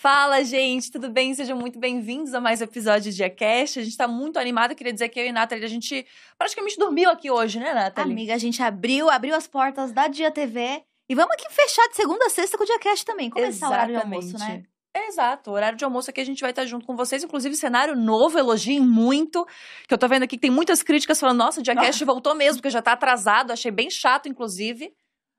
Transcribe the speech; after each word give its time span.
Fala, 0.00 0.42
gente, 0.42 0.90
tudo 0.90 1.10
bem? 1.10 1.34
Sejam 1.34 1.58
muito 1.58 1.78
bem-vindos 1.78 2.32
a 2.32 2.40
mais 2.40 2.62
um 2.62 2.64
episódio 2.64 3.10
de 3.10 3.16
Diacast. 3.18 3.80
A 3.80 3.84
gente 3.84 3.98
tá 3.98 4.08
muito 4.08 4.38
animado. 4.38 4.74
Queria 4.74 4.94
dizer 4.94 5.10
que 5.10 5.20
eu 5.20 5.26
e 5.26 5.28
a 5.28 5.32
Nathalie, 5.34 5.62
a 5.62 5.68
gente 5.68 6.06
praticamente 6.38 6.78
dormiu 6.78 7.10
aqui 7.10 7.30
hoje, 7.30 7.60
né, 7.60 7.74
Nathalie? 7.74 8.10
Amiga, 8.10 8.34
a 8.34 8.38
gente 8.38 8.62
abriu, 8.62 9.10
abriu 9.10 9.36
as 9.36 9.46
portas 9.46 9.92
da 9.92 10.08
Dia 10.08 10.30
TV. 10.30 10.82
E 11.06 11.14
vamos 11.14 11.32
aqui 11.34 11.44
fechar 11.50 11.86
de 11.88 11.96
segunda 11.96 12.24
a 12.24 12.30
sexta 12.30 12.56
com 12.56 12.64
o 12.64 12.66
Diacast 12.66 13.04
também. 13.04 13.28
Começar 13.28 13.68
o 13.68 13.72
horário 13.72 13.94
de 13.94 14.00
almoço, 14.00 14.38
né? 14.38 14.62
Exato, 15.06 15.50
horário 15.50 15.76
de 15.76 15.84
almoço 15.84 16.08
aqui 16.08 16.22
a 16.22 16.24
gente 16.24 16.40
vai 16.40 16.48
estar 16.48 16.64
junto 16.64 16.86
com 16.86 16.96
vocês. 16.96 17.22
Inclusive, 17.22 17.54
cenário 17.54 17.94
novo, 17.94 18.38
elogiem 18.38 18.80
muito. 18.80 19.46
Que 19.86 19.92
eu 19.92 19.98
tô 19.98 20.08
vendo 20.08 20.22
aqui 20.22 20.36
que 20.36 20.40
tem 20.40 20.50
muitas 20.50 20.82
críticas 20.82 21.20
falando: 21.20 21.36
nossa, 21.36 21.60
o 21.60 21.62
Diacast 21.62 22.02
voltou 22.06 22.34
mesmo, 22.34 22.56
porque 22.56 22.70
já 22.70 22.80
tá 22.80 22.92
atrasado. 22.92 23.50
Achei 23.50 23.70
bem 23.70 23.90
chato, 23.90 24.30
inclusive. 24.30 24.94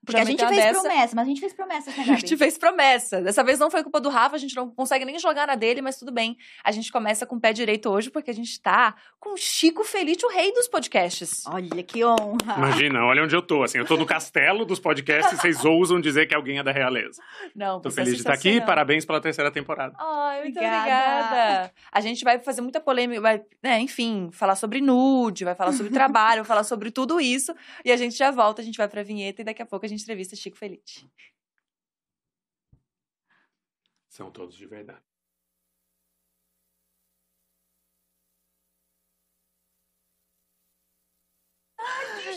Porque 0.05 0.19
a 0.19 0.23
gente 0.23 0.39
fez 0.45 0.55
dessa. 0.55 0.81
promessa, 0.81 1.15
mas 1.15 1.25
a 1.25 1.29
gente 1.29 1.39
fez 1.39 1.53
promessa, 1.53 1.91
né, 1.91 1.97
Gabi? 1.97 2.11
A 2.11 2.15
gente 2.15 2.37
fez 2.37 2.57
promessa. 2.57 3.21
Dessa 3.21 3.43
vez 3.43 3.59
não 3.59 3.69
foi 3.69 3.83
culpa 3.83 3.99
do 3.99 4.09
Rafa, 4.09 4.35
a 4.35 4.39
gente 4.39 4.55
não 4.55 4.69
consegue 4.69 5.05
nem 5.05 5.19
jogar 5.19 5.45
na 5.47 5.55
dele, 5.55 5.81
mas 5.81 5.97
tudo 5.97 6.11
bem. 6.11 6.37
A 6.63 6.71
gente 6.71 6.91
começa 6.91 7.25
com 7.25 7.35
o 7.35 7.39
pé 7.39 7.53
direito 7.53 7.89
hoje, 7.89 8.09
porque 8.09 8.31
a 8.31 8.33
gente 8.33 8.59
tá 8.61 8.95
com 9.19 9.33
o 9.33 9.37
Chico 9.37 9.83
Felite, 9.83 10.25
o 10.25 10.29
rei 10.29 10.51
dos 10.53 10.67
podcasts. 10.67 11.45
Olha 11.45 11.83
que 11.83 12.03
honra. 12.03 12.55
Imagina, 12.57 13.05
olha 13.05 13.23
onde 13.23 13.35
eu 13.35 13.41
tô. 13.41 13.61
Assim, 13.61 13.77
eu 13.77 13.85
tô 13.85 13.95
no 13.95 14.05
castelo 14.05 14.65
dos 14.65 14.79
podcasts 14.79 15.33
e 15.33 15.37
vocês 15.37 15.63
ousam 15.65 16.01
dizer 16.01 16.25
que 16.25 16.33
alguém 16.33 16.57
é 16.57 16.63
da 16.63 16.71
realeza. 16.71 17.21
Não, 17.55 17.79
Tô 17.79 17.91
feliz 17.91 18.13
de 18.13 18.19
estar 18.21 18.33
aqui, 18.33 18.59
parabéns 18.61 19.05
pela 19.05 19.21
terceira 19.21 19.51
temporada. 19.51 19.93
Ai, 19.99 20.41
muito 20.41 20.57
obrigada. 20.57 20.79
obrigada. 20.79 21.73
A 21.91 22.01
gente 22.01 22.23
vai 22.23 22.39
fazer 22.39 22.61
muita 22.61 22.79
polêmica, 22.79 23.21
vai, 23.21 23.41
né, 23.61 23.79
enfim, 23.79 24.29
falar 24.31 24.55
sobre 24.55 24.81
nude, 24.81 25.45
vai 25.45 25.53
falar 25.53 25.73
sobre 25.73 25.91
trabalho, 25.93 26.41
vai 26.41 26.47
falar 26.47 26.63
sobre 26.63 26.89
tudo 26.89 27.21
isso. 27.21 27.53
E 27.85 27.91
a 27.91 27.97
gente 27.97 28.17
já 28.17 28.31
volta, 28.31 28.61
a 28.61 28.65
gente 28.65 28.77
vai 28.77 28.87
pra 28.87 29.03
vinheta 29.03 29.41
e 29.41 29.45
daqui 29.45 29.61
a 29.61 29.65
pouco 29.65 29.85
a 29.85 29.89
gente 29.91 30.03
entrevista 30.03 30.35
Chico 30.35 30.57
Felite. 30.57 31.09
São 34.07 34.31
todos 34.31 34.55
de 34.55 34.65
verdade. 34.65 35.10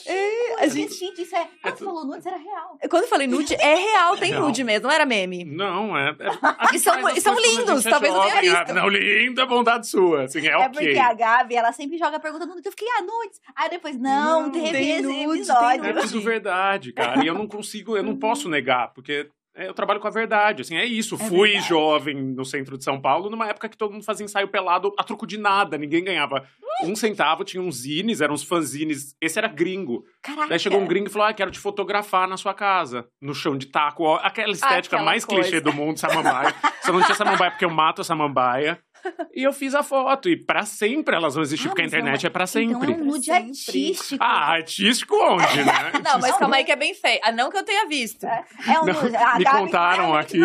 É, 0.07 0.65
a 0.65 0.67
gente, 0.67 0.95
gente, 0.95 1.23
isso 1.23 1.35
é. 1.35 1.49
Quando 1.63 1.75
é 1.75 1.85
falou 1.85 2.05
nude, 2.05 2.27
era 2.27 2.37
real. 2.37 2.79
Quando 2.91 3.03
eu 3.03 3.09
falei 3.09 3.27
nude, 3.27 3.55
é 3.55 3.75
real, 3.75 4.17
tem 4.17 4.31
real. 4.31 4.43
nude 4.43 4.65
mesmo, 4.65 4.89
não 4.89 4.95
era 4.95 5.07
meme. 5.07 5.45
Não, 5.45 5.97
é. 5.97 6.11
é 6.11 6.75
e 6.75 6.79
são, 6.79 7.09
e 7.11 7.21
são 7.21 7.35
lindos, 7.39 7.85
talvez 7.85 8.13
não 8.13 8.23
tenha 8.23 8.41
visto. 8.41 8.75
Não, 8.75 8.89
lindo 8.89 9.41
é 9.41 9.47
bondade 9.47 9.87
sua. 9.87 10.25
Assim, 10.25 10.47
é, 10.47 10.51
é 10.51 10.57
okay. 10.59 10.69
porque 10.69 10.99
a 10.99 11.15
Gabi, 11.15 11.57
ela 11.57 11.73
sempre 11.73 11.99
joga 11.99 12.17
a 12.17 12.21
pergunta 12.21 12.47
nude. 12.47 12.63
Eu 12.65 12.73
fiquei, 12.73 12.89
ah, 12.99 13.03
nudes. 13.03 13.41
Aí 13.55 13.71
depois, 13.71 13.99
não, 13.99 14.43
não 14.43 14.51
teve 14.51 14.73
tem 14.73 14.91
esse 14.91 15.03
nude, 15.03 15.39
episódio. 15.41 15.83
Tem 15.83 15.93
nude. 15.93 16.05
É 16.05 16.09
tudo 16.09 16.21
verdade, 16.21 16.93
cara. 16.93 17.25
E 17.25 17.27
eu 17.27 17.35
não 17.35 17.47
consigo, 17.47 17.97
eu 17.97 18.03
não 18.03 18.17
posso 18.19 18.49
negar, 18.49 18.93
porque 18.93 19.29
é, 19.55 19.69
eu 19.69 19.75
trabalho 19.75 20.01
com 20.01 20.09
a 20.09 20.11
verdade, 20.11 20.63
assim, 20.63 20.77
é 20.77 20.85
isso. 20.85 21.15
É 21.15 21.19
Fui 21.19 21.51
verdade. 21.51 21.69
jovem 21.69 22.15
no 22.17 22.45
centro 22.45 22.77
de 22.77 22.83
São 22.83 23.01
Paulo, 23.01 23.31
numa 23.31 23.49
época 23.49 23.69
que 23.69 23.77
todo 23.77 23.93
mundo 23.93 24.05
fazia 24.05 24.25
ensaio 24.25 24.49
pelado 24.49 24.93
a 24.99 25.05
troco 25.05 25.27
de 25.27 25.39
nada, 25.39 25.79
ninguém 25.79 26.03
ganhava 26.03 26.47
um 26.83 26.97
centavo, 26.97 27.45
tinha 27.45 27.63
uns 27.63 27.77
zines, 27.77 28.21
eram 28.21 28.35
uns 28.35 28.43
fanzines, 28.43 29.15
esse 29.21 29.39
era 29.39 29.49
gringo. 29.49 30.05
Caraca. 30.23 30.49
Daí 30.49 30.59
chegou 30.59 30.81
um 30.81 30.87
gringo 30.87 31.09
e 31.09 31.11
falou, 31.11 31.29
ah, 31.29 31.33
quero 31.33 31.51
te 31.51 31.59
fotografar 31.59 32.29
na 32.29 32.37
sua 32.37 32.55
casa, 32.55 33.07
no 33.21 33.35
chão 33.35 33.57
de 33.57 33.67
taco, 33.67 34.15
aquela 34.17 34.53
estética 34.53 34.97
aquela 34.97 35.03
mais 35.03 35.25
coisa. 35.25 35.43
clichê 35.43 35.61
do 35.61 35.73
mundo, 35.73 35.99
samambaia. 35.99 36.55
Só 36.83 36.93
não 36.93 37.03
tinha 37.03 37.15
samambaia 37.15 37.51
porque 37.51 37.65
eu 37.65 37.71
mato 37.71 38.01
a 38.01 38.05
samambaia. 38.05 38.79
E 39.35 39.43
eu 39.43 39.53
fiz 39.53 39.75
a 39.75 39.83
foto. 39.83 40.29
E 40.29 40.37
pra 40.37 40.65
sempre 40.65 41.15
elas 41.15 41.35
vão 41.35 41.43
existir, 41.43 41.67
ah, 41.67 41.69
porque 41.71 41.83
a 41.83 41.87
internet 41.87 42.25
é, 42.25 42.27
é 42.27 42.31
pra 42.31 42.47
sempre. 42.47 42.75
Então 42.75 42.91
é 42.91 42.97
um 42.97 43.05
nude 43.05 43.31
artístico. 43.31 44.23
Ah, 44.23 44.53
artístico 44.53 45.15
onde, 45.17 45.63
né? 45.63 45.93
não, 46.03 46.19
mas 46.21 46.37
calma 46.37 46.57
aí 46.57 46.65
que 46.65 46.73
é 46.73 46.77
bem 46.77 46.95
feio. 46.95 47.21
Ah, 47.23 47.33
não 47.33 47.51
que 47.51 47.57
eu 47.57 47.65
tenha 47.65 47.87
visto. 47.87 48.25
É, 48.25 48.45
é 48.67 48.81
um 48.81 48.87
nude. 48.87 49.11
me 49.39 49.45
contaram 49.45 50.15
aqui. 50.15 50.39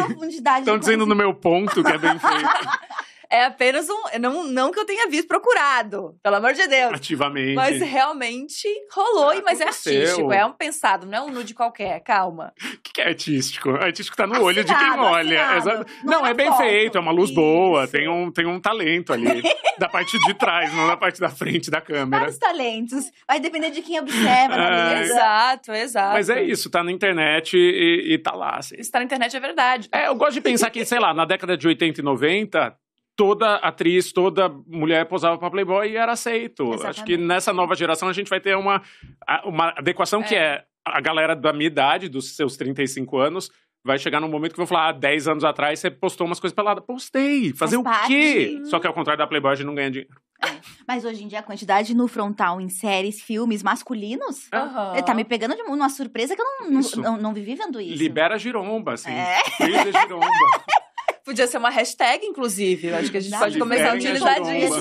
Estão 0.58 0.78
dizendo 0.78 1.06
no 1.06 1.16
meu 1.16 1.34
ponto 1.34 1.84
que 1.84 1.92
é 1.92 1.98
bem 1.98 2.20
feito. 2.20 2.50
É 3.32 3.46
apenas 3.46 3.88
um. 3.90 4.20
Não, 4.20 4.44
não 4.48 4.72
que 4.72 4.80
eu 4.80 4.86
tenha 4.86 5.08
visto 5.08 5.28
procurado, 5.28 6.16
pelo 6.24 6.36
amor 6.38 6.54
de 6.54 6.68
Deus. 6.68 6.94
Ativamente. 6.94 7.54
Mas 7.54 7.80
realmente 7.80 8.68
rolou, 8.92 9.30
ah, 9.30 9.42
mas 9.46 9.62
é 9.62 9.66
artístico. 9.66 10.34
É 10.34 10.44
um 10.44 10.52
pensado, 10.52 11.06
não 11.06 11.18
é 11.18 11.22
um 11.22 11.32
nude 11.32 11.54
qualquer, 11.54 12.00
calma. 12.00 12.52
O 12.58 12.82
que, 12.82 12.94
que, 12.94 13.02
é 13.02 13.10
artístico? 13.10 13.70
Artístico 13.70 14.18
tá 14.18 14.26
no 14.26 14.34
assinado, 14.34 14.48
olho 14.48 14.64
de 14.64 14.76
quem 14.76 15.00
olha. 15.00 15.86
Não, 16.04 16.22
não 16.22 16.26
é, 16.26 16.32
é 16.32 16.34
bem 16.34 16.48
foto. 16.48 16.58
feito, 16.58 16.98
é 16.98 17.02
uma 17.02 17.12
luz 17.12 17.30
Isso. 17.30 17.40
boa, 17.40 17.88
tem 17.88 18.10
um, 18.10 18.32
tem 18.32 18.48
um 18.48 18.60
talento 18.60 19.14
ali. 19.14 19.44
da 19.78 19.88
parte 19.88 20.20
de 20.20 20.34
trás, 20.34 20.74
não 20.74 20.88
da 20.88 20.98
parte 20.98 21.22
da 21.22 21.30
frente 21.30 21.70
da 21.70 21.80
câmera. 21.80 22.22
Vários 22.22 22.38
talentos. 22.38 23.12
Vai 23.28 23.40
depender 23.40 23.70
de 23.70 23.82
quem 23.82 24.00
observa, 24.00 24.56
é, 24.56 25.02
Exato, 25.02 25.72
exato. 25.72 26.14
Mas 26.14 26.30
é 26.30 26.44
isso, 26.44 26.70
tá 26.70 26.84
na 26.84 26.92
internet 26.92 27.56
e, 27.56 28.14
e 28.14 28.18
tá 28.18 28.34
lá. 28.34 28.58
Assim. 28.58 28.76
Isso 28.78 28.92
tá 28.92 29.00
na 29.00 29.06
internet 29.06 29.36
é 29.36 29.40
verdade. 29.40 29.88
É, 29.92 30.08
eu 30.08 30.16
gosto 30.16 30.34
de 30.34 30.42
pensar 30.42 30.70
que, 30.70 30.84
sei 30.84 31.00
lá, 31.00 31.14
na 31.14 31.26
década 31.26 31.56
de 31.56 31.68
80 31.68 32.02
e 32.02 32.04
90 32.04 32.76
toda 33.20 33.56
atriz, 33.56 34.14
toda 34.14 34.48
mulher 34.66 35.06
posava 35.06 35.38
para 35.38 35.52
Playboy 35.52 35.90
e 35.90 35.98
era 35.98 36.14
aceito. 36.14 36.64
Exatamente. 36.64 36.88
Acho 36.88 37.04
que 37.04 37.18
nessa 37.18 37.52
nova 37.52 37.76
geração 37.76 38.08
a 38.08 38.14
gente 38.14 38.30
vai 38.30 38.40
ter 38.40 38.56
uma, 38.56 38.82
uma 39.44 39.74
adequação 39.78 40.22
é. 40.22 40.24
que 40.24 40.36
é 40.36 40.64
a 40.86 41.02
galera 41.02 41.36
da 41.36 41.52
minha 41.52 41.68
idade, 41.68 42.08
dos 42.08 42.38
seus 42.38 42.56
35 42.56 43.18
anos, 43.18 43.52
vai 43.84 44.00
chegar 44.00 44.22
num 44.22 44.30
momento 44.30 44.52
que 44.52 44.58
vão 44.58 44.66
falar, 44.66 44.88
ah, 44.88 44.92
10 44.94 45.28
anos 45.28 45.44
atrás 45.44 45.82
você 45.82 45.92
postou 45.92 46.26
umas 46.26 46.40
coisas 46.40 46.56
peladas. 46.56 46.82
Postei! 46.86 47.52
Fazer 47.52 47.76
Faz 47.76 47.82
o 47.82 47.84
parte. 47.84 48.08
quê? 48.08 48.62
Só 48.64 48.80
que 48.80 48.88
ao 48.88 48.94
contrário 48.94 49.18
da 49.18 49.28
Playboy, 49.28 49.52
a 49.52 49.56
gente 49.56 49.68
não 49.68 49.76
ganha 49.76 49.92
dinheiro. 49.92 50.16
É. 50.42 50.48
Mas 50.88 51.04
hoje 51.04 51.22
em 51.22 51.28
dia, 51.28 51.40
a 51.40 51.44
quantidade 51.44 51.94
no 51.94 52.08
frontal 52.08 52.62
em 52.62 52.70
séries, 52.70 53.22
filmes 53.22 53.62
masculinos, 53.62 54.48
uhum. 54.54 55.04
tá 55.04 55.14
me 55.14 55.26
pegando 55.26 55.58
de 55.58 55.62
uma 55.64 55.90
surpresa 55.90 56.38
que 56.38 56.42
eu 56.42 56.46
não, 56.46 56.70
não, 56.70 56.82
não, 56.96 57.18
não, 57.18 57.34
vivi 57.34 57.56
vendo 57.56 57.82
isso. 57.82 58.02
Libera 58.02 58.38
giromba, 58.38 58.94
assim. 58.94 59.12
É. 59.12 59.40
giromba. 59.60 60.26
Podia 61.30 61.46
ser 61.46 61.60
uma 61.60 61.70
hashtag, 61.70 62.26
inclusive. 62.26 62.92
acho 62.92 63.12
que 63.12 63.18
a 63.18 63.20
gente 63.20 63.32
Não, 63.32 63.38
pode 63.38 63.60
começar 63.60 63.92
a 63.92 63.96
utilizar 63.96 64.42
disso. 64.42 64.80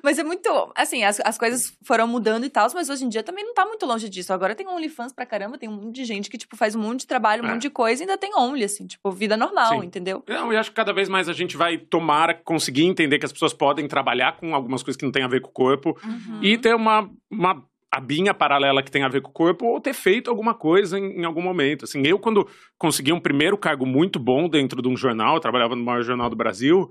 Mas 0.00 0.16
é 0.16 0.22
muito. 0.22 0.48
Assim, 0.76 1.02
as, 1.02 1.18
as 1.18 1.36
coisas 1.36 1.76
foram 1.84 2.06
mudando 2.06 2.46
e 2.46 2.48
tal, 2.48 2.68
mas 2.74 2.88
hoje 2.88 3.04
em 3.04 3.08
dia 3.08 3.24
também 3.24 3.44
não 3.44 3.52
tá 3.52 3.66
muito 3.66 3.84
longe 3.84 4.08
disso. 4.08 4.32
Agora 4.32 4.54
tem 4.54 4.68
OnlyFans 4.68 5.12
pra 5.12 5.26
caramba, 5.26 5.58
tem 5.58 5.68
um 5.68 5.72
monte 5.72 5.96
de 5.96 6.04
gente 6.04 6.30
que, 6.30 6.38
tipo, 6.38 6.56
faz 6.56 6.76
um 6.76 6.80
monte 6.80 7.00
de 7.00 7.06
trabalho, 7.08 7.42
um 7.42 7.46
é. 7.46 7.50
monte 7.54 7.62
de 7.62 7.70
coisa 7.70 8.02
e 8.02 8.04
ainda 8.04 8.16
tem 8.16 8.30
Only, 8.36 8.62
assim, 8.62 8.86
tipo, 8.86 9.10
vida 9.10 9.36
normal, 9.36 9.80
Sim. 9.80 9.86
entendeu? 9.86 10.22
Não, 10.28 10.52
eu 10.52 10.60
acho 10.60 10.70
que 10.70 10.76
cada 10.76 10.92
vez 10.92 11.08
mais 11.08 11.28
a 11.28 11.32
gente 11.32 11.56
vai 11.56 11.76
tomar, 11.76 12.44
conseguir 12.44 12.84
entender 12.84 13.18
que 13.18 13.26
as 13.26 13.32
pessoas 13.32 13.52
podem 13.52 13.88
trabalhar 13.88 14.36
com 14.36 14.54
algumas 14.54 14.80
coisas 14.80 14.96
que 14.96 15.04
não 15.04 15.12
tem 15.12 15.24
a 15.24 15.28
ver 15.28 15.40
com 15.40 15.48
o 15.48 15.52
corpo 15.52 15.98
uhum. 16.04 16.38
e 16.40 16.56
ter 16.56 16.76
uma, 16.76 17.10
uma 17.28 17.66
abinha 17.92 18.32
paralela 18.32 18.82
que 18.82 18.90
tem 18.90 19.04
a 19.04 19.08
ver 19.08 19.20
com 19.20 19.28
o 19.28 19.34
corpo 19.34 19.66
ou 19.66 19.78
ter 19.78 19.92
feito 19.92 20.30
alguma 20.30 20.54
coisa 20.54 20.98
em, 20.98 21.20
em, 21.20 21.24
algum 21.26 21.42
momento. 21.42 21.84
Assim, 21.84 22.02
eu, 22.06 22.18
quando 22.18 22.48
consegui 22.78 23.12
um 23.12 23.20
primeiro 23.20 23.58
cargo 23.58 23.84
muito 23.84 24.18
bom 24.18 24.48
dentro 24.48 24.80
de 24.80 24.88
um 24.88 24.96
jornal, 24.96 25.34
eu 25.34 25.40
trabalhava 25.40 25.76
no 25.76 25.84
maior 25.84 26.02
jornal 26.02 26.30
do 26.30 26.36
Brasil, 26.36 26.90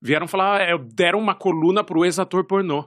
vieram 0.00 0.28
falar, 0.28 0.60
é, 0.60 0.76
deram 0.76 1.18
uma 1.18 1.34
coluna 1.34 1.82
pro 1.82 2.04
ex-ator 2.04 2.44
pornô. 2.44 2.84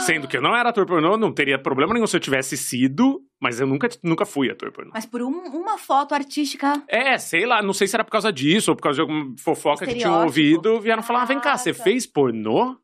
Sendo 0.00 0.26
que 0.26 0.36
eu 0.36 0.40
não 0.40 0.56
era 0.56 0.70
ator 0.70 0.86
pornô, 0.86 1.18
não 1.18 1.30
teria 1.30 1.58
problema 1.58 1.92
nenhum 1.92 2.06
se 2.06 2.16
eu 2.16 2.20
tivesse 2.20 2.56
sido, 2.56 3.20
mas 3.38 3.60
eu 3.60 3.66
nunca, 3.66 3.86
nunca 4.02 4.24
fui 4.24 4.50
ator 4.50 4.72
pornô. 4.72 4.90
Mas 4.94 5.04
por 5.04 5.20
um, 5.20 5.28
uma 5.28 5.76
foto 5.76 6.14
artística. 6.14 6.82
É, 6.88 7.18
sei 7.18 7.44
lá, 7.44 7.62
não 7.62 7.74
sei 7.74 7.86
se 7.86 7.94
era 7.94 8.04
por 8.04 8.10
causa 8.10 8.32
disso 8.32 8.70
ou 8.70 8.76
por 8.76 8.82
causa 8.82 8.96
de 8.96 9.00
alguma 9.02 9.34
fofoca 9.38 9.86
que 9.86 9.96
tinham 9.96 10.22
ouvido, 10.22 10.80
vieram 10.80 11.02
falar: 11.02 11.22
ah, 11.22 11.26
vem 11.26 11.38
cá, 11.38 11.58
você 11.58 11.74
fez 11.74 12.06
pornô? 12.06 12.76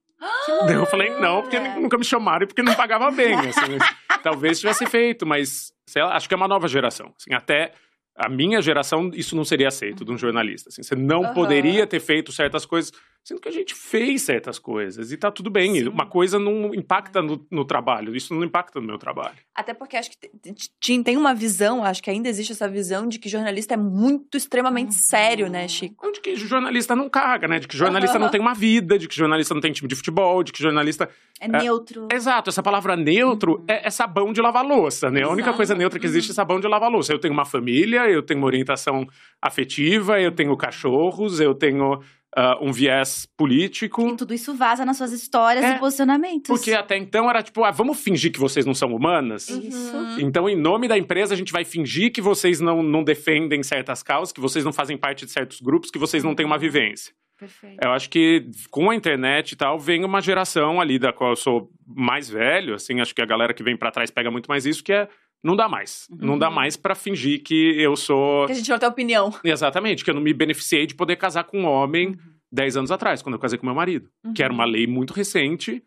Daí 0.66 0.75
eu 0.75 0.87
falei, 0.87 1.10
não, 1.19 1.43
porque 1.43 1.59
nunca 1.59 1.99
me 1.99 2.04
chamaram 2.04 2.44
e 2.44 2.47
porque 2.47 2.62
não 2.62 2.75
pagava 2.75 3.10
bem. 3.10 3.34
Assim, 3.49 3.78
talvez 4.22 4.60
tivesse 4.60 4.87
feito, 4.87 5.27
mas 5.27 5.72
lá, 5.94 6.16
acho 6.16 6.28
que 6.28 6.34
é 6.34 6.37
uma 6.37 6.49
nova 6.49 6.69
geração. 6.69 7.12
Assim, 7.19 7.34
até 7.34 7.72
a 8.16 8.28
minha 8.28 8.62
geração, 8.62 9.10
isso 9.12 9.37
não 9.37 9.44
seria 9.44 9.69
aceito 9.69 10.04
de 10.04 10.12
um 10.12 10.16
jornalista. 10.16 10.71
Assim, 10.71 10.82
você 10.82 10.94
não 10.94 11.21
uhum. 11.21 11.34
poderia 11.34 11.87
ter 11.87 12.00
feito 12.00 12.32
certas 12.32 12.65
coisas 12.65 12.93
Sendo 13.26 13.41
que 13.41 13.48
a 13.48 13.53
gente 13.53 13.75
fez 13.75 14.22
certas 14.22 14.56
coisas 14.56 15.10
e 15.10 15.16
tá 15.16 15.32
tudo 15.32 15.50
bem. 15.50 15.75
Sim. 15.75 15.88
Uma 15.88 16.06
coisa 16.06 16.38
não 16.38 16.72
impacta 16.72 17.20
no, 17.20 17.44
no, 17.50 17.64
trabalho, 17.64 18.14
isso 18.14 18.32
não 18.32 18.44
impacta 18.44 18.80
no 18.80 18.86
meu 18.86 18.98
trabalho. 18.98 19.34
Até 19.53 19.74
porque 19.74 19.97
acho 19.97 20.12
que 20.12 21.03
tem 21.03 21.16
uma 21.16 21.34
visão, 21.34 21.83
acho 21.83 22.01
que 22.01 22.09
ainda 22.09 22.28
existe 22.28 22.53
essa 22.53 22.68
visão 22.68 23.09
de 23.09 23.18
que 23.18 23.28
jornalista 23.28 23.74
é 23.74 23.77
muito 23.77 24.36
extremamente 24.36 24.95
uhum. 24.95 25.03
sério, 25.10 25.51
né, 25.51 25.66
Chico? 25.66 26.12
De 26.12 26.21
que 26.21 26.36
jornalista 26.36 26.95
não 26.95 27.09
caga, 27.10 27.48
né? 27.48 27.59
De 27.59 27.66
que 27.66 27.77
jornalista 27.77 28.16
uhum. 28.16 28.22
não 28.27 28.30
tem 28.30 28.41
uma 28.41 28.54
vida, 28.54 28.97
de 28.97 29.09
que 29.09 29.16
jornalista 29.16 29.53
não 29.53 29.60
tem 29.60 29.72
time 29.72 29.89
de 29.89 29.97
futebol, 29.97 30.45
de 30.45 30.53
que 30.53 30.62
jornalista. 30.62 31.10
É, 31.41 31.47
é 31.47 31.48
neutro. 31.48 32.06
Exato, 32.12 32.51
essa 32.51 32.62
palavra 32.62 32.95
neutro 32.95 33.56
uhum. 33.56 33.65
é, 33.66 33.89
é, 33.89 33.91
sabão 33.91 34.33
de 34.33 34.41
lavar 34.41 34.65
louça, 34.65 35.10
né? 35.10 35.24
A 35.24 35.28
única 35.28 35.53
coisa 35.53 35.74
neutra 35.74 35.98
que 35.98 36.06
existe 36.06 36.30
é 36.30 36.34
sabão 36.34 36.60
de 36.60 36.68
lavar 36.68 36.92
louça. 36.92 37.12
Eu 37.12 37.18
tenho 37.18 37.34
uma 37.34 37.45
família, 37.45 38.09
eu 38.09 38.22
tenho 38.22 38.39
uma 38.39 38.47
orientação 38.47 39.04
afetiva, 39.42 40.21
eu 40.21 40.30
tenho 40.30 40.56
cachorros, 40.56 41.41
eu 41.41 41.56
tenho 41.56 42.01
uh, 42.37 42.65
um 42.65 42.73
viés 42.73 43.27
político. 43.37 44.09
E 44.09 44.17
tudo 44.17 44.34
isso 44.34 44.55
vaza 44.55 44.84
nas 44.84 44.97
suas 44.97 45.13
histórias 45.13 45.65
é, 45.65 45.77
e 45.77 45.78
posicionamentos. 45.78 46.49
Porque 46.49 46.73
até 46.73 46.97
então 46.97 47.28
era 47.28 47.43
tipo, 47.43 47.65
ah, 47.65 47.71
vamos 47.71 48.01
fingir 48.01 48.33
que 48.33 48.39
vocês 48.39 48.65
não 48.65 48.75
são 48.75 48.95
humanas? 48.95 49.49
Isso. 49.49 49.97
Então, 50.19 50.49
em 50.49 50.57
nome 50.57 50.89
da 50.89 50.97
empresa, 50.97 51.34
a 51.34 51.37
gente 51.37 51.53
vai 51.53 51.65
fingir 51.65 52.13
que 52.13 52.21
vocês 52.21 52.61
não, 52.61 52.83
não 52.83 53.05
defendem 53.05 53.63
certas 53.63 54.03
causas, 54.03 54.33
que 54.33 54.41
vocês 54.41 54.65
não 54.65 54.73
fazem 54.73 54.97
parte 54.97 55.25
de 55.25 55.33
certos 55.33 55.61
grupos, 55.61 55.91
que 55.91 55.99
vocês 55.99 56.25
não 56.25 56.34
têm 56.34 56.47
uma 56.47 56.59
vivência. 56.59 57.13
Perfeito. 57.39 57.84
Eu 57.84 57.93
acho 57.93 58.09
que 58.09 58.49
com 58.71 58.91
a 58.91 58.95
internet 58.95 59.53
e 59.53 59.57
tal, 59.57 59.78
vem 59.78 60.05
uma 60.05 60.23
geração 60.23 60.81
ali 60.81 60.99
da 60.99 61.13
qual 61.13 61.31
eu 61.31 61.37
sou 61.37 61.71
mais 61.87 62.31
velho, 62.31 62.75
assim, 62.75 63.01
acho 63.01 63.15
que 63.15 63.21
a 63.21 63.27
galera 63.27 63.53
que 63.53 63.63
vem 63.63 63.77
para 63.77 63.91
trás 63.91 64.11
pega 64.11 64.31
muito 64.31 64.47
mais 64.47 64.65
isso, 64.65 64.83
que 64.83 64.93
é 64.93 65.07
não 65.47 65.54
dá 65.54 65.69
mais. 65.69 66.09
Uhum. 66.10 66.19
Não 66.21 66.39
dá 66.39 66.51
mais 66.51 66.77
para 66.77 66.95
fingir 66.95 67.43
que 67.43 67.81
eu 67.81 67.95
sou. 67.97 68.47
Que 68.47 68.53
a 68.53 68.54
gente 68.57 68.69
não 68.69 68.78
tem 68.78 68.89
opinião. 68.89 69.33
Exatamente, 69.45 70.04
que 70.04 70.10
eu 70.10 70.15
não 70.15 70.21
me 70.21 70.34
beneficiei 70.34 70.87
de 70.87 70.95
poder 70.95 71.16
casar 71.16 71.45
com 71.45 71.60
um 71.60 71.66
homem 71.66 72.09
uhum. 72.09 72.16
10 72.51 72.78
anos 72.78 72.91
atrás, 72.91 73.22
quando 73.22 73.37
eu 73.37 73.39
casei 73.39 73.57
com 73.57 73.65
meu 73.65 73.75
marido. 73.75 74.10
Uhum. 74.25 74.34
Que 74.34 74.43
era 74.43 74.53
uma 74.53 74.65
lei 74.65 74.89
muito 74.89 75.15
recente, 75.15 75.83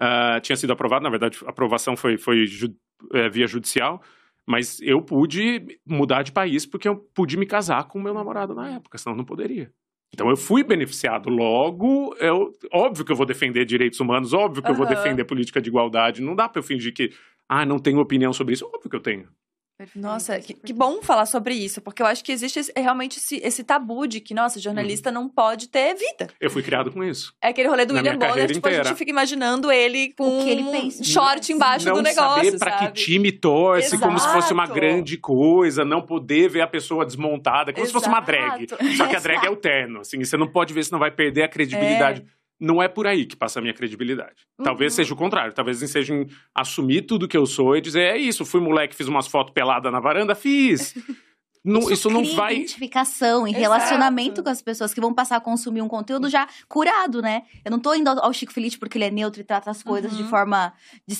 uh, 0.00 0.40
tinha 0.40 0.56
sido 0.56 0.72
aprovada, 0.72 1.04
na 1.04 1.10
verdade, 1.10 1.38
a 1.46 1.50
aprovação 1.50 1.96
foi, 1.96 2.18
foi 2.18 2.44
ju 2.44 2.74
é, 3.12 3.28
via 3.28 3.46
judicial, 3.46 4.02
mas 4.46 4.80
eu 4.80 5.00
pude 5.00 5.78
mudar 5.86 6.22
de 6.22 6.32
país 6.32 6.66
porque 6.66 6.88
eu 6.88 6.96
pude 6.96 7.36
me 7.36 7.46
casar 7.46 7.84
com 7.84 8.00
meu 8.00 8.14
namorado 8.14 8.54
na 8.54 8.70
época, 8.70 8.98
senão 8.98 9.16
não 9.16 9.24
poderia. 9.24 9.70
Então 10.14 10.30
eu 10.30 10.36
fui 10.36 10.62
beneficiado. 10.62 11.28
Logo, 11.28 12.14
eu, 12.20 12.52
óbvio 12.72 13.04
que 13.04 13.10
eu 13.10 13.16
vou 13.16 13.26
defender 13.26 13.64
direitos 13.64 13.98
humanos, 13.98 14.32
óbvio 14.32 14.62
que 14.62 14.70
eu 14.70 14.74
vou 14.74 14.86
defender 14.86 15.24
política 15.24 15.60
de 15.60 15.68
igualdade. 15.68 16.22
Não 16.22 16.36
dá 16.36 16.48
para 16.48 16.60
eu 16.60 16.62
fingir 16.62 16.94
que 16.94 17.10
ah, 17.48 17.66
não 17.66 17.78
tenho 17.78 18.00
opinião 18.00 18.32
sobre 18.32 18.54
isso. 18.54 18.66
Óbvio 18.66 18.90
que 18.90 18.96
eu 18.96 19.02
tenho. 19.02 19.28
Nossa, 19.96 20.38
que, 20.38 20.54
que, 20.54 20.72
bom 20.72 21.02
falar 21.02 21.26
sobre 21.26 21.52
isso, 21.52 21.80
porque 21.80 22.00
eu 22.00 22.06
acho 22.06 22.22
que 22.22 22.30
existe 22.30 22.60
esse, 22.60 22.72
realmente 22.76 23.18
esse, 23.18 23.40
esse, 23.42 23.64
tabu 23.64 24.06
de 24.06 24.20
que, 24.20 24.32
nossa, 24.32 24.60
jornalista 24.60 25.08
uhum. 25.08 25.14
não 25.14 25.28
pode 25.28 25.68
ter 25.68 25.94
vida. 25.94 26.28
Eu 26.40 26.48
fui 26.48 26.62
criado 26.62 26.92
com 26.92 27.02
isso. 27.02 27.34
É 27.42 27.48
aquele 27.48 27.68
rolê 27.68 27.84
do 27.84 27.92
William 27.92 28.16
Bonner, 28.16 28.46
tipo, 28.46 28.58
inteira. 28.60 28.82
a 28.82 28.84
gente 28.84 28.96
fica 28.96 29.10
imaginando 29.10 29.72
ele 29.72 30.14
com 30.16 30.46
ele 30.46 30.62
um 30.62 30.90
short 31.02 31.52
embaixo 31.52 31.86
não 31.86 31.94
do 31.94 32.02
negócio. 32.02 32.44
Saber 32.44 32.58
pra 32.58 32.78
que 32.78 32.92
time 32.92 33.32
torce, 33.32 33.88
Exato. 33.88 34.02
como 34.02 34.16
se 34.16 34.32
fosse 34.32 34.52
uma 34.52 34.66
grande 34.66 35.18
coisa, 35.18 35.84
não 35.84 36.00
poder 36.00 36.48
ver 36.48 36.60
a 36.60 36.68
pessoa 36.68 37.04
desmontada, 37.04 37.72
como 37.72 37.84
Exato. 37.84 37.88
se 37.88 37.92
fosse 37.92 38.08
uma 38.08 38.20
drag. 38.20 38.68
Só 38.96 39.08
que 39.08 39.16
a 39.16 39.20
drag 39.20 39.44
é 39.44 39.50
o 39.50 39.56
terno, 39.56 40.00
assim, 40.00 40.24
você 40.24 40.36
não 40.36 40.46
pode 40.46 40.72
ver, 40.72 40.84
senão 40.84 41.00
vai 41.00 41.10
perder 41.10 41.42
a 41.42 41.48
credibilidade. 41.48 42.20
É 42.20 42.43
não 42.64 42.82
é 42.82 42.88
por 42.88 43.06
aí 43.06 43.26
que 43.26 43.36
passa 43.36 43.58
a 43.58 43.62
minha 43.62 43.74
credibilidade. 43.74 44.46
Uhum. 44.58 44.64
Talvez 44.64 44.94
seja 44.94 45.12
o 45.12 45.16
contrário. 45.16 45.52
Talvez 45.52 45.78
seja 45.78 46.14
em 46.14 46.26
assumir 46.54 47.02
tudo 47.02 47.28
que 47.28 47.36
eu 47.36 47.46
sou 47.46 47.76
e 47.76 47.80
dizer: 47.80 48.00
é 48.00 48.16
isso, 48.16 48.44
fui 48.44 48.60
moleque, 48.60 48.96
fiz 48.96 49.06
umas 49.06 49.26
fotos 49.26 49.52
peladas 49.52 49.92
na 49.92 50.00
varanda, 50.00 50.34
fiz. 50.34 50.94
Não, 51.66 51.80
isso, 51.80 51.92
isso 51.94 52.10
não 52.10 52.22
vai. 52.36 52.56
identificação 52.56 53.48
e 53.48 53.50
Exato. 53.52 53.62
relacionamento 53.62 54.42
com 54.42 54.50
as 54.50 54.60
pessoas 54.60 54.92
que 54.92 55.00
vão 55.00 55.14
passar 55.14 55.36
a 55.36 55.40
consumir 55.40 55.80
um 55.80 55.88
conteúdo 55.88 56.28
já 56.28 56.46
curado, 56.68 57.22
né? 57.22 57.44
Eu 57.64 57.70
não 57.70 57.80
tô 57.80 57.94
indo 57.94 58.10
ao 58.10 58.34
Chico 58.34 58.52
Feliz 58.52 58.76
porque 58.76 58.98
ele 58.98 59.06
é 59.06 59.10
neutro 59.10 59.40
e 59.40 59.44
trata 59.44 59.70
as 59.70 59.82
coisas 59.82 60.12
uhum. 60.12 60.22
de 60.22 60.28
forma 60.28 60.74
de, 61.08 61.16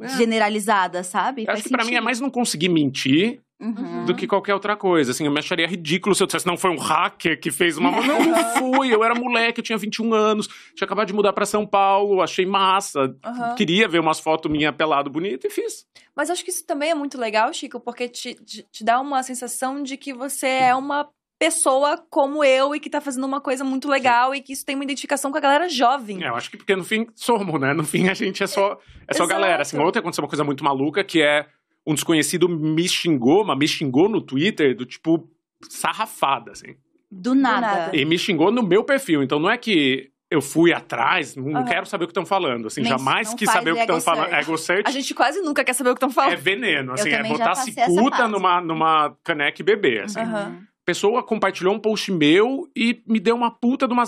é. 0.00 0.08
generalizada, 0.16 1.04
sabe? 1.04 1.44
Acho 1.48 1.62
que 1.62 1.68
pra 1.68 1.84
mim 1.84 1.94
é 1.94 2.00
mais 2.00 2.18
não 2.18 2.28
conseguir 2.28 2.70
mentir 2.70 3.40
Uhum. 3.60 4.04
do 4.04 4.14
que 4.16 4.26
qualquer 4.26 4.52
outra 4.52 4.76
coisa. 4.76 5.12
Assim, 5.12 5.26
eu 5.26 5.30
me 5.30 5.38
acharia 5.38 5.66
ridículo 5.66 6.14
se 6.14 6.22
eu 6.22 6.26
dissesse, 6.26 6.46
não, 6.46 6.56
foi 6.56 6.70
um 6.70 6.76
hacker 6.76 7.38
que 7.40 7.50
fez 7.50 7.78
uma. 7.78 7.90
não, 7.90 8.18
não 8.24 8.44
fui, 8.56 8.92
eu 8.92 9.04
era 9.04 9.14
moleque, 9.14 9.60
eu 9.60 9.64
tinha 9.64 9.78
21 9.78 10.12
anos, 10.12 10.48
tinha 10.74 10.84
acabado 10.84 11.06
de 11.06 11.14
mudar 11.14 11.32
para 11.32 11.46
São 11.46 11.64
Paulo, 11.64 12.20
achei 12.20 12.44
massa, 12.44 13.14
uhum. 13.24 13.54
queria 13.56 13.88
ver 13.88 14.00
umas 14.00 14.18
fotos 14.18 14.50
minha 14.50 14.72
pelado 14.72 15.08
bonito 15.08 15.46
e 15.46 15.50
fiz. 15.50 15.86
Mas 16.16 16.30
acho 16.30 16.44
que 16.44 16.50
isso 16.50 16.66
também 16.66 16.90
é 16.90 16.94
muito 16.94 17.18
legal, 17.18 17.52
Chico, 17.52 17.80
porque 17.80 18.08
te, 18.08 18.34
te, 18.34 18.66
te 18.70 18.84
dá 18.84 19.00
uma 19.00 19.22
sensação 19.22 19.82
de 19.82 19.96
que 19.96 20.12
você 20.12 20.46
é 20.46 20.74
uma 20.74 21.08
pessoa 21.38 22.02
como 22.10 22.44
eu 22.44 22.74
e 22.74 22.80
que 22.80 22.88
tá 22.88 23.00
fazendo 23.00 23.24
uma 23.24 23.40
coisa 23.40 23.64
muito 23.64 23.88
legal 23.88 24.32
Sim. 24.32 24.38
e 24.38 24.40
que 24.40 24.52
isso 24.52 24.64
tem 24.64 24.74
uma 24.74 24.84
identificação 24.84 25.30
com 25.30 25.38
a 25.38 25.40
galera 25.40 25.68
jovem. 25.68 26.22
É, 26.22 26.28
eu 26.28 26.34
acho 26.34 26.50
que 26.50 26.56
porque 26.56 26.74
no 26.74 26.84
fim 26.84 27.06
somos, 27.14 27.60
né? 27.60 27.74
No 27.74 27.84
fim 27.84 28.08
a 28.08 28.14
gente 28.14 28.42
é 28.42 28.46
só, 28.46 28.78
é 29.06 29.12
só 29.12 29.26
galera. 29.26 29.62
Assim, 29.62 29.78
ontem 29.78 29.98
aconteceu 29.98 30.22
uma 30.22 30.28
coisa 30.28 30.44
muito 30.44 30.64
maluca 30.64 31.02
que 31.02 31.20
é 31.20 31.46
um 31.86 31.94
desconhecido 31.94 32.48
me 32.48 32.88
xingou, 32.88 33.44
mas 33.44 33.58
me 33.58 33.68
xingou 33.68 34.08
no 34.08 34.20
Twitter 34.20 34.76
do 34.76 34.86
tipo 34.86 35.28
sarrafada, 35.68 36.52
assim. 36.52 36.76
Do 37.10 37.34
nada. 37.34 37.94
E 37.96 38.04
me 38.04 38.18
xingou 38.18 38.50
no 38.50 38.62
meu 38.62 38.82
perfil. 38.82 39.22
Então 39.22 39.38
não 39.38 39.50
é 39.50 39.56
que 39.56 40.10
eu 40.30 40.42
fui 40.42 40.72
atrás, 40.72 41.36
não 41.36 41.60
uhum. 41.60 41.64
quero 41.64 41.86
saber 41.86 42.04
o 42.04 42.06
que 42.08 42.12
estão 42.12 42.26
falando. 42.26 42.66
Assim, 42.66 42.84
jamais 42.84 43.32
quis 43.34 43.50
saber 43.50 43.72
o 43.72 43.74
que 43.74 43.82
estão 43.82 44.00
falando. 44.00 44.32
Ego 44.32 44.58
search. 44.58 44.88
A 44.88 44.90
gente 44.90 45.14
quase 45.14 45.40
nunca 45.40 45.62
quer 45.62 45.74
saber 45.74 45.90
o 45.90 45.94
que 45.94 45.98
estão 45.98 46.10
falando. 46.10 46.32
É 46.32 46.36
veneno, 46.36 46.92
assim, 46.92 47.10
é 47.10 47.22
botar 47.22 47.54
cicuta 47.54 48.26
numa, 48.26 48.60
numa 48.60 49.16
caneca 49.22 49.60
e 49.60 49.64
beber, 49.64 50.04
assim. 50.04 50.20
Uhum. 50.20 50.62
Pessoa 50.84 51.22
compartilhou 51.22 51.74
um 51.74 51.78
post 51.78 52.10
meu 52.10 52.68
e 52.76 53.02
me 53.06 53.20
deu 53.20 53.36
uma 53.36 53.50
puta 53.50 53.86
de 53.86 53.94
uma 53.94 54.04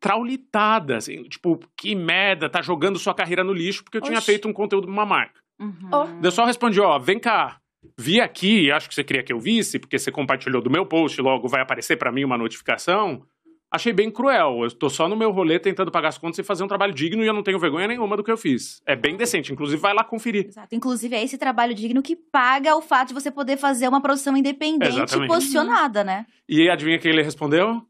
traulitada, 0.00 0.96
assim, 0.96 1.24
tipo, 1.24 1.58
que 1.76 1.94
merda, 1.94 2.48
tá 2.48 2.62
jogando 2.62 2.98
sua 2.98 3.12
carreira 3.12 3.42
no 3.42 3.52
lixo 3.52 3.82
porque 3.82 3.98
eu 3.98 4.02
Oxi. 4.02 4.12
tinha 4.12 4.20
feito 4.20 4.48
um 4.48 4.52
conteúdo 4.52 4.86
pra 4.86 4.92
uma 4.92 5.04
marca. 5.04 5.40
Uhum. 5.58 5.90
Oh. 5.92 6.24
Eu 6.24 6.30
só 6.30 6.44
respondi, 6.44 6.80
ó, 6.80 6.98
vem 6.98 7.18
cá, 7.18 7.58
vi 7.98 8.20
aqui, 8.20 8.70
acho 8.70 8.88
que 8.88 8.94
você 8.94 9.04
queria 9.04 9.22
que 9.22 9.32
eu 9.32 9.40
visse, 9.40 9.78
porque 9.78 9.98
você 9.98 10.10
compartilhou 10.10 10.62
do 10.62 10.70
meu 10.70 10.86
post, 10.86 11.20
logo 11.20 11.48
vai 11.48 11.60
aparecer 11.60 11.96
para 11.96 12.12
mim 12.12 12.24
uma 12.24 12.38
notificação. 12.38 13.22
Achei 13.70 13.92
bem 13.92 14.10
cruel. 14.10 14.62
Eu 14.62 14.70
tô 14.70 14.88
só 14.88 15.06
no 15.06 15.14
meu 15.14 15.30
rolê 15.30 15.58
tentando 15.58 15.90
pagar 15.90 16.08
as 16.08 16.16
contas 16.16 16.38
e 16.38 16.42
fazer 16.42 16.64
um 16.64 16.66
trabalho 16.66 16.94
digno 16.94 17.22
e 17.22 17.26
eu 17.26 17.34
não 17.34 17.42
tenho 17.42 17.58
vergonha 17.58 17.86
nenhuma 17.86 18.16
do 18.16 18.24
que 18.24 18.32
eu 18.32 18.36
fiz. 18.36 18.80
É 18.86 18.96
bem 18.96 19.14
decente. 19.14 19.52
Inclusive, 19.52 19.80
vai 19.80 19.92
lá 19.92 20.02
conferir. 20.02 20.46
Exato. 20.46 20.74
Inclusive, 20.74 21.14
é 21.14 21.22
esse 21.22 21.36
trabalho 21.36 21.74
digno 21.74 22.02
que 22.02 22.16
paga 22.16 22.74
o 22.74 22.80
fato 22.80 23.08
de 23.08 23.14
você 23.14 23.30
poder 23.30 23.58
fazer 23.58 23.86
uma 23.86 24.00
produção 24.00 24.34
independente 24.34 24.88
Exatamente. 24.88 25.30
e 25.30 25.34
posicionada, 25.34 26.02
né? 26.02 26.24
E 26.48 26.70
adivinha 26.70 26.98
quem 26.98 27.12
ele 27.12 27.22
respondeu? 27.22 27.82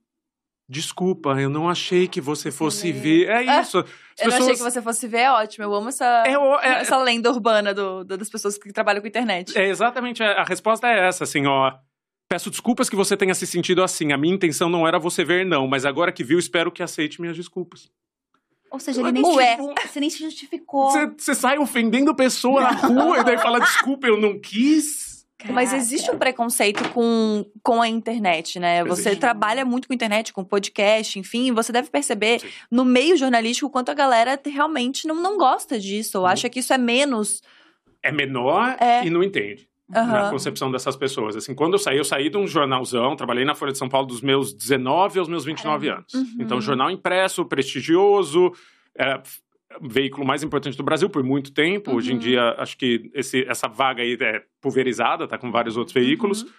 Desculpa, 0.68 1.30
eu 1.40 1.48
não 1.48 1.66
achei 1.66 2.06
que 2.06 2.20
você 2.20 2.50
fosse 2.50 2.92
ver. 2.92 3.28
É 3.28 3.36
ah, 3.48 3.60
isso. 3.62 3.78
As 3.78 3.84
eu 3.84 3.84
pessoas... 3.84 4.34
não 4.34 4.36
achei 4.38 4.56
que 4.56 4.70
você 4.70 4.82
fosse 4.82 5.08
ver, 5.08 5.20
é 5.20 5.32
ótimo. 5.32 5.64
Eu 5.64 5.74
amo 5.74 5.88
essa, 5.88 6.24
é, 6.26 6.34
é, 6.34 6.80
essa 6.80 6.98
lenda 6.98 7.30
urbana 7.30 7.72
do, 7.72 8.04
do, 8.04 8.18
das 8.18 8.28
pessoas 8.28 8.58
que 8.58 8.70
trabalham 8.70 9.00
com 9.00 9.08
internet. 9.08 9.56
É 9.56 9.66
exatamente. 9.66 10.22
A 10.22 10.44
resposta 10.44 10.86
é 10.86 11.08
essa, 11.08 11.24
assim, 11.24 11.46
ó. 11.46 11.72
Peço 12.28 12.50
desculpas 12.50 12.90
que 12.90 12.96
você 12.96 13.16
tenha 13.16 13.34
se 13.34 13.46
sentido 13.46 13.82
assim. 13.82 14.12
A 14.12 14.18
minha 14.18 14.34
intenção 14.34 14.68
não 14.68 14.86
era 14.86 14.98
você 14.98 15.24
ver, 15.24 15.46
não. 15.46 15.66
Mas 15.66 15.86
agora 15.86 16.12
que 16.12 16.22
viu, 16.22 16.38
espero 16.38 16.70
que 16.70 16.82
aceite 16.82 17.18
minhas 17.18 17.36
desculpas. 17.36 17.90
Ou 18.70 18.78
seja, 18.78 19.00
ele 19.00 19.12
nem, 19.12 19.24
Ué. 19.24 19.56
você 19.86 19.98
nem 19.98 20.10
se 20.10 20.18
justificou. 20.18 20.90
Você, 20.90 21.06
você 21.06 21.34
sai 21.34 21.58
ofendendo 21.58 22.14
pessoa 22.14 22.60
na 22.60 22.72
rua 22.72 23.20
e 23.20 23.24
daí 23.24 23.38
fala, 23.38 23.58
desculpa, 23.58 24.06
eu 24.06 24.20
não 24.20 24.38
quis. 24.38 25.07
Caraca. 25.38 25.54
Mas 25.54 25.72
existe 25.72 26.10
um 26.10 26.18
preconceito 26.18 26.88
com, 26.90 27.46
com 27.62 27.80
a 27.80 27.86
internet, 27.86 28.58
né? 28.58 28.82
Você 28.84 29.14
trabalha 29.14 29.64
muito 29.64 29.86
com 29.86 29.94
internet, 29.94 30.32
com 30.32 30.42
podcast, 30.42 31.16
enfim, 31.16 31.52
você 31.52 31.70
deve 31.70 31.88
perceber 31.90 32.40
Sim. 32.40 32.48
no 32.68 32.84
meio 32.84 33.16
jornalístico 33.16 33.70
quanto 33.70 33.90
a 33.90 33.94
galera 33.94 34.38
realmente 34.44 35.06
não, 35.06 35.14
não 35.14 35.38
gosta 35.38 35.78
disso, 35.78 36.18
ou 36.18 36.24
uhum. 36.24 36.30
acha 36.30 36.48
que 36.48 36.58
isso 36.58 36.72
é 36.72 36.78
menos. 36.78 37.40
É 38.02 38.10
menor 38.10 38.76
é. 38.80 39.06
e 39.06 39.10
não 39.10 39.22
entende. 39.22 39.68
Uhum. 39.94 40.06
Na 40.06 40.28
concepção 40.28 40.72
dessas 40.72 40.96
pessoas. 40.96 41.36
Assim, 41.36 41.54
quando 41.54 41.74
eu 41.74 41.78
saí, 41.78 41.96
eu 41.96 42.04
saí 42.04 42.28
de 42.28 42.36
um 42.36 42.46
jornalzão, 42.46 43.14
trabalhei 43.14 43.44
na 43.44 43.54
Folha 43.54 43.70
de 43.70 43.78
São 43.78 43.88
Paulo 43.88 44.08
dos 44.08 44.20
meus 44.20 44.52
19 44.52 45.20
aos 45.20 45.28
meus 45.28 45.44
29 45.44 45.88
anos. 45.88 46.14
Uhum. 46.14 46.36
Então, 46.40 46.60
jornal 46.60 46.90
impresso, 46.90 47.44
prestigioso, 47.44 48.52
era 48.92 49.22
veículo 49.80 50.26
mais 50.26 50.42
importante 50.42 50.76
do 50.76 50.82
Brasil 50.82 51.08
por 51.08 51.22
muito 51.22 51.52
tempo. 51.52 51.90
Uhum. 51.90 51.96
Hoje 51.96 52.10
em 52.10 52.14
uhum. 52.14 52.20
dia, 52.20 52.54
acho 52.58 52.76
que 52.76 53.10
esse, 53.14 53.44
essa 53.48 53.68
vaga 53.68 54.02
aí 54.02 54.16
é 54.20 54.42
pulverizada, 54.60 55.28
tá 55.28 55.38
com 55.38 55.50
vários 55.50 55.76
outros 55.76 55.94
veículos. 55.94 56.42
Uhum. 56.42 56.50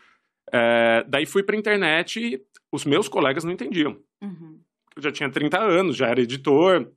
É, 0.52 1.06
daí 1.08 1.26
fui 1.26 1.44
pra 1.44 1.56
internet 1.56 2.20
e 2.20 2.42
os 2.72 2.86
meus 2.86 3.08
colegas 3.08 3.44
não 3.44 3.52
entendiam. 3.52 3.98
Uhum. 4.22 4.60
Eu 4.96 5.02
já 5.02 5.12
tinha 5.12 5.30
30 5.30 5.60
anos, 5.60 5.96
já 5.96 6.08
era 6.08 6.22
editor, 6.22 6.92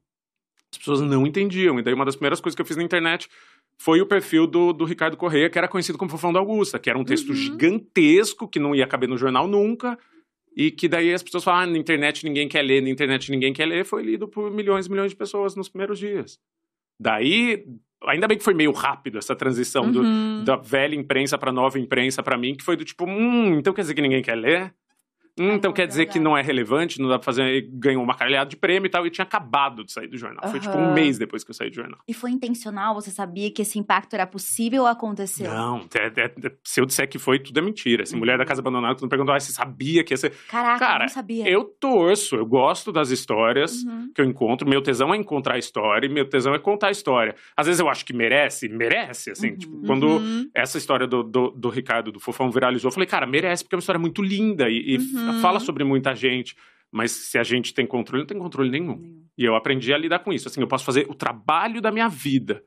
as 0.72 0.78
pessoas 0.78 1.00
não 1.00 1.26
entendiam. 1.26 1.78
E 1.78 1.82
daí 1.82 1.94
uma 1.94 2.04
das 2.04 2.16
primeiras 2.16 2.40
coisas 2.40 2.56
que 2.56 2.62
eu 2.62 2.66
fiz 2.66 2.76
na 2.76 2.82
internet 2.82 3.28
foi 3.78 4.00
o 4.00 4.06
perfil 4.06 4.46
do, 4.46 4.72
do 4.72 4.84
Ricardo 4.84 5.16
Correia, 5.16 5.50
que 5.50 5.58
era 5.58 5.68
conhecido 5.68 5.98
como 5.98 6.10
Fofão 6.10 6.32
da 6.32 6.38
Augusta, 6.38 6.78
que 6.78 6.88
era 6.88 6.98
um 6.98 7.04
texto 7.04 7.30
uhum. 7.30 7.34
gigantesco, 7.34 8.48
que 8.48 8.58
não 8.58 8.74
ia 8.74 8.86
caber 8.86 9.08
no 9.08 9.18
jornal 9.18 9.46
nunca, 9.46 9.98
e 10.56 10.70
que 10.70 10.88
daí 10.88 11.12
as 11.12 11.22
pessoas 11.22 11.44
falam, 11.44 11.62
ah, 11.62 11.66
na 11.66 11.78
internet 11.78 12.24
ninguém 12.24 12.48
quer 12.48 12.62
ler, 12.62 12.82
na 12.82 12.90
internet 12.90 13.30
ninguém 13.30 13.52
quer 13.52 13.66
ler, 13.66 13.84
foi 13.84 14.02
lido 14.02 14.28
por 14.28 14.50
milhões 14.50 14.86
e 14.86 14.90
milhões 14.90 15.10
de 15.10 15.16
pessoas 15.16 15.56
nos 15.56 15.68
primeiros 15.68 15.98
dias. 15.98 16.38
Daí, 17.00 17.64
ainda 18.04 18.28
bem 18.28 18.38
que 18.38 18.44
foi 18.44 18.54
meio 18.54 18.72
rápido 18.72 19.18
essa 19.18 19.34
transição 19.34 19.84
uhum. 19.84 19.92
do, 19.92 20.44
da 20.44 20.56
velha 20.56 20.94
imprensa 20.94 21.38
para 21.38 21.52
nova 21.52 21.78
imprensa 21.78 22.22
para 22.22 22.36
mim, 22.36 22.54
que 22.54 22.64
foi 22.64 22.76
do 22.76 22.84
tipo, 22.84 23.04
hum, 23.04 23.58
então 23.58 23.72
quer 23.72 23.82
dizer 23.82 23.94
que 23.94 24.02
ninguém 24.02 24.22
quer 24.22 24.36
ler? 24.36 24.74
Hum, 25.38 25.52
então 25.52 25.72
quer 25.72 25.86
dizer 25.86 26.06
que 26.06 26.20
não 26.20 26.36
é 26.36 26.42
relevante, 26.42 27.00
não 27.00 27.08
dá 27.08 27.18
pra 27.18 27.24
fazer. 27.24 27.66
Ganhou 27.72 28.02
uma 28.02 28.14
caralhada 28.14 28.50
de 28.50 28.56
prêmio 28.56 28.86
e 28.86 28.90
tal, 28.90 29.06
e 29.06 29.10
tinha 29.10 29.24
acabado 29.24 29.84
de 29.84 29.92
sair 29.92 30.06
do 30.06 30.18
jornal. 30.18 30.44
Uhum. 30.44 30.50
Foi 30.50 30.60
tipo 30.60 30.76
um 30.76 30.92
mês 30.92 31.18
depois 31.18 31.42
que 31.42 31.50
eu 31.50 31.54
saí 31.54 31.70
do 31.70 31.76
jornal. 31.76 31.98
E 32.06 32.12
foi 32.12 32.30
intencional? 32.30 32.94
Você 32.94 33.10
sabia 33.10 33.50
que 33.50 33.62
esse 33.62 33.78
impacto 33.78 34.12
era 34.14 34.26
possível 34.26 34.86
acontecer? 34.86 35.48
Não, 35.48 35.86
é, 35.94 36.06
é, 36.20 36.24
é, 36.24 36.52
se 36.62 36.80
eu 36.80 36.86
disser 36.86 37.08
que 37.08 37.18
foi, 37.18 37.38
tudo 37.38 37.58
é 37.58 37.62
mentira. 37.62 38.02
Assim, 38.02 38.14
uhum. 38.14 38.20
Mulher 38.20 38.36
da 38.36 38.44
Casa 38.44 38.60
Abandonada, 38.60 38.94
tu 38.94 39.04
me 39.04 39.08
perguntou, 39.08 39.34
ah, 39.34 39.40
você 39.40 39.52
sabia 39.52 40.04
que 40.04 40.12
ia 40.12 40.18
ser. 40.18 40.32
Caraca, 40.48 40.78
Cara, 40.78 41.04
não 41.04 41.08
sabia. 41.08 41.48
Eu 41.48 41.64
torço, 41.64 42.36
eu 42.36 42.44
gosto 42.44 42.92
das 42.92 43.10
histórias 43.10 43.82
uhum. 43.84 44.10
que 44.14 44.20
eu 44.20 44.26
encontro. 44.26 44.68
Meu 44.68 44.82
tesão 44.82 45.14
é 45.14 45.16
encontrar 45.16 45.54
a 45.54 45.58
história 45.58 46.06
e 46.06 46.10
meu 46.10 46.28
tesão 46.28 46.54
é 46.54 46.58
contar 46.58 46.88
a 46.88 46.90
história. 46.90 47.34
Às 47.56 47.66
vezes 47.66 47.80
eu 47.80 47.88
acho 47.88 48.04
que 48.04 48.12
merece, 48.12 48.68
merece, 48.68 49.30
assim. 49.30 49.56
Tipo, 49.56 49.76
uhum. 49.76 49.82
quando 49.86 50.06
uhum. 50.06 50.50
essa 50.54 50.76
história 50.76 51.06
do, 51.06 51.22
do, 51.22 51.50
do, 51.50 51.68
Ricardo, 51.70 52.12
do 52.12 52.20
Fofão, 52.20 52.50
viralizou, 52.50 52.88
eu 52.88 52.92
falei, 52.92 53.06
cara, 53.06 53.26
merece, 53.26 53.64
porque 53.64 53.74
é 53.74 53.76
uma 53.76 53.80
história 53.80 53.98
muito 53.98 54.22
linda 54.22 54.68
e, 54.68 54.96
e 54.96 55.21
uhum. 55.30 55.40
fala 55.40 55.60
sobre 55.60 55.84
muita 55.84 56.14
gente, 56.14 56.56
mas 56.90 57.10
se 57.10 57.38
a 57.38 57.42
gente 57.42 57.72
tem 57.72 57.86
controle, 57.86 58.22
não 58.22 58.26
tem 58.26 58.38
controle 58.38 58.70
nenhum. 58.70 58.96
nenhum. 58.96 59.22
E 59.36 59.44
eu 59.44 59.54
aprendi 59.54 59.92
a 59.92 59.98
lidar 59.98 60.18
com 60.20 60.32
isso. 60.32 60.48
Assim, 60.48 60.60
eu 60.60 60.68
posso 60.68 60.84
fazer 60.84 61.06
o 61.08 61.14
trabalho 61.14 61.80
da 61.80 61.90
minha 61.90 62.08
vida 62.08 62.62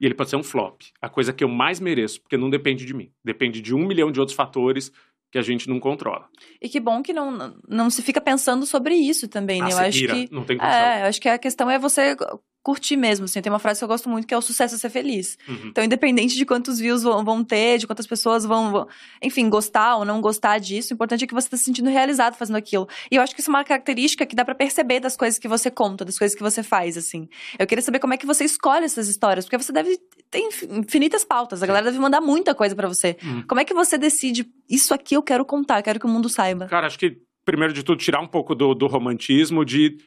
e 0.00 0.04
ele 0.04 0.14
pode 0.14 0.30
ser 0.30 0.36
um 0.36 0.42
flop. 0.42 0.82
A 1.00 1.08
coisa 1.08 1.32
que 1.32 1.44
eu 1.44 1.48
mais 1.48 1.78
mereço, 1.78 2.20
porque 2.20 2.36
não 2.36 2.50
depende 2.50 2.84
de 2.84 2.92
mim. 2.92 3.10
Depende 3.24 3.60
de 3.60 3.74
um 3.74 3.86
milhão 3.86 4.10
de 4.10 4.18
outros 4.18 4.36
fatores 4.36 4.92
que 5.30 5.38
a 5.38 5.42
gente 5.42 5.68
não 5.68 5.80
controla. 5.80 6.28
E 6.60 6.68
que 6.68 6.78
bom 6.78 7.02
que 7.02 7.12
não, 7.12 7.56
não 7.66 7.88
se 7.88 8.02
fica 8.02 8.20
pensando 8.20 8.66
sobre 8.66 8.94
isso 8.94 9.26
também, 9.28 9.62
né? 9.62 9.72
eu 9.72 9.78
acho 9.78 10.06
que 10.06 10.28
não 10.30 10.44
tem 10.44 10.58
É, 10.60 11.02
eu 11.02 11.06
acho 11.06 11.20
que 11.20 11.28
a 11.28 11.38
questão 11.38 11.70
é 11.70 11.78
você 11.78 12.14
curtir 12.62 12.96
mesmo, 12.96 13.24
assim. 13.24 13.42
Tem 13.42 13.50
uma 13.50 13.58
frase 13.58 13.80
que 13.80 13.84
eu 13.84 13.88
gosto 13.88 14.08
muito 14.08 14.26
que 14.26 14.32
é 14.32 14.38
o 14.38 14.42
sucesso 14.42 14.74
é 14.76 14.78
ser 14.78 14.88
feliz. 14.88 15.36
Uhum. 15.48 15.66
Então, 15.66 15.82
independente 15.82 16.36
de 16.36 16.46
quantos 16.46 16.78
views 16.78 17.02
vão, 17.02 17.24
vão, 17.24 17.42
ter, 17.42 17.78
de 17.78 17.86
quantas 17.86 18.06
pessoas 18.06 18.44
vão, 18.44 18.70
vão, 18.70 18.88
enfim, 19.20 19.48
gostar 19.48 19.96
ou 19.96 20.04
não 20.04 20.20
gostar 20.20 20.58
disso, 20.58 20.92
o 20.92 20.94
importante 20.94 21.24
é 21.24 21.26
que 21.26 21.34
você 21.34 21.48
está 21.48 21.56
se 21.56 21.64
sentindo 21.64 21.90
realizado 21.90 22.36
fazendo 22.36 22.56
aquilo. 22.56 22.88
E 23.10 23.16
eu 23.16 23.22
acho 23.22 23.34
que 23.34 23.40
isso 23.40 23.50
é 23.50 23.54
uma 23.54 23.64
característica 23.64 24.24
que 24.24 24.36
dá 24.36 24.44
para 24.44 24.54
perceber 24.54 25.00
das 25.00 25.16
coisas 25.16 25.38
que 25.38 25.48
você 25.48 25.70
conta, 25.70 26.04
das 26.04 26.18
coisas 26.18 26.36
que 26.36 26.42
você 26.42 26.62
faz, 26.62 26.96
assim. 26.96 27.28
Eu 27.58 27.66
queria 27.66 27.82
saber 27.82 27.98
como 27.98 28.14
é 28.14 28.16
que 28.16 28.26
você 28.26 28.44
escolhe 28.44 28.84
essas 28.84 29.08
histórias, 29.08 29.44
porque 29.44 29.58
você 29.58 29.72
deve 29.72 29.98
ter 30.30 30.40
infinitas 30.70 31.24
pautas, 31.24 31.62
a 31.62 31.66
galera 31.66 31.86
deve 31.86 31.98
mandar 31.98 32.20
muita 32.20 32.54
coisa 32.54 32.74
para 32.74 32.88
você. 32.88 33.16
Uhum. 33.22 33.44
Como 33.46 33.60
é 33.60 33.64
que 33.64 33.74
você 33.74 33.98
decide, 33.98 34.46
isso 34.70 34.94
aqui 34.94 35.16
eu 35.16 35.22
quero 35.22 35.44
contar, 35.44 35.82
quero 35.82 35.98
que 35.98 36.06
o 36.06 36.08
mundo 36.08 36.28
saiba? 36.28 36.66
Cara, 36.66 36.86
acho 36.86 36.98
que, 36.98 37.18
primeiro 37.44 37.72
de 37.72 37.82
tudo, 37.82 37.98
tirar 37.98 38.20
um 38.20 38.28
pouco 38.28 38.54
do, 38.54 38.74
do 38.74 38.86
romantismo 38.86 39.64
de 39.64 39.98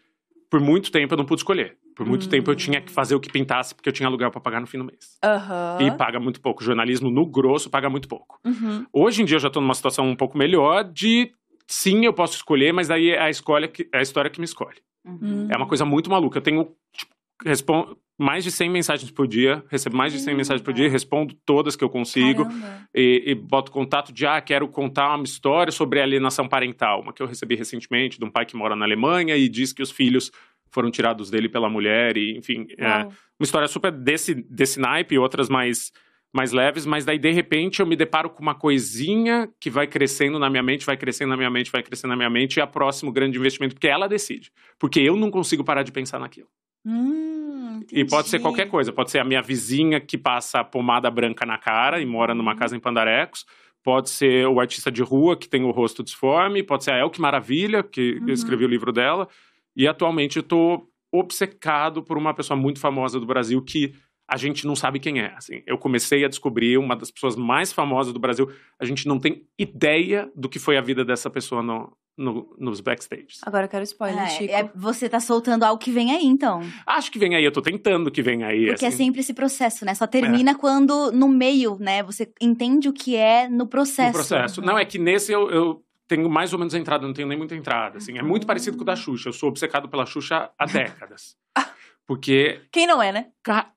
por 0.49 0.59
muito 0.59 0.91
tempo 0.91 1.13
eu 1.13 1.17
não 1.17 1.25
pude 1.25 1.41
escolher. 1.41 1.77
Por 1.95 2.05
muito 2.05 2.27
tempo 2.27 2.51
eu 2.51 2.55
tinha 2.55 2.81
que 2.81 2.91
fazer 2.91 3.15
o 3.15 3.19
que 3.19 3.31
pintasse, 3.31 3.73
porque 3.73 3.87
eu 3.87 3.93
tinha 3.93 4.07
aluguel 4.07 4.29
para 4.29 4.41
pagar 4.41 4.59
no 4.59 4.67
fim 4.67 4.77
do 4.77 4.83
mês. 4.83 5.17
Uhum. 5.23 5.87
E 5.87 5.91
paga 5.97 6.19
muito 6.19 6.41
pouco. 6.41 6.61
O 6.61 6.65
jornalismo, 6.65 7.09
no 7.09 7.25
grosso, 7.25 7.69
paga 7.69 7.89
muito 7.89 8.07
pouco. 8.07 8.39
Uhum. 8.45 8.85
Hoje 8.91 9.21
em 9.21 9.25
dia 9.25 9.37
eu 9.37 9.39
já 9.39 9.49
tô 9.49 9.61
numa 9.61 9.73
situação 9.73 10.07
um 10.07 10.15
pouco 10.15 10.37
melhor 10.37 10.83
de 10.83 11.31
sim, 11.65 12.05
eu 12.05 12.13
posso 12.13 12.35
escolher, 12.35 12.73
mas 12.73 12.91
aí 12.91 13.11
é 13.11 13.21
a, 13.21 13.29
escolha 13.29 13.67
que, 13.67 13.87
é 13.93 13.99
a 13.99 14.01
história 14.01 14.29
que 14.29 14.39
me 14.39 14.45
escolhe. 14.45 14.77
Uhum. 15.05 15.47
É 15.49 15.55
uma 15.55 15.67
coisa 15.67 15.85
muito 15.85 16.09
maluca. 16.09 16.37
Eu 16.37 16.43
tenho 16.43 16.71
tipo, 16.93 17.13
respondo 17.43 17.97
mais 18.17 18.43
de 18.43 18.51
100 18.51 18.69
mensagens 18.69 19.11
por 19.11 19.27
dia, 19.27 19.63
recebo 19.69 19.97
mais 19.97 20.13
de 20.13 20.19
100 20.19 20.35
mensagens 20.35 20.61
por 20.61 20.73
dia, 20.73 20.89
respondo 20.89 21.35
todas 21.45 21.75
que 21.75 21.83
eu 21.83 21.89
consigo 21.89 22.47
e, 22.93 23.23
e, 23.25 23.35
boto 23.35 23.71
contato 23.71 24.13
de, 24.13 24.25
ah, 24.25 24.39
quero 24.39 24.67
contar 24.69 25.15
uma 25.15 25.25
história 25.25 25.71
sobre 25.71 25.99
alienação 25.99 26.47
parental, 26.47 27.01
uma 27.01 27.11
que 27.11 27.21
eu 27.21 27.27
recebi 27.27 27.55
recentemente 27.55 28.17
de 28.17 28.23
um 28.23 28.31
pai 28.31 28.45
que 28.45 28.55
mora 28.55 28.75
na 28.75 28.85
Alemanha 28.85 29.35
e 29.35 29.49
diz 29.49 29.73
que 29.73 29.81
os 29.81 29.91
filhos 29.91 30.31
foram 30.75 30.91
tirados 30.91 31.31
dele 31.31 31.47
pela 31.47 31.69
mulher, 31.69 32.17
e 32.17 32.37
enfim, 32.37 32.67
é 32.77 33.05
uma 33.05 33.41
história 33.41 33.67
super 33.67 33.91
desse, 33.91 34.35
desse 34.35 34.77
naipe, 34.77 35.17
outras 35.17 35.47
mais, 35.47 35.93
mais 36.33 36.51
leves, 36.51 36.85
mas 36.85 37.05
daí 37.05 37.17
de 37.17 37.31
repente 37.31 37.79
eu 37.79 37.85
me 37.85 37.95
deparo 37.95 38.29
com 38.29 38.41
uma 38.41 38.53
coisinha 38.53 39.49
que 39.57 39.69
vai 39.69 39.87
crescendo 39.87 40.37
na 40.37 40.49
minha 40.49 40.61
mente, 40.61 40.85
vai 40.85 40.97
crescendo 40.97 41.29
na 41.29 41.37
minha 41.37 41.49
mente, 41.49 41.71
vai 41.71 41.81
crescendo 41.81 42.09
na 42.09 42.17
minha 42.17 42.29
mente, 42.29 42.57
e 42.57 42.59
é 42.59 42.63
o 42.65 42.67
próximo 42.67 43.09
grande 43.09 43.37
investimento, 43.37 43.73
porque 43.73 43.87
ela 43.87 44.07
decide. 44.07 44.51
Porque 44.77 44.99
eu 44.99 45.15
não 45.15 45.31
consigo 45.31 45.63
parar 45.63 45.83
de 45.83 45.93
pensar 45.93 46.19
naquilo. 46.19 46.47
Hum, 46.85 47.81
e 47.91 48.05
pode 48.05 48.27
ser 48.27 48.39
qualquer 48.39 48.69
coisa, 48.69 48.91
pode 48.91 49.09
ser 49.09 49.19
a 49.19 49.23
minha 49.23 49.41
vizinha 49.41 49.99
que 49.99 50.17
passa 50.17 50.63
pomada 50.63 51.09
branca 51.09 51.45
na 51.45 51.57
cara 51.57 52.01
e 52.01 52.05
mora 52.05 52.35
numa 52.35 52.51
uhum. 52.51 52.57
casa 52.57 52.75
em 52.75 52.79
Pandarecos, 52.79 53.45
pode 53.81 54.09
ser 54.09 54.45
o 54.47 54.59
artista 54.59 54.91
de 54.91 55.01
rua 55.01 55.37
que 55.37 55.47
tem 55.47 55.63
o 55.63 55.71
rosto 55.71 56.03
disforme, 56.03 56.61
pode 56.63 56.83
ser 56.83 56.91
a 56.91 56.99
Elke 56.99 57.21
Maravilha, 57.21 57.81
que 57.81 58.19
uhum. 58.19 58.29
escreveu 58.29 58.67
o 58.67 58.71
livro 58.71 58.91
dela, 58.91 59.27
e 59.75 59.87
atualmente 59.87 60.37
eu 60.37 60.43
tô 60.43 60.87
obcecado 61.13 62.03
por 62.03 62.17
uma 62.17 62.33
pessoa 62.33 62.57
muito 62.57 62.79
famosa 62.79 63.19
do 63.19 63.25
Brasil 63.25 63.61
que 63.61 63.93
a 64.27 64.37
gente 64.37 64.65
não 64.65 64.75
sabe 64.75 64.99
quem 64.99 65.19
é. 65.19 65.33
Assim, 65.35 65.61
eu 65.67 65.77
comecei 65.77 66.25
a 66.25 66.27
descobrir 66.27 66.77
uma 66.77 66.95
das 66.95 67.11
pessoas 67.11 67.35
mais 67.35 67.71
famosas 67.71 68.11
do 68.11 68.19
Brasil. 68.19 68.49
A 68.79 68.85
gente 68.85 69.07
não 69.07 69.19
tem 69.19 69.47
ideia 69.57 70.31
do 70.35 70.49
que 70.49 70.57
foi 70.57 70.77
a 70.77 70.81
vida 70.81 71.05
dessa 71.05 71.29
pessoa 71.29 71.61
no, 71.61 71.95
no, 72.17 72.55
nos 72.57 72.81
backstages. 72.81 73.39
Agora 73.43 73.65
eu 73.65 73.69
quero 73.69 73.83
spoiler, 73.83 74.23
é, 74.23 74.27
Chico. 74.27 74.53
É, 74.53 74.71
você 74.75 75.07
tá 75.07 75.19
soltando 75.19 75.63
algo 75.63 75.79
que 75.79 75.91
vem 75.91 76.11
aí, 76.11 76.25
então. 76.25 76.61
Acho 76.87 77.11
que 77.11 77.19
vem 77.19 77.35
aí, 77.35 77.43
eu 77.43 77.51
tô 77.51 77.61
tentando 77.61 78.09
que 78.09 78.23
vem 78.23 78.43
aí. 78.43 78.67
Porque 78.67 78.85
é 78.85 78.87
assim. 78.87 79.03
é 79.03 79.05
sempre 79.05 79.21
esse 79.21 79.33
processo, 79.33 79.85
né? 79.85 79.93
Só 79.93 80.07
termina 80.07 80.51
é. 80.51 80.55
quando 80.55 81.11
no 81.11 81.27
meio, 81.27 81.77
né? 81.79 82.01
Você 82.03 82.31
entende 82.41 82.89
o 82.89 82.93
que 82.93 83.15
é 83.15 83.47
no 83.47 83.67
processo. 83.67 84.07
No 84.07 84.13
processo. 84.13 84.61
Não, 84.61 84.77
é 84.77 84.85
que 84.85 84.97
nesse 84.97 85.31
eu, 85.31 85.51
eu 85.51 85.84
tenho 86.07 86.29
mais 86.29 86.53
ou 86.53 86.59
menos 86.59 86.73
entrada, 86.73 87.05
não 87.05 87.13
tenho 87.13 87.27
nem 87.27 87.37
muita 87.37 87.55
entrada. 87.55 87.97
Assim, 87.97 88.17
é 88.17 88.21
muito 88.21 88.45
parecido 88.45 88.77
com 88.77 88.83
o 88.83 88.85
da 88.85 88.95
Xuxa. 88.95 89.29
Eu 89.29 89.33
sou 89.33 89.49
obcecado 89.49 89.89
pela 89.89 90.05
Xuxa 90.05 90.49
há 90.57 90.65
décadas. 90.65 91.35
Porque. 92.07 92.61
Quem 92.71 92.85
não 92.85 93.01
é, 93.01 93.11
né? 93.11 93.27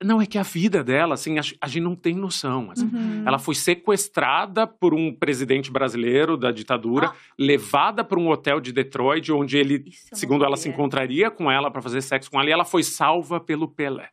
Não, 0.05 0.21
é 0.21 0.27
que 0.27 0.37
a 0.37 0.43
vida 0.43 0.85
dela, 0.85 1.15
assim, 1.15 1.39
a, 1.39 1.43
a 1.63 1.67
gente 1.67 1.83
não 1.83 1.97
tem 1.97 2.15
noção. 2.15 2.71
Assim. 2.71 2.85
Uhum. 2.85 3.25
Ela 3.27 3.39
foi 3.39 3.55
sequestrada 3.55 4.67
por 4.67 4.93
um 4.93 5.15
presidente 5.15 5.71
brasileiro 5.71 6.37
da 6.37 6.51
ditadura, 6.51 7.07
ah. 7.07 7.15
levada 7.39 8.05
para 8.05 8.19
um 8.19 8.29
hotel 8.29 8.61
de 8.61 8.71
Detroit, 8.71 9.33
onde 9.33 9.57
ele, 9.57 9.85
Isso 9.87 10.09
segundo 10.13 10.45
ela, 10.45 10.59
se 10.59 10.69
encontraria 10.69 11.31
com 11.31 11.51
ela 11.51 11.71
para 11.71 11.81
fazer 11.81 12.03
sexo 12.03 12.31
com 12.31 12.39
ela, 12.39 12.51
e 12.51 12.53
ela 12.53 12.67
foi 12.67 12.83
salva 12.83 13.41
pelo 13.41 13.67
Pelé. 13.67 14.11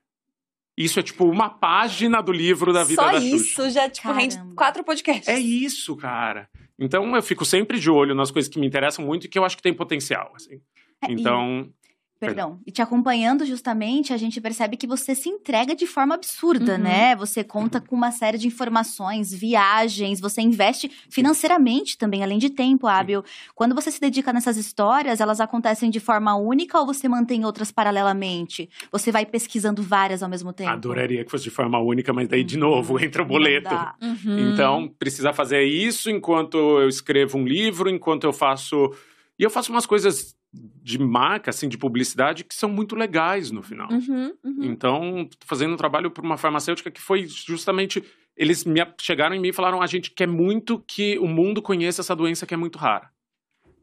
Isso 0.78 1.00
é 1.00 1.04
tipo 1.04 1.26
uma 1.26 1.50
página 1.50 2.22
do 2.22 2.32
livro 2.32 2.74
da 2.74 2.84
vida 2.84 3.02
Só 3.02 3.12
da 3.12 3.20
Xuxa. 3.20 3.30
Só 3.30 3.36
isso 3.36 3.70
já, 3.70 3.90
tipo, 3.90 4.12
rende 4.12 4.38
quatro 4.56 4.84
podcasts. 4.84 5.28
É 5.28 5.38
isso, 5.38 5.96
cara. 5.96 6.50
Então 6.78 7.16
eu 7.16 7.24
fico 7.24 7.46
sempre 7.46 7.80
de 7.80 7.90
olho 7.90 8.14
nas 8.14 8.32
coisas 8.32 8.52
que 8.52 8.60
me 8.60 8.68
interessam 8.68 9.06
muito 9.06 9.26
e 9.26 9.30
que 9.30 9.40
eu 9.40 9.46
acho 9.46 9.56
que 9.56 9.64
tem 9.64 9.74
potencial, 9.74 10.32
assim. 10.36 10.62
É, 11.04 11.12
então, 11.12 11.70
e 11.84 11.85
Perdão. 12.20 12.60
E 12.66 12.72
te 12.72 12.82
acompanhando 12.82 13.46
justamente, 13.46 14.14
a 14.14 14.18
gente 14.18 14.40
percebe 14.40 14.78
que 14.78 14.88
você 14.88 15.14
se 15.14 15.28
entrega 15.28 15.76
de 15.76 15.86
forma 15.86 16.16
absurda, 16.16 16.74
uhum. 16.74 16.82
né? 16.82 17.16
Você 17.16 17.44
conta 17.44 17.82
com 17.82 17.96
uma 17.96 18.12
série 18.12 18.38
de 18.38 18.48
informações, 18.48 19.34
viagens, 19.34 20.22
você 20.22 20.42
investe 20.42 20.90
financeiramente 21.10 21.98
também, 21.98 22.24
além 22.24 22.38
de 22.38 22.50
tempo 22.50 22.88
hábil. 22.88 23.24
Quando 23.54 23.76
você 23.76 23.92
se 23.92 24.00
dedica 24.00 24.32
nessas 24.32 24.56
histórias, 24.56 25.20
elas 25.20 25.42
acontecem 25.42 25.90
de 25.90 26.00
forma 26.00 26.36
única 26.36 26.80
ou 26.80 26.86
você 26.86 27.10
mantém 27.10 27.44
outras 27.44 27.70
paralelamente? 27.72 28.70
Você 28.92 29.12
vai 29.12 29.26
pesquisando 29.26 29.84
várias 29.84 30.24
ao 30.24 30.30
mesmo 30.30 30.54
tempo? 30.54 30.70
Adoraria 30.70 31.24
que 31.26 31.32
fosse 31.32 31.44
de 31.44 31.50
forma 31.50 31.78
única, 31.80 32.14
mas 32.14 32.30
daí, 32.30 32.44
de 32.44 32.58
novo, 32.58 32.94
uhum. 32.94 33.00
entra 33.04 33.24
o 33.24 33.26
boleto. 33.26 33.76
Uhum. 34.02 34.54
Então, 34.54 34.88
precisa 34.98 35.34
fazer 35.34 35.64
isso 35.64 36.10
enquanto 36.10 36.58
eu 36.58 36.88
escrevo 36.88 37.38
um 37.38 37.46
livro, 37.46 37.90
enquanto 37.90 38.24
eu 38.24 38.32
faço. 38.32 38.94
E 39.38 39.44
eu 39.44 39.50
faço 39.50 39.70
umas 39.72 39.86
coisas 39.86 40.34
de 40.82 41.00
marca, 41.00 41.50
assim, 41.50 41.68
de 41.68 41.78
publicidade, 41.78 42.44
que 42.44 42.56
são 42.56 42.70
muito 42.70 42.96
legais 42.96 43.52
no 43.52 43.62
final. 43.62 43.90
Uhum, 43.92 44.34
uhum. 44.44 44.64
Então, 44.64 45.30
fazendo 45.42 45.74
um 45.74 45.78
trabalho 45.78 46.12
para 46.12 46.24
uma 46.24 46.38
farmacêutica 46.38 46.92
que 46.92 47.02
foi 47.02 47.28
justamente. 47.28 48.04
Eles 48.38 48.66
me, 48.66 48.82
chegaram 49.00 49.36
em 49.36 49.40
mim 49.40 49.50
e 49.50 49.54
falaram: 49.54 49.82
a 49.82 49.88
gente 49.88 50.12
quer 50.12 50.28
muito 50.28 50.84
que 50.88 51.18
o 51.20 51.28
mundo 51.28 51.62
conheça 51.62 52.02
essa 52.02 52.16
doença 52.16 52.46
que 52.46 52.54
é 52.54 52.58
muito 52.58 52.78
rara. 52.78 53.10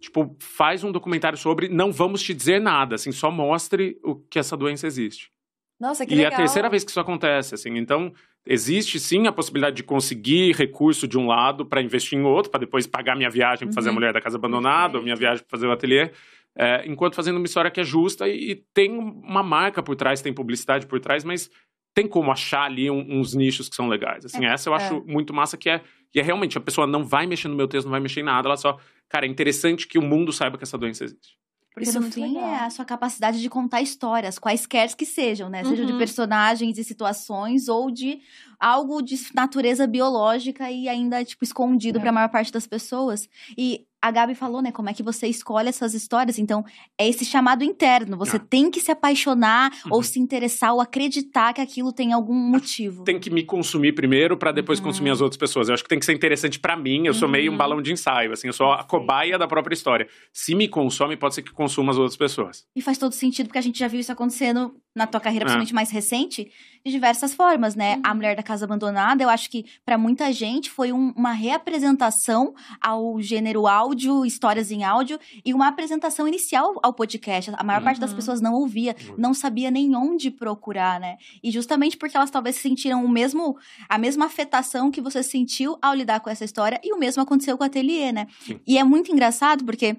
Tipo, 0.00 0.36
faz 0.40 0.82
um 0.82 0.90
documentário 0.90 1.38
sobre, 1.38 1.68
não 1.68 1.92
vamos 1.92 2.22
te 2.22 2.34
dizer 2.34 2.60
nada, 2.60 2.96
assim, 2.96 3.12
só 3.12 3.30
mostre 3.30 4.00
o 4.02 4.16
que 4.16 4.36
essa 4.36 4.56
doença 4.56 4.84
existe. 4.84 5.30
Nossa, 5.78 6.04
que 6.04 6.12
e 6.12 6.16
legal. 6.16 6.30
E 6.30 6.32
é 6.32 6.34
a 6.34 6.38
terceira 6.38 6.68
vez 6.68 6.82
que 6.82 6.90
isso 6.90 6.98
acontece, 6.98 7.54
assim. 7.54 7.76
Então, 7.76 8.12
existe 8.44 8.98
sim 8.98 9.26
a 9.26 9.32
possibilidade 9.32 9.76
de 9.76 9.82
conseguir 9.82 10.54
recurso 10.56 11.06
de 11.06 11.18
um 11.18 11.26
lado 11.26 11.64
para 11.64 11.80
investir 11.80 12.18
em 12.18 12.22
outro, 12.22 12.50
para 12.50 12.60
depois 12.60 12.86
pagar 12.86 13.16
minha 13.16 13.30
viagem 13.30 13.68
para 13.68 13.74
fazer 13.74 13.88
a 13.88 13.90
uhum. 13.90 13.94
mulher 13.94 14.12
da 14.12 14.20
casa 14.20 14.36
abandonada, 14.36 14.98
ou 14.98 15.04
minha 15.04 15.16
viagem 15.16 15.44
para 15.44 15.50
fazer 15.50 15.66
o 15.66 15.72
ateliê. 15.72 16.10
É, 16.56 16.86
enquanto 16.86 17.14
fazendo 17.14 17.36
uma 17.36 17.46
história 17.46 17.70
que 17.70 17.80
é 17.80 17.84
justa 17.84 18.28
e, 18.28 18.52
e, 18.52 18.56
tem 18.74 18.90
uma 18.90 19.42
marca 19.42 19.82
por 19.82 19.96
trás, 19.96 20.20
tem 20.20 20.34
publicidade 20.34 20.86
por 20.86 21.00
trás, 21.00 21.24
mas 21.24 21.50
tem 21.94 22.06
como 22.06 22.30
achar 22.30 22.64
ali 22.64 22.90
um, 22.90 23.18
uns 23.18 23.34
nichos 23.34 23.68
que 23.68 23.76
são 23.76 23.88
legais. 23.88 24.24
Assim, 24.24 24.44
é, 24.44 24.52
essa 24.52 24.68
eu 24.68 24.74
acho 24.74 24.96
é. 24.96 25.00
muito 25.00 25.32
massa 25.32 25.56
que 25.56 25.70
é, 25.70 25.82
e 26.14 26.20
é 26.20 26.22
realmente, 26.22 26.58
a 26.58 26.60
pessoa 26.60 26.86
não 26.86 27.04
vai 27.04 27.26
mexer 27.26 27.48
no 27.48 27.56
meu 27.56 27.66
texto, 27.68 27.86
não 27.86 27.92
vai 27.92 28.00
mexer 28.00 28.20
em 28.20 28.24
nada, 28.24 28.48
ela 28.48 28.56
só, 28.56 28.78
cara, 29.08 29.26
é 29.26 29.28
interessante 29.28 29.86
que 29.88 29.98
o 29.98 30.02
mundo 30.02 30.32
saiba 30.32 30.58
que 30.58 30.64
essa 30.64 30.76
doença 30.76 31.04
existe. 31.04 31.36
Porque 31.72 31.88
Isso 31.88 31.98
no 31.98 32.12
fim 32.12 32.34
legal. 32.34 32.50
é 32.50 32.64
a 32.66 32.70
sua 32.70 32.84
capacidade 32.84 33.40
de 33.40 33.48
contar 33.48 33.80
histórias, 33.80 34.38
quaisquer 34.38 34.94
que 34.94 35.06
sejam, 35.06 35.48
né? 35.48 35.62
Uhum. 35.62 35.70
Sejam 35.70 35.86
de 35.86 35.96
personagens 35.96 36.76
e 36.76 36.84
situações 36.84 37.66
ou 37.66 37.90
de 37.90 38.20
algo 38.60 39.00
de 39.00 39.16
natureza 39.34 39.86
biológica 39.86 40.70
e 40.70 40.86
ainda, 40.86 41.24
tipo, 41.24 41.42
escondido 41.42 41.98
é. 41.98 42.00
para 42.00 42.10
a 42.10 42.12
maior 42.12 42.28
parte 42.28 42.52
das 42.52 42.66
pessoas. 42.66 43.26
E 43.56 43.86
a 44.02 44.10
Gabi 44.10 44.34
falou, 44.34 44.60
né? 44.60 44.72
Como 44.72 44.90
é 44.90 44.92
que 44.92 45.02
você 45.02 45.28
escolhe 45.28 45.68
essas 45.68 45.94
histórias. 45.94 46.36
Então, 46.36 46.64
é 46.98 47.08
esse 47.08 47.24
chamado 47.24 47.62
interno. 47.62 48.16
Você 48.16 48.36
ah. 48.36 48.40
tem 48.40 48.68
que 48.68 48.80
se 48.80 48.90
apaixonar 48.90 49.70
uhum. 49.84 49.92
ou 49.92 50.02
se 50.02 50.18
interessar 50.18 50.74
ou 50.74 50.80
acreditar 50.80 51.52
que 51.52 51.60
aquilo 51.60 51.92
tem 51.92 52.12
algum 52.12 52.34
motivo. 52.34 53.04
Tem 53.04 53.20
que 53.20 53.30
me 53.30 53.44
consumir 53.44 53.92
primeiro 53.92 54.36
para 54.36 54.50
depois 54.50 54.80
uhum. 54.80 54.86
consumir 54.86 55.10
as 55.10 55.20
outras 55.20 55.38
pessoas. 55.38 55.68
Eu 55.68 55.74
acho 55.74 55.84
que 55.84 55.88
tem 55.88 56.00
que 56.00 56.04
ser 56.04 56.14
interessante 56.14 56.58
para 56.58 56.76
mim. 56.76 57.06
Eu 57.06 57.14
sou 57.14 57.28
meio 57.28 57.50
um 57.50 57.52
uhum. 57.52 57.58
balão 57.58 57.80
de 57.80 57.92
ensaio, 57.92 58.32
assim. 58.32 58.48
Eu 58.48 58.52
sou 58.52 58.72
a 58.72 58.82
cobaia 58.82 59.38
da 59.38 59.46
própria 59.46 59.74
história. 59.74 60.08
Se 60.32 60.52
me 60.52 60.66
consome, 60.66 61.16
pode 61.16 61.36
ser 61.36 61.42
que 61.42 61.52
consuma 61.52 61.92
as 61.92 61.98
outras 61.98 62.16
pessoas. 62.16 62.66
E 62.74 62.82
faz 62.82 62.98
todo 62.98 63.12
sentido, 63.12 63.46
porque 63.46 63.58
a 63.58 63.62
gente 63.62 63.78
já 63.78 63.86
viu 63.86 64.00
isso 64.00 64.10
acontecendo 64.10 64.74
na 64.94 65.06
tua 65.06 65.20
carreira, 65.20 65.44
é. 65.44 65.46
principalmente 65.46 65.74
mais 65.74 65.90
recente, 65.90 66.50
de 66.84 66.92
diversas 66.92 67.34
formas, 67.34 67.74
né? 67.74 67.96
Uhum. 67.96 68.02
A 68.04 68.14
Mulher 68.14 68.36
da 68.36 68.42
Casa 68.42 68.64
Abandonada, 68.64 69.22
eu 69.22 69.28
acho 69.28 69.48
que 69.50 69.64
para 69.84 69.96
muita 69.96 70.32
gente 70.32 70.70
foi 70.70 70.92
um, 70.92 71.12
uma 71.16 71.32
reapresentação 71.32 72.54
ao 72.80 73.20
gênero 73.20 73.66
áudio, 73.66 73.91
histórias 74.24 74.70
em 74.70 74.84
áudio, 74.84 75.18
e 75.44 75.52
uma 75.54 75.68
apresentação 75.68 76.26
inicial 76.26 76.78
ao 76.82 76.92
podcast. 76.92 77.50
A 77.54 77.62
maior 77.62 77.78
uhum. 77.78 77.84
parte 77.84 78.00
das 78.00 78.10
uhum. 78.10 78.16
pessoas 78.16 78.40
não 78.40 78.54
ouvia, 78.54 78.96
não 79.16 79.34
sabia 79.34 79.70
nem 79.70 79.94
onde 79.94 80.30
procurar, 80.30 81.00
né? 81.00 81.16
E 81.42 81.50
justamente 81.50 81.96
porque 81.96 82.16
elas 82.16 82.30
talvez 82.30 82.56
sentiram 82.56 83.04
o 83.04 83.08
mesmo, 83.08 83.56
a 83.88 83.98
mesma 83.98 84.26
afetação 84.26 84.90
que 84.90 85.00
você 85.00 85.22
sentiu 85.22 85.78
ao 85.80 85.94
lidar 85.94 86.20
com 86.20 86.30
essa 86.30 86.44
história, 86.44 86.80
e 86.82 86.92
o 86.92 86.98
mesmo 86.98 87.22
aconteceu 87.22 87.56
com 87.56 87.64
o 87.64 87.66
ateliê, 87.66 88.12
né? 88.12 88.26
Sim. 88.40 88.60
E 88.66 88.78
é 88.78 88.84
muito 88.84 89.12
engraçado 89.12 89.64
porque 89.64 89.96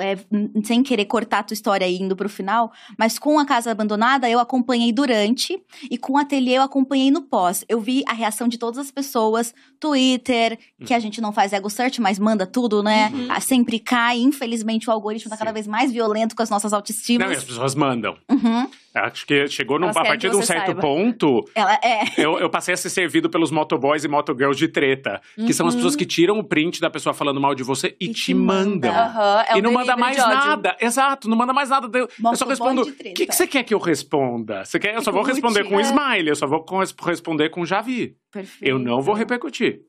é, 0.00 0.16
sem 0.64 0.82
querer 0.82 1.04
cortar 1.04 1.40
a 1.40 1.42
tua 1.42 1.54
história 1.54 1.88
indo 1.88 2.16
pro 2.16 2.28
final, 2.28 2.72
mas 2.98 3.18
com 3.18 3.38
a 3.38 3.44
casa 3.44 3.70
abandonada 3.70 4.28
eu 4.28 4.38
acompanhei 4.38 4.92
durante 4.92 5.60
e 5.90 5.98
com 5.98 6.14
o 6.14 6.18
ateliê 6.18 6.58
eu 6.58 6.62
acompanhei 6.62 7.10
no 7.10 7.22
pós. 7.22 7.64
Eu 7.68 7.80
vi 7.80 8.02
a 8.06 8.12
reação 8.12 8.48
de 8.48 8.58
todas 8.58 8.78
as 8.78 8.90
pessoas, 8.90 9.54
Twitter, 9.78 10.58
que 10.84 10.92
a 10.92 10.96
uhum. 10.96 11.02
gente 11.02 11.20
não 11.20 11.32
faz 11.32 11.52
ego 11.52 11.70
search, 11.70 12.00
mas 12.00 12.18
manda 12.18 12.46
tudo, 12.46 12.82
né? 12.82 13.10
Uhum. 13.12 13.26
Ah, 13.30 13.40
sempre 13.40 13.78
cai, 13.78 14.18
infelizmente 14.18 14.88
o 14.88 14.92
algoritmo 14.92 15.30
tá 15.30 15.36
cada 15.36 15.52
vez 15.52 15.66
mais 15.66 15.92
violento 15.92 16.34
com 16.34 16.42
as 16.42 16.50
nossas 16.50 16.72
autoestimas. 16.72 17.26
Não, 17.26 17.34
e 17.34 17.36
as 17.36 17.44
pessoas 17.44 17.74
mandam. 17.74 18.16
Uhum. 18.30 18.68
Acho 18.92 19.24
que 19.24 19.46
chegou 19.46 19.78
num, 19.78 19.88
a 19.88 19.92
partir 19.92 20.30
de 20.30 20.36
um 20.36 20.42
certo 20.42 20.66
saiba. 20.66 20.80
ponto. 20.80 21.48
Ela 21.54 21.74
é. 21.74 22.00
Eu, 22.18 22.40
eu, 22.40 22.50
passei 22.50 22.74
a 22.74 22.76
ser 22.76 22.90
servido 22.90 23.30
pelos 23.30 23.52
motoboys 23.52 24.02
e 24.02 24.08
motogirls 24.08 24.58
de 24.58 24.66
treta. 24.66 25.20
Uhum. 25.38 25.46
Que 25.46 25.54
são 25.54 25.68
as 25.68 25.76
pessoas 25.76 25.94
que 25.94 26.04
tiram 26.04 26.38
o 26.38 26.44
print 26.44 26.80
da 26.80 26.90
pessoa 26.90 27.14
falando 27.14 27.40
mal 27.40 27.54
de 27.54 27.62
você 27.62 27.94
e, 28.00 28.06
e 28.06 28.08
te, 28.08 28.24
te 28.24 28.34
mandam. 28.34 28.92
Uhum. 28.92 29.40
É 29.48 29.58
e 29.58 29.62
não 29.62 29.72
manda 29.96 30.26
mais 30.26 30.44
nada. 30.44 30.76
Exato, 30.80 31.28
não 31.28 31.36
manda 31.36 31.52
mais 31.52 31.68
nada. 31.68 31.98
Eu, 31.98 32.08
eu 32.24 32.36
só 32.36 32.46
respondo. 32.46 32.82
O 32.82 32.92
que, 32.92 33.26
que 33.26 33.32
você 33.34 33.46
quer 33.46 33.62
que 33.62 33.74
eu 33.74 33.78
responda? 33.78 34.64
Você 34.64 34.78
quer? 34.78 34.94
Eu 34.94 35.02
só 35.02 35.12
vou 35.12 35.22
responder 35.22 35.64
com 35.64 35.80
smile, 35.80 36.28
eu 36.28 36.36
só 36.36 36.46
vou 36.46 36.64
responder 37.04 37.48
com 37.50 37.64
já 37.64 37.80
vi. 37.80 38.16
Perfeito. 38.32 38.70
Eu 38.70 38.78
não 38.78 39.00
vou 39.00 39.14
repercutir. 39.14 39.80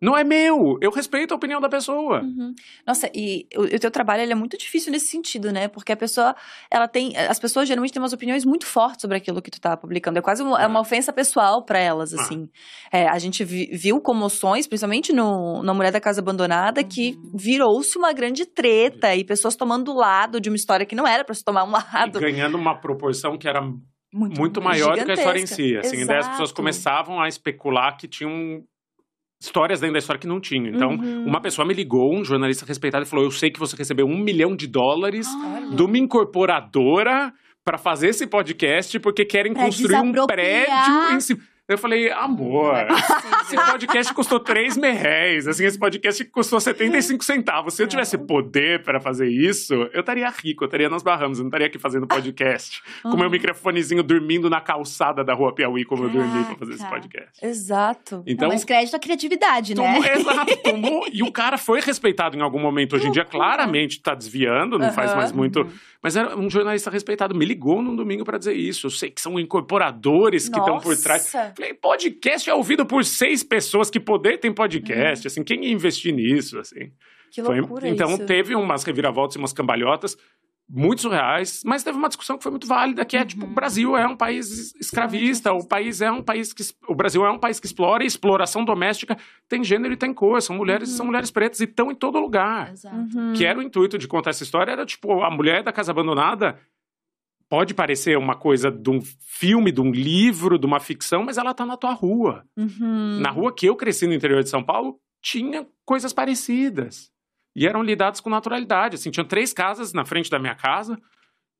Não 0.00 0.16
é 0.16 0.24
meu. 0.24 0.78
Eu 0.80 0.90
respeito 0.90 1.32
a 1.32 1.36
opinião 1.36 1.60
da 1.60 1.68
pessoa. 1.68 2.22
Uhum. 2.22 2.54
Nossa, 2.86 3.10
e 3.14 3.46
o, 3.54 3.62
o 3.64 3.78
teu 3.78 3.90
trabalho 3.90 4.22
é 4.22 4.34
muito 4.34 4.56
difícil 4.56 4.90
nesse 4.90 5.08
sentido, 5.08 5.52
né? 5.52 5.68
Porque 5.68 5.92
a 5.92 5.96
pessoa, 5.96 6.34
ela 6.70 6.88
tem. 6.88 7.14
As 7.16 7.38
pessoas 7.38 7.68
geralmente 7.68 7.92
têm 7.92 8.00
umas 8.00 8.14
opiniões 8.14 8.44
muito 8.44 8.64
fortes 8.64 9.02
sobre 9.02 9.18
aquilo 9.18 9.42
que 9.42 9.50
tu 9.50 9.60
tá 9.60 9.76
publicando. 9.76 10.18
É 10.18 10.22
quase 10.22 10.42
uma, 10.42 10.60
é 10.60 10.66
uma 10.66 10.78
ah. 10.78 10.82
ofensa 10.82 11.12
pessoal 11.12 11.64
para 11.64 11.78
elas, 11.78 12.14
ah. 12.14 12.22
assim. 12.22 12.48
É, 12.90 13.06
a 13.08 13.18
gente 13.18 13.44
vi, 13.44 13.66
viu 13.72 14.00
comoções, 14.00 14.66
principalmente 14.66 15.12
no, 15.12 15.62
na 15.62 15.74
Mulher 15.74 15.92
da 15.92 16.00
Casa 16.00 16.22
Abandonada, 16.22 16.80
uhum. 16.80 16.88
que 16.88 17.14
virou-se 17.34 17.98
uma 17.98 18.12
grande 18.14 18.46
treta 18.46 19.14
e 19.14 19.22
pessoas 19.22 19.54
tomando 19.54 19.92
lado 19.92 20.40
de 20.40 20.48
uma 20.48 20.56
história 20.56 20.86
que 20.86 20.94
não 20.94 21.06
era 21.06 21.24
para 21.24 21.34
se 21.34 21.44
tomar 21.44 21.64
um 21.64 21.70
lado. 21.70 22.18
E 22.18 22.20
ganhando 22.20 22.56
uma 22.56 22.74
proporção 22.80 23.36
que 23.36 23.46
era 23.46 23.60
muito, 24.12 24.40
muito 24.40 24.62
maior 24.62 24.96
do 24.96 25.04
que 25.04 25.10
a 25.10 25.14
história 25.14 25.40
em 25.40 25.46
si. 25.46 25.76
Assim, 25.76 26.04
daí 26.06 26.18
as 26.18 26.28
pessoas 26.28 26.52
começavam 26.52 27.20
a 27.20 27.28
especular 27.28 27.96
que 27.96 28.08
tinham 28.08 28.62
histórias 29.40 29.80
dentro 29.80 29.94
da 29.94 29.98
história 29.98 30.20
que 30.20 30.26
não 30.26 30.40
tinha. 30.40 30.70
Então, 30.70 30.90
uhum. 30.90 31.24
uma 31.24 31.40
pessoa 31.40 31.66
me 31.66 31.72
ligou, 31.72 32.14
um 32.14 32.24
jornalista 32.24 32.66
respeitado, 32.66 33.04
e 33.04 33.08
falou: 33.08 33.24
Eu 33.24 33.30
sei 33.30 33.50
que 33.50 33.58
você 33.58 33.74
recebeu 33.74 34.06
um 34.06 34.18
milhão 34.18 34.54
de 34.54 34.66
dólares 34.66 35.26
de 35.74 35.82
uma 35.82 35.98
incorporadora 35.98 37.32
para 37.64 37.78
fazer 37.78 38.08
esse 38.08 38.26
podcast 38.26 38.98
porque 39.00 39.24
querem 39.24 39.52
pra 39.52 39.64
construir 39.64 39.96
um 39.96 40.12
prédio 40.26 41.14
em 41.14 41.20
cima. 41.20 41.40
Eu 41.70 41.78
falei, 41.78 42.10
amor, 42.10 42.74
é 42.74 42.88
esse 43.42 43.54
podcast 43.54 44.12
custou 44.12 44.40
3 44.40 44.76
mil 44.76 44.92
reais. 44.92 45.46
Assim, 45.46 45.64
esse 45.64 45.78
podcast 45.78 46.24
custou 46.24 46.58
75 46.58 47.24
centavos. 47.24 47.74
Se 47.74 47.82
eu 47.84 47.86
tivesse 47.86 48.18
poder 48.18 48.82
para 48.82 48.98
fazer 48.98 49.28
isso, 49.28 49.74
eu 49.92 50.00
estaria 50.00 50.28
rico, 50.30 50.64
eu 50.64 50.66
estaria 50.66 50.88
nas 50.88 51.04
Bahamas, 51.04 51.38
eu 51.38 51.44
não 51.44 51.48
estaria 51.48 51.68
aqui 51.68 51.78
fazendo 51.78 52.08
podcast. 52.08 52.82
Com 53.02 53.16
meu 53.16 53.30
microfonezinho 53.30 54.02
dormindo 54.02 54.50
na 54.50 54.60
calçada 54.60 55.22
da 55.22 55.32
rua 55.32 55.54
Piauí, 55.54 55.84
como 55.84 56.02
eu 56.02 56.10
dormi 56.10 56.44
pra 56.44 56.56
fazer 56.56 56.72
esse 56.72 56.88
podcast. 56.88 57.46
Exato. 57.46 58.24
Então, 58.26 58.48
não, 58.48 58.54
mas 58.54 58.64
crédito 58.64 58.96
à 58.96 58.98
criatividade, 58.98 59.76
tomou, 59.76 60.00
né? 60.00 60.14
Exato, 60.16 60.56
tomou. 60.64 61.06
E 61.12 61.22
o 61.22 61.30
cara 61.30 61.56
foi 61.56 61.80
respeitado 61.80 62.36
em 62.36 62.40
algum 62.40 62.58
momento. 62.58 62.96
Hoje 62.96 63.06
em 63.06 63.12
dia, 63.12 63.24
claramente, 63.24 64.02
tá 64.02 64.12
desviando, 64.12 64.76
não 64.76 64.88
uhum. 64.88 64.92
faz 64.92 65.14
mais 65.14 65.30
muito. 65.30 65.64
Mas 66.02 66.16
era 66.16 66.36
um 66.36 66.48
jornalista 66.48 66.90
respeitado. 66.90 67.34
Me 67.34 67.44
ligou 67.44 67.82
num 67.82 67.94
domingo 67.94 68.24
para 68.24 68.38
dizer 68.38 68.54
isso. 68.54 68.86
Eu 68.86 68.90
sei 68.90 69.10
que 69.10 69.20
são 69.20 69.38
incorporadores 69.38 70.48
que 70.48 70.58
estão 70.58 70.80
por 70.80 70.96
trás. 70.96 71.30
Falei, 71.30 71.74
podcast 71.74 72.48
é 72.48 72.54
ouvido 72.54 72.86
por 72.86 73.04
seis 73.04 73.42
pessoas, 73.42 73.90
que 73.90 74.00
poder 74.00 74.38
tem 74.38 74.52
podcast, 74.52 75.26
uhum. 75.26 75.30
assim, 75.30 75.44
quem 75.44 75.64
ia 75.64 75.72
investir 75.72 76.14
nisso, 76.14 76.58
assim? 76.58 76.90
Que 77.30 77.42
loucura 77.42 77.82
foi, 77.82 77.90
Então 77.90 78.14
isso. 78.14 78.26
teve 78.26 78.54
umas 78.54 78.82
reviravoltas 78.82 79.36
e 79.36 79.38
umas 79.38 79.52
cambalhotas 79.52 80.16
muito 80.72 81.02
surreais, 81.02 81.62
mas 81.64 81.82
teve 81.82 81.98
uma 81.98 82.06
discussão 82.06 82.36
que 82.36 82.44
foi 82.44 82.52
muito 82.52 82.66
válida, 82.66 83.04
que 83.04 83.16
é, 83.16 83.24
tipo, 83.24 83.44
uhum. 83.44 83.50
o 83.50 83.54
Brasil 83.54 83.96
é 83.96 84.06
um 84.06 84.16
país 84.16 84.72
escravista, 84.76 85.52
o 85.52 85.66
país 85.66 86.00
é 86.00 86.10
um 86.10 86.22
país 86.22 86.52
que... 86.52 86.62
O 86.86 86.94
Brasil 86.94 87.26
é 87.26 87.30
um 87.30 87.38
país 87.38 87.58
que 87.58 87.66
explora, 87.66 88.04
e 88.04 88.06
exploração 88.06 88.64
doméstica 88.64 89.18
tem 89.48 89.64
gênero 89.64 89.92
e 89.92 89.96
tem 89.96 90.14
cor, 90.14 90.40
são 90.40 90.56
mulheres 90.56 90.90
uhum. 90.90 90.96
são 90.96 91.06
mulheres 91.06 91.30
pretas 91.30 91.58
e 91.60 91.64
estão 91.64 91.90
em 91.90 91.94
todo 91.94 92.20
lugar. 92.20 92.70
Exato. 92.70 92.96
Uhum. 92.96 93.32
Que 93.32 93.44
era 93.44 93.58
o 93.58 93.62
intuito 93.62 93.98
de 93.98 94.06
contar 94.06 94.30
essa 94.30 94.44
história, 94.44 94.70
era, 94.70 94.86
tipo, 94.86 95.22
a 95.22 95.30
mulher 95.30 95.64
da 95.64 95.72
casa 95.72 95.90
abandonada 95.90 96.56
pode 97.48 97.74
parecer 97.74 98.16
uma 98.16 98.36
coisa 98.36 98.70
de 98.70 98.90
um 98.90 99.00
filme, 99.18 99.72
de 99.72 99.80
um 99.80 99.90
livro, 99.90 100.56
de 100.56 100.66
uma 100.66 100.78
ficção, 100.78 101.24
mas 101.24 101.36
ela 101.36 101.52
tá 101.52 101.66
na 101.66 101.76
tua 101.76 101.92
rua. 101.92 102.44
Uhum. 102.56 103.18
Na 103.20 103.30
rua 103.30 103.52
que 103.52 103.66
eu 103.66 103.74
cresci 103.74 104.06
no 104.06 104.14
interior 104.14 104.44
de 104.44 104.48
São 104.48 104.62
Paulo, 104.62 105.00
tinha 105.20 105.66
coisas 105.84 106.12
parecidas. 106.12 107.10
E 107.54 107.66
eram 107.66 107.82
lidadas 107.82 108.20
com 108.20 108.30
naturalidade. 108.30 108.96
Assim, 108.96 109.10
tinha 109.10 109.24
três 109.24 109.52
casas 109.52 109.92
na 109.92 110.04
frente 110.04 110.30
da 110.30 110.38
minha 110.38 110.54
casa, 110.54 110.98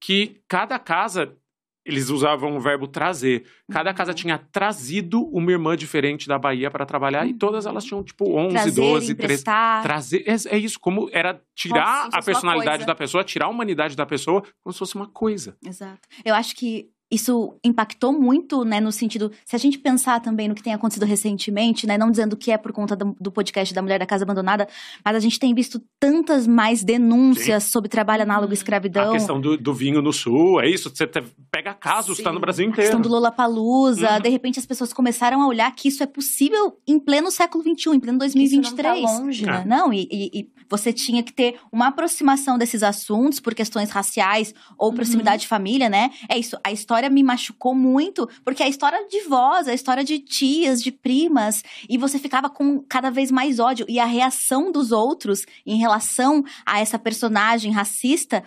que 0.00 0.40
cada 0.48 0.78
casa 0.78 1.36
eles 1.84 2.10
usavam 2.10 2.56
o 2.56 2.60
verbo 2.60 2.86
trazer. 2.86 3.46
Cada 3.70 3.92
casa 3.94 4.10
uhum. 4.10 4.16
tinha 4.16 4.38
trazido 4.38 5.22
uma 5.32 5.50
irmã 5.50 5.76
diferente 5.76 6.28
da 6.28 6.38
Bahia 6.38 6.70
para 6.70 6.84
trabalhar 6.84 7.26
e 7.26 7.34
todas 7.34 7.66
elas 7.66 7.84
tinham 7.84 8.04
tipo 8.04 8.36
11, 8.36 8.52
trazer, 8.52 8.80
12, 8.80 9.14
13. 9.14 9.44
Trazer. 9.44 10.24
É, 10.26 10.56
é, 10.56 10.58
isso, 10.58 10.78
como 10.78 11.08
era 11.12 11.40
tirar 11.54 12.04
Nossa, 12.04 12.18
a 12.18 12.22
personalidade 12.22 12.84
da 12.84 12.94
pessoa, 12.94 13.24
tirar 13.24 13.46
a 13.46 13.48
humanidade 13.48 13.96
da 13.96 14.04
pessoa 14.04 14.42
como 14.62 14.72
se 14.72 14.78
fosse 14.78 14.94
uma 14.94 15.08
coisa. 15.08 15.56
Exato. 15.64 16.06
Eu 16.24 16.34
acho 16.34 16.54
que 16.54 16.90
isso 17.10 17.58
impactou 17.64 18.12
muito, 18.12 18.64
né, 18.64 18.80
no 18.80 18.92
sentido, 18.92 19.32
se 19.44 19.56
a 19.56 19.58
gente 19.58 19.78
pensar 19.78 20.20
também 20.20 20.48
no 20.48 20.54
que 20.54 20.62
tem 20.62 20.72
acontecido 20.72 21.04
recentemente, 21.04 21.86
né, 21.86 21.98
não 21.98 22.10
dizendo 22.10 22.36
que 22.36 22.52
é 22.52 22.56
por 22.56 22.72
conta 22.72 22.94
do, 22.94 23.16
do 23.20 23.32
podcast 23.32 23.74
da 23.74 23.82
Mulher 23.82 23.98
da 23.98 24.06
Casa 24.06 24.24
Abandonada, 24.24 24.68
mas 25.04 25.16
a 25.16 25.18
gente 25.18 25.38
tem 25.38 25.52
visto 25.52 25.82
tantas 25.98 26.46
mais 26.46 26.84
denúncias 26.84 27.64
Sim. 27.64 27.70
sobre 27.70 27.88
trabalho 27.88 28.22
análogo 28.22 28.52
à 28.52 28.54
escravidão. 28.54 29.10
A 29.10 29.12
questão 29.12 29.40
do, 29.40 29.56
do, 29.56 29.74
vinho 29.74 30.00
no 30.00 30.12
sul, 30.12 30.60
é 30.60 30.68
isso, 30.68 30.88
você 30.88 31.06
pega 31.50 31.74
casos, 31.74 32.18
está 32.18 32.32
no 32.32 32.38
Brasil 32.38 32.64
inteiro. 32.64 32.82
A 32.82 32.84
questão 32.84 33.00
do 33.00 33.08
Lula 33.08 33.32
Palusa, 33.32 34.14
uhum. 34.14 34.20
de 34.20 34.28
repente 34.28 34.58
as 34.58 34.66
pessoas 34.66 34.92
começaram 34.92 35.42
a 35.42 35.48
olhar 35.48 35.74
que 35.74 35.88
isso 35.88 36.02
é 36.02 36.06
possível 36.06 36.78
em 36.86 36.98
pleno 36.98 37.30
século 37.30 37.64
XXI, 37.64 37.96
em 37.96 38.00
pleno 38.00 38.18
2023. 38.18 38.66
Isso 38.66 38.76
não 38.76 38.82
tá 38.82 38.94
longe, 38.94 39.46
né? 39.46 39.64
Não, 39.66 39.92
e, 39.92 40.08
e, 40.10 40.40
e, 40.40 40.50
você 40.68 40.92
tinha 40.92 41.22
que 41.22 41.32
ter 41.32 41.56
uma 41.72 41.88
aproximação 41.88 42.56
desses 42.56 42.82
assuntos 42.84 43.40
por 43.40 43.54
questões 43.54 43.90
raciais 43.90 44.54
ou 44.78 44.92
proximidade 44.92 45.38
uhum. 45.38 45.40
de 45.40 45.48
família, 45.48 45.88
né? 45.88 46.10
É 46.28 46.38
isso, 46.38 46.56
a 46.62 46.70
história 46.70 46.99
história 47.00 47.10
me 47.10 47.22
machucou 47.22 47.74
muito, 47.74 48.28
porque 48.44 48.62
é 48.62 48.66
a 48.66 48.68
história 48.68 49.06
de 49.08 49.22
vós, 49.22 49.66
é 49.66 49.70
a 49.70 49.74
história 49.74 50.04
de 50.04 50.18
tias, 50.18 50.82
de 50.82 50.92
primas, 50.92 51.62
e 51.88 51.96
você 51.96 52.18
ficava 52.18 52.50
com 52.50 52.82
cada 52.82 53.10
vez 53.10 53.30
mais 53.30 53.58
ódio. 53.58 53.86
E 53.88 53.98
a 53.98 54.04
reação 54.04 54.70
dos 54.70 54.92
outros 54.92 55.46
em 55.64 55.78
relação 55.78 56.44
a 56.66 56.80
essa 56.80 56.98
personagem 56.98 57.72
racista 57.72 58.44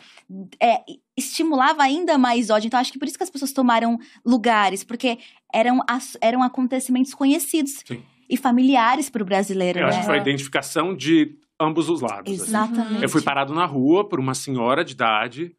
é, 0.61 0.81
estimulava 1.17 1.81
ainda 1.81 2.17
mais 2.17 2.49
ódio. 2.49 2.67
Então, 2.67 2.79
acho 2.79 2.91
que 2.91 2.99
por 2.99 3.07
isso 3.07 3.17
que 3.17 3.23
as 3.23 3.29
pessoas 3.29 3.51
tomaram 3.51 3.97
lugares, 4.23 4.83
porque 4.83 5.17
eram, 5.51 5.79
eram 6.21 6.43
acontecimentos 6.43 7.13
conhecidos. 7.13 7.83
Sim. 7.85 8.03
E 8.29 8.37
familiares 8.37 9.09
para 9.09 9.21
o 9.21 9.25
brasileiro. 9.25 9.79
Eu 9.79 9.83
né? 9.83 9.89
acho 9.89 9.99
que 9.99 10.05
foi 10.05 10.17
a 10.17 10.21
identificação 10.21 10.95
de 10.95 11.37
ambos 11.59 11.89
os 11.89 12.01
lados. 12.01 12.31
Exatamente. 12.31 12.95
Assim. 12.95 13.03
Eu 13.03 13.09
fui 13.09 13.21
parado 13.21 13.53
na 13.53 13.65
rua 13.65 14.07
por 14.07 14.19
uma 14.19 14.33
senhora 14.33 14.83
de 14.83 14.93
idade 14.93 15.55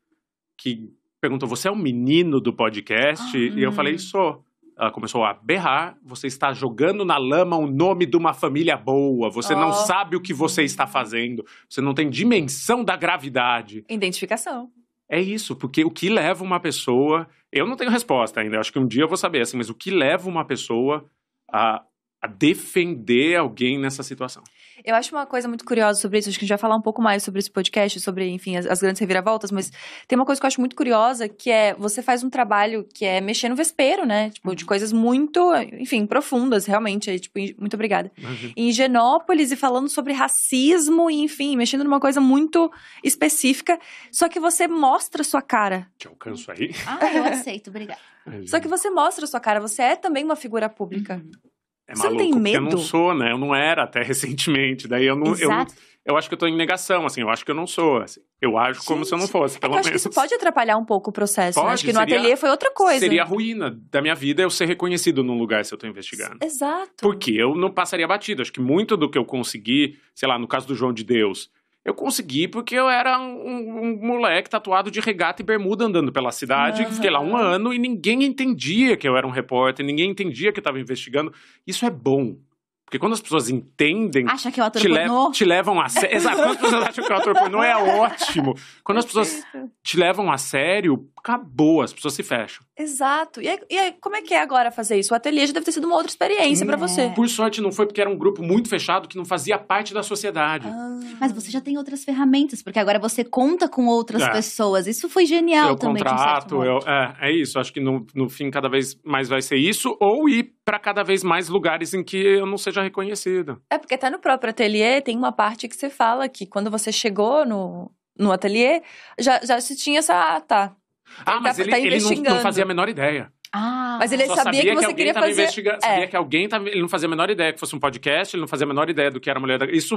que 0.57 0.91
perguntou: 1.25 1.49
Você 1.49 1.69
é 1.69 1.71
o 1.71 1.77
menino 1.77 2.39
do 2.39 2.53
podcast? 2.53 3.35
Ah, 3.35 3.59
e 3.59 3.63
eu 3.63 3.73
falei: 3.73 3.97
Sou. 3.97 4.45
Ela 4.77 4.91
começou 4.91 5.25
a 5.25 5.33
berrar. 5.33 5.97
Você 6.05 6.27
está 6.27 6.53
jogando 6.53 7.05
na 7.05 7.17
lama 7.17 7.57
o 7.57 7.67
nome 7.67 8.07
de 8.07 8.17
uma 8.17 8.35
família 8.35 8.77
boa. 8.77 9.31
Você 9.31 9.55
oh. 9.55 9.61
não 9.61 9.73
sabe 9.73 10.17
o 10.17 10.21
que 10.21 10.35
você 10.35 10.65
está 10.65 10.85
fazendo. 10.85 11.45
Você 11.69 11.81
não 11.81 11.95
tem 11.95 12.11
dimensão 12.11 12.83
da 12.85 12.97
gravidade. 12.97 13.85
Identificação. 13.89 14.69
É 15.09 15.21
isso, 15.21 15.55
porque 15.55 15.85
o 15.85 15.91
que 15.91 16.09
leva 16.09 16.43
uma 16.43 16.61
pessoa. 16.61 17.27
Eu 17.53 17.67
não 17.67 17.77
tenho 17.77 17.91
resposta 17.91 18.41
ainda, 18.41 18.59
acho 18.59 18.73
que 18.73 18.79
um 18.81 18.87
dia 18.87 19.05
eu 19.05 19.09
vou 19.09 19.17
saber, 19.17 19.41
assim, 19.41 19.57
mas 19.57 19.71
o 19.71 19.75
que 19.75 19.91
leva 19.91 20.29
uma 20.29 20.45
pessoa 20.45 21.09
a 21.49 21.85
a 22.25 22.27
defender 22.27 23.37
alguém 23.37 23.79
nessa 23.79 24.03
situação. 24.03 24.43
Eu 24.83 24.95
acho 24.95 25.15
uma 25.15 25.27
coisa 25.27 25.47
muito 25.47 25.63
curiosa 25.63 26.01
sobre 26.01 26.19
isso, 26.19 26.31
acho 26.31 26.39
que 26.39 26.45
a 26.45 26.47
gente 26.47 26.57
vai 26.57 26.59
falar 26.59 26.75
um 26.75 26.81
pouco 26.81 27.03
mais 27.03 27.23
sobre 27.23 27.39
esse 27.39 27.51
podcast, 27.51 28.01
sobre, 28.01 28.27
enfim, 28.31 28.57
as, 28.57 28.65
as, 28.65 28.81
grandes 28.81 28.99
reviravoltas, 28.99 29.51
mas 29.51 29.71
tem 30.09 30.19
uma 30.19 30.25
coisa 30.25 30.41
que 30.41 30.47
eu 30.47 30.49
acho 30.49 30.59
muito 30.59 30.75
curiosa, 30.75 31.29
que 31.29 31.51
é, 31.51 31.75
você 31.75 32.01
faz 32.01 32.25
um 32.25 32.31
trabalho 32.31 32.83
que 32.95 33.05
é 33.05 33.21
mexer 33.21 33.51
no 33.51 33.55
vespeiro, 33.55 34.07
né? 34.07 34.31
Tipo, 34.31 34.57
de 34.57 34.65
uhum. 34.65 34.69
coisas 34.69 34.91
muito, 34.91 35.55
enfim, 35.79 36.07
profundas, 36.07 36.65
realmente, 36.65 37.11
aí, 37.11 37.21
tipo, 37.21 37.39
muito 37.59 37.75
obrigada. 37.75 38.11
Imagina. 38.17 38.55
Em 38.57 38.73
Genópolis 38.73 39.53
e 39.53 39.57
falando 39.57 39.91
sobre 39.91 40.15
racismo 40.15 41.11
e, 41.11 41.21
enfim, 41.21 41.59
mexendo 41.59 41.85
numa 41.85 42.01
coisa 42.01 42.23
muito 42.23 42.73
específica, 43.03 43.79
só 44.11 44.31
que 44.31 44.41
você 44.41 44.67
mostra 44.67 45.21
a 45.21 45.25
sua 45.25 45.43
cara. 45.43 45.89
Te 45.99 46.09
alcanço 46.09 46.51
aí? 46.51 46.71
Ah, 46.87 47.15
eu 47.15 47.25
aceito, 47.25 47.69
obrigada. 47.69 48.01
Só 48.47 48.59
que 48.59 48.69
você 48.69 48.89
mostra 48.89 49.27
a 49.27 49.29
sua 49.29 49.41
cara, 49.41 49.61
você 49.61 49.83
é 49.83 49.97
também 49.97 50.25
uma 50.25 50.37
figura 50.37 50.71
pública. 50.71 51.23
Uhum. 51.23 51.53
É 51.87 51.95
Você 51.95 52.05
maluco, 52.05 52.23
não 52.25 52.33
tem 52.33 52.41
medo? 52.41 52.57
eu 52.57 52.63
não 52.63 52.79
sou, 52.79 53.15
né? 53.15 53.33
Eu 53.33 53.39
não 53.39 53.55
era 53.55 53.83
até 53.83 54.01
recentemente. 54.05 54.89
Daí 54.89 55.05
eu 55.05 55.17
não. 55.17 55.33
Exato. 55.33 55.75
Eu, 56.05 56.13
eu 56.13 56.17
acho 56.19 56.29
que 56.29 56.35
eu 56.35 56.39
tô 56.39 56.47
em 56.47 56.57
negação, 56.57 57.07
assim. 57.07 57.21
Eu 57.21 57.31
acho 57.31 57.45
que 57.45 57.51
eu 57.51 57.55
não 57.55 57.67
sou, 57.67 57.99
assim. 57.99 58.21
Eu 58.41 58.59
ajo 58.59 58.81
Gente, 58.81 58.87
como 58.89 59.05
se 59.05 59.15
eu 59.15 59.19
não 59.19 59.27
fosse, 59.29 59.59
pelo 59.59 59.73
é 59.73 59.75
eu 59.75 59.77
menos. 59.77 59.87
acho 59.87 59.91
que 59.93 59.97
isso 59.97 60.11
pode 60.11 60.35
atrapalhar 60.35 60.77
um 60.77 60.85
pouco 60.85 61.11
o 61.11 61.13
processo. 61.13 61.55
Pode, 61.55 61.67
né? 61.67 61.73
Acho 61.75 61.85
que 61.85 61.93
no 61.93 61.99
seria, 62.01 62.17
ateliê 62.17 62.37
foi 62.37 62.51
outra 62.51 62.71
coisa. 62.71 63.01
Seria 63.01 63.23
a 63.23 63.25
ruína 63.25 63.79
da 63.91 64.01
minha 64.03 64.15
vida 64.15 64.43
eu 64.43 64.51
ser 64.51 64.67
reconhecido 64.67 65.23
num 65.25 65.37
lugar 65.39 65.65
se 65.65 65.73
eu 65.73 65.79
tô 65.79 65.87
investigando. 65.87 66.39
Exato. 66.43 66.93
Porque 67.01 67.33
eu 67.33 67.55
não 67.55 67.71
passaria 67.71 68.07
batido. 68.07 68.43
Acho 68.43 68.53
que 68.53 68.61
muito 68.61 68.97
do 68.97 69.11
que 69.11 69.17
eu 69.17 69.25
consegui, 69.25 69.99
sei 70.15 70.29
lá, 70.29 70.39
no 70.39 70.47
caso 70.49 70.67
do 70.67 70.75
João 70.75 70.93
de 70.93 71.05
Deus, 71.05 71.51
Eu 71.85 71.93
consegui 71.93 72.49
porque 72.49 72.75
eu 72.75 72.89
era 72.89 73.21
um, 73.21 73.83
um, 73.83 73.99
moleque 74.01 74.49
tatuado 74.49 74.91
de 74.91 75.01
regata 75.01 75.43
e 75.43 75.45
bermuda 75.45 75.85
andando 75.85 76.11
pela 76.11 76.33
cidade. 76.33 76.83
Uhum. 76.83 76.93
Fiquei 76.93 77.11
lá 77.11 77.21
um 77.21 77.37
ano 77.37 77.75
e 77.75 77.79
ninguém 77.79 78.25
entendia 78.25 78.97
que 78.97 79.07
eu 79.07 79.17
era 79.17 79.27
um 79.27 79.31
repórter, 79.31 79.85
ninguém 79.85 80.11
entendia 80.11 80.51
que 80.51 80.59
eu 80.59 80.63
estava 80.63 80.81
investigando. 80.81 81.33
Isso 81.67 81.85
é 81.85 81.91
bom. 81.91 82.37
Porque 82.85 82.99
quando 82.99 83.15
as 83.15 83.21
pessoas 83.21 83.49
entendem. 83.49 84.27
Acha 84.29 84.53
que 84.53 84.61
é 84.61 84.63
o 84.63 84.67
ator 84.67 84.81
te, 84.81 84.89
pornô? 84.89 85.31
te 85.31 85.45
levam 85.45 85.81
a 85.81 85.89
sério. 85.89 86.17
Exato. 86.17 86.37
Quando 86.37 86.51
as 86.51 86.57
pessoas 86.59 86.85
acham 86.85 87.05
que 87.05 87.13
é 87.13 87.17
o 87.17 87.19
ator 87.19 87.35
pornô, 87.35 87.63
é 87.63 87.77
ótimo. 87.99 88.55
Quando 88.85 88.99
as 88.99 89.05
pessoas 89.05 89.43
te 89.83 89.97
levam 89.97 90.31
a 90.31 90.37
sério, 90.37 91.09
acabou, 91.19 91.83
as 91.83 91.93
pessoas 91.93 92.15
se 92.15 92.23
fecham. 92.23 92.65
Exato. 92.79 93.41
E 93.41 93.49
aí, 93.49 93.59
e 93.71 93.79
aí, 93.79 93.95
como 94.01 94.17
é 94.17 94.23
que 94.23 94.35
é 94.35 94.41
agora 94.41 94.71
fazer 94.71 94.99
isso? 94.99 95.15
O 95.15 95.17
ateliê 95.17 95.47
já 95.47 95.53
deve 95.53 95.65
ter 95.65 95.73
sido 95.73 95.87
uma 95.87 95.97
outra 95.97 96.11
experiência 96.11 96.67
para 96.67 96.77
você. 96.77 97.11
Por 97.15 97.29
sorte, 97.29 97.61
não 97.61 97.73
foi 97.73 97.87
porque 97.87 98.01
era 98.01 98.11
um 98.11 98.19
grupo 98.19 98.43
muito 98.43 98.69
fechado 98.69 99.09
que 99.09 99.17
não 99.17 99.25
fazia 99.25 99.59
parte 99.59 99.95
da 99.95 100.03
sociedade. 100.03 100.67
Ah. 100.69 100.99
Mas 101.21 101.33
você 101.33 101.51
já 101.51 101.61
tem 101.61 101.79
outras 101.79 102.05
ferramentas, 102.05 102.63
porque 102.63 102.79
agora 102.79 102.99
você 102.99 103.25
conta 103.25 103.69
com 103.69 103.87
outras 103.87 104.23
é. 104.23 104.31
pessoas. 104.31 104.87
Isso 104.87 105.09
foi 105.09 105.25
genial 105.25 105.71
eu 105.71 105.77
também. 105.77 106.03
Contrato, 106.03 106.63
eu, 106.63 106.79
é, 106.87 107.17
é 107.23 107.33
isso. 107.33 107.59
Acho 107.59 107.73
que 107.73 107.81
no, 107.81 108.07
no 108.15 108.29
fim, 108.29 108.51
cada 108.51 108.69
vez 108.69 108.99
mais 109.05 109.29
vai 109.29 109.41
ser 109.41 109.57
isso, 109.57 109.97
ou 110.01 110.29
ir 110.29 110.53
para 110.65 110.79
cada 110.79 111.03
vez 111.03 111.23
mais 111.23 111.49
lugares 111.49 111.93
em 111.93 112.03
que 112.03 112.17
eu 112.17 112.47
não 112.47 112.57
seja 112.57 112.83
reconhecida. 112.83 113.59
É, 113.71 113.79
porque 113.79 113.95
até 113.95 114.09
no 114.09 114.19
próprio 114.19 114.51
ateliê 114.51 115.01
tem 115.01 115.17
uma 115.17 115.33
parte 115.33 115.69
que 115.69 115.77
você 115.77 115.91
fala 115.91 116.29
que 116.29 116.47
quando 116.47 116.71
você 116.71 116.91
chegou 116.91 117.45
no, 117.45 117.93
no 118.19 118.33
ateliê, 118.33 118.83
já, 119.19 119.41
já 119.45 119.61
se 119.61 119.77
tinha 119.77 119.99
essa. 119.99 120.15
Ah, 120.15 120.41
tá 120.41 120.77
ah, 121.25 121.41
mas 121.41 121.57
tá, 121.57 121.63
ele, 121.63 121.71
tá 121.71 121.79
ele 121.79 122.01
não, 122.01 122.35
não, 122.35 122.41
fazia 122.41 122.65
a 122.65 122.67
menor 122.67 122.89
ideia. 122.89 123.33
Ah, 123.55 123.99
mas 124.01 124.11
ele 124.11 124.27
sabia, 124.27 124.43
sabia, 124.43 124.63
que 124.63 124.75
você 124.75 124.87
que 124.89 124.95
queria 124.95 125.15
fazer... 125.15 125.43
Investiga... 125.43 125.79
É. 125.83 125.87
Sabia 125.87 126.09
que 126.09 126.17
alguém 126.17 126.49
tava... 126.49 126.69
Ele 126.69 126.81
não 126.81 126.89
fazia 126.89 127.07
a 127.07 127.11
menor 127.11 127.31
ideia 127.31 127.53
que 127.53 127.61
fosse 127.61 127.77
um 127.77 127.79
podcast, 127.79 128.35
ele 128.35 128.41
não 128.41 128.49
fazia 128.49 128.67
a 128.67 128.69
menor 128.69 128.91
ideia 128.91 129.11
do 129.13 129.21
que 129.21 129.31
era 129.31 129.39
Mulher 129.39 129.59
da... 129.59 129.67
Isso 129.67 129.97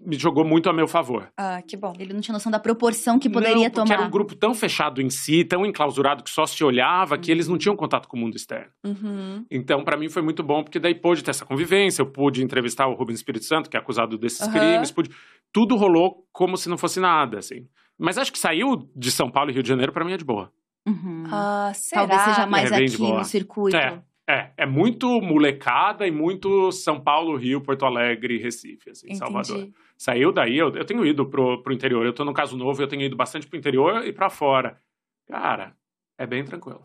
me 0.00 0.16
jogou 0.16 0.44
muito 0.44 0.70
a 0.70 0.72
meu 0.72 0.86
favor. 0.86 1.28
Ah, 1.36 1.60
que 1.66 1.76
bom. 1.76 1.92
Ele 1.98 2.12
não 2.12 2.20
tinha 2.20 2.32
noção 2.32 2.52
da 2.52 2.60
proporção 2.60 3.18
que 3.18 3.28
poderia 3.28 3.64
não, 3.64 3.70
tomar. 3.70 3.94
era 3.94 4.02
um 4.02 4.10
grupo 4.10 4.36
tão 4.36 4.54
fechado 4.54 5.02
em 5.02 5.10
si, 5.10 5.44
tão 5.44 5.66
enclausurado, 5.66 6.22
que 6.22 6.30
só 6.30 6.46
se 6.46 6.62
olhava, 6.62 7.18
que 7.18 7.32
eles 7.32 7.48
não 7.48 7.58
tinham 7.58 7.74
contato 7.74 8.06
com 8.06 8.16
o 8.16 8.20
mundo 8.20 8.36
externo. 8.36 8.70
Uhum. 8.84 9.44
Então, 9.50 9.82
para 9.82 9.96
mim, 9.96 10.08
foi 10.08 10.22
muito 10.22 10.42
bom, 10.42 10.62
porque 10.62 10.78
daí 10.78 10.94
pôde 10.94 11.24
ter 11.24 11.30
essa 11.30 11.44
convivência, 11.44 12.02
eu 12.02 12.06
pude 12.06 12.44
entrevistar 12.44 12.86
o 12.86 12.94
Rubens 12.94 13.18
Espírito 13.18 13.44
Santo, 13.44 13.68
que 13.68 13.76
é 13.76 13.80
acusado 13.80 14.16
desses 14.16 14.46
uhum. 14.46 14.52
crimes, 14.52 14.92
pude... 14.92 15.10
Tudo 15.52 15.76
rolou 15.76 16.24
como 16.32 16.56
se 16.56 16.68
não 16.68 16.76
fosse 16.76 17.00
nada, 17.00 17.38
assim. 17.38 17.66
Mas 17.98 18.18
acho 18.18 18.32
que 18.32 18.38
saiu 18.38 18.88
de 18.94 19.10
São 19.10 19.30
Paulo 19.30 19.50
e 19.50 19.54
Rio 19.54 19.62
de 19.62 19.68
Janeiro, 19.68 19.92
para 19.92 20.04
mim, 20.04 20.12
é 20.12 20.16
de 20.16 20.24
boa. 20.24 20.50
Uhum. 20.86 21.24
Ah, 21.30 21.72
Talvez 21.90 22.20
seja 22.22 22.46
mais 22.46 22.70
é, 22.70 22.76
aqui 22.76 22.98
no 22.98 23.24
circuito. 23.24 23.76
É, 23.76 24.02
é, 24.28 24.50
é 24.56 24.66
muito 24.66 25.20
molecada 25.20 26.06
e 26.06 26.10
muito 26.10 26.72
São 26.72 27.00
Paulo, 27.00 27.36
Rio, 27.36 27.60
Porto 27.60 27.84
Alegre, 27.84 28.38
Recife, 28.38 28.90
assim, 28.90 29.06
Entendi. 29.06 29.18
Salvador. 29.18 29.68
Saiu 29.96 30.32
daí, 30.32 30.56
eu, 30.56 30.74
eu 30.74 30.84
tenho 30.84 31.04
ido 31.04 31.26
pro, 31.26 31.62
pro 31.62 31.72
interior. 31.72 32.04
Eu 32.04 32.12
tô 32.12 32.24
no 32.24 32.32
caso 32.32 32.56
novo, 32.56 32.82
eu 32.82 32.88
tenho 32.88 33.02
ido 33.02 33.16
bastante 33.16 33.46
pro 33.46 33.58
interior 33.58 34.06
e 34.06 34.12
para 34.12 34.30
fora. 34.30 34.78
Cara, 35.26 35.74
é 36.18 36.26
bem 36.26 36.44
tranquilo. 36.44 36.82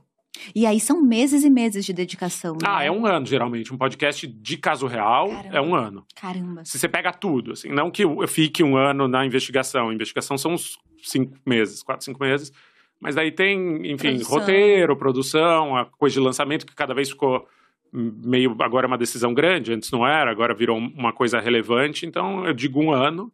E 0.55 0.65
aí 0.65 0.79
são 0.79 1.01
meses 1.01 1.43
e 1.43 1.49
meses 1.49 1.85
de 1.85 1.93
dedicação. 1.93 2.53
Né? 2.53 2.59
Ah, 2.65 2.83
é 2.83 2.91
um 2.91 3.05
ano, 3.05 3.25
geralmente. 3.25 3.73
Um 3.73 3.77
podcast 3.77 4.25
de 4.25 4.57
caso 4.57 4.87
real 4.87 5.29
Caramba. 5.29 5.57
é 5.57 5.61
um 5.61 5.75
ano. 5.75 6.05
Caramba. 6.15 6.63
Se 6.65 6.77
você 6.77 6.87
pega 6.87 7.11
tudo, 7.11 7.53
assim, 7.53 7.69
não 7.69 7.91
que 7.91 8.03
eu 8.03 8.27
fique 8.27 8.63
um 8.63 8.77
ano 8.77 9.07
na 9.07 9.25
investigação. 9.25 9.89
A 9.89 9.93
investigação 9.93 10.37
são 10.37 10.53
uns 10.53 10.77
cinco 11.03 11.37
meses, 11.45 11.81
quatro, 11.83 12.05
cinco 12.05 12.23
meses. 12.23 12.51
Mas 12.99 13.15
daí 13.15 13.31
tem, 13.31 13.91
enfim, 13.91 14.09
produção. 14.09 14.39
roteiro, 14.39 14.97
produção, 14.97 15.77
a 15.77 15.85
coisa 15.85 16.13
de 16.13 16.19
lançamento 16.19 16.65
que 16.65 16.75
cada 16.75 16.93
vez 16.93 17.09
ficou 17.09 17.47
meio. 17.91 18.55
Agora 18.59 18.85
é 18.85 18.89
uma 18.89 18.97
decisão 18.97 19.33
grande, 19.33 19.73
antes 19.73 19.91
não 19.91 20.05
era, 20.05 20.29
agora 20.29 20.53
virou 20.53 20.77
uma 20.77 21.13
coisa 21.13 21.39
relevante. 21.39 22.05
Então 22.05 22.45
eu 22.45 22.53
digo 22.53 22.81
um 22.81 22.91
ano, 22.91 23.31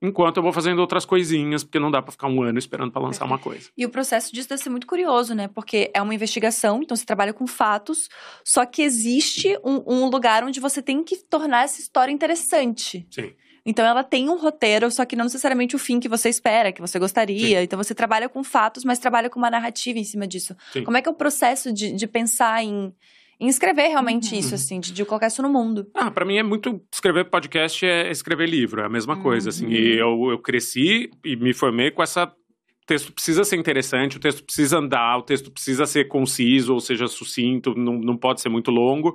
enquanto 0.00 0.36
eu 0.36 0.42
vou 0.42 0.52
fazendo 0.52 0.78
outras 0.78 1.04
coisinhas, 1.04 1.64
porque 1.64 1.78
não 1.78 1.90
dá 1.90 2.00
para 2.00 2.12
ficar 2.12 2.28
um 2.28 2.42
ano 2.42 2.58
esperando 2.58 2.92
para 2.92 3.02
lançar 3.02 3.24
uma 3.24 3.38
coisa. 3.38 3.70
E 3.76 3.84
o 3.84 3.90
processo 3.90 4.32
disso 4.32 4.48
deve 4.48 4.62
ser 4.62 4.70
muito 4.70 4.86
curioso, 4.86 5.34
né? 5.34 5.48
Porque 5.48 5.90
é 5.92 6.00
uma 6.00 6.14
investigação, 6.14 6.82
então 6.82 6.96
você 6.96 7.04
trabalha 7.04 7.32
com 7.32 7.46
fatos, 7.46 8.08
só 8.44 8.64
que 8.64 8.82
existe 8.82 9.58
um, 9.64 9.82
um 9.86 10.08
lugar 10.08 10.44
onde 10.44 10.60
você 10.60 10.80
tem 10.80 11.02
que 11.02 11.16
tornar 11.16 11.64
essa 11.64 11.80
história 11.80 12.12
interessante. 12.12 13.06
Sim. 13.10 13.32
Então 13.68 13.84
ela 13.84 14.02
tem 14.02 14.30
um 14.30 14.38
roteiro, 14.38 14.90
só 14.90 15.04
que 15.04 15.14
não 15.14 15.24
necessariamente 15.24 15.76
o 15.76 15.78
fim 15.78 16.00
que 16.00 16.08
você 16.08 16.30
espera, 16.30 16.72
que 16.72 16.80
você 16.80 16.98
gostaria. 16.98 17.58
Sim. 17.58 17.64
Então 17.64 17.76
você 17.76 17.94
trabalha 17.94 18.26
com 18.26 18.42
fatos, 18.42 18.82
mas 18.82 18.98
trabalha 18.98 19.28
com 19.28 19.38
uma 19.38 19.50
narrativa 19.50 19.98
em 19.98 20.04
cima 20.04 20.26
disso. 20.26 20.56
Sim. 20.72 20.84
Como 20.84 20.96
é 20.96 21.02
que 21.02 21.08
é 21.08 21.12
o 21.12 21.14
processo 21.14 21.70
de, 21.70 21.92
de 21.92 22.06
pensar 22.06 22.64
em, 22.64 22.90
em 23.38 23.46
escrever 23.46 23.88
realmente 23.88 24.32
uhum. 24.32 24.40
isso, 24.40 24.54
assim, 24.54 24.80
de, 24.80 24.90
de, 24.90 25.04
colocar 25.04 25.26
isso 25.26 25.42
no 25.42 25.50
mundo? 25.50 25.86
Ah, 25.94 26.10
para 26.10 26.24
mim 26.24 26.38
é 26.38 26.42
muito. 26.42 26.80
Escrever 26.90 27.28
podcast 27.28 27.84
é 27.84 28.10
escrever 28.10 28.48
livro, 28.48 28.80
é 28.80 28.86
a 28.86 28.88
mesma 28.88 29.16
uhum. 29.16 29.22
coisa, 29.22 29.50
assim. 29.50 29.68
E 29.68 30.00
uhum. 30.00 30.24
eu, 30.24 30.30
eu 30.30 30.38
cresci 30.38 31.10
e 31.22 31.36
me 31.36 31.52
formei 31.52 31.90
com 31.90 32.02
essa 32.02 32.24
o 32.24 32.86
texto 32.88 33.12
precisa 33.12 33.44
ser 33.44 33.56
interessante, 33.56 34.16
o 34.16 34.20
texto 34.20 34.42
precisa 34.42 34.78
andar, 34.78 35.18
o 35.18 35.22
texto 35.22 35.50
precisa 35.50 35.84
ser 35.84 36.08
conciso, 36.08 36.72
ou 36.72 36.80
seja, 36.80 37.06
sucinto, 37.06 37.74
não, 37.74 38.00
não 38.00 38.16
pode 38.16 38.40
ser 38.40 38.48
muito 38.48 38.70
longo. 38.70 39.14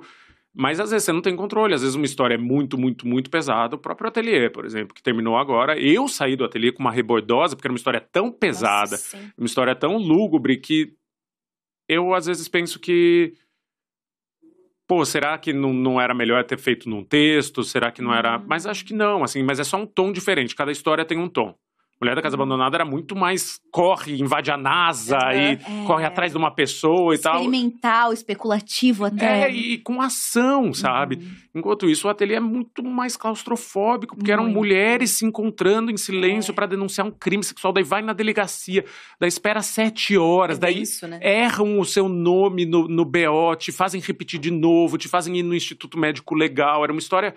Mas 0.56 0.78
às 0.78 0.92
vezes 0.92 1.04
você 1.04 1.12
não 1.12 1.20
tem 1.20 1.34
controle, 1.34 1.74
às 1.74 1.80
vezes 1.80 1.96
uma 1.96 2.04
história 2.04 2.34
é 2.34 2.38
muito, 2.38 2.78
muito, 2.78 3.08
muito 3.08 3.28
pesada. 3.28 3.74
O 3.74 3.78
próprio 3.78 4.08
ateliê, 4.08 4.48
por 4.48 4.64
exemplo, 4.64 4.94
que 4.94 5.02
terminou 5.02 5.36
agora. 5.36 5.76
Eu 5.76 6.06
saí 6.06 6.36
do 6.36 6.44
ateliê 6.44 6.70
com 6.70 6.80
uma 6.80 6.92
rebordosa, 6.92 7.56
porque 7.56 7.66
era 7.66 7.72
uma 7.72 7.78
história 7.78 8.00
tão 8.00 8.30
pesada, 8.30 8.92
Nossa, 8.92 9.18
uma 9.36 9.46
história 9.46 9.74
tão 9.74 9.96
lúgubre, 9.96 10.56
que 10.56 10.94
eu 11.88 12.14
às 12.14 12.26
vezes 12.26 12.46
penso 12.46 12.78
que. 12.78 13.34
Pô, 14.86 15.04
será 15.04 15.36
que 15.38 15.52
não, 15.52 15.72
não 15.72 16.00
era 16.00 16.14
melhor 16.14 16.44
ter 16.44 16.58
feito 16.58 16.88
num 16.88 17.02
texto? 17.02 17.64
Será 17.64 17.90
que 17.90 18.00
não 18.00 18.14
era. 18.14 18.38
Hum. 18.38 18.44
Mas 18.46 18.64
acho 18.64 18.84
que 18.84 18.94
não, 18.94 19.24
assim, 19.24 19.42
mas 19.42 19.58
é 19.58 19.64
só 19.64 19.78
um 19.78 19.86
tom 19.86 20.12
diferente. 20.12 20.54
Cada 20.54 20.70
história 20.70 21.04
tem 21.04 21.18
um 21.18 21.28
tom. 21.28 21.58
Mulher 22.04 22.16
da 22.16 22.22
Casa. 22.22 22.36
Abandonada 22.36 22.76
era 22.76 22.84
muito 22.84 23.16
mais 23.16 23.60
corre, 23.70 24.20
invade 24.20 24.50
a 24.50 24.56
NASA 24.56 25.18
é, 25.32 25.36
e 25.36 25.54
é. 25.54 25.84
corre 25.86 26.04
atrás 26.04 26.32
de 26.32 26.38
uma 26.38 26.50
pessoa 26.50 27.14
e 27.14 27.18
tal. 27.18 27.36
Experimental, 27.36 28.12
especulativo 28.12 29.06
até. 29.06 29.44
É, 29.44 29.50
e 29.50 29.78
com 29.78 30.02
ação, 30.02 30.74
sabe? 30.74 31.16
Uhum. 31.16 31.60
Enquanto 31.60 31.88
isso, 31.88 32.06
o 32.06 32.10
ateliê 32.10 32.36
é 32.36 32.40
muito 32.40 32.82
mais 32.82 33.16
claustrofóbico, 33.16 34.16
porque 34.16 34.30
muito. 34.30 34.42
eram 34.42 34.52
mulheres 34.52 35.12
se 35.12 35.24
encontrando 35.24 35.90
em 35.90 35.96
silêncio 35.96 36.52
é. 36.52 36.54
para 36.54 36.66
denunciar 36.66 37.06
um 37.06 37.10
crime 37.10 37.42
sexual. 37.42 37.72
Daí 37.72 37.84
vai 37.84 38.02
na 38.02 38.12
delegacia, 38.12 38.84
daí 39.18 39.28
espera 39.28 39.62
sete 39.62 40.18
horas, 40.18 40.58
é 40.58 40.60
daí 40.60 40.82
isso, 40.82 41.08
né? 41.08 41.18
erram 41.22 41.78
o 41.78 41.84
seu 41.84 42.08
nome 42.08 42.66
no, 42.66 42.86
no 42.86 43.04
BO, 43.04 43.56
te 43.56 43.72
fazem 43.72 44.00
repetir 44.00 44.38
de 44.38 44.50
novo, 44.50 44.98
te 44.98 45.08
fazem 45.08 45.38
ir 45.38 45.42
no 45.42 45.54
Instituto 45.54 45.98
Médico 45.98 46.34
Legal. 46.34 46.84
Era 46.84 46.92
uma 46.92 46.98
história 46.98 47.34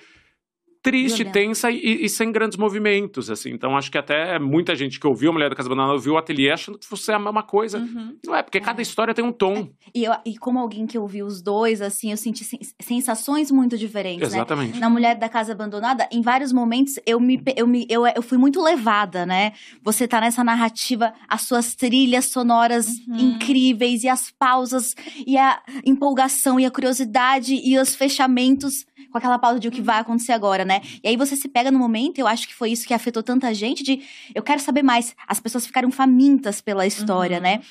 triste, 0.90 1.18
Violenta. 1.18 1.40
tensa 1.40 1.72
e, 1.72 2.06
e, 2.06 2.10
sem 2.10 2.32
grandes 2.32 2.58
movimentos, 2.58 3.30
assim. 3.30 3.52
Então, 3.52 3.76
acho 3.76 3.92
que 3.92 3.98
até 3.98 4.40
muita 4.40 4.76
gente 4.76 5.00
que 5.00 5.08
ouviu 5.08 5.30
a 5.30 5.34
Mulher 5.34 5.50
da 5.50 5.56
Casa 5.56 5.68
Banana 5.68 5.94
ouviu 5.94 6.14
o 6.14 6.18
ateliê 6.18 6.52
achando 6.52 6.78
que 6.78 6.86
fosse 6.86 7.12
a 7.12 7.20
mesma 7.20 7.44
coisa. 7.44 7.80
Uhum. 7.80 8.18
Não 8.26 8.36
é, 8.36 8.42
porque 8.42 8.58
é. 8.58 8.62
cada 8.62 8.82
história 8.82 9.14
tem 9.14 9.24
um 9.24 9.32
tom. 9.32 9.56
É. 9.56 9.68
E, 9.94 10.04
eu, 10.06 10.14
e 10.26 10.38
como 10.38 10.60
alguém 10.60 10.88
que 10.88 10.98
ouviu 10.98 11.26
os 11.26 11.42
dois, 11.42 11.82
assim, 11.82 12.12
eu 12.12 12.18
senti 12.18 12.46
sensações 12.82 13.52
muito 13.52 13.78
diferentes, 13.78 14.32
né? 14.32 14.38
Exatamente. 14.38 14.74
Né? 14.76 14.80
Na 14.80 14.90
Mulher 14.90 15.16
da 15.16 15.28
Casa 15.28 15.52
Abandonada, 15.52 16.08
em 16.12 16.22
vários 16.22 16.52
momentos, 16.54 17.00
eu 17.06 17.20
me, 17.20 17.42
eu, 17.56 17.68
me, 17.68 17.86
eu, 17.90 18.06
eu 18.08 18.22
fui 18.22 18.38
muito 18.38 18.62
levada, 18.62 19.26
né? 19.26 19.54
Você 19.84 20.08
tá 20.08 20.22
nessa 20.22 20.44
narrativa, 20.44 21.14
as 21.28 21.42
suas 21.42 21.76
trilhas 21.76 22.26
sonoras 22.26 22.88
uhum. 23.08 23.18
incríveis 23.18 24.04
e 24.04 24.10
as 24.10 24.32
pausas 24.32 24.96
e 25.26 25.38
a 25.38 25.62
empolgação 25.86 26.60
e 26.60 26.66
a 26.66 26.72
curiosidade 26.72 27.56
e 27.56 27.78
os 27.78 27.96
fechamentos 27.96 28.86
com 29.12 29.18
aquela 29.18 29.40
pausa 29.40 29.60
de 29.60 29.68
o 29.68 29.72
que 29.72 29.82
vai 29.82 30.00
acontecer 30.00 30.32
agora, 30.32 30.66
né? 30.66 30.82
E 31.04 31.08
aí 31.08 31.18
você 31.18 31.36
se 31.36 31.48
pega 31.48 31.72
no 31.72 31.80
momento, 31.80 32.20
eu 32.20 32.28
acho 32.28 32.48
que 32.48 32.54
foi 32.54 32.72
isso 32.72 32.88
que 32.88 32.94
afetou 32.94 33.24
tanta 33.24 33.54
gente, 33.54 33.84
de 33.84 34.02
eu 34.34 34.44
quero 34.44 34.60
saber 34.60 34.84
mais. 34.84 35.16
As 35.28 35.40
pessoas 35.40 35.66
ficaram 35.66 35.92
famintas 35.92 36.62
pela 36.62 36.86
história, 36.86 37.38
uhum. 37.38 37.44
né? 37.44 37.62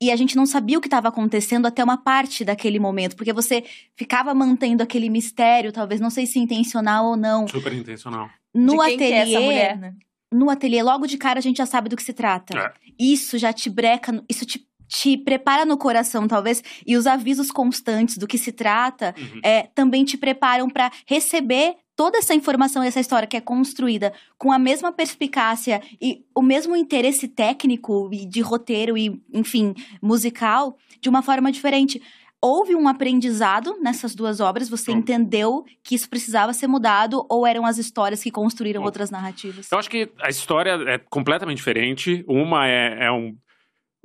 E 0.00 0.10
a 0.10 0.16
gente 0.16 0.36
não 0.36 0.46
sabia 0.46 0.78
o 0.78 0.80
que 0.80 0.86
estava 0.86 1.08
acontecendo 1.08 1.66
até 1.66 1.82
uma 1.82 1.96
parte 1.96 2.44
daquele 2.44 2.78
momento, 2.78 3.16
porque 3.16 3.32
você 3.32 3.64
ficava 3.96 4.34
mantendo 4.34 4.82
aquele 4.82 5.08
mistério, 5.08 5.72
talvez, 5.72 6.00
não 6.00 6.10
sei 6.10 6.26
se 6.26 6.38
intencional 6.38 7.06
ou 7.06 7.16
não. 7.16 7.48
Super 7.48 7.72
intencional. 7.72 8.28
No 8.54 8.82
é 8.82 8.94
ateliê. 8.94 9.34
É 9.34 9.40
mulher, 9.40 9.78
né? 9.78 9.94
No 10.32 10.50
ateliê, 10.50 10.82
logo 10.82 11.06
de 11.06 11.16
cara 11.16 11.38
a 11.38 11.42
gente 11.42 11.58
já 11.58 11.66
sabe 11.66 11.88
do 11.88 11.96
que 11.96 12.02
se 12.02 12.12
trata. 12.12 12.58
É. 12.58 12.72
Isso 12.98 13.38
já 13.38 13.52
te 13.52 13.70
breca, 13.70 14.22
isso 14.28 14.44
te 14.44 14.66
te 14.94 15.16
prepara 15.16 15.64
no 15.64 15.76
coração, 15.76 16.28
talvez, 16.28 16.62
e 16.86 16.96
os 16.96 17.04
avisos 17.04 17.50
constantes 17.50 18.16
do 18.16 18.28
que 18.28 18.38
se 18.38 18.52
trata 18.52 19.12
uhum. 19.18 19.40
é, 19.42 19.64
também 19.74 20.04
te 20.04 20.16
preparam 20.16 20.70
para 20.70 20.88
receber 21.04 21.74
toda 21.96 22.18
essa 22.18 22.32
informação, 22.32 22.80
essa 22.80 23.00
história 23.00 23.26
que 23.26 23.36
é 23.36 23.40
construída 23.40 24.12
com 24.38 24.52
a 24.52 24.58
mesma 24.58 24.92
perspicácia 24.92 25.82
e 26.00 26.24
o 26.32 26.40
mesmo 26.40 26.76
interesse 26.76 27.26
técnico 27.26 28.08
e 28.12 28.24
de 28.24 28.40
roteiro 28.40 28.96
e, 28.96 29.20
enfim, 29.32 29.74
musical, 30.00 30.76
de 31.00 31.08
uma 31.08 31.22
forma 31.22 31.50
diferente. 31.50 32.00
Houve 32.40 32.76
um 32.76 32.86
aprendizado 32.86 33.76
nessas 33.80 34.14
duas 34.14 34.38
obras? 34.38 34.68
Você 34.68 34.92
hum. 34.92 34.98
entendeu 34.98 35.64
que 35.82 35.96
isso 35.96 36.08
precisava 36.08 36.52
ser 36.52 36.68
mudado 36.68 37.26
ou 37.28 37.44
eram 37.44 37.66
as 37.66 37.78
histórias 37.78 38.22
que 38.22 38.30
construíram 38.30 38.82
hum. 38.82 38.84
outras 38.84 39.10
narrativas? 39.10 39.72
Eu 39.72 39.78
acho 39.78 39.90
que 39.90 40.08
a 40.20 40.28
história 40.28 40.78
é 40.86 40.98
completamente 40.98 41.56
diferente. 41.56 42.24
Uma 42.28 42.68
é, 42.68 43.06
é 43.06 43.12
um 43.12 43.34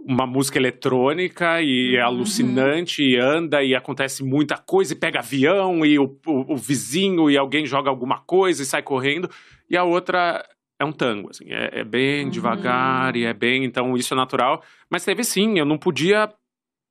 uma 0.05 0.25
música 0.25 0.57
eletrônica 0.57 1.61
e 1.61 1.95
é 1.95 2.01
uhum. 2.01 2.07
alucinante, 2.07 3.01
e 3.01 3.17
anda 3.17 3.63
e 3.63 3.75
acontece 3.75 4.23
muita 4.23 4.57
coisa, 4.57 4.93
e 4.93 4.95
pega 4.95 5.19
avião, 5.19 5.85
e 5.85 5.99
o, 5.99 6.17
o, 6.25 6.53
o, 6.53 6.57
vizinho 6.57 7.29
e 7.29 7.37
alguém 7.37 7.65
joga 7.65 7.89
alguma 7.89 8.19
coisa 8.19 8.61
e 8.61 8.65
sai 8.65 8.81
correndo. 8.81 9.29
E 9.69 9.77
a 9.77 9.83
outra 9.83 10.43
é 10.79 10.85
um 10.85 10.91
tango, 10.91 11.29
assim, 11.29 11.45
é, 11.51 11.81
é 11.81 11.83
bem 11.83 12.25
uhum. 12.25 12.29
devagar 12.29 13.15
e 13.15 13.25
é 13.25 13.33
bem, 13.33 13.65
então 13.65 13.95
isso 13.95 14.13
é 14.13 14.17
natural. 14.17 14.63
Mas 14.89 15.05
teve 15.05 15.23
sim, 15.23 15.59
eu 15.59 15.65
não 15.65 15.77
podia, 15.77 16.29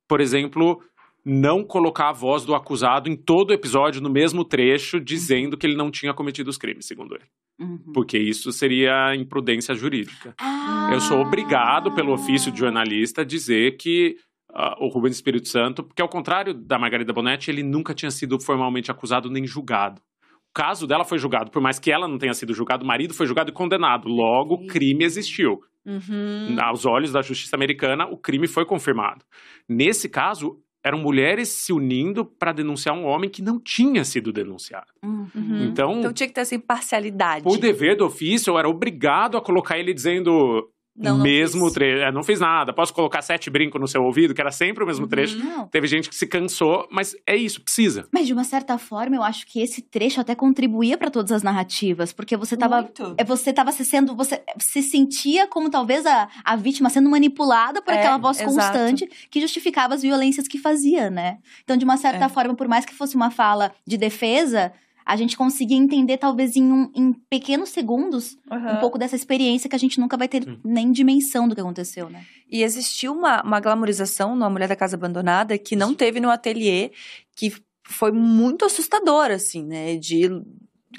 por 0.07 0.21
exemplo, 0.21 0.81
não 1.25 1.63
colocar 1.63 2.09
a 2.09 2.13
voz 2.13 2.45
do 2.45 2.55
acusado 2.55 3.09
em 3.09 3.15
todo 3.15 3.51
o 3.51 3.53
episódio 3.53 4.01
no 4.01 4.09
mesmo 4.09 4.43
trecho, 4.43 4.99
dizendo 4.99 5.57
que 5.57 5.67
ele 5.67 5.75
não 5.75 5.91
tinha 5.91 6.13
cometido 6.13 6.49
os 6.49 6.57
crimes, 6.57 6.85
segundo 6.85 7.15
ele. 7.15 7.25
Uhum. 7.59 7.91
Porque 7.93 8.17
isso 8.17 8.51
seria 8.51 9.15
imprudência 9.15 9.75
jurídica. 9.75 10.33
Ah. 10.39 10.89
Eu 10.93 11.01
sou 11.01 11.19
obrigado, 11.19 11.93
pelo 11.93 12.13
ofício 12.13 12.51
de 12.51 12.59
jornalista, 12.59 13.21
a 13.21 13.25
dizer 13.25 13.75
que 13.77 14.15
uh, 14.51 14.83
o 14.83 14.87
Rubens 14.87 15.15
Espírito 15.15 15.49
Santo, 15.49 15.83
porque 15.83 16.01
ao 16.01 16.09
contrário 16.09 16.53
da 16.53 16.79
Margarida 16.79 17.13
Bonetti, 17.13 17.51
ele 17.51 17.63
nunca 17.63 17.93
tinha 17.93 18.11
sido 18.11 18.39
formalmente 18.39 18.89
acusado 18.89 19.29
nem 19.29 19.45
julgado. 19.45 20.01
O 20.49 20.53
caso 20.53 20.87
dela 20.87 21.05
foi 21.05 21.19
julgado, 21.19 21.51
por 21.51 21.61
mais 21.61 21.77
que 21.77 21.91
ela 21.91 22.07
não 22.07 22.17
tenha 22.17 22.33
sido 22.33 22.53
julgada, 22.53 22.83
o 22.83 22.87
marido 22.87 23.13
foi 23.13 23.27
julgado 23.27 23.51
e 23.51 23.53
condenado. 23.53 24.07
Logo, 24.07 24.55
o 24.55 24.67
crime 24.67 25.03
existiu. 25.03 25.61
Uhum. 25.85 26.57
Aos 26.59 26.85
olhos 26.85 27.11
da 27.11 27.21
justiça 27.21 27.55
americana, 27.55 28.07
o 28.07 28.17
crime 28.17 28.47
foi 28.47 28.65
confirmado. 28.65 29.23
Nesse 29.67 30.09
caso, 30.09 30.59
eram 30.89 30.99
mulheres 30.99 31.49
se 31.49 31.71
unindo 31.71 32.25
para 32.25 32.51
denunciar 32.51 32.95
um 32.95 33.05
homem 33.05 33.29
que 33.29 33.41
não 33.41 33.59
tinha 33.59 34.03
sido 34.03 34.33
denunciado. 34.33 34.87
Uhum. 35.03 35.63
Então, 35.63 35.99
então 35.99 36.11
tinha 36.11 36.27
que 36.27 36.33
ter 36.33 36.41
essa 36.41 36.55
imparcialidade. 36.55 37.47
O 37.47 37.57
dever 37.57 37.95
do 37.95 38.05
ofício 38.05 38.57
era 38.57 38.67
obrigado 38.67 39.37
a 39.37 39.41
colocar 39.41 39.77
ele 39.77 39.93
dizendo 39.93 40.67
não, 40.99 41.17
não 41.17 41.23
mesmo 41.23 41.71
trecho. 41.71 42.03
É, 42.03 42.11
não 42.11 42.23
fiz 42.23 42.39
nada. 42.39 42.73
Posso 42.73 42.93
colocar 42.93 43.21
sete 43.21 43.49
brincos 43.49 43.79
no 43.79 43.87
seu 43.87 44.03
ouvido, 44.03 44.33
que 44.33 44.41
era 44.41 44.51
sempre 44.51 44.83
o 44.83 44.87
mesmo 44.87 45.03
uhum. 45.03 45.09
trecho. 45.09 45.37
Não. 45.37 45.67
Teve 45.67 45.87
gente 45.87 46.09
que 46.09 46.15
se 46.15 46.27
cansou, 46.27 46.87
mas 46.91 47.15
é 47.25 47.35
isso, 47.35 47.61
precisa. 47.61 48.07
Mas 48.11 48.27
de 48.27 48.33
uma 48.33 48.43
certa 48.43 48.77
forma, 48.77 49.15
eu 49.15 49.23
acho 49.23 49.47
que 49.47 49.61
esse 49.61 49.81
trecho 49.81 50.19
até 50.19 50.35
contribuía 50.35 50.97
para 50.97 51.09
todas 51.09 51.31
as 51.31 51.41
narrativas, 51.41 52.11
porque 52.11 52.35
você 52.35 52.57
tava. 52.57 52.81
Muito. 52.81 53.15
É, 53.17 53.23
você 53.23 53.53
tava 53.53 53.71
se 53.71 53.85
sendo. 53.85 54.15
Você 54.15 54.41
se 54.59 54.83
sentia 54.83 55.47
como 55.47 55.69
talvez 55.69 56.05
a, 56.05 56.27
a 56.43 56.55
vítima 56.55 56.89
sendo 56.89 57.09
manipulada 57.09 57.81
por 57.81 57.93
é, 57.93 57.99
aquela 57.99 58.17
voz 58.17 58.39
exato. 58.39 58.53
constante 58.53 59.09
que 59.31 59.39
justificava 59.39 59.93
as 59.93 60.01
violências 60.01 60.47
que 60.47 60.57
fazia, 60.57 61.09
né? 61.09 61.37
Então, 61.63 61.77
de 61.77 61.85
uma 61.85 61.95
certa 61.95 62.25
é. 62.25 62.29
forma, 62.29 62.55
por 62.55 62.67
mais 62.67 62.85
que 62.85 62.93
fosse 62.93 63.15
uma 63.15 63.31
fala 63.31 63.71
de 63.87 63.97
defesa 63.97 64.73
a 65.09 65.15
gente 65.15 65.35
conseguia 65.35 65.75
entender, 65.75 66.17
talvez 66.17 66.55
em, 66.55 66.71
um, 66.71 66.91
em 66.93 67.13
pequenos 67.27 67.69
segundos, 67.69 68.37
uhum. 68.49 68.73
um 68.73 68.79
pouco 68.79 68.95
dessa 68.95 69.15
experiência 69.15 69.67
que 69.67 69.75
a 69.75 69.79
gente 69.79 69.99
nunca 69.99 70.15
vai 70.15 70.27
ter 70.27 70.43
Sim. 70.43 70.59
nem 70.63 70.91
dimensão 70.91 71.47
do 71.47 71.55
que 71.55 71.61
aconteceu, 71.61 72.11
né? 72.11 72.23
E 72.47 72.61
existiu 72.61 73.13
uma, 73.13 73.41
uma 73.41 73.59
glamorização 73.59 74.35
numa 74.35 74.51
Mulher 74.51 74.69
da 74.69 74.75
Casa 74.75 74.95
Abandonada 74.95 75.57
que 75.57 75.75
não 75.75 75.95
teve 75.95 76.19
no 76.19 76.29
ateliê, 76.29 76.91
que 77.35 77.51
foi 77.83 78.11
muito 78.11 78.63
assustadora, 78.65 79.33
assim, 79.33 79.63
né? 79.63 79.97
De 79.97 80.29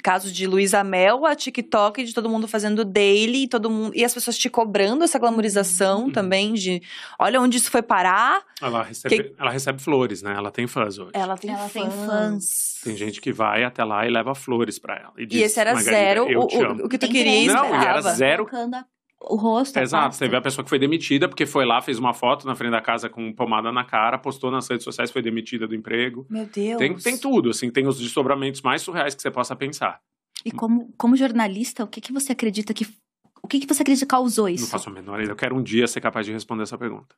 caso 0.03 0.31
de 0.31 0.47
Luísa 0.47 0.83
Mel, 0.83 1.25
a 1.25 1.35
TikTok 1.35 2.03
de 2.03 2.13
todo 2.13 2.29
mundo 2.29 2.47
fazendo 2.47 2.85
daily, 2.85 3.47
todo 3.47 3.69
mundo 3.69 3.91
e 3.95 4.05
as 4.05 4.13
pessoas 4.13 4.37
te 4.37 4.49
cobrando 4.49 5.03
essa 5.03 5.19
glamorização 5.19 6.05
uhum. 6.05 6.11
também 6.11 6.53
de, 6.53 6.81
olha 7.19 7.41
onde 7.41 7.57
isso 7.57 7.69
foi 7.69 7.81
parar. 7.81 8.41
Ela 8.61 8.83
recebe, 8.83 9.23
que... 9.23 9.35
ela 9.37 9.51
recebe 9.51 9.81
flores, 9.81 10.21
né? 10.21 10.33
Ela 10.33 10.51
tem 10.51 10.67
fãs 10.67 10.97
hoje. 10.97 11.11
Ela 11.13 11.37
tem, 11.37 11.51
ela 11.51 11.67
fãs. 11.67 11.71
tem 11.71 12.05
fãs. 12.05 12.79
Tem 12.83 12.95
gente 12.95 13.19
que 13.19 13.33
vai 13.33 13.63
até 13.63 13.83
lá 13.83 14.05
e 14.07 14.09
leva 14.09 14.33
flores 14.33 14.79
para 14.79 14.95
ela. 14.95 15.13
E, 15.17 15.25
diz, 15.25 15.41
e 15.41 15.43
esse 15.43 15.59
era 15.59 15.75
zero 15.75 16.25
o, 16.25 16.43
o, 16.43 16.85
o, 16.85 16.89
que 16.89 16.97
tu 16.97 17.07
queria 17.07 17.53
Não, 17.53 17.65
e 17.65 17.85
era 17.85 18.01
zero 18.01 18.47
o 19.21 19.35
rosto. 19.35 19.77
Exato, 19.77 20.17
teve 20.17 20.35
a 20.35 20.41
pessoa 20.41 20.63
que 20.63 20.69
foi 20.69 20.79
demitida 20.79 21.27
porque 21.27 21.45
foi 21.45 21.65
lá, 21.65 21.81
fez 21.81 21.99
uma 21.99 22.13
foto 22.13 22.45
na 22.47 22.55
frente 22.55 22.71
da 22.71 22.81
casa 22.81 23.09
com 23.09 23.31
pomada 23.33 23.71
na 23.71 23.83
cara, 23.83 24.17
postou 24.17 24.49
nas 24.49 24.67
redes 24.67 24.83
sociais, 24.83 25.11
foi 25.11 25.21
demitida 25.21 25.67
do 25.67 25.75
emprego. 25.75 26.25
Meu 26.29 26.45
Deus. 26.45 26.77
Tem, 26.77 26.95
tem 26.95 27.17
tudo, 27.17 27.51
assim, 27.51 27.69
tem 27.69 27.87
os 27.87 27.99
desdobramentos 27.99 28.61
mais 28.61 28.81
surreais 28.81 29.13
que 29.13 29.21
você 29.21 29.31
possa 29.31 29.55
pensar. 29.55 30.01
E 30.43 30.51
como, 30.51 30.91
como 30.97 31.15
jornalista, 31.15 31.83
o 31.83 31.87
que, 31.87 32.01
que 32.01 32.11
você 32.11 32.31
acredita 32.31 32.73
que. 32.73 32.87
O 33.43 33.47
que, 33.47 33.59
que 33.59 33.67
você 33.67 33.81
acredita 33.81 34.05
que 34.05 34.09
causou 34.09 34.47
isso? 34.47 34.63
Não 34.63 34.69
faço 34.69 34.89
a 34.89 34.93
menor 34.93 35.19
ideia. 35.19 35.31
Eu 35.31 35.35
quero 35.35 35.55
um 35.55 35.63
dia 35.63 35.87
ser 35.87 35.99
capaz 36.01 36.25
de 36.25 36.31
responder 36.31 36.63
essa 36.63 36.77
pergunta. 36.77 37.15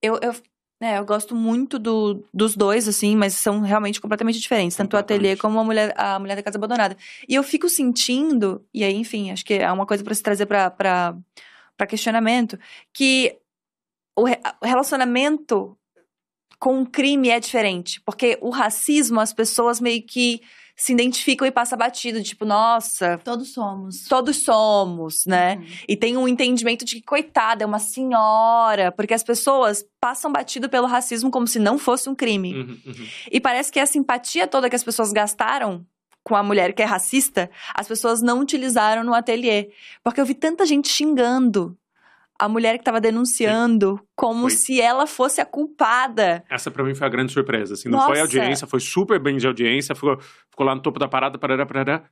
Eu, 0.00 0.18
eu, 0.20 0.34
é, 0.82 0.98
eu 0.98 1.04
gosto 1.04 1.34
muito 1.34 1.78
do, 1.78 2.24
dos 2.34 2.56
dois, 2.56 2.88
assim, 2.88 3.14
mas 3.14 3.34
são 3.34 3.60
realmente 3.60 4.00
completamente 4.00 4.40
diferentes. 4.40 4.76
Tanto 4.76 4.94
o 4.94 4.98
ateliê 4.98 5.36
como 5.36 5.58
a 5.58 5.64
mulher, 5.64 5.94
a 5.96 6.18
mulher 6.18 6.36
da 6.36 6.42
Casa 6.42 6.58
Abandonada. 6.58 6.96
E 7.28 7.34
eu 7.34 7.42
fico 7.42 7.68
sentindo, 7.68 8.64
e 8.74 8.82
aí, 8.82 8.94
enfim, 8.94 9.30
acho 9.30 9.44
que 9.44 9.54
é 9.54 9.70
uma 9.70 9.86
coisa 9.86 10.02
para 10.02 10.14
se 10.14 10.22
trazer 10.22 10.46
para 10.46 11.16
questionamento, 11.88 12.58
que 12.92 13.36
o, 14.16 14.24
re, 14.24 14.38
o 14.60 14.66
relacionamento 14.66 15.76
com 16.58 16.82
o 16.82 16.86
crime 16.86 17.28
é 17.30 17.40
diferente. 17.40 18.00
Porque 18.00 18.38
o 18.40 18.50
racismo, 18.50 19.20
as 19.20 19.32
pessoas 19.32 19.80
meio 19.80 20.02
que 20.02 20.42
se 20.82 20.92
identificam 20.92 21.46
e 21.46 21.50
passa 21.52 21.76
batido, 21.76 22.20
tipo, 22.24 22.44
nossa. 22.44 23.16
Todos 23.18 23.52
somos. 23.52 24.04
Todos 24.08 24.42
somos, 24.42 25.24
né? 25.24 25.54
Uhum. 25.54 25.66
E 25.88 25.96
tem 25.96 26.16
um 26.16 26.26
entendimento 26.26 26.84
de 26.84 26.96
que, 26.96 27.02
coitada, 27.02 27.62
é 27.62 27.66
uma 27.66 27.78
senhora, 27.78 28.90
porque 28.90 29.14
as 29.14 29.22
pessoas 29.22 29.84
passam 30.00 30.32
batido 30.32 30.68
pelo 30.68 30.88
racismo 30.88 31.30
como 31.30 31.46
se 31.46 31.60
não 31.60 31.78
fosse 31.78 32.08
um 32.08 32.16
crime. 32.16 32.54
Uhum, 32.54 32.78
uhum. 32.84 33.06
E 33.30 33.40
parece 33.40 33.70
que 33.70 33.78
a 33.78 33.86
simpatia 33.86 34.48
toda 34.48 34.68
que 34.68 34.74
as 34.74 34.82
pessoas 34.82 35.12
gastaram 35.12 35.86
com 36.24 36.34
a 36.34 36.42
mulher 36.42 36.72
que 36.72 36.82
é 36.82 36.84
racista, 36.84 37.48
as 37.72 37.86
pessoas 37.86 38.20
não 38.20 38.40
utilizaram 38.40 39.04
no 39.04 39.14
ateliê. 39.14 39.70
Porque 40.02 40.20
eu 40.20 40.26
vi 40.26 40.34
tanta 40.34 40.66
gente 40.66 40.88
xingando 40.88 41.78
a 42.42 42.48
mulher 42.48 42.72
que 42.72 42.80
estava 42.80 43.00
denunciando 43.00 43.96
Sim. 43.96 44.06
como 44.16 44.40
foi. 44.42 44.50
se 44.50 44.80
ela 44.80 45.06
fosse 45.06 45.40
a 45.40 45.46
culpada. 45.46 46.42
Essa 46.50 46.72
para 46.72 46.82
mim 46.82 46.92
foi 46.92 47.06
a 47.06 47.10
grande 47.10 47.30
surpresa. 47.32 47.74
Assim, 47.74 47.88
não 47.88 47.98
Nossa. 47.98 48.10
foi 48.10 48.20
audiência, 48.20 48.66
foi 48.66 48.80
super 48.80 49.20
bem 49.20 49.36
de 49.36 49.46
audiência, 49.46 49.94
ficou, 49.94 50.18
ficou 50.50 50.66
lá 50.66 50.74
no 50.74 50.82
topo 50.82 50.98
da 50.98 51.06
parada, 51.06 51.38
parará, 51.38 51.64
parará. 51.64 52.02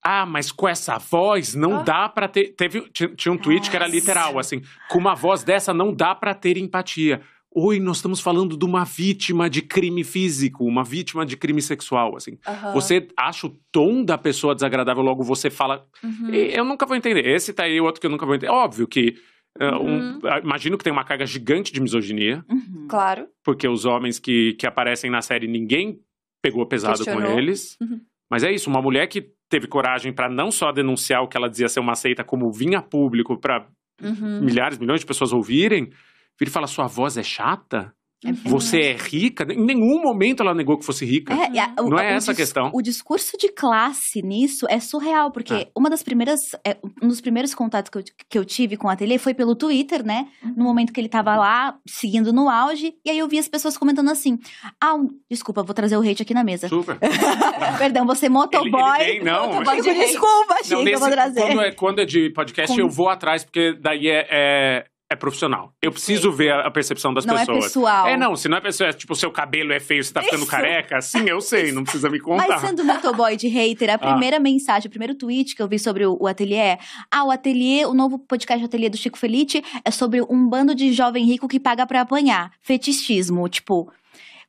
Ah, 0.00 0.24
mas 0.24 0.52
com 0.52 0.68
essa 0.68 0.96
voz 0.98 1.56
não 1.56 1.78
ah. 1.78 1.82
dá 1.82 2.08
para 2.08 2.28
ter. 2.28 2.54
Teve, 2.54 2.82
tinha, 2.92 3.32
um 3.32 3.36
tweet 3.36 3.62
Nossa. 3.62 3.70
que 3.72 3.76
era 3.76 3.88
literal, 3.88 4.38
assim, 4.38 4.62
com 4.88 4.98
uma 4.98 5.16
voz 5.16 5.42
dessa 5.42 5.74
não 5.74 5.92
dá 5.92 6.14
para 6.14 6.34
ter 6.34 6.56
empatia. 6.56 7.20
Oi, 7.50 7.80
nós 7.80 7.96
estamos 7.96 8.20
falando 8.20 8.56
de 8.56 8.64
uma 8.64 8.84
vítima 8.84 9.50
de 9.50 9.60
crime 9.60 10.04
físico, 10.04 10.64
uma 10.64 10.84
vítima 10.84 11.26
de 11.26 11.36
crime 11.36 11.60
sexual, 11.60 12.16
assim. 12.16 12.38
Uhum. 12.46 12.72
Você 12.74 13.08
acha 13.16 13.48
o 13.48 13.56
tom 13.72 14.04
da 14.04 14.16
pessoa 14.16 14.54
desagradável, 14.54 15.02
logo 15.02 15.24
você 15.24 15.50
fala. 15.50 15.84
Uhum. 16.02 16.32
Eu 16.32 16.64
nunca 16.64 16.86
vou 16.86 16.96
entender. 16.96 17.26
Esse 17.26 17.52
tá 17.52 17.64
aí, 17.64 17.80
outro 17.80 18.00
que 18.00 18.06
eu 18.06 18.10
nunca 18.10 18.24
vou 18.24 18.36
entender. 18.36 18.52
Óbvio 18.52 18.86
que 18.86 19.16
é, 19.58 19.70
um, 19.74 20.14
uhum. 20.14 20.20
imagino 20.42 20.76
que 20.76 20.84
tem 20.84 20.92
uma 20.92 21.04
carga 21.04 21.24
gigante 21.24 21.72
de 21.72 21.80
misoginia. 21.80 22.44
Uhum. 22.48 22.86
Claro. 22.88 23.28
Porque 23.42 23.68
os 23.68 23.84
homens 23.84 24.18
que, 24.18 24.54
que 24.54 24.66
aparecem 24.66 25.10
na 25.10 25.22
série, 25.22 25.46
ninguém 25.46 26.00
pegou 26.42 26.66
pesado 26.66 26.96
Questionou. 26.96 27.32
com 27.32 27.38
eles. 27.38 27.76
Uhum. 27.80 28.00
Mas 28.30 28.42
é 28.42 28.50
isso, 28.50 28.68
uma 28.68 28.82
mulher 28.82 29.06
que 29.06 29.30
teve 29.48 29.66
coragem 29.66 30.12
para 30.12 30.28
não 30.28 30.50
só 30.50 30.72
denunciar 30.72 31.22
o 31.22 31.28
que 31.28 31.36
ela 31.36 31.48
dizia 31.48 31.68
ser 31.68 31.80
uma 31.80 31.94
seita, 31.94 32.24
como 32.24 32.50
vinha 32.50 32.82
público 32.82 33.38
para 33.38 33.68
uhum. 34.02 34.40
milhares, 34.40 34.78
milhões 34.78 35.00
de 35.00 35.06
pessoas 35.06 35.32
ouvirem, 35.32 35.90
vir 36.38 36.48
e 36.48 36.50
fala: 36.50 36.66
sua 36.66 36.86
voz 36.86 37.16
é 37.16 37.22
chata? 37.22 37.94
É 38.24 38.32
você 38.48 38.80
é 38.80 38.96
rica? 38.96 39.44
Em 39.52 39.64
nenhum 39.64 40.02
momento 40.02 40.42
ela 40.42 40.54
negou 40.54 40.78
que 40.78 40.84
fosse 40.84 41.04
rica. 41.04 41.34
É, 41.34 41.60
a, 41.60 41.74
não 41.82 41.98
é 41.98 42.14
essa 42.14 42.32
a 42.32 42.34
questão. 42.34 42.70
O 42.72 42.80
discurso 42.80 43.36
de 43.36 43.48
classe 43.48 44.22
nisso 44.22 44.66
é 44.68 44.80
surreal, 44.80 45.30
porque 45.30 45.54
é. 45.54 45.68
uma 45.76 45.90
das 45.90 46.02
primeiras, 46.02 46.40
é, 46.66 46.76
um 47.02 47.08
dos 47.08 47.20
primeiros 47.20 47.54
contatos 47.54 47.90
que 47.90 47.98
eu, 47.98 48.04
que 48.30 48.38
eu 48.38 48.44
tive 48.44 48.76
com 48.76 48.88
o 48.88 48.90
ateliê 48.90 49.18
foi 49.18 49.34
pelo 49.34 49.54
Twitter, 49.54 50.04
né? 50.04 50.26
Uhum. 50.42 50.54
No 50.56 50.64
momento 50.64 50.92
que 50.92 51.00
ele 51.00 51.08
tava 51.08 51.36
lá, 51.36 51.76
seguindo 51.86 52.32
no 52.32 52.48
auge, 52.48 52.94
e 53.04 53.10
aí 53.10 53.18
eu 53.18 53.28
vi 53.28 53.38
as 53.38 53.48
pessoas 53.48 53.76
comentando 53.76 54.10
assim: 54.10 54.38
Ah, 54.80 54.94
um, 54.94 55.08
desculpa, 55.30 55.62
vou 55.62 55.74
trazer 55.74 55.96
o 55.96 56.00
hate 56.00 56.22
aqui 56.22 56.32
na 56.32 56.42
mesa. 56.44 56.68
Super. 56.68 56.98
Perdão, 57.78 58.06
você 58.06 58.28
motoboy. 58.28 59.00
Ele, 59.00 59.10
ele 59.10 59.24
não, 59.24 59.52
motoboy 59.52 59.82
de 59.82 59.94
desculpa, 59.94 60.54
achei 60.54 60.82
que 60.82 60.90
eu 60.90 60.98
vou 60.98 61.10
trazer. 61.10 61.40
Quando 61.40 61.60
é, 61.60 61.72
quando 61.72 62.00
é 62.00 62.04
de 62.04 62.30
podcast, 62.30 62.78
eu 62.78 62.88
vou 62.88 63.08
atrás, 63.08 63.44
porque 63.44 63.74
daí 63.80 64.08
é, 64.08 64.86
é 65.10 65.16
profissional. 65.16 65.72
Eu 65.82 65.92
preciso 65.92 66.32
ver 66.32 66.52
a, 66.52 66.70
percepção 66.70 67.12
das 67.12 67.24
não 67.24 67.34
é 67.34 67.40
pessoas. 67.40 67.56
Não 67.58 67.62
é 67.64 67.66
pessoal. 67.66 68.08
É, 68.08 68.16
não, 68.16 68.36
se 68.36 68.48
não 68.48 68.56
é 68.56 68.60
pessoal, 68.60 68.90
é 68.90 68.92
tipo, 68.92 69.12
o 69.12 69.16
seu 69.16 69.30
cabelo 69.30 69.72
é 69.72 69.80
feio, 69.80 70.02
você 70.02 70.12
tá 70.12 70.22
ficando 70.22 70.42
Isso. 70.42 70.50
careca, 70.50 71.00
sim, 71.00 71.28
eu 71.28 71.40
sei, 71.40 71.72
não 71.72 71.82
precisa 71.82 72.08
me 72.08 72.18
contar. 72.20 72.48
Mas 72.48 72.60
sendo 72.60 72.84
motoboy 72.84 73.36
de 73.36 73.48
hater, 73.48 73.90
a 73.90 73.94
ah. 73.94 73.98
primeira 73.98 74.38
ah. 74.38 74.40
mensagem, 74.40 74.88
o 74.88 74.90
primeiro 74.90 75.14
tweet 75.14 75.54
que 75.54 75.62
eu 75.62 75.68
vi 75.68 75.78
sobre 75.78 76.06
o, 76.06 76.16
o 76.20 76.26
ateliê 76.26 76.56
é: 76.56 76.78
Ah, 77.10 77.24
o 77.24 77.30
ateliê, 77.30 77.84
o 77.86 77.94
novo 77.94 78.18
podcast 78.18 78.64
ateliê 78.64 78.88
do 78.88 78.96
Chico 78.96 79.18
Felite 79.18 79.62
é 79.84 79.90
sobre 79.90 80.22
um 80.22 80.48
bando 80.48 80.74
de 80.74 80.92
jovem 80.92 81.24
rico 81.24 81.46
que 81.48 81.60
paga 81.60 81.86
para 81.86 82.00
apanhar. 82.00 82.52
Fetichismo. 82.62 83.48
Tipo, 83.48 83.92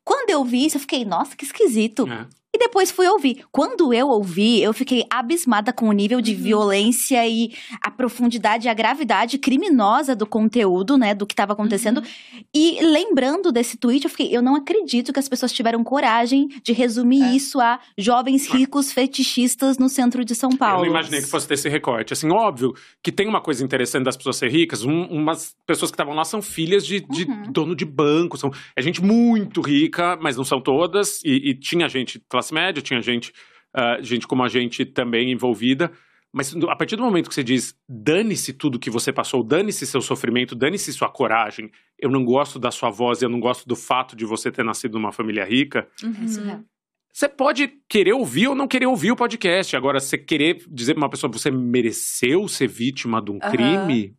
quando 0.04 0.30
eu 0.30 0.44
vi 0.44 0.66
isso, 0.66 0.78
eu 0.78 0.82
fiquei, 0.82 1.04
nossa, 1.04 1.36
que 1.36 1.44
esquisito. 1.44 2.08
É. 2.08 2.28
Depois 2.66 2.90
fui 2.90 3.08
ouvir. 3.08 3.44
Quando 3.52 3.94
eu 3.94 4.08
ouvi, 4.08 4.60
eu 4.60 4.74
fiquei 4.74 5.06
abismada 5.08 5.72
com 5.72 5.88
o 5.88 5.92
nível 5.92 6.20
de 6.20 6.34
uhum. 6.34 6.42
violência 6.42 7.28
e 7.28 7.54
a 7.80 7.92
profundidade 7.92 8.66
e 8.66 8.70
a 8.70 8.74
gravidade 8.74 9.38
criminosa 9.38 10.16
do 10.16 10.26
conteúdo, 10.26 10.98
né, 10.98 11.14
do 11.14 11.28
que 11.28 11.34
estava 11.34 11.54
acontecendo. 11.54 12.00
Uhum. 12.00 12.44
E 12.52 12.80
lembrando 12.82 13.52
desse 13.52 13.78
tweet, 13.78 14.06
eu 14.06 14.10
fiquei, 14.10 14.36
eu 14.36 14.42
não 14.42 14.56
acredito 14.56 15.14
que 15.14 15.20
as 15.20 15.30
pessoas 15.30 15.54
tiveram 15.54 15.84
coragem 15.84 16.48
de 16.64 16.74
resumir 16.74 17.22
é. 17.22 17.36
isso 17.36 17.62
a 17.62 17.80
jovens 17.96 18.48
ricos 18.48 18.92
fetichistas 18.92 19.78
no 19.78 19.88
centro 19.88 20.26
de 20.26 20.34
São 20.34 20.50
Paulo. 20.50 20.86
Eu 20.86 20.86
não 20.86 20.92
imaginei 21.00 21.22
que 21.22 21.28
fosse 21.28 21.48
ter 21.48 21.54
esse 21.54 21.70
recorte. 21.70 22.14
Assim, 22.14 22.32
óbvio 22.32 22.74
que 23.04 23.12
tem 23.12 23.28
uma 23.28 23.42
coisa 23.42 23.64
interessante 23.64 24.06
das 24.06 24.18
pessoas 24.18 24.38
ser 24.38 24.50
ricas. 24.50 24.84
Um, 24.84 25.04
umas 25.04 25.56
pessoas 25.68 25.92
que 25.92 25.96
estavam 25.96 26.16
lá 26.16 26.26
são 26.26 26.42
filhas 26.42 26.84
de, 26.84 27.02
de 27.02 27.26
uhum. 27.26 27.52
dono 27.52 27.76
de 27.76 27.86
banco, 27.86 28.40
são 28.40 28.52
é 28.76 28.82
gente 28.82 29.04
muito 29.04 29.62
rica, 29.62 30.18
mas 30.20 30.36
não 30.36 30.44
são 30.44 30.60
todas. 30.60 31.24
E, 31.24 31.52
e 31.52 31.54
tinha 31.54 31.88
gente 31.88 32.20
classe 32.28 32.55
tinha 32.82 33.02
gente, 33.02 33.32
uh, 33.76 34.02
gente 34.02 34.28
como 34.28 34.44
a 34.44 34.48
gente 34.48 34.86
também 34.86 35.32
envolvida, 35.32 35.92
Mas 36.36 36.54
a 36.54 36.76
partir 36.76 36.98
do 36.98 37.02
momento 37.02 37.30
que 37.30 37.34
você 37.34 37.44
diz, 37.44 37.74
dane-se 37.88 38.52
tudo 38.52 38.78
que 38.78 38.90
você 38.90 39.14
passou, 39.14 39.42
dane-se 39.42 39.88
seu 39.88 40.02
sofrimento, 40.02 40.54
dane-se 40.54 40.92
sua 40.92 41.08
coragem, 41.08 41.72
eu 41.98 42.10
não 42.10 42.26
gosto 42.26 42.60
da 42.60 42.72
sua 42.72 42.90
voz, 42.90 43.22
eu 43.22 43.30
não 43.30 43.40
gosto 43.40 43.66
do 43.66 43.74
fato 43.74 44.18
de 44.18 44.26
você 44.26 44.52
ter 44.52 44.66
nascido 44.66 45.00
numa 45.00 45.14
família 45.14 45.46
rica. 45.46 45.88
Uhum. 46.04 46.66
Você 47.14 47.30
pode 47.30 47.70
querer 47.88 48.12
ouvir 48.12 48.50
ou 48.50 48.56
não 48.56 48.68
querer 48.68 48.86
ouvir 48.86 49.14
o 49.14 49.16
podcast. 49.16 49.78
Agora, 49.78 50.02
você 50.02 50.18
querer 50.18 50.58
dizer 50.68 50.94
pra 50.94 51.04
uma 51.04 51.10
pessoa 51.10 51.32
você 51.32 51.50
mereceu 51.50 52.46
ser 52.50 52.68
vítima 52.68 53.22
de 53.22 53.32
um 53.32 53.36
uhum. 53.36 53.52
crime. 53.52 54.14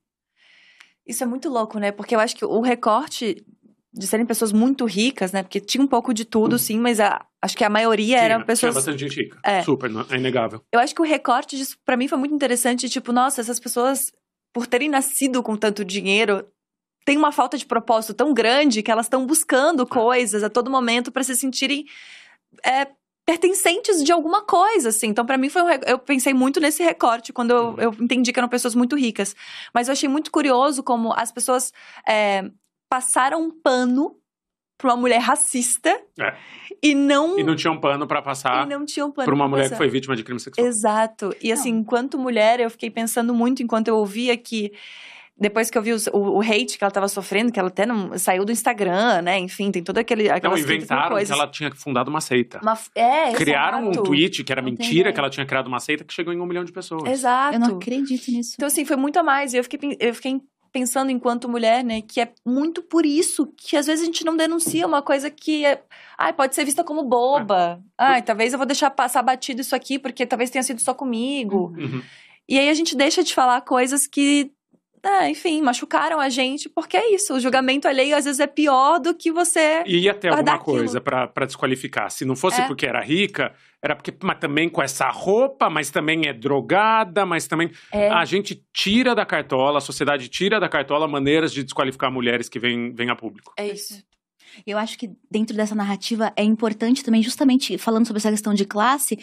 Isso 1.06 1.22
é 1.22 1.26
muito 1.26 1.50
louco, 1.50 1.78
né? 1.78 1.92
Porque 1.92 2.14
eu 2.14 2.18
acho 2.18 2.34
que 2.34 2.46
o 2.46 2.62
recorte 2.62 3.44
de 3.96 4.06
serem 4.06 4.26
pessoas 4.26 4.52
muito 4.52 4.84
ricas, 4.84 5.32
né? 5.32 5.42
Porque 5.42 5.58
tinha 5.58 5.82
um 5.82 5.86
pouco 5.86 6.12
de 6.12 6.24
tudo, 6.24 6.56
hum. 6.56 6.58
sim, 6.58 6.78
mas 6.78 7.00
a, 7.00 7.24
acho 7.40 7.56
que 7.56 7.64
a 7.64 7.70
maioria 7.70 8.18
eram 8.18 8.42
pessoas. 8.42 8.72
Tinha 8.72 8.72
bastante 8.72 9.00
gente 9.00 9.22
rica. 9.22 9.38
É. 9.42 9.62
Super, 9.62 9.90
é 10.10 10.16
inegável. 10.16 10.62
Eu 10.70 10.78
acho 10.78 10.94
que 10.94 11.00
o 11.00 11.04
recorte 11.04 11.56
disso, 11.56 11.78
pra 11.84 11.96
mim, 11.96 12.06
foi 12.06 12.18
muito 12.18 12.34
interessante. 12.34 12.88
Tipo, 12.90 13.10
nossa, 13.10 13.40
essas 13.40 13.58
pessoas, 13.58 14.12
por 14.52 14.66
terem 14.66 14.90
nascido 14.90 15.42
com 15.42 15.56
tanto 15.56 15.82
dinheiro, 15.82 16.46
têm 17.06 17.16
uma 17.16 17.32
falta 17.32 17.56
de 17.56 17.64
propósito 17.64 18.12
tão 18.12 18.34
grande 18.34 18.82
que 18.82 18.90
elas 18.90 19.06
estão 19.06 19.24
buscando 19.24 19.84
é. 19.84 19.86
coisas 19.86 20.42
a 20.42 20.50
todo 20.50 20.70
momento 20.70 21.10
para 21.10 21.22
se 21.22 21.34
sentirem. 21.34 21.86
É, 22.64 22.88
pertencentes 23.24 24.04
de 24.04 24.12
alguma 24.12 24.42
coisa, 24.42 24.90
assim. 24.90 25.08
Então, 25.08 25.26
para 25.26 25.36
mim, 25.36 25.48
foi 25.48 25.62
um, 25.62 25.68
eu 25.86 25.98
pensei 25.98 26.32
muito 26.32 26.60
nesse 26.60 26.82
recorte 26.82 27.32
quando 27.32 27.50
eu, 27.50 27.64
uhum. 27.70 27.80
eu, 27.80 27.96
entendi 27.98 28.32
que 28.32 28.38
eram 28.38 28.48
pessoas 28.48 28.74
muito 28.74 28.94
ricas. 28.94 29.34
Mas 29.74 29.88
eu 29.88 29.92
achei 29.92 30.08
muito 30.08 30.30
curioso 30.30 30.82
como 30.82 31.12
as 31.12 31.32
pessoas 31.32 31.72
é, 32.06 32.48
passaram 32.88 33.42
um 33.42 33.50
pano 33.50 34.16
pra 34.78 34.90
uma 34.90 34.96
mulher 34.96 35.20
racista. 35.20 35.90
É. 36.18 36.34
E 36.82 36.94
não. 36.94 37.38
E 37.38 37.42
não 37.42 37.56
tinham 37.56 37.74
um 37.74 37.80
pano 37.80 38.06
para 38.06 38.20
passar. 38.22 38.66
E 38.66 38.68
não 38.68 38.84
tinham 38.84 39.10
pano 39.10 39.24
pra 39.24 39.34
uma 39.34 39.48
mulher 39.48 39.64
passar. 39.64 39.74
que 39.74 39.78
foi 39.78 39.88
vítima 39.88 40.14
de 40.14 40.22
crime 40.22 40.38
sexual. 40.38 40.66
Exato. 40.66 41.34
E 41.42 41.50
assim, 41.50 41.72
não. 41.72 41.80
enquanto 41.80 42.18
mulher, 42.18 42.60
eu 42.60 42.70
fiquei 42.70 42.90
pensando 42.90 43.34
muito 43.34 43.62
enquanto 43.62 43.88
eu 43.88 43.96
ouvia 43.96 44.36
que. 44.36 44.72
Depois 45.38 45.70
que 45.70 45.76
eu 45.76 45.82
vi 45.82 45.92
o, 45.92 45.98
o, 46.14 46.38
o 46.38 46.40
hate 46.40 46.78
que 46.78 46.82
ela 46.82 46.88
estava 46.88 47.08
sofrendo, 47.08 47.52
que 47.52 47.60
ela 47.60 47.68
até 47.68 47.84
não 47.84 48.16
saiu 48.18 48.42
do 48.42 48.50
Instagram, 48.50 49.20
né? 49.20 49.38
Enfim, 49.38 49.70
tem 49.70 49.82
todo 49.82 49.98
aquele. 49.98 50.28
Não, 50.40 50.56
inventaram 50.56 51.22
que 51.22 51.30
ela 51.30 51.46
tinha 51.46 51.70
fundado 51.74 52.08
uma 52.08 52.22
seita. 52.22 52.58
Uma, 52.62 52.78
é, 52.94 53.32
Criaram 53.34 53.90
exato. 53.90 54.00
um 54.00 54.02
tweet 54.02 54.42
que 54.42 54.50
era 54.50 54.62
não 54.62 54.70
mentira, 54.70 55.12
que 55.12 55.20
ela 55.20 55.28
tinha 55.28 55.44
criado 55.44 55.66
uma 55.66 55.78
seita 55.78 56.04
que 56.04 56.14
chegou 56.14 56.32
em 56.32 56.40
um 56.40 56.46
milhão 56.46 56.64
de 56.64 56.72
pessoas. 56.72 57.04
Exato. 57.04 57.54
Eu 57.54 57.60
não 57.60 57.76
acredito 57.76 58.30
nisso. 58.30 58.54
Então, 58.54 58.66
assim, 58.66 58.86
foi 58.86 58.96
muito 58.96 59.18
a 59.18 59.22
mais. 59.22 59.52
E 59.52 59.58
eu 59.58 59.62
fiquei, 59.62 59.94
eu 60.00 60.14
fiquei 60.14 60.40
pensando 60.76 61.10
enquanto 61.10 61.48
mulher, 61.48 61.82
né, 61.82 62.02
que 62.02 62.20
é 62.20 62.30
muito 62.44 62.82
por 62.82 63.06
isso 63.06 63.50
que 63.56 63.78
às 63.78 63.86
vezes 63.86 64.02
a 64.02 64.04
gente 64.04 64.26
não 64.26 64.36
denuncia 64.36 64.86
uma 64.86 65.00
coisa 65.00 65.30
que 65.30 65.64
é, 65.64 65.82
ai, 66.18 66.34
pode 66.34 66.54
ser 66.54 66.66
vista 66.66 66.84
como 66.84 67.02
boba. 67.02 67.82
É. 67.98 68.04
Ai, 68.04 68.22
talvez 68.22 68.52
eu 68.52 68.58
vou 68.58 68.66
deixar 68.66 68.90
passar 68.90 69.22
batido 69.22 69.62
isso 69.62 69.74
aqui 69.74 69.98
porque 69.98 70.26
talvez 70.26 70.50
tenha 70.50 70.62
sido 70.62 70.82
só 70.82 70.92
comigo. 70.92 71.72
Uhum. 71.78 72.02
E 72.46 72.58
aí 72.58 72.68
a 72.68 72.74
gente 72.74 72.94
deixa 72.94 73.24
de 73.24 73.34
falar 73.34 73.62
coisas 73.62 74.06
que 74.06 74.52
é, 75.06 75.30
enfim, 75.30 75.62
machucaram 75.62 76.18
a 76.18 76.28
gente, 76.28 76.68
porque 76.68 76.96
é 76.96 77.14
isso. 77.14 77.34
O 77.34 77.38
julgamento 77.38 77.86
alheio 77.86 78.16
às 78.16 78.24
vezes 78.24 78.40
é 78.40 78.46
pior 78.46 78.98
do 78.98 79.14
que 79.14 79.30
você. 79.30 79.84
E 79.86 79.98
ia 79.98 80.12
ter 80.12 80.28
alguma 80.28 80.58
coisa 80.58 81.00
para 81.00 81.46
desqualificar. 81.46 82.10
Se 82.10 82.24
não 82.24 82.34
fosse 82.34 82.60
é. 82.60 82.66
porque 82.66 82.84
era 82.84 83.00
rica, 83.00 83.54
era 83.80 83.94
porque. 83.94 84.12
Mas 84.20 84.38
também 84.40 84.68
com 84.68 84.82
essa 84.82 85.08
roupa, 85.08 85.70
mas 85.70 85.90
também 85.90 86.26
é 86.26 86.32
drogada, 86.32 87.24
mas 87.24 87.46
também. 87.46 87.70
É. 87.92 88.08
A 88.08 88.24
gente 88.24 88.60
tira 88.72 89.14
da 89.14 89.24
cartola, 89.24 89.78
a 89.78 89.80
sociedade 89.80 90.28
tira 90.28 90.58
da 90.58 90.68
cartola 90.68 91.06
maneiras 91.06 91.52
de 91.52 91.62
desqualificar 91.62 92.10
mulheres 92.10 92.48
que 92.48 92.58
vêm, 92.58 92.92
vêm 92.92 93.08
a 93.08 93.14
público. 93.14 93.52
É 93.56 93.68
isso. 93.68 94.02
Eu 94.66 94.76
acho 94.76 94.98
que 94.98 95.10
dentro 95.30 95.56
dessa 95.56 95.74
narrativa 95.74 96.32
é 96.34 96.42
importante 96.42 97.04
também, 97.04 97.22
justamente 97.22 97.78
falando 97.78 98.06
sobre 98.06 98.18
essa 98.18 98.30
questão 98.30 98.54
de 98.54 98.64
classe, 98.64 99.18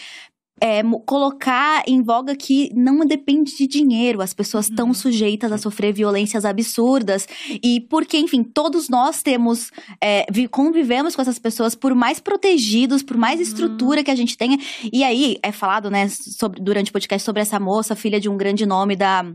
é, 0.61 0.81
colocar 1.05 1.83
em 1.87 2.01
voga 2.01 2.35
que 2.35 2.69
não 2.73 2.99
depende 2.99 3.55
de 3.55 3.67
dinheiro, 3.67 4.21
as 4.21 4.33
pessoas 4.33 4.69
estão 4.69 4.87
uhum. 4.87 4.93
sujeitas 4.93 5.51
a 5.51 5.57
sofrer 5.57 5.93
violências 5.93 6.45
absurdas. 6.45 7.27
E 7.63 7.81
porque, 7.81 8.17
enfim, 8.17 8.43
todos 8.43 8.89
nós 8.89 9.21
temos, 9.21 9.71
é, 10.01 10.25
convivemos 10.49 11.15
com 11.15 11.21
essas 11.21 11.39
pessoas 11.39 11.75
por 11.75 11.93
mais 11.93 12.19
protegidos, 12.19 13.03
por 13.03 13.17
mais 13.17 13.37
uhum. 13.37 13.43
estrutura 13.43 14.03
que 14.03 14.11
a 14.11 14.15
gente 14.15 14.37
tenha. 14.37 14.57
E 14.91 15.03
aí 15.03 15.37
é 15.43 15.51
falado, 15.51 15.89
né, 15.89 16.07
sobre, 16.09 16.61
durante 16.61 16.89
o 16.89 16.93
podcast 16.93 17.25
sobre 17.25 17.41
essa 17.41 17.59
moça, 17.59 17.95
filha 17.95 18.19
de 18.19 18.29
um 18.29 18.37
grande 18.37 18.65
nome 18.65 18.95
da 18.95 19.25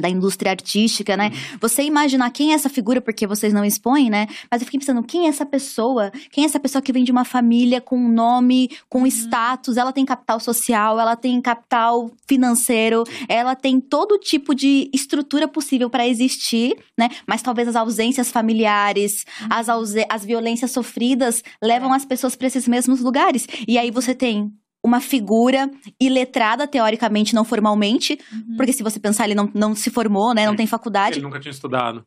da 0.00 0.08
indústria 0.08 0.50
artística, 0.50 1.16
né? 1.16 1.28
Uhum. 1.28 1.58
Você 1.60 1.82
imaginar 1.82 2.30
quem 2.30 2.52
é 2.52 2.54
essa 2.54 2.68
figura, 2.68 3.00
porque 3.00 3.26
vocês 3.26 3.52
não 3.52 3.64
expõem, 3.64 4.10
né? 4.10 4.26
Mas 4.50 4.60
eu 4.60 4.66
fiquei 4.66 4.80
pensando, 4.80 5.02
quem 5.02 5.26
é 5.26 5.28
essa 5.28 5.46
pessoa? 5.46 6.10
Quem 6.30 6.44
é 6.44 6.46
essa 6.46 6.60
pessoa 6.60 6.82
que 6.82 6.92
vem 6.92 7.04
de 7.04 7.12
uma 7.12 7.24
família 7.24 7.80
com 7.80 8.08
nome, 8.08 8.70
com 8.88 9.00
uhum. 9.00 9.06
status? 9.06 9.76
Ela 9.76 9.92
tem 9.92 10.04
capital 10.04 10.40
social, 10.40 10.98
ela 10.98 11.16
tem 11.16 11.40
capital 11.40 12.10
financeiro, 12.26 13.04
ela 13.28 13.54
tem 13.54 13.80
todo 13.80 14.18
tipo 14.18 14.54
de 14.54 14.90
estrutura 14.92 15.48
possível 15.48 15.90
para 15.90 16.06
existir, 16.06 16.76
né? 16.96 17.08
Mas 17.26 17.42
talvez 17.42 17.68
as 17.68 17.76
ausências 17.76 18.30
familiares, 18.30 19.24
uhum. 19.40 19.48
as, 19.50 19.68
as 20.08 20.24
violências 20.24 20.70
sofridas 20.70 21.42
levam 21.62 21.92
é. 21.92 21.96
as 21.96 22.04
pessoas 22.04 22.36
para 22.36 22.46
esses 22.46 22.66
mesmos 22.68 23.00
lugares. 23.00 23.46
E 23.66 23.78
aí 23.78 23.90
você 23.90 24.14
tem 24.14 24.52
uma 24.84 25.00
figura 25.00 25.70
iletrada, 26.00 26.66
teoricamente, 26.66 27.34
não 27.34 27.44
formalmente, 27.44 28.18
uhum. 28.32 28.56
porque 28.56 28.72
se 28.72 28.82
você 28.82 28.98
pensar, 29.00 29.24
ele 29.24 29.34
não, 29.34 29.50
não 29.54 29.74
se 29.74 29.90
formou, 29.90 30.32
né? 30.34 30.46
Não 30.46 30.56
tem 30.56 30.66
faculdade. 30.66 31.16
Ele 31.16 31.24
nunca 31.24 31.40
tinha 31.40 31.50
estudado. 31.50 32.06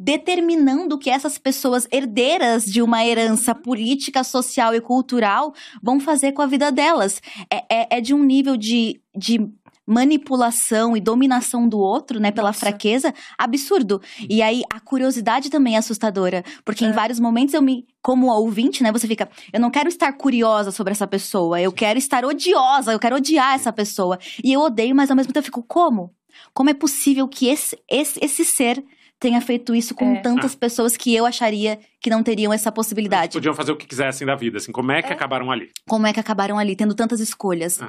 Determinando 0.00 0.96
que 0.96 1.10
essas 1.10 1.38
pessoas 1.38 1.88
herdeiras 1.90 2.64
de 2.64 2.80
uma 2.80 3.04
herança 3.04 3.52
política, 3.52 4.22
social 4.22 4.72
e 4.72 4.80
cultural 4.80 5.52
vão 5.82 5.98
fazer 5.98 6.32
com 6.32 6.40
a 6.40 6.46
vida 6.46 6.70
delas. 6.70 7.20
É, 7.52 7.64
é, 7.68 7.98
é 7.98 8.00
de 8.00 8.14
um 8.14 8.22
nível 8.22 8.56
de, 8.56 9.00
de 9.16 9.40
manipulação 9.88 10.94
e 10.94 11.00
dominação 11.00 11.66
do 11.66 11.78
outro, 11.78 12.20
né, 12.20 12.30
pela 12.30 12.50
Nossa. 12.50 12.60
fraqueza, 12.60 13.14
absurdo. 13.38 14.02
E 14.28 14.42
aí 14.42 14.62
a 14.70 14.78
curiosidade 14.78 15.48
também 15.48 15.76
é 15.76 15.78
assustadora, 15.78 16.44
porque 16.62 16.84
é. 16.84 16.88
em 16.88 16.92
vários 16.92 17.18
momentos 17.18 17.54
eu 17.54 17.62
me 17.62 17.86
como 18.02 18.28
ouvinte, 18.28 18.82
né, 18.82 18.92
você 18.92 19.06
fica, 19.06 19.28
eu 19.52 19.58
não 19.58 19.70
quero 19.70 19.88
estar 19.88 20.12
curiosa 20.12 20.70
sobre 20.70 20.92
essa 20.92 21.06
pessoa, 21.06 21.60
eu 21.60 21.72
quero 21.72 21.98
estar 21.98 22.24
odiosa, 22.24 22.92
eu 22.92 22.98
quero 22.98 23.16
odiar 23.16 23.54
essa 23.54 23.72
pessoa. 23.72 24.18
E 24.44 24.52
eu 24.52 24.60
odeio, 24.60 24.94
mas 24.94 25.10
ao 25.10 25.16
mesmo 25.16 25.32
tempo 25.32 25.40
eu 25.40 25.44
fico, 25.44 25.62
como? 25.62 26.14
Como 26.52 26.68
é 26.68 26.74
possível 26.74 27.26
que 27.26 27.48
esse, 27.48 27.78
esse, 27.88 28.22
esse 28.22 28.44
ser 28.44 28.84
tenha 29.18 29.40
feito 29.40 29.74
isso 29.74 29.94
com 29.94 30.14
é. 30.14 30.20
tantas 30.20 30.54
ah. 30.54 30.58
pessoas 30.58 30.96
que 30.96 31.14
eu 31.14 31.26
acharia 31.26 31.78
que 32.00 32.10
não 32.10 32.22
teriam 32.22 32.52
essa 32.52 32.70
possibilidade. 32.70 33.24
Eles 33.24 33.34
podiam 33.34 33.54
fazer 33.54 33.72
o 33.72 33.76
que 33.76 33.86
quisessem 33.86 34.26
da 34.26 34.36
vida, 34.36 34.58
assim, 34.58 34.70
como 34.70 34.92
é 34.92 35.02
que 35.02 35.08
é. 35.08 35.12
acabaram 35.12 35.50
ali? 35.50 35.70
Como 35.88 36.06
é 36.06 36.12
que 36.12 36.20
acabaram 36.20 36.58
ali, 36.58 36.76
tendo 36.76 36.94
tantas 36.94 37.20
escolhas. 37.20 37.82
Ah. 37.82 37.88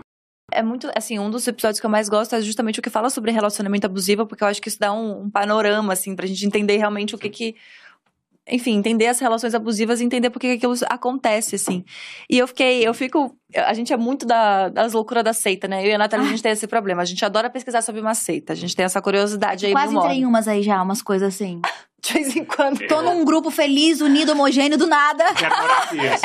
É 0.51 0.61
muito, 0.63 0.89
assim, 0.95 1.19
um 1.19 1.29
dos 1.29 1.47
episódios 1.47 1.79
que 1.79 1.85
eu 1.85 1.89
mais 1.89 2.09
gosto 2.09 2.35
é 2.35 2.41
justamente 2.41 2.79
o 2.79 2.83
que 2.83 2.89
fala 2.89 3.09
sobre 3.09 3.31
relacionamento 3.31 3.85
abusivo, 3.85 4.25
porque 4.25 4.43
eu 4.43 4.47
acho 4.47 4.61
que 4.61 4.69
isso 4.69 4.79
dá 4.79 4.91
um, 4.93 5.23
um 5.23 5.29
panorama, 5.29 5.93
assim, 5.93 6.15
pra 6.15 6.27
gente 6.27 6.45
entender 6.45 6.77
realmente 6.77 7.15
o 7.15 7.17
que 7.17 7.29
que 7.29 7.55
enfim, 8.51 8.75
entender 8.75 9.07
as 9.07 9.19
relações 9.19 9.53
abusivas 9.53 10.01
e 10.01 10.03
entender 10.03 10.29
por 10.29 10.39
que 10.39 10.53
aquilo 10.53 10.73
acontece, 10.87 11.55
assim. 11.55 11.83
E 12.29 12.37
eu 12.37 12.47
fiquei, 12.47 12.85
eu 12.85 12.93
fico. 12.93 13.35
A 13.55 13.73
gente 13.73 13.93
é 13.93 13.97
muito 13.97 14.25
da, 14.25 14.69
das 14.69 14.93
loucuras 14.93 15.23
da 15.23 15.33
seita, 15.33 15.67
né? 15.67 15.85
Eu 15.85 15.89
e 15.89 15.93
a 15.93 15.97
Natália, 15.97 16.25
a 16.25 16.29
gente 16.29 16.41
tem 16.41 16.51
esse 16.51 16.67
problema. 16.67 17.01
A 17.01 17.05
gente 17.05 17.23
adora 17.23 17.49
pesquisar 17.49 17.81
sobre 17.81 18.01
uma 18.01 18.15
seita. 18.15 18.53
A 18.53 18.55
gente 18.55 18.75
tem 18.75 18.85
essa 18.85 19.01
curiosidade 19.01 19.65
aí. 19.65 19.71
Quase 19.71 19.95
entrei 19.95 20.17
em 20.17 20.25
umas 20.25 20.47
aí 20.47 20.63
já, 20.63 20.81
umas 20.81 21.01
coisas 21.01 21.35
assim. 21.35 21.61
De 22.01 22.13
vez 22.13 22.35
em 22.35 22.45
quando. 22.45 22.79
Tô 22.87 23.01
num 23.01 23.23
grupo 23.25 23.51
feliz, 23.51 24.01
unido, 24.01 24.31
homogêneo, 24.31 24.77
do 24.77 24.87
nada. 24.87 25.25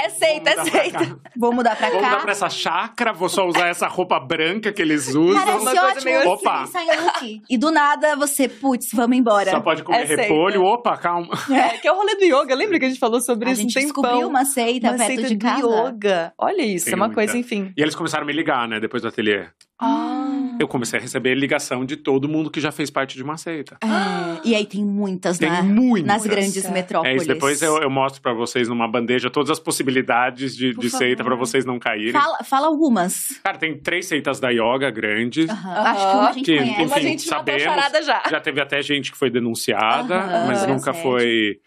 É 0.03 0.09
seita, 0.09 0.51
é 0.51 0.65
seita. 0.65 1.19
Vou 1.37 1.53
mudar 1.53 1.77
pra 1.77 1.89
cá. 1.89 1.93
Vou 1.95 2.03
mudar 2.03 2.21
pra 2.21 2.33
essa 2.33 2.49
chácara, 2.49 3.13
vou 3.13 3.29
só 3.29 3.47
usar 3.47 3.67
essa 3.69 3.87
roupa 3.89 4.21
branca 4.21 4.73
que 4.73 4.81
eles 4.83 5.09
usam. 5.09 5.35
Parece 5.35 5.63
uma 5.63 5.89
ótimo 5.89 6.05
meio... 6.05 6.29
Opa. 6.29 6.65
Look. 6.65 7.43
E 7.49 7.59
do 7.59 7.71
nada 7.71 8.15
você, 8.17 8.49
putz, 8.49 8.89
vamos 8.93 9.17
embora. 9.17 9.51
Só 9.51 9.61
pode 9.61 9.83
comer 9.83 10.03
é 10.11 10.17
repolho. 10.17 10.61
Seita. 10.61 10.69
Opa, 10.69 10.97
calma. 10.97 11.29
É, 11.51 11.79
que 11.79 11.89
é 11.89 11.93
o 11.93 11.97
rolê 11.97 12.15
do 12.17 12.25
yoga. 12.25 12.55
Lembra 12.55 12.79
que 12.79 12.85
a 12.85 12.89
gente 12.89 13.01
falou 13.01 13.21
sobre 13.21 13.49
a 13.49 13.53
isso 13.53 13.63
um 13.63 13.67
tempão? 13.67 13.81
A 13.81 13.83
gente 13.83 13.93
descobriu 13.93 14.29
uma 14.29 14.45
seita 14.45 14.89
uma 14.89 14.97
perto 14.99 15.07
seita 15.07 15.29
de 15.29 15.37
casa. 15.37 15.67
yoga. 15.67 16.33
Olha 16.39 16.63
isso, 16.63 16.85
Tem 16.87 16.93
é 16.93 16.97
uma 16.97 17.07
muita. 17.07 17.15
coisa, 17.21 17.37
enfim. 17.39 17.73
E 17.77 17.83
eles 17.83 17.95
começaram 17.95 18.25
a 18.25 18.27
me 18.27 18.33
ligar, 18.33 18.69
né, 18.69 18.79
depois 18.81 19.03
do 19.03 19.09
ateliê. 19.09 19.47
Ah. 19.81 20.14
Eu 20.59 20.69
comecei 20.69 20.99
a 20.99 21.03
receber 21.03 21.35
ligação 21.35 21.85
de 21.85 21.97
todo 21.97 22.29
mundo 22.29 22.51
que 22.51 22.61
já 22.61 22.71
fez 22.71 22.91
parte 22.91 23.17
de 23.17 23.23
uma 23.23 23.37
seita. 23.37 23.77
É, 23.83 24.49
e 24.49 24.55
aí 24.55 24.67
tem 24.67 24.85
muitas, 24.85 25.39
tem 25.39 25.51
né? 25.51 25.63
Muitas. 25.63 26.07
Nas 26.07 26.27
grandes 26.27 26.69
metrópoles. 26.71 27.15
É 27.15 27.17
isso, 27.17 27.27
depois 27.27 27.63
eu, 27.63 27.79
eu 27.79 27.91
mostro 27.91 28.21
para 28.21 28.33
vocês 28.33 28.69
numa 28.69 28.89
bandeja 28.89 29.31
todas 29.31 29.51
as 29.51 29.59
possibilidades 29.59 30.57
de, 30.57 30.75
de 30.75 30.91
seita 30.91 31.25
para 31.25 31.35
vocês 31.35 31.65
não 31.65 31.79
caírem. 31.79 32.13
Fala, 32.13 32.39
fala, 32.45 32.67
algumas. 32.67 33.41
Cara, 33.43 33.59
tem 33.59 33.79
três 33.79 34.07
seitas 34.07 34.41
da 34.41 34.51
yoga 34.51 34.91
grandes. 34.91 35.51
Uhum. 35.51 35.71
Acho 35.71 36.11
que 36.11 36.17
uma 36.17 36.29
a 36.29 36.33
gente 36.33 36.45
que, 36.45 36.57
conhece. 36.57 36.83
Enfim, 36.83 36.95
a 36.95 37.01
gente 37.01 37.23
sabemos. 37.23 37.63
Já. 38.05 38.23
já 38.31 38.41
teve 38.41 38.61
até 38.61 38.83
gente 38.83 39.13
que 39.13 39.19
foi 39.19 39.31
denunciada, 39.31 40.17
uhum. 40.17 40.47
mas 40.47 40.67
nunca 40.67 40.93
foi... 40.93 41.61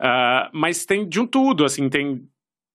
Uh, 0.00 0.48
mas 0.52 0.86
tem 0.86 1.06
de 1.06 1.20
um 1.20 1.26
tudo, 1.26 1.64
assim, 1.64 1.88
tem 1.90 2.26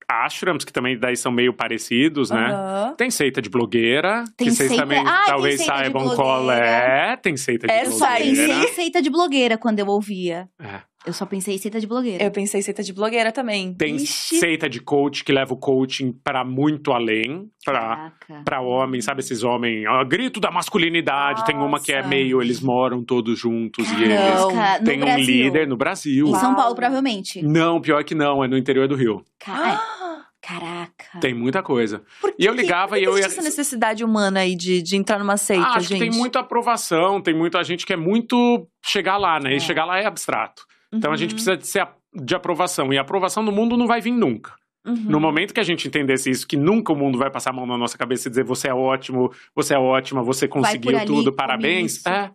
ashrams, 0.10 0.64
que 0.64 0.72
também 0.72 0.98
daí 0.98 1.16
são 1.16 1.32
meio 1.32 1.54
parecidos, 1.54 2.30
né? 2.30 2.54
Uhum. 2.54 2.96
Tem 2.96 3.10
seita 3.10 3.42
de 3.42 3.50
blogueira, 3.50 4.24
tem 4.38 4.48
que 4.48 4.54
vocês 4.56 4.70
seita... 4.70 4.84
também 4.84 5.00
ah, 5.06 5.24
talvez 5.26 5.64
saibam 5.64 6.16
qual 6.16 6.50
é. 6.52 7.18
Tem 7.18 7.36
seita 7.38 7.68
de 7.68 7.74
Essa 7.74 8.08
blogueira. 8.08 8.54
Tem 8.60 8.74
seita 8.74 9.02
de 9.02 9.10
blogueira 9.10 9.58
quando 9.58 9.80
eu 9.80 9.88
ouvia. 9.88 10.48
É. 10.60 10.82
Eu 11.06 11.14
só 11.14 11.26
pensei 11.26 11.56
em 11.56 11.58
seita 11.58 11.80
de 11.80 11.86
blogueira. 11.86 12.24
Eu 12.24 12.32
pensei 12.32 12.60
em 12.60 12.64
seita 12.64 12.82
de 12.82 12.92
blogueira 12.92 13.32
também. 13.32 13.74
Tem 13.76 13.96
Ixi. 13.96 14.40
seita 14.40 14.68
de 14.68 14.80
coach 14.80 15.24
que 15.24 15.32
leva 15.32 15.54
o 15.54 15.58
coaching 15.58 16.12
para 16.12 16.44
muito 16.44 16.92
além, 16.92 17.50
para 17.64 18.12
para 18.44 18.62
homens, 18.62 19.06
sabe 19.06 19.20
esses 19.20 19.44
homens, 19.44 19.86
ó, 19.88 20.04
grito 20.04 20.40
da 20.40 20.50
masculinidade. 20.50 21.40
Nossa. 21.42 21.46
Tem 21.46 21.56
uma 21.58 21.80
que 21.80 21.94
é 21.94 22.06
meio 22.06 22.42
eles 22.42 22.60
moram 22.60 23.04
todos 23.04 23.38
juntos 23.38 23.88
Caramba. 23.88 24.06
e 24.06 24.12
eles 24.12 24.84
tem 24.84 25.04
um 25.04 25.18
líder 25.18 25.68
no 25.68 25.78
Brasil. 25.78 26.28
Em 26.28 26.36
São 26.36 26.56
Paulo 26.56 26.76
provavelmente. 26.76 27.42
Não, 27.44 27.80
pior 27.80 28.04
que 28.04 28.16
não, 28.16 28.44
é 28.44 28.48
no 28.48 28.58
interior 28.58 28.88
do 28.88 28.96
Rio. 28.96 29.24
Car... 29.40 29.82
Caraca. 30.42 31.20
Tem 31.20 31.34
muita 31.34 31.64
coisa. 31.64 32.04
e 32.38 32.46
eu 32.46 32.54
ligava 32.54 33.00
e 33.00 33.04
eu 33.04 33.18
ia. 33.18 33.26
essa 33.26 33.42
necessidade 33.42 34.04
humana 34.04 34.42
aí 34.42 34.56
de, 34.56 34.80
de 34.80 34.96
entrar 34.96 35.18
numa 35.18 35.38
seita, 35.38 35.66
ah, 35.66 35.78
acho 35.78 35.90
gente? 35.90 36.04
que 36.04 36.10
tem 36.12 36.20
muita 36.20 36.42
aprovação, 36.42 37.20
tem 37.20 37.34
muita 37.34 37.64
gente 37.64 37.84
que 37.84 37.92
é 37.92 37.98
muito 37.98 38.68
chegar 38.86 39.18
lá, 39.18 39.40
né? 39.40 39.54
É. 39.54 39.56
E 39.56 39.60
chegar 39.60 39.86
lá 39.86 39.98
é 39.98 40.06
abstrato. 40.06 40.64
Então 40.98 41.12
a 41.12 41.18
gente 41.18 41.32
uhum. 41.32 41.36
precisa 41.36 41.58
de, 41.58 41.68
ser, 41.68 41.88
de 42.14 42.36
aprovação. 42.36 42.94
E 42.94 42.98
a 42.98 43.02
aprovação 43.02 43.44
no 43.44 43.52
mundo 43.52 43.78
não 43.78 43.88
vai 43.88 44.02
vir 44.02 44.12
nunca. 44.12 44.54
Uhum. 44.86 44.96
No 44.96 45.20
momento 45.20 45.54
que 45.54 45.60
a 45.60 45.64
gente 45.64 45.88
entendesse 45.88 46.30
isso, 46.30 46.48
que 46.48 46.56
nunca 46.56 46.94
o 46.94 46.96
mundo 46.96 47.18
vai 47.18 47.32
passar 47.32 47.50
a 47.50 47.54
mão 47.54 47.66
na 47.66 47.78
nossa 47.78 47.98
cabeça 47.98 48.28
e 48.28 48.30
dizer 48.30 48.44
você 48.44 48.68
é 48.68 48.74
ótimo, 48.74 49.32
você 49.56 49.74
é 49.74 49.80
ótima, 49.80 50.22
você 50.22 50.48
conseguiu 50.48 50.96
ali, 50.96 51.08
tudo, 51.08 51.34
parabéns. 51.34 52.06
É. 52.06 52.32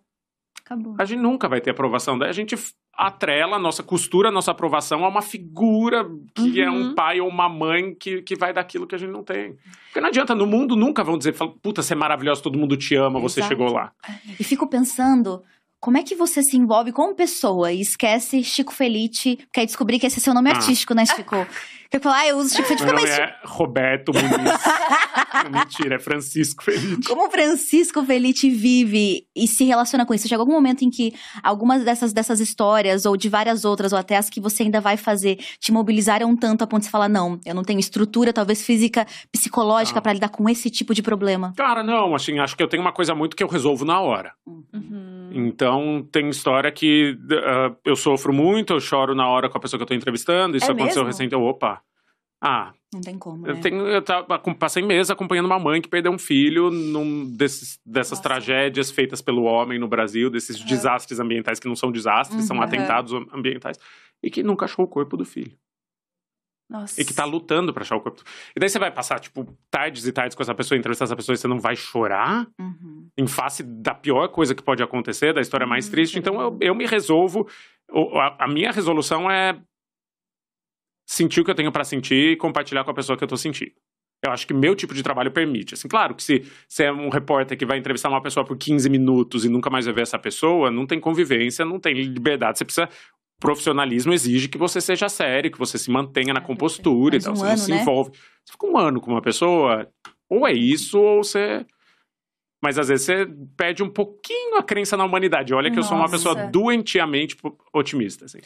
Acabou. 0.64 0.94
A 0.98 1.04
gente 1.04 1.20
nunca 1.20 1.48
vai 1.48 1.60
ter 1.60 1.70
aprovação. 1.70 2.18
Daí 2.18 2.28
a 2.28 2.32
gente 2.32 2.56
atrela 2.92 3.56
a 3.56 3.58
nossa 3.58 3.82
costura, 3.82 4.28
a 4.28 4.32
nossa 4.32 4.50
aprovação 4.50 5.04
a 5.04 5.08
uma 5.08 5.22
figura 5.22 6.04
que 6.34 6.60
uhum. 6.60 6.64
é 6.64 6.70
um 6.70 6.88
uhum. 6.88 6.94
pai 6.94 7.20
ou 7.20 7.28
uma 7.28 7.48
mãe 7.48 7.94
que, 7.94 8.20
que 8.22 8.36
vai 8.36 8.52
daquilo 8.52 8.86
que 8.86 8.94
a 8.94 8.98
gente 8.98 9.10
não 9.10 9.22
tem. 9.22 9.56
Porque 9.84 10.00
não 10.00 10.08
adianta, 10.08 10.34
no 10.34 10.46
mundo 10.46 10.76
nunca 10.76 11.02
vão 11.02 11.16
dizer, 11.16 11.34
puta, 11.62 11.82
você 11.82 11.94
é 11.94 11.96
maravilhosa, 11.96 12.42
todo 12.42 12.58
mundo 12.58 12.76
te 12.76 12.94
ama, 12.94 13.18
Exato. 13.18 13.22
você 13.22 13.42
chegou 13.42 13.72
lá. 13.72 13.92
E 14.38 14.44
fico 14.44 14.66
pensando, 14.66 15.42
como 15.80 15.96
é 15.96 16.02
que 16.02 16.14
você 16.14 16.42
se 16.42 16.56
envolve 16.56 16.92
como 16.92 17.14
pessoa 17.14 17.72
e 17.72 17.80
esquece 17.80 18.44
Chico 18.44 18.72
Felite, 18.72 19.36
porque 19.36 19.60
aí 19.60 19.66
descobri 19.66 19.98
que 19.98 20.06
esse 20.06 20.18
é 20.18 20.22
seu 20.22 20.34
nome 20.34 20.50
ah. 20.50 20.54
artístico, 20.56 20.94
né, 20.94 21.06
Chico? 21.06 21.34
Eu 21.92 21.98
falo, 21.98 22.14
ah, 22.14 22.26
eu 22.26 22.36
uso 22.38 22.54
Chico 22.54 22.68
Felite. 22.68 22.84
Meu 22.84 22.94
nome 22.94 23.08
é 23.08 23.34
Roberto 23.44 24.12
Muniz. 24.14 24.60
Mentira, 25.50 25.96
é 25.96 25.98
Francisco 25.98 26.62
Felite. 26.62 27.08
Como 27.08 27.28
Francisco 27.30 28.04
Felite 28.04 28.48
vive 28.48 29.26
e 29.34 29.48
se 29.48 29.64
relaciona 29.64 30.06
com 30.06 30.14
isso? 30.14 30.28
Chega 30.28 30.40
algum 30.40 30.52
momento 30.52 30.82
em 30.82 30.90
que 30.90 31.12
algumas 31.42 31.84
dessas, 31.84 32.12
dessas 32.12 32.38
histórias, 32.38 33.06
ou 33.06 33.16
de 33.16 33.28
várias 33.28 33.64
outras, 33.64 33.92
ou 33.92 33.98
até 33.98 34.16
as 34.16 34.30
que 34.30 34.40
você 34.40 34.62
ainda 34.62 34.80
vai 34.80 34.96
fazer, 34.96 35.36
te 35.58 35.72
mobilizaram 35.72 36.36
tanto 36.36 36.62
a 36.62 36.66
ponto 36.66 36.84
de 36.84 36.90
falar, 36.90 37.08
não, 37.08 37.40
eu 37.44 37.54
não 37.56 37.64
tenho 37.64 37.80
estrutura, 37.80 38.32
talvez 38.32 38.64
física, 38.64 39.04
psicológica, 39.32 39.98
ah. 39.98 40.02
para 40.02 40.12
lidar 40.12 40.28
com 40.28 40.48
esse 40.48 40.70
tipo 40.70 40.94
de 40.94 41.02
problema? 41.02 41.52
Cara, 41.56 41.82
não, 41.82 42.14
assim, 42.14 42.38
acho 42.38 42.56
que 42.56 42.62
eu 42.62 42.68
tenho 42.68 42.82
uma 42.82 42.92
coisa 42.92 43.16
muito 43.16 43.34
que 43.34 43.42
eu 43.42 43.48
resolvo 43.48 43.84
na 43.84 44.00
hora. 44.00 44.32
Uhum. 44.46 45.30
Então, 45.32 46.06
tem 46.10 46.28
história 46.28 46.70
que 46.70 47.16
uh, 47.30 47.76
eu 47.84 47.96
sofro 47.96 48.32
muito, 48.32 48.74
eu 48.74 48.80
choro 48.80 49.14
na 49.14 49.28
hora 49.28 49.48
com 49.48 49.58
a 49.58 49.60
pessoa 49.60 49.78
que 49.78 49.82
eu 49.82 49.86
tô 49.86 49.94
entrevistando, 49.94 50.56
isso 50.56 50.70
é 50.70 50.72
aconteceu 50.72 51.04
recente, 51.04 51.34
opa, 51.34 51.79
ah. 52.40 52.72
Não 52.92 53.00
tem 53.00 53.18
como. 53.18 53.46
Eu, 53.46 53.54
né? 53.54 53.60
tenho, 53.60 53.86
eu 53.86 54.02
tava, 54.02 54.38
passei 54.58 54.82
meses 54.82 55.10
acompanhando 55.10 55.46
uma 55.46 55.58
mãe 55.58 55.80
que 55.80 55.88
perdeu 55.88 56.10
um 56.10 56.18
filho 56.18 56.70
num 56.70 57.24
desses, 57.36 57.78
dessas 57.84 58.18
Nossa. 58.18 58.22
tragédias 58.22 58.90
feitas 58.90 59.20
pelo 59.20 59.44
homem 59.44 59.78
no 59.78 59.86
Brasil, 59.86 60.30
desses 60.30 60.58
uhum. 60.58 60.66
desastres 60.66 61.20
ambientais 61.20 61.60
que 61.60 61.68
não 61.68 61.76
são 61.76 61.92
desastres, 61.92 62.40
uhum. 62.40 62.46
são 62.46 62.62
atentados 62.62 63.12
ambientais, 63.32 63.78
e 64.22 64.30
que 64.30 64.42
nunca 64.42 64.64
achou 64.64 64.84
o 64.84 64.88
corpo 64.88 65.16
do 65.16 65.24
filho. 65.24 65.56
Nossa. 66.68 67.00
E 67.00 67.04
que 67.04 67.12
tá 67.12 67.24
lutando 67.24 67.72
pra 67.72 67.82
achar 67.82 67.96
o 67.96 68.00
corpo. 68.00 68.22
E 68.56 68.60
daí 68.60 68.68
você 68.68 68.78
vai 68.78 68.92
passar, 68.92 69.18
tipo, 69.18 69.44
tardes 69.68 70.06
e 70.06 70.12
tardes 70.12 70.36
com 70.36 70.42
essa 70.42 70.54
pessoa, 70.54 70.78
entrevistar 70.78 71.04
essa 71.04 71.16
pessoa 71.16 71.34
e 71.34 71.36
você 71.36 71.48
não 71.48 71.58
vai 71.58 71.74
chorar 71.74 72.46
uhum. 72.58 73.08
em 73.18 73.26
face 73.26 73.64
da 73.64 73.92
pior 73.92 74.28
coisa 74.28 74.54
que 74.54 74.62
pode 74.62 74.82
acontecer, 74.82 75.34
da 75.34 75.40
história 75.40 75.66
mais 75.66 75.86
uhum. 75.86 75.90
triste. 75.90 76.18
Então 76.18 76.40
eu, 76.40 76.56
eu 76.60 76.74
me 76.74 76.86
resolvo. 76.86 77.46
A, 78.14 78.44
a 78.44 78.48
minha 78.48 78.70
resolução 78.70 79.28
é 79.28 79.60
sentir 81.10 81.40
o 81.40 81.44
que 81.44 81.50
eu 81.50 81.54
tenho 81.56 81.72
para 81.72 81.82
sentir 81.82 82.32
e 82.32 82.36
compartilhar 82.36 82.84
com 82.84 82.90
a 82.92 82.94
pessoa 82.94 83.18
que 83.18 83.24
eu 83.24 83.28
tô 83.28 83.36
sentindo. 83.36 83.72
Eu 84.24 84.30
acho 84.30 84.46
que 84.46 84.54
meu 84.54 84.76
tipo 84.76 84.94
de 84.94 85.02
trabalho 85.02 85.30
permite. 85.32 85.74
Assim, 85.74 85.88
claro 85.88 86.14
que 86.14 86.22
se 86.22 86.44
você 86.68 86.84
é 86.84 86.92
um 86.92 87.08
repórter 87.08 87.58
que 87.58 87.66
vai 87.66 87.78
entrevistar 87.78 88.08
uma 88.08 88.22
pessoa 88.22 88.46
por 88.46 88.56
15 88.56 88.88
minutos 88.88 89.44
e 89.44 89.48
nunca 89.48 89.68
mais 89.68 89.86
vai 89.86 89.94
ver 89.94 90.02
essa 90.02 90.18
pessoa, 90.18 90.70
não 90.70 90.86
tem 90.86 91.00
convivência, 91.00 91.64
não 91.64 91.80
tem 91.80 91.94
liberdade. 91.94 92.58
Você 92.58 92.64
precisa. 92.64 92.88
Profissionalismo 93.40 94.12
exige 94.12 94.48
que 94.48 94.58
você 94.58 94.82
seja 94.82 95.08
sério, 95.08 95.50
que 95.50 95.58
você 95.58 95.78
se 95.78 95.90
mantenha 95.90 96.34
na 96.34 96.40
é, 96.40 96.44
compostura 96.44 97.16
e 97.16 97.20
tal. 97.20 97.32
Um 97.32 97.36
você 97.36 97.42
ano, 97.42 97.50
não 97.50 97.56
se 97.56 97.70
né? 97.70 97.80
envolve. 97.80 98.10
Você 98.44 98.52
fica 98.52 98.66
um 98.66 98.76
ano 98.78 99.00
com 99.00 99.10
uma 99.10 99.22
pessoa, 99.22 99.88
ou 100.28 100.46
é 100.46 100.52
isso, 100.52 101.00
ou 101.00 101.24
você. 101.24 101.64
Mas 102.62 102.78
às 102.78 102.88
vezes 102.88 103.06
você 103.06 103.26
perde 103.56 103.82
um 103.82 103.88
pouquinho 103.88 104.58
a 104.58 104.62
crença 104.62 104.96
na 104.96 105.04
humanidade. 105.06 105.54
Olha 105.54 105.70
que 105.70 105.76
Nossa. 105.76 105.88
eu 105.88 105.88
sou 105.88 105.98
uma 105.98 106.10
pessoa 106.10 106.34
doentiamente 106.50 107.34
otimista. 107.72 108.26
Assim. 108.26 108.40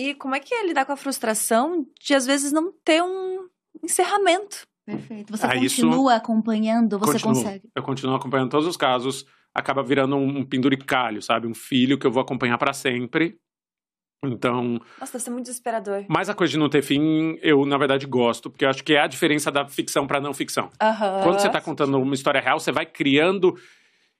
E 0.00 0.14
como 0.14 0.34
é 0.34 0.40
que 0.40 0.54
é 0.54 0.66
lidar 0.66 0.86
com 0.86 0.92
a 0.92 0.96
frustração 0.96 1.86
de, 2.00 2.14
às 2.14 2.24
vezes, 2.24 2.52
não 2.52 2.72
ter 2.82 3.02
um 3.02 3.46
encerramento? 3.84 4.66
Perfeito. 4.86 5.30
Você 5.30 5.44
ah, 5.44 5.54
continua 5.54 6.14
acompanhando, 6.14 6.98
você 6.98 7.12
continuo. 7.12 7.34
consegue. 7.34 7.70
Eu 7.76 7.82
continuo 7.82 8.16
acompanhando 8.16 8.50
todos 8.50 8.66
os 8.66 8.78
casos. 8.78 9.26
Acaba 9.54 9.82
virando 9.82 10.16
um 10.16 10.42
penduricalho, 10.42 11.20
sabe? 11.20 11.46
Um 11.46 11.52
filho 11.52 11.98
que 11.98 12.06
eu 12.06 12.10
vou 12.10 12.22
acompanhar 12.22 12.56
para 12.56 12.72
sempre. 12.72 13.38
Então. 14.24 14.80
Nossa, 14.98 15.12
deve 15.12 15.24
ser 15.24 15.30
muito 15.30 15.46
desesperador. 15.46 16.06
Mas 16.08 16.30
a 16.30 16.34
coisa 16.34 16.52
de 16.52 16.58
não 16.58 16.70
ter 16.70 16.82
fim, 16.82 17.38
eu, 17.42 17.66
na 17.66 17.76
verdade, 17.76 18.06
gosto, 18.06 18.48
porque 18.48 18.64
eu 18.64 18.70
acho 18.70 18.82
que 18.82 18.94
é 18.94 19.00
a 19.00 19.06
diferença 19.06 19.50
da 19.50 19.68
ficção 19.68 20.06
para 20.06 20.18
não 20.18 20.32
ficção. 20.32 20.70
Uhum. 20.82 21.22
Quando 21.24 21.40
você 21.40 21.50
tá 21.50 21.60
contando 21.60 22.00
uma 22.00 22.14
história 22.14 22.40
real, 22.40 22.58
você 22.58 22.72
vai 22.72 22.86
criando. 22.86 23.54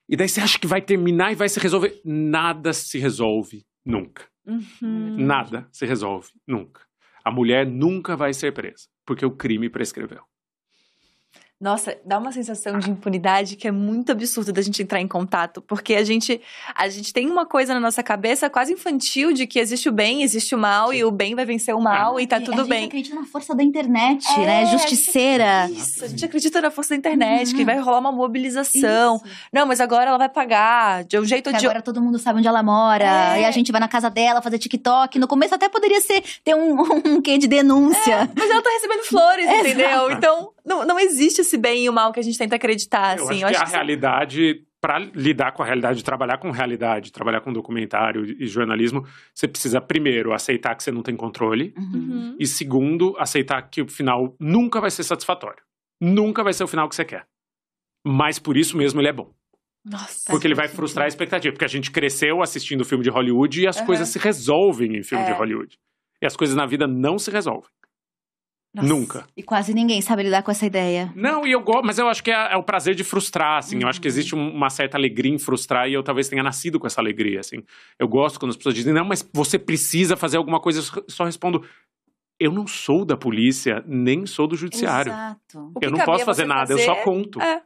E 0.06 0.14
daí 0.14 0.28
você 0.28 0.42
acha 0.42 0.58
que 0.58 0.66
vai 0.66 0.82
terminar 0.82 1.32
e 1.32 1.36
vai 1.36 1.48
se 1.48 1.58
resolver. 1.58 2.02
Nada 2.04 2.74
se 2.74 2.98
resolve 2.98 3.64
nunca. 3.82 4.28
Uhum. 4.51 5.16
Nada 5.16 5.68
se 5.70 5.86
resolve, 5.86 6.28
nunca. 6.46 6.82
A 7.24 7.30
mulher 7.30 7.66
nunca 7.66 8.16
vai 8.16 8.32
ser 8.32 8.53
presa, 8.53 8.88
porque 9.07 9.24
o 9.24 9.30
crime 9.30 9.68
prescreveu. 9.68 10.22
Nossa, 11.61 11.94
dá 12.06 12.18
uma 12.18 12.32
sensação 12.32 12.78
de 12.78 12.90
impunidade 12.90 13.54
que 13.54 13.68
é 13.68 13.70
muito 13.70 14.11
absurdo 14.11 14.50
da 14.50 14.62
gente 14.62 14.82
entrar 14.82 14.98
em 14.98 15.06
contato, 15.06 15.61
porque 15.61 15.94
a 15.94 16.02
gente 16.02 16.40
a 16.74 16.88
gente 16.88 17.12
tem 17.12 17.30
uma 17.30 17.44
coisa 17.44 17.74
na 17.74 17.80
nossa 17.80 18.02
cabeça 18.02 18.48
quase 18.48 18.72
infantil 18.72 19.30
de 19.30 19.46
que 19.46 19.58
existe 19.58 19.86
o 19.86 19.92
bem, 19.92 20.22
existe 20.22 20.54
o 20.54 20.58
mal 20.58 20.88
Sim. 20.88 20.96
e 20.96 21.04
o 21.04 21.11
bem 21.11 21.34
vai 21.34 21.44
vencer 21.44 21.74
o 21.74 21.80
mal 21.80 22.18
é. 22.18 22.22
e 22.22 22.26
tá 22.26 22.38
e 22.38 22.44
tudo 22.44 22.62
a 22.62 22.64
bem. 22.64 22.78
A 22.78 22.80
gente 22.80 22.88
acredita 22.88 23.14
na 23.14 23.26
força 23.26 23.54
da 23.54 23.62
internet, 23.62 24.26
é, 24.32 24.38
né? 24.38 24.66
Justiceira. 24.66 25.68
Isso, 25.70 26.02
a 26.02 26.08
gente 26.08 26.24
acredita 26.24 26.62
na 26.62 26.70
força 26.70 26.94
da 26.94 26.96
internet, 26.96 27.50
uhum. 27.50 27.56
que 27.58 27.64
vai 27.66 27.78
rolar 27.78 27.98
uma 27.98 28.12
mobilização. 28.12 29.16
Isso. 29.16 29.36
Não, 29.52 29.66
mas 29.66 29.82
agora 29.82 30.08
ela 30.08 30.18
vai 30.18 30.30
pagar 30.30 31.04
de 31.04 31.18
um 31.18 31.26
jeito 31.26 31.50
ou 31.50 31.52
de 31.52 31.66
agora 31.66 31.82
todo 31.82 32.00
mundo 32.00 32.18
sabe 32.18 32.38
onde 32.38 32.48
ela 32.48 32.62
mora 32.62 33.36
é. 33.36 33.42
e 33.42 33.44
a 33.44 33.50
gente 33.50 33.70
vai 33.70 33.82
na 33.82 33.88
casa 33.88 34.08
dela 34.08 34.40
fazer 34.40 34.58
TikTok. 34.58 35.18
No 35.18 35.28
começo 35.28 35.54
até 35.54 35.68
poderia 35.68 36.00
ser 36.00 36.22
ter 36.42 36.54
um, 36.54 36.80
um 37.04 37.20
quê 37.20 37.36
de 37.36 37.46
denúncia. 37.46 38.14
É, 38.14 38.28
mas 38.34 38.50
ela 38.50 38.62
tá 38.62 38.70
recebendo 38.70 39.04
flores, 39.04 39.44
entendeu? 39.61 40.11
Então, 40.12 40.52
não, 40.70 40.86
não 40.86 41.00
existe 41.00 41.40
esse 41.40 41.58
bem 41.58 41.84
e 41.84 41.88
o 41.88 41.92
mal 41.92 42.12
que 42.12 42.20
a 42.20 42.22
gente 42.22 42.38
tenta 42.38 42.54
acreditar, 42.54 43.18
eu 43.18 43.24
assim. 43.24 43.34
Acho 43.34 43.42
eu 43.42 43.48
acho 43.48 43.58
que, 43.58 43.64
que 43.64 43.74
a 43.74 43.76
realidade, 43.76 44.66
para 44.80 45.00
lidar 45.00 45.52
com 45.52 45.64
a 45.64 45.66
realidade, 45.66 46.04
trabalhar 46.04 46.38
com 46.38 46.50
realidade, 46.52 47.10
trabalhar 47.10 47.40
com 47.40 47.52
documentário 47.52 48.24
e 48.24 48.46
jornalismo, 48.46 49.04
você 49.34 49.48
precisa, 49.48 49.80
primeiro, 49.80 50.32
aceitar 50.32 50.76
que 50.76 50.84
você 50.84 50.92
não 50.92 51.02
tem 51.02 51.16
controle. 51.16 51.74
Uhum. 51.76 52.36
E, 52.38 52.46
segundo, 52.46 53.16
aceitar 53.18 53.60
que 53.62 53.82
o 53.82 53.88
final 53.88 54.36
nunca 54.38 54.80
vai 54.80 54.90
ser 54.90 55.02
satisfatório. 55.02 55.62
Nunca 56.00 56.44
vai 56.44 56.52
ser 56.52 56.62
o 56.62 56.68
final 56.68 56.88
que 56.88 56.94
você 56.94 57.04
quer. 57.04 57.26
Mas, 58.06 58.38
por 58.38 58.56
isso 58.56 58.76
mesmo, 58.76 59.00
ele 59.00 59.08
é 59.08 59.12
bom. 59.12 59.34
Nossa, 59.84 60.30
porque 60.30 60.46
ele 60.46 60.54
vai 60.54 60.68
frustrar 60.68 61.06
a 61.06 61.08
expectativa. 61.08 61.52
Porque 61.52 61.64
a 61.64 61.68
gente 61.68 61.90
cresceu 61.90 62.42
assistindo 62.42 62.84
filme 62.84 63.02
de 63.02 63.10
Hollywood 63.10 63.62
e 63.62 63.66
as 63.66 63.80
uhum. 63.80 63.86
coisas 63.86 64.08
se 64.08 64.18
resolvem 64.18 64.96
em 64.96 65.02
filme 65.02 65.24
é. 65.24 65.32
de 65.32 65.32
Hollywood. 65.32 65.78
E 66.22 66.26
as 66.26 66.36
coisas 66.36 66.54
na 66.54 66.66
vida 66.66 66.86
não 66.86 67.18
se 67.18 67.30
resolvem. 67.30 67.70
Nossa. 68.72 68.88
Nunca. 68.88 69.26
E 69.36 69.42
quase 69.42 69.74
ninguém 69.74 70.00
sabe 70.00 70.22
lidar 70.22 70.44
com 70.44 70.50
essa 70.50 70.64
ideia. 70.64 71.12
Não, 71.16 71.44
e 71.44 71.50
eu 71.50 71.60
gosto, 71.60 71.84
mas 71.84 71.98
eu 71.98 72.06
acho 72.08 72.22
que 72.22 72.30
é, 72.30 72.52
é, 72.52 72.56
o 72.56 72.62
prazer 72.62 72.94
de 72.94 73.02
frustrar, 73.02 73.58
assim. 73.58 73.76
Uhum. 73.76 73.82
Eu 73.82 73.88
acho 73.88 74.00
que 74.00 74.06
existe 74.06 74.34
um, 74.34 74.48
uma 74.50 74.70
certa 74.70 74.96
alegria 74.96 75.34
em 75.34 75.38
frustrar 75.38 75.88
e 75.88 75.94
eu 75.94 76.02
talvez 76.04 76.28
tenha 76.28 76.42
nascido 76.42 76.78
com 76.78 76.86
essa 76.86 77.00
alegria, 77.00 77.40
assim. 77.40 77.64
Eu 77.98 78.06
gosto 78.06 78.38
quando 78.38 78.50
as 78.50 78.56
pessoas 78.56 78.76
dizem, 78.76 78.94
não, 78.94 79.04
mas 79.04 79.28
você 79.34 79.58
precisa 79.58 80.16
fazer 80.16 80.36
alguma 80.36 80.60
coisa. 80.60 80.78
Eu 80.78 81.04
só 81.08 81.24
respondo, 81.24 81.64
eu 82.38 82.52
não 82.52 82.64
sou 82.66 83.04
da 83.04 83.16
polícia, 83.16 83.82
nem 83.86 84.24
sou 84.24 84.46
do 84.46 84.54
judiciário. 84.54 85.10
Exato. 85.10 85.72
Eu 85.82 85.90
não 85.90 86.04
posso 86.04 86.24
fazer 86.24 86.46
nada, 86.46 86.68
fazer... 86.68 86.80
eu 86.80 86.84
só 86.84 86.94
conto. 87.02 87.42
É. 87.42 87.62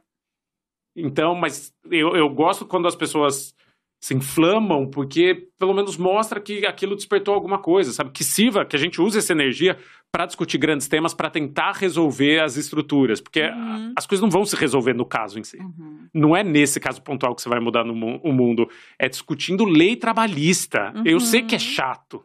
Então, 0.97 1.35
mas 1.35 1.71
eu, 1.91 2.15
eu 2.15 2.27
gosto 2.29 2.65
quando 2.65 2.87
as 2.87 2.95
pessoas 2.95 3.53
se 4.01 4.13
inflamam, 4.13 4.89
porque 4.89 5.49
pelo 5.57 5.73
menos 5.73 5.97
mostra 5.97 6.39
que 6.39 6.65
aquilo 6.65 6.95
despertou 6.95 7.33
alguma 7.33 7.59
coisa, 7.59 7.91
sabe? 7.91 8.11
Que 8.11 8.23
sirva, 8.23 8.65
que 8.65 8.75
a 8.75 8.79
gente 8.79 9.01
use 9.01 9.17
essa 9.17 9.33
energia 9.33 9.77
para 10.11 10.25
discutir 10.25 10.57
grandes 10.57 10.87
temas, 10.87 11.13
para 11.13 11.29
tentar 11.29 11.73
resolver 11.73 12.39
as 12.39 12.55
estruturas, 12.55 13.19
porque 13.19 13.41
uhum. 13.41 13.93
as 13.97 14.07
coisas 14.07 14.21
não 14.21 14.29
vão 14.29 14.45
se 14.45 14.55
resolver 14.55 14.93
no 14.93 15.05
caso 15.05 15.37
em 15.37 15.43
si. 15.43 15.57
Uhum. 15.57 16.07
Não 16.13 16.35
é 16.35 16.43
nesse 16.43 16.79
caso 16.79 17.01
pontual 17.01 17.35
que 17.35 17.41
você 17.41 17.49
vai 17.49 17.59
mudar 17.59 17.83
no, 17.83 17.93
o 17.93 18.31
mundo, 18.31 18.69
é 18.97 19.09
discutindo 19.09 19.65
lei 19.65 19.95
trabalhista. 19.95 20.93
Uhum. 20.95 21.03
Eu 21.05 21.19
sei 21.19 21.41
que 21.41 21.55
é 21.55 21.59
chato. 21.59 22.23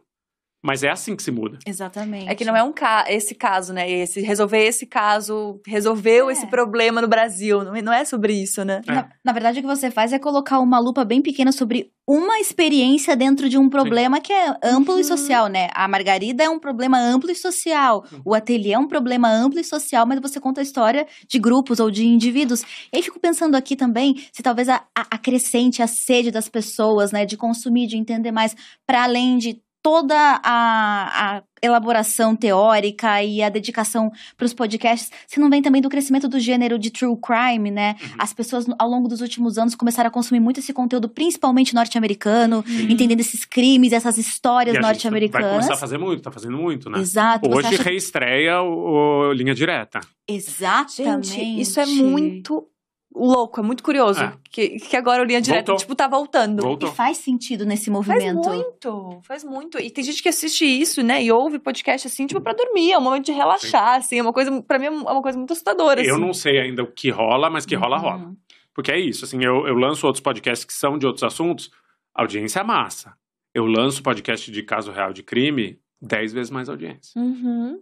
Mas 0.63 0.83
é 0.83 0.89
assim 0.89 1.15
que 1.15 1.23
se 1.23 1.31
muda. 1.31 1.57
Exatamente. 1.65 2.29
É 2.29 2.35
que 2.35 2.45
não 2.45 2.55
é 2.55 2.61
um 2.61 2.71
ca 2.71 3.05
esse 3.07 3.33
caso, 3.33 3.73
né? 3.73 3.89
Esse, 3.89 4.21
resolver 4.21 4.63
esse 4.63 4.85
caso, 4.85 5.59
resolveu 5.65 6.29
é. 6.29 6.33
esse 6.33 6.45
problema 6.47 7.01
no 7.01 7.07
Brasil. 7.07 7.63
Não, 7.63 7.73
não 7.81 7.91
é 7.93 8.05
sobre 8.05 8.33
isso, 8.33 8.63
né? 8.63 8.81
É. 8.87 8.91
Na, 8.93 9.09
na, 9.25 9.33
verdade, 9.33 9.59
o 9.59 9.61
que 9.63 9.67
você 9.67 9.89
faz 9.89 10.13
é 10.13 10.19
colocar 10.19 10.59
uma 10.59 10.77
lupa 10.77 11.03
bem 11.03 11.19
pequena 11.19 11.51
sobre 11.51 11.91
uma 12.07 12.39
experiência 12.39 13.15
dentro 13.15 13.49
de 13.49 13.57
um 13.57 13.69
problema 13.69 14.17
Sim. 14.17 14.21
que 14.23 14.33
é 14.33 14.55
amplo 14.63 14.93
uhum. 14.93 14.99
e 14.99 15.03
social, 15.03 15.47
né? 15.47 15.67
A 15.73 15.87
Margarida 15.87 16.43
é 16.43 16.49
um 16.49 16.59
problema 16.59 16.99
amplo 16.99 17.31
e 17.31 17.35
social. 17.35 18.05
Uhum. 18.11 18.21
O 18.25 18.33
ateliê 18.35 18.73
é 18.73 18.79
um 18.79 18.87
problema 18.87 19.31
amplo 19.31 19.59
e 19.59 19.63
social, 19.63 20.05
mas 20.05 20.19
você 20.19 20.39
conta 20.39 20.61
a 20.61 20.63
história 20.63 21.07
de 21.27 21.39
grupos 21.39 21.79
ou 21.79 21.89
de 21.89 22.05
indivíduos. 22.05 22.61
E 22.93 22.97
aí 22.97 23.01
fico 23.01 23.19
pensando 23.19 23.55
aqui 23.55 23.75
também 23.75 24.15
se 24.31 24.43
talvez 24.43 24.69
a, 24.69 24.83
a, 24.95 25.01
acrescente 25.15 25.81
a 25.81 25.87
sede 25.87 26.29
das 26.29 26.47
pessoas, 26.47 27.11
né? 27.11 27.25
De 27.25 27.35
consumir, 27.35 27.87
de 27.87 27.97
entender 27.97 28.31
mais, 28.31 28.55
para 28.85 29.03
além 29.03 29.39
de 29.39 29.59
toda 29.81 30.15
a, 30.43 31.37
a, 31.37 31.43
elaboração 31.61 32.35
teórica 32.35 33.23
e 33.23 33.41
a 33.41 33.49
dedicação 33.49 34.11
para 34.35 34.45
os 34.45 34.53
podcasts, 34.53 35.11
se 35.27 35.39
não 35.39 35.49
vem 35.49 35.61
também 35.61 35.81
do 35.81 35.89
crescimento 35.89 36.27
do 36.27 36.39
gênero 36.39 36.79
de 36.79 36.89
true 36.89 37.15
crime, 37.21 37.69
né? 37.69 37.95
Uhum. 38.01 38.09
As 38.17 38.33
pessoas, 38.33 38.65
ao 38.79 38.89
longo 38.89 39.07
dos 39.07 39.21
últimos 39.21 39.57
anos, 39.57 39.75
começaram 39.75 40.07
a 40.07 40.11
consumir 40.11 40.39
muito 40.39 40.59
esse 40.59 40.73
conteúdo, 40.73 41.09
principalmente 41.09 41.73
norte-americano, 41.73 42.63
uhum. 42.67 42.89
entendendo 42.89 43.19
esses 43.19 43.45
crimes, 43.45 43.93
essas 43.93 44.17
histórias 44.17 44.79
norte-americanas. 44.79 45.47
Vai 45.47 45.55
começar 45.55 45.73
a 45.73 45.77
fazer 45.77 45.97
muito, 45.97 46.21
tá 46.21 46.31
fazendo 46.31 46.57
muito, 46.57 46.89
né? 46.89 46.99
Exato. 46.99 47.49
Hoje 47.49 47.67
acha... 47.67 47.83
reestreia 47.83 48.61
o, 48.61 49.29
o 49.29 49.33
Linha 49.33 49.53
Direta. 49.53 49.99
Exatamente. 50.27 51.27
Gente, 51.27 51.61
isso 51.61 51.79
é 51.79 51.85
muito 51.85 52.67
louco, 53.15 53.59
é 53.59 53.63
muito 53.63 53.83
curioso. 53.83 54.21
É. 54.21 54.33
Que, 54.49 54.79
que 54.79 54.97
agora 54.97 55.21
o 55.21 55.25
Linha 55.25 55.41
Direta, 55.41 55.71
Voltou. 55.71 55.77
tipo, 55.77 55.95
tá 55.95 56.07
voltando. 56.07 56.61
Voltou. 56.61 56.89
E 56.89 56.91
faz 56.93 57.17
sentido 57.17 57.65
nesse 57.65 57.89
movimento. 57.89 58.43
Faz 58.43 58.57
muito, 58.57 59.21
faz 59.23 59.43
muito. 59.43 59.79
E 59.79 59.89
tem 59.89 60.03
gente 60.03 60.21
que 60.21 60.29
assiste 60.29 60.65
isso, 60.65 61.01
né? 61.03 61.23
E 61.23 61.31
ouve 61.31 61.59
podcast 61.59 62.07
assim, 62.07 62.25
tipo, 62.27 62.41
pra 62.41 62.53
dormir. 62.53 62.91
É 62.91 62.97
um 62.97 63.01
momento 63.01 63.25
de 63.25 63.31
relaxar, 63.31 63.93
Sim. 63.95 63.99
assim. 63.99 64.19
É 64.19 64.21
uma 64.21 64.33
coisa, 64.33 64.61
pra 64.63 64.79
mim, 64.79 64.85
é 64.85 64.89
uma 64.89 65.21
coisa 65.21 65.37
muito 65.37 65.51
assustadora, 65.51 66.03
Eu 66.03 66.15
assim. 66.15 66.21
não 66.25 66.33
sei 66.33 66.59
ainda 66.59 66.83
o 66.83 66.87
que 66.87 67.09
rola, 67.09 67.49
mas 67.49 67.65
que 67.65 67.75
rola, 67.75 67.97
uhum. 67.97 68.03
rola. 68.03 68.35
Porque 68.73 68.91
é 68.91 68.99
isso, 68.99 69.25
assim, 69.25 69.43
eu, 69.43 69.67
eu 69.67 69.75
lanço 69.75 70.07
outros 70.07 70.21
podcasts 70.21 70.63
que 70.63 70.73
são 70.73 70.97
de 70.97 71.05
outros 71.05 71.23
assuntos, 71.23 71.69
audiência 72.13 72.61
é 72.61 72.63
massa. 72.63 73.13
Eu 73.53 73.65
lanço 73.65 74.01
podcast 74.01 74.49
de 74.49 74.63
caso 74.63 74.91
real 74.91 75.11
de 75.11 75.23
crime, 75.23 75.77
dez 76.01 76.31
vezes 76.31 76.49
mais 76.49 76.69
audiência. 76.69 77.19
Uhum. 77.19 77.81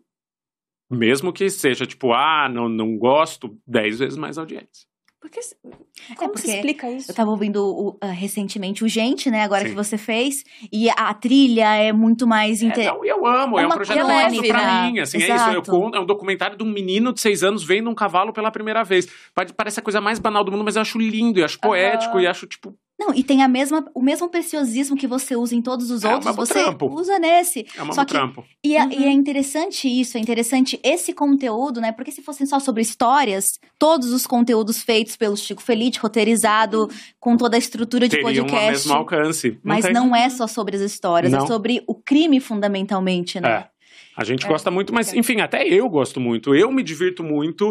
Mesmo 0.90 1.32
que 1.32 1.48
seja, 1.52 1.86
tipo, 1.86 2.12
ah, 2.12 2.50
não, 2.52 2.68
não 2.68 2.98
gosto, 2.98 3.56
dez 3.68 4.00
vezes 4.00 4.18
mais 4.18 4.40
audiência. 4.40 4.89
Porque, 5.22 5.40
é, 5.40 6.16
como 6.16 6.30
é 6.30 6.34
porque 6.34 6.48
se 6.48 6.56
explica 6.56 6.90
isso? 6.90 7.12
Eu 7.12 7.16
tava 7.16 7.30
ouvindo 7.30 7.62
uh, 7.62 7.98
recentemente 8.04 8.86
o 8.86 8.88
Gente, 8.88 9.30
né? 9.30 9.44
Agora 9.44 9.64
Sim. 9.64 9.70
que 9.70 9.76
você 9.76 9.98
fez. 9.98 10.46
E 10.72 10.90
a 10.90 11.14
trilha 11.14 11.76
é 11.76 11.92
muito 11.92 12.26
mais... 12.26 12.62
Inter... 12.62 12.88
É, 12.88 12.92
não, 12.92 13.04
eu 13.04 13.26
amo. 13.26 13.60
É, 13.60 13.64
é 13.64 13.68
um 13.68 13.70
projeto 13.70 14.08
leve, 14.08 14.48
pra 14.48 14.84
mim. 14.84 15.00
Assim, 15.00 15.18
Exato. 15.18 15.50
é 15.50 15.60
isso. 15.60 15.72
Eu, 15.72 15.92
é 15.94 16.00
um 16.00 16.06
documentário 16.06 16.58
de 16.58 16.64
um 16.64 16.72
menino 16.72 17.12
de 17.12 17.20
seis 17.20 17.44
anos 17.44 17.64
vendo 17.64 17.90
um 17.90 17.96
cavalo 17.96 18.32
pela 18.32 18.50
primeira 18.50 18.84
vez. 18.84 19.08
Parece 19.58 19.82
a 19.82 19.84
coisa 19.84 20.00
mais 20.00 20.20
banal 20.20 20.44
do 20.44 20.52
mundo, 20.52 20.64
mas 20.64 20.78
eu 20.78 20.82
acho 20.82 20.98
lindo. 20.98 21.40
E 21.40 21.44
acho 21.44 21.60
poético. 21.60 22.16
Uhum. 22.16 22.22
E 22.22 22.28
acho, 22.28 22.48
tipo, 22.48 22.74
não, 23.00 23.16
e 23.16 23.24
tem 23.24 23.42
a 23.42 23.48
mesma, 23.48 23.86
o 23.96 24.02
mesmo 24.02 24.28
preciosismo 24.30 24.98
que 24.98 25.08
você 25.08 25.34
usa 25.34 25.56
em 25.56 25.62
todos 25.62 25.90
os 25.90 26.04
é, 26.04 26.14
outros, 26.14 26.36
você 26.36 26.56
trampo. 26.56 26.86
usa 26.88 27.18
nesse. 27.18 27.66
É 27.78 27.82
uma 27.82 27.94
só 27.94 28.04
que, 28.04 28.12
trampo. 28.12 28.44
E, 28.62 28.76
é, 28.76 28.84
uhum. 28.84 28.92
e 28.92 29.06
é 29.06 29.12
interessante 29.12 29.88
isso, 29.88 30.18
é 30.18 30.20
interessante 30.20 30.78
esse 30.84 31.14
conteúdo, 31.14 31.80
né? 31.80 31.94
Porque 31.94 32.12
se 32.12 32.22
fossem 32.22 32.46
só 32.46 32.60
sobre 32.60 32.82
histórias, 32.82 33.58
todos 33.80 34.12
os 34.12 34.28
conteúdos 34.28 34.84
feitos 34.84 35.16
pelo 35.16 35.38
Chico 35.38 35.62
Felite, 35.62 35.98
roteirizado, 35.98 36.90
com 37.18 37.38
toda 37.38 37.56
a 37.56 37.58
estrutura 37.58 38.06
de 38.06 38.18
Teriam 38.18 38.46
podcast. 38.46 38.66
o 38.66 38.72
mesmo 38.72 38.94
alcance. 38.94 39.50
Não 39.52 39.60
mas 39.64 39.86
tem. 39.86 39.94
não 39.94 40.14
é 40.14 40.30
só 40.30 40.46
sobre 40.46 40.76
as 40.76 40.82
histórias, 40.82 41.32
é 41.32 41.38
não. 41.38 41.46
é 41.46 41.48
sobre 41.48 41.82
o 41.88 41.96
crime 41.96 42.42
fundamentalmente, 42.42 43.40
né? 43.40 43.50
É. 43.50 43.68
A 44.18 44.26
gente 44.26 44.46
é. 44.46 44.50
gosta 44.50 44.70
muito, 44.70 44.94
mas 44.94 45.14
enfim, 45.14 45.40
até 45.40 45.66
eu 45.66 45.88
gosto 45.88 46.20
muito. 46.20 46.54
Eu 46.54 46.70
me 46.70 46.84
divirto 46.84 47.24
muito 47.24 47.70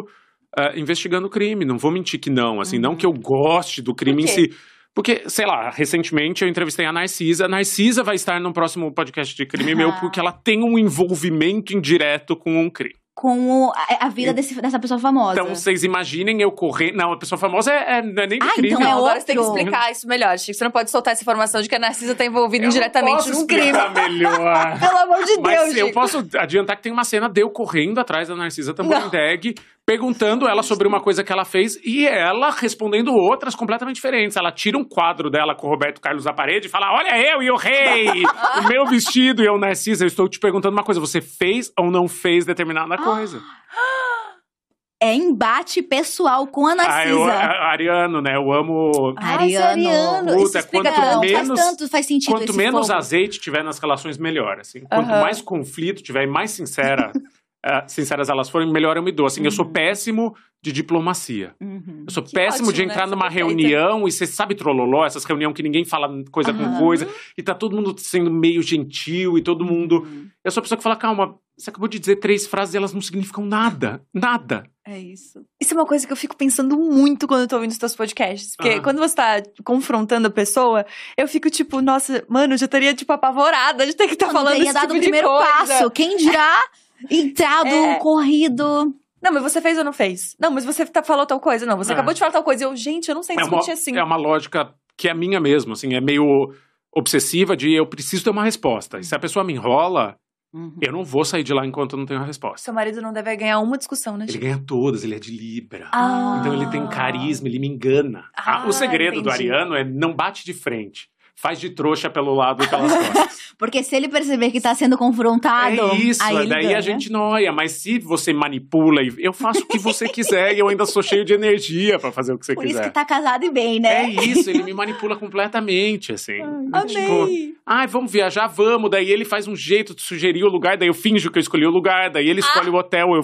uh, 0.59 0.74
investigando 0.74 1.29
crime. 1.29 1.66
Não 1.66 1.76
vou 1.76 1.91
mentir 1.91 2.18
que 2.18 2.31
não. 2.31 2.62
Assim, 2.62 2.76
uhum. 2.76 2.83
não 2.83 2.97
que 2.97 3.05
eu 3.05 3.12
goste 3.12 3.83
do 3.83 3.95
crime 3.95 4.22
em 4.22 4.26
si 4.26 4.51
porque, 4.99 5.23
sei 5.29 5.47
lá, 5.47 5.71
recentemente 5.71 6.43
eu 6.43 6.49
entrevistei 6.49 6.85
a 6.85 6.91
Narcisa. 6.91 7.45
A 7.45 7.49
Narcisa 7.49 8.03
vai 8.03 8.17
estar 8.17 8.41
no 8.41 8.53
próximo 8.53 8.91
podcast 8.91 9.33
de 9.33 9.47
crime 9.47 9.73
meu, 9.73 9.93
porque 9.93 10.19
ela 10.19 10.33
tem 10.33 10.65
um 10.65 10.77
envolvimento 10.77 11.73
indireto 11.73 12.35
com 12.35 12.61
um 12.61 12.69
crime 12.69 12.97
com 13.15 13.67
o, 13.67 13.73
a, 13.99 14.09
vida 14.11 14.33
desse, 14.33 14.55
dessa 14.63 14.79
pessoa 14.79 15.01
famosa. 15.01 15.41
Então, 15.41 15.53
vocês 15.53 15.83
imaginem 15.83 16.41
eu 16.41 16.53
correndo. 16.53 16.95
Não, 16.95 17.13
a 17.13 17.19
pessoa 17.19 17.37
famosa 17.37 17.73
é, 17.73 17.99
é, 17.99 18.03
não 18.03 18.23
é 18.23 18.27
nem 18.29 18.39
ah, 18.41 18.53
crime. 18.55 18.75
Então 18.75 18.87
é 18.87 18.93
Agora 18.93 19.19
você 19.19 19.27
tem 19.27 19.37
que 19.37 19.43
explicar 19.43 19.91
isso 19.91 20.07
melhor, 20.07 20.39
Chico. 20.39 20.57
Você 20.57 20.63
não 20.63 20.71
pode 20.71 20.89
soltar 20.89 21.13
essa 21.15 21.23
informação 21.23 21.61
de 21.61 21.69
que 21.69 21.75
a 21.75 21.81
Narcisa 21.81 22.15
tá 22.15 22.25
envolvida 22.25 22.65
eu 22.65 22.69
indiretamente 22.69 23.29
num 23.31 23.45
crime. 23.45 23.73
melhor. 23.73 24.79
Pelo 24.79 24.99
amor 24.99 25.25
de 25.25 25.37
Mas 25.41 25.75
Deus. 25.75 25.77
eu 25.77 25.93
posso 25.93 26.29
adiantar 26.39 26.77
que 26.77 26.83
tem 26.85 26.93
uma 26.93 27.03
cena 27.03 27.29
de 27.29 27.41
eu 27.41 27.51
correndo 27.51 27.99
atrás 27.99 28.29
da 28.29 28.37
Narcisa 28.37 28.73
Tamborindeg, 28.73 29.57
perguntando 29.89 30.47
ela 30.47 30.62
sobre 30.62 30.86
uma 30.86 31.01
coisa 31.01 31.24
que 31.24 31.32
ela 31.32 31.47
fez 31.47 31.80
e 31.82 32.07
ela 32.07 32.51
respondendo 32.51 33.11
outras 33.11 33.55
completamente 33.55 33.97
diferentes. 33.97 34.36
Ela 34.36 34.53
tira 34.53 34.76
um 34.76 34.84
quadro 34.84 35.30
dela 35.30 35.55
com 35.55 35.66
o 35.66 35.70
Roberto 35.70 35.99
Carlos 35.99 36.24
da 36.24 36.32
parede 36.34 36.66
e 36.66 36.70
fala: 36.70 36.93
Olha 36.93 37.18
eu 37.18 37.43
e 37.43 37.51
o 37.51 37.57
rei, 37.57 38.22
o 38.59 38.68
meu 38.68 38.84
vestido 38.84 39.43
e 39.43 39.47
eu, 39.47 39.59
Narcisa, 39.59 40.05
eu 40.05 40.09
estou 40.09 40.28
te 40.28 40.39
perguntando 40.39 40.76
uma 40.76 40.84
coisa: 40.84 41.01
você 41.01 41.22
fez 41.22 41.72
ou 41.78 41.91
não 41.91 42.07
fez 42.07 42.45
determinada 42.45 42.99
coisa? 42.99 43.41
é 45.01 45.14
embate 45.14 45.80
pessoal 45.80 46.47
com 46.47 46.66
a 46.66 46.74
Narcisa. 46.74 46.99
Ah, 46.99 47.09
eu, 47.09 47.24
a, 47.24 47.70
Ariano, 47.72 48.20
né? 48.20 48.36
Eu 48.36 48.53
amo. 48.53 49.14
Ariano. 49.16 49.66
Ariano. 49.68 50.36
Puta, 50.36 50.62
quanto 50.64 50.84
tanto, 50.84 51.20
menos, 51.20 51.49
faz 51.49 51.49
tanto, 51.49 51.89
faz 51.89 52.07
sentido. 52.07 52.36
Quanto 52.36 52.53
menos 52.55 52.89
fogo. 52.89 52.99
azeite 52.99 53.41
tiver 53.41 53.64
nas 53.64 53.78
relações, 53.78 54.18
melhor. 54.18 54.59
Assim. 54.61 54.80
Quanto 54.80 55.09
mais 55.09 55.41
conflito 55.41 56.03
tiver 56.03 56.24
e 56.24 56.30
mais 56.30 56.51
sincera. 56.51 57.11
uh, 57.67 57.83
sinceras 57.87 58.29
elas 58.29 58.49
forem, 58.49 58.71
melhor 58.71 58.97
eu 58.97 59.03
me 59.03 59.13
dou. 59.13 59.27
Assim, 59.27 59.41
uhum. 59.41 59.47
eu 59.47 59.51
sou 59.51 59.67
uhum. 59.67 59.73
péssimo 59.73 60.35
de 60.63 60.73
diplomacia. 60.73 61.55
Uhum. 61.61 62.05
Eu 62.07 62.13
sou 62.13 62.23
que 62.23 62.33
péssimo 62.33 62.69
ótimo, 62.69 62.73
de 62.73 62.83
entrar 62.83 63.07
né? 63.07 63.13
numa 63.13 63.29
reunião 63.29 64.09
e 64.09 64.13
você 64.13 64.27
sabe 64.27 64.55
trololó, 64.55 65.07
essas 65.07 65.25
reuniões 65.25 65.55
que 65.55 65.63
ninguém 65.63 65.85
fala 65.85 66.09
coisa 66.31 66.53
uhum. 66.53 66.59
com 66.59 66.79
coisa, 66.79 67.09
e 67.37 67.43
tá 67.43 67.55
todo 67.55 67.77
mundo 67.77 67.95
sendo 67.99 68.31
meio 68.31 68.63
gentil 68.63 69.39
e 69.39 69.43
todo 69.43 69.65
mundo. 69.65 70.01
Uhum. 70.01 70.29
Eu 70.45 70.51
sou 70.51 70.61
a 70.61 70.63
pessoa 70.63 70.77
que 70.77 70.83
fala, 70.83 70.97
calma, 70.97 71.39
você 71.57 71.71
acabou 71.71 71.89
de 71.89 71.99
dizer 71.99 72.17
três 72.17 72.47
frases 72.47 72.75
e 72.75 72.77
elas 72.77 72.93
não 72.93 73.01
significam 73.01 73.45
nada. 73.45 74.01
Nada. 74.15 74.65
É 74.87 74.99
isso. 74.99 75.45
Isso 75.61 75.75
é 75.75 75.77
uma 75.77 75.85
coisa 75.85 76.07
que 76.07 76.13
eu 76.13 76.17
fico 76.17 76.37
pensando 76.37 76.77
muito 76.79 77.29
quando 77.29 77.43
eu 77.43 77.49
tô 77.49 77.57
ouvindo 77.57 77.73
os 77.73 77.79
teus 77.79 77.95
podcasts. 77.95 78.57
Porque 78.57 78.75
ah. 78.77 78.81
quando 78.81 78.99
você 78.99 79.15
tá 79.15 79.43
confrontando 79.65 80.29
a 80.29 80.31
pessoa, 80.31 80.87
eu 81.17 81.29
fico 81.29 81.51
tipo, 81.51 81.83
nossa, 81.83 82.25
mano, 82.29 82.55
eu 82.55 82.59
já 82.59 82.65
estaria, 82.65 82.95
tipo, 82.95 83.13
apavorada 83.13 83.85
de 83.85 83.95
ter 83.95 84.07
que 84.07 84.15
estar 84.15 84.29
tá 84.29 84.33
falando 84.33 84.63
isso. 84.63 84.73
dado 84.73 84.87
tipo 84.87 84.99
o 84.99 85.01
primeiro 85.01 85.29
coisa. 85.29 85.45
passo. 85.47 85.91
Quem 85.91 86.17
dirá 86.17 86.59
entrado, 87.11 87.69
é... 87.69 87.99
corrido. 87.99 88.95
Não, 89.21 89.33
mas 89.33 89.43
você 89.43 89.61
fez 89.61 89.77
ou 89.79 89.85
não 89.85 89.93
fez? 89.93 90.37
Não, 90.39 90.51
mas 90.51 90.65
você 90.65 90.87
tá, 90.87 91.03
falou 91.03 91.27
tal 91.27 91.41
coisa. 91.41 91.67
Não, 91.67 91.77
você 91.77 91.93
é. 91.93 91.95
acabou 91.95 92.15
de 92.15 92.21
falar 92.21 92.33
tal 92.33 92.45
coisa. 92.45 92.65
Eu, 92.65 92.77
gente, 92.77 93.09
eu 93.09 93.15
não 93.15 93.23
sei 93.23 93.37
é 93.37 93.41
discutir 93.41 93.71
uma, 93.71 93.75
assim. 93.75 93.97
É 93.97 94.03
uma 94.03 94.17
lógica 94.17 94.73
que 94.97 95.09
é 95.09 95.15
minha 95.15 95.41
mesmo, 95.41 95.73
assim, 95.75 95.95
é 95.95 96.01
meio 96.01 96.53
obsessiva 96.93 97.57
de 97.57 97.73
eu 97.73 97.87
preciso 97.87 98.25
ter 98.25 98.31
uma 98.31 98.45
resposta. 98.45 98.99
E 98.99 99.05
se 99.05 99.15
a 99.15 99.19
pessoa 99.19 99.45
me 99.45 99.53
enrola, 99.53 100.19
Uhum. 100.53 100.75
Eu 100.81 100.93
não 100.93 101.05
vou 101.05 101.27
sair 101.27 101.43
de 101.43 101.53
lá 101.53 101.67
enquanto 101.67 101.93
eu 101.93 101.99
não 101.99 102.07
tenho 102.07 102.21
a 102.21 102.25
resposta. 102.25 102.65
Seu 102.65 102.73
marido 102.73 103.03
não 103.03 103.13
deve 103.13 103.37
ganhar 103.37 103.59
uma 103.61 103.77
discussão, 103.77 104.17
né? 104.17 104.25
Ele 104.27 104.39
ganha 104.39 104.59
todas, 104.59 105.05
ele 105.05 105.15
é 105.15 105.19
de 105.19 105.31
Libra. 105.31 105.89
Ah. 105.93 106.39
Então 106.41 106.55
ele 106.55 106.67
tem 106.71 106.87
carisma, 106.89 107.47
ele 107.49 107.59
me 107.59 107.69
engana. 107.69 108.25
Ah, 108.35 108.67
o 108.67 108.73
segredo 108.73 109.19
entendi. 109.19 109.25
do 109.25 109.31
Ariano 109.31 109.75
é 109.75 109.85
não 109.85 110.15
bate 110.15 110.47
de 110.47 110.55
frente 110.55 111.11
faz 111.41 111.61
de 111.61 111.70
trouxa 111.70 112.11
pelo 112.11 112.34
lado 112.34 112.64
e 112.64 112.68
pelas 112.68 112.91
costas. 112.93 113.49
Porque 113.57 113.82
se 113.82 113.95
ele 113.97 114.09
perceber 114.09 114.51
que 114.51 114.61
tá 114.61 114.74
sendo 114.74 114.97
confrontado. 114.97 115.91
É 115.93 115.95
isso, 115.97 116.22
aí 116.22 116.49
daí 116.49 116.74
a 116.74 116.80
gente 116.80 117.11
noia. 117.11 117.53
Mas 117.53 117.72
se 117.72 117.99
você 117.99 118.32
manipula, 118.32 119.01
eu 119.18 119.32
faço 119.32 119.61
o 119.61 119.66
que 119.66 119.78
você 119.78 120.07
quiser 120.11 120.55
e 120.55 120.59
eu 120.59 120.68
ainda 120.68 120.84
sou 120.84 121.03
cheio 121.03 121.24
de 121.24 121.32
energia 121.32 121.99
para 121.99 122.12
fazer 122.12 122.32
o 122.32 122.39
que 122.39 122.47
você 122.47 122.55
Por 122.55 122.62
quiser. 122.62 122.74
Por 122.74 122.80
isso 122.82 122.91
que 122.91 122.95
tá 122.95 123.05
casado 123.05 123.45
e 123.45 123.51
bem, 123.51 123.80
né? 123.80 124.05
É 124.05 124.09
isso, 124.11 124.51
ele 124.51 124.62
me 124.62 124.72
manipula 124.72 125.16
completamente, 125.16 126.12
assim. 126.12 126.41
Ai, 126.72 126.86
tipo, 126.86 127.28
ai, 127.66 127.86
vamos 127.86 128.12
viajar, 128.12 128.47
vamos. 128.47 128.91
Daí 128.91 129.11
ele 129.11 129.24
faz 129.24 129.47
um 129.47 129.57
jeito 129.57 129.95
de 129.95 130.03
sugerir 130.03 130.45
o 130.45 130.49
lugar, 130.49 130.76
daí 130.76 130.89
eu 130.89 130.95
finjo 130.95 131.30
que 131.30 131.39
eu 131.39 131.43
escolhi 131.43 131.66
o 131.66 131.70
lugar, 131.70 132.11
daí 132.11 132.28
ele 132.28 132.41
escolhe 132.41 132.68
ah. 132.68 132.72
o 132.72 132.76
hotel, 132.76 133.09
eu. 133.14 133.22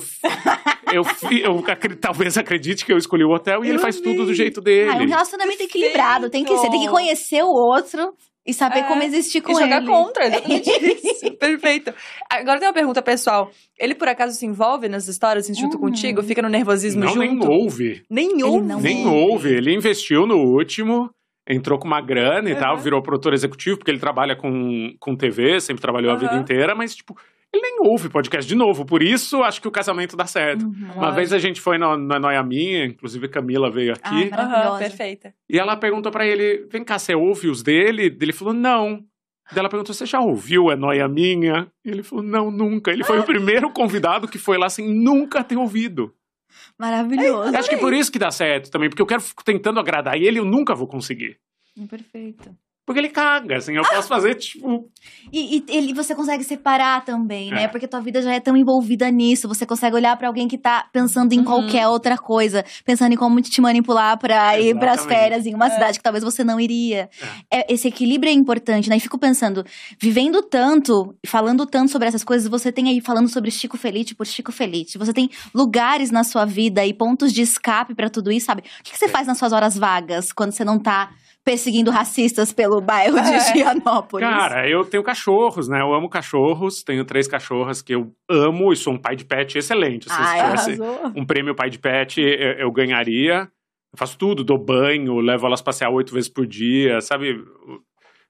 eu, 0.92 1.02
eu, 1.30 1.64
eu 1.64 1.96
talvez 2.00 2.36
acredite 2.38 2.84
que 2.84 2.92
eu 2.92 2.98
escolhi 2.98 3.24
o 3.24 3.30
hotel 3.30 3.64
e 3.64 3.68
eu 3.68 3.74
ele 3.74 3.78
faz 3.78 4.00
tudo 4.00 4.24
do 4.24 4.34
jeito 4.34 4.60
dele. 4.60 4.90
Ah, 4.90 4.96
é 4.96 5.02
um 5.02 5.08
relacionamento 5.08 5.62
equilibrado. 5.62 6.30
Tem 6.30 6.44
que 6.44 6.56
ser, 6.58 6.70
tem 6.70 6.80
que 6.80 6.88
conhecer 6.88 7.42
o 7.42 7.48
outro 7.48 8.03
e 8.46 8.52
saber 8.52 8.80
é, 8.80 8.82
como 8.82 9.02
existir 9.02 9.40
com 9.40 9.52
e 9.52 9.54
ele. 9.54 9.64
jogar 9.64 9.86
contra, 9.86 10.26
exatamente 10.26 10.70
isso. 10.70 11.32
Perfeito. 11.38 11.94
Agora 12.28 12.58
tem 12.58 12.68
uma 12.68 12.74
pergunta 12.74 13.00
pessoal. 13.00 13.50
Ele, 13.78 13.94
por 13.94 14.06
acaso, 14.06 14.36
se 14.36 14.44
envolve 14.44 14.88
nas 14.88 15.08
histórias 15.08 15.46
assim, 15.46 15.58
junto 15.58 15.76
uhum. 15.76 15.84
contigo? 15.84 16.22
Fica 16.22 16.42
no 16.42 16.48
nervosismo 16.48 17.04
não, 17.04 17.08
junto? 17.08 17.20
nem 17.20 17.48
ouve. 17.48 18.02
Nem 18.10 18.42
ouve? 18.42 18.58
Ele 18.58 18.82
nem 18.82 19.06
ouve. 19.06 19.48
Ele 19.48 19.74
investiu 19.74 20.26
no 20.26 20.36
último, 20.36 21.10
entrou 21.48 21.78
com 21.78 21.86
uma 21.86 22.02
grana 22.02 22.50
e 22.50 22.52
uhum. 22.52 22.58
tal, 22.58 22.76
virou 22.76 23.02
produtor 23.02 23.32
executivo, 23.32 23.78
porque 23.78 23.90
ele 23.90 23.98
trabalha 23.98 24.36
com, 24.36 24.94
com 25.00 25.16
TV, 25.16 25.58
sempre 25.60 25.80
trabalhou 25.80 26.10
uhum. 26.10 26.16
a 26.16 26.20
vida 26.20 26.36
inteira, 26.36 26.74
mas, 26.74 26.94
tipo, 26.94 27.16
ele 27.54 27.62
nem 27.62 27.88
ouve 27.88 28.08
podcast 28.08 28.48
de 28.48 28.54
novo. 28.54 28.84
Por 28.84 29.02
isso, 29.02 29.42
acho 29.42 29.60
que 29.60 29.68
o 29.68 29.70
casamento 29.70 30.16
dá 30.16 30.26
certo. 30.26 30.64
Uhum, 30.64 30.92
Uma 30.96 31.10
vez 31.12 31.32
a 31.32 31.38
gente 31.38 31.60
foi 31.60 31.78
no, 31.78 31.96
na 31.96 32.18
Noia 32.18 32.42
Minha, 32.42 32.84
inclusive 32.86 33.28
Camila 33.28 33.70
veio 33.70 33.92
aqui. 33.92 34.30
Ah, 34.32 34.72
uhum, 34.72 34.78
perfeita. 34.78 35.34
E 35.48 35.58
ela 35.58 35.76
perguntou 35.76 36.10
para 36.10 36.26
ele: 36.26 36.66
vem 36.70 36.84
cá, 36.84 36.98
você 36.98 37.14
ouve 37.14 37.48
os 37.48 37.62
dele? 37.62 38.16
Ele 38.20 38.32
falou: 38.32 38.52
não. 38.52 39.04
Daí 39.50 39.60
ela 39.60 39.68
perguntou: 39.68 39.94
Você 39.94 40.06
já 40.06 40.20
ouviu 40.20 40.70
É 40.70 40.76
Noia 40.76 41.06
Minha? 41.06 41.68
E 41.84 41.90
ele 41.90 42.02
falou: 42.02 42.24
Não, 42.24 42.50
nunca. 42.50 42.90
Ele 42.90 43.04
foi 43.04 43.18
o 43.18 43.24
primeiro 43.26 43.70
convidado 43.70 44.26
que 44.26 44.38
foi 44.38 44.58
lá 44.58 44.68
sem 44.68 44.88
nunca 44.88 45.44
ter 45.44 45.56
ouvido. 45.56 46.12
Maravilhoso. 46.78 47.56
acho 47.56 47.68
que 47.68 47.74
é 47.74 47.78
por 47.78 47.92
isso 47.92 48.10
que 48.10 48.18
dá 48.18 48.30
certo 48.30 48.70
também, 48.70 48.88
porque 48.88 49.02
eu 49.02 49.06
quero 49.06 49.20
ficar 49.20 49.42
tentando 49.42 49.78
agradar 49.78 50.16
e 50.16 50.26
ele 50.26 50.38
eu 50.38 50.44
nunca 50.44 50.74
vou 50.74 50.86
conseguir. 50.86 51.36
Perfeito. 51.88 52.50
Porque 52.86 53.00
ele 53.00 53.08
caga, 53.08 53.56
assim, 53.56 53.74
eu 53.74 53.82
posso 53.82 54.08
fazer, 54.08 54.34
tipo. 54.34 54.90
E, 55.32 55.56
e 55.56 55.64
ele, 55.68 55.94
você 55.94 56.14
consegue 56.14 56.44
separar 56.44 57.02
também, 57.02 57.50
né? 57.50 57.62
É. 57.62 57.68
Porque 57.68 57.88
tua 57.88 58.00
vida 58.00 58.20
já 58.20 58.34
é 58.34 58.40
tão 58.40 58.54
envolvida 58.54 59.10
nisso. 59.10 59.48
Você 59.48 59.64
consegue 59.64 59.96
olhar 59.96 60.14
para 60.18 60.28
alguém 60.28 60.46
que 60.46 60.58
tá 60.58 60.86
pensando 60.92 61.32
em 61.32 61.38
uhum. 61.38 61.44
qualquer 61.44 61.88
outra 61.88 62.18
coisa, 62.18 62.62
pensando 62.84 63.12
em 63.12 63.16
como 63.16 63.40
te 63.40 63.58
manipular 63.58 64.18
pra 64.18 64.60
ir 64.60 64.78
pras 64.78 65.06
férias 65.06 65.46
em 65.46 65.54
uma 65.54 65.68
é. 65.68 65.70
cidade 65.70 65.98
que 65.98 66.02
talvez 66.02 66.22
você 66.22 66.44
não 66.44 66.60
iria. 66.60 67.08
É. 67.50 67.60
é. 67.60 67.72
esse 67.72 67.88
equilíbrio 67.88 68.30
é 68.30 68.34
importante, 68.34 68.90
né? 68.90 68.98
E 68.98 69.00
fico 69.00 69.18
pensando, 69.18 69.64
vivendo 69.98 70.42
tanto, 70.42 71.14
falando 71.26 71.64
tanto 71.64 71.90
sobre 71.90 72.08
essas 72.08 72.22
coisas, 72.22 72.46
você 72.46 72.70
tem 72.70 72.90
aí 72.90 73.00
falando 73.00 73.28
sobre 73.28 73.50
Chico 73.50 73.78
Felite 73.78 74.14
por 74.14 74.26
Chico 74.26 74.52
Felite. 74.52 74.98
Você 74.98 75.14
tem 75.14 75.30
lugares 75.54 76.10
na 76.10 76.22
sua 76.22 76.44
vida 76.44 76.84
e 76.84 76.92
pontos 76.92 77.32
de 77.32 77.40
escape 77.40 77.94
para 77.94 78.10
tudo 78.10 78.30
isso, 78.30 78.44
sabe? 78.44 78.62
O 78.80 78.82
que, 78.82 78.92
que 78.92 78.98
você 78.98 79.08
faz 79.08 79.26
nas 79.26 79.38
suas 79.38 79.54
horas 79.54 79.74
vagas 79.74 80.32
quando 80.32 80.52
você 80.52 80.66
não 80.66 80.78
tá 80.78 81.10
perseguindo 81.44 81.90
racistas 81.90 82.52
pelo 82.52 82.80
bairro 82.80 83.20
de 83.20 83.34
é. 83.34 83.52
Gianópolis. 83.52 84.26
Cara, 84.26 84.68
eu 84.68 84.84
tenho 84.84 85.02
cachorros, 85.02 85.68
né? 85.68 85.80
Eu 85.80 85.92
amo 85.92 86.08
cachorros. 86.08 86.82
Tenho 86.82 87.04
três 87.04 87.28
cachorras 87.28 87.82
que 87.82 87.94
eu 87.94 88.12
amo 88.28 88.72
e 88.72 88.76
sou 88.76 88.94
um 88.94 88.98
pai 88.98 89.14
de 89.14 89.24
pet 89.24 89.58
excelente. 89.58 90.04
Se 90.04 90.16
Ai, 90.16 90.42
tivesse 90.42 90.80
um 91.14 91.24
prêmio 91.24 91.54
pai 91.54 91.68
de 91.68 91.78
pet, 91.78 92.20
eu, 92.20 92.52
eu 92.52 92.72
ganharia. 92.72 93.50
Eu 93.92 93.98
faço 93.98 94.18
tudo, 94.18 94.42
dou 94.42 94.58
banho, 94.58 95.20
levo 95.20 95.46
elas 95.46 95.62
passear 95.62 95.90
oito 95.90 96.12
vezes 96.12 96.28
por 96.28 96.46
dia, 96.46 97.00
sabe? 97.00 97.44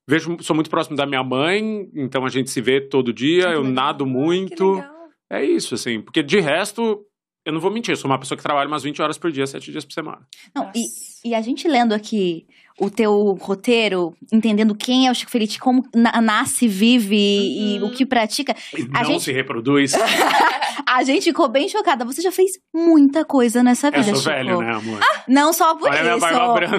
Vejo, 0.07 0.37
sou 0.43 0.55
muito 0.55 0.69
próximo 0.69 0.95
da 0.95 1.07
minha 1.07 1.25
mãe, 1.25 1.89
então 1.95 2.27
a 2.27 2.29
gente 2.29 2.51
se 2.51 2.61
vê 2.61 2.83
todo 2.83 3.15
dia, 3.15 3.45
eu 3.45 3.65
nado 3.65 4.05
muito. 4.05 4.85
É 5.31 5.43
isso, 5.43 5.75
assim, 5.75 6.03
porque 6.03 6.23
de 6.23 6.39
resto, 6.39 7.07
eu 7.47 7.53
não 7.53 7.61
vou 7.61 7.71
mentir, 7.71 7.93
eu 7.93 7.97
sou 7.97 8.11
uma 8.11 8.19
pessoa 8.19 8.37
que 8.37 8.43
trabalha 8.43 8.69
umas 8.69 8.83
20 8.83 9.01
horas 9.01 9.17
por 9.17 9.33
dia, 9.33 9.47
7 9.47 9.73
dias 9.73 9.85
por 9.87 9.93
semana. 9.93 10.29
Não, 10.55 10.71
e, 10.75 10.85
e, 11.31 11.35
a 11.35 11.41
gente 11.41 11.67
lendo 11.67 11.95
aqui 11.95 12.47
o 12.79 12.91
teu 12.91 13.35
roteiro, 13.41 14.15
entendendo 14.33 14.75
quem 14.75 15.07
é 15.07 15.11
o 15.11 15.15
Chico 15.15 15.31
Felice, 15.31 15.59
como 15.59 15.85
na, 15.95 16.21
nasce, 16.21 16.67
vive 16.67 17.15
uhum. 17.17 17.77
e 17.77 17.81
o 17.83 17.91
que 17.91 18.05
pratica. 18.05 18.55
E 18.77 18.85
não 18.85 19.05
gente... 19.05 19.23
se 19.23 19.33
reproduz. 19.33 19.93
a 20.87 21.05
gente 21.05 21.25
ficou 21.25 21.49
bem 21.49 21.69
chocada. 21.69 22.05
Você 22.05 22.21
já 22.21 22.33
fez 22.33 22.53
muita 22.75 23.25
coisa 23.25 23.63
nessa 23.63 23.91
vida, 23.91 24.11
eu 24.11 24.17
sou 24.17 24.17
Chico. 24.17 24.31
velho, 24.31 24.59
né, 24.59 24.75
amor? 24.75 24.99
Não 25.29 25.53
só 25.53 25.77
por 25.77 25.89
Olha 25.89 26.17
isso. 26.17 26.25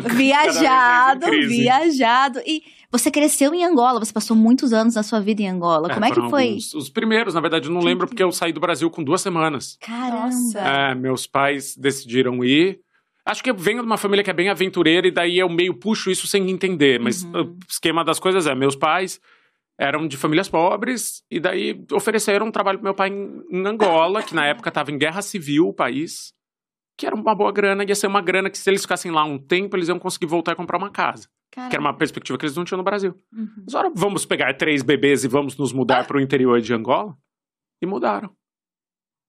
Viajado, 0.16 1.26
viajado. 1.48 2.40
E 2.46 2.62
você 2.92 3.10
cresceu 3.10 3.54
em 3.54 3.64
Angola, 3.64 4.00
você 4.00 4.14
passou 4.14 4.36
muitos 4.36 4.72
anos 4.74 4.96
na 4.96 5.04
sua 5.04 5.20
vida 5.20 5.42
em 5.42 5.50
Angola. 5.50 5.90
É, 5.90 5.94
Como 5.94 6.06
é 6.06 6.12
que 6.12 6.30
foi? 6.30 6.48
Alguns, 6.48 6.74
os 6.74 6.90
primeiros, 6.90 7.34
na 7.34 7.42
verdade, 7.42 7.68
eu 7.68 7.74
não 7.74 7.82
lembro 7.82 8.08
porque 8.08 8.24
eu 8.24 8.32
saí 8.32 8.54
do 8.54 8.60
Brasil 8.60 8.90
com 8.90 9.04
duas 9.04 9.22
semanas. 9.22 9.78
Caramba! 9.82 10.60
É, 10.60 10.96
meus 10.96 11.28
pais 11.28 11.76
decidiram 11.76 12.44
ir. 12.44 12.80
Acho 13.26 13.44
que 13.44 13.50
eu 13.50 13.56
venho 13.56 13.82
de 13.82 13.86
uma 13.86 13.98
família 13.98 14.24
que 14.24 14.30
é 14.30 14.34
bem 14.34 14.50
aventureira 14.50 15.08
e 15.08 15.12
daí 15.12 15.40
eu 15.40 15.50
meio 15.50 15.74
puxo 15.74 16.12
isso 16.12 16.28
sem 16.28 16.50
entender. 16.50 17.00
Mas 17.00 17.24
uhum. 17.24 17.42
o 17.42 17.58
esquema 17.68 18.04
das 18.04 18.20
coisas 18.20 18.46
é: 18.46 18.54
meus 18.54 18.76
pais 18.76 19.20
eram 19.78 20.08
de 20.08 20.16
famílias 20.16 20.48
pobres 20.48 21.24
e 21.30 21.40
daí 21.40 21.84
ofereceram 21.92 22.46
um 22.48 22.52
trabalho 22.52 22.78
pro 22.78 22.86
meu 22.86 22.94
pai 22.94 23.10
em, 23.10 23.44
em 23.50 23.68
Angola, 23.68 24.22
que 24.22 24.36
na 24.36 24.46
época 24.48 24.70
estava 24.70 24.92
em 24.92 24.98
guerra 24.98 25.22
civil 25.22 25.68
o 25.68 25.74
país, 25.74 26.34
que 26.98 27.06
era 27.06 27.16
uma 27.16 27.36
boa 27.36 27.52
grana, 27.52 27.84
ia 27.84 27.96
ser 27.96 28.08
uma 28.08 28.22
grana 28.22 28.50
que 28.50 28.58
se 28.58 28.70
eles 28.70 28.84
ficassem 28.84 29.12
lá 29.12 29.24
um 29.24 29.38
tempo, 29.38 29.76
eles 29.76 29.90
iam 29.90 30.00
conseguir 30.00 30.28
voltar 30.28 30.54
e 30.54 30.56
comprar 30.56 30.78
uma 30.78 30.92
casa. 30.92 31.28
Caramba. 31.52 31.70
Que 31.70 31.76
era 31.76 31.82
uma 31.82 31.98
perspectiva 31.98 32.38
que 32.38 32.46
eles 32.46 32.56
não 32.56 32.64
tinham 32.64 32.78
no 32.78 32.84
Brasil. 32.84 33.20
Uhum. 33.34 33.64
Mas 33.66 33.76
agora 33.76 33.92
vamos 33.96 34.26
pegar 34.26 34.54
três 34.56 34.84
bebês 34.84 35.24
e 35.24 35.28
vamos 35.28 35.58
nos 35.58 35.74
mudar 35.74 36.02
ah. 36.02 36.04
para 36.04 36.18
o 36.18 36.22
interior 36.22 36.62
de 36.62 36.74
Angola? 36.74 37.18
E 37.82 37.86
mudaram. 37.86 38.30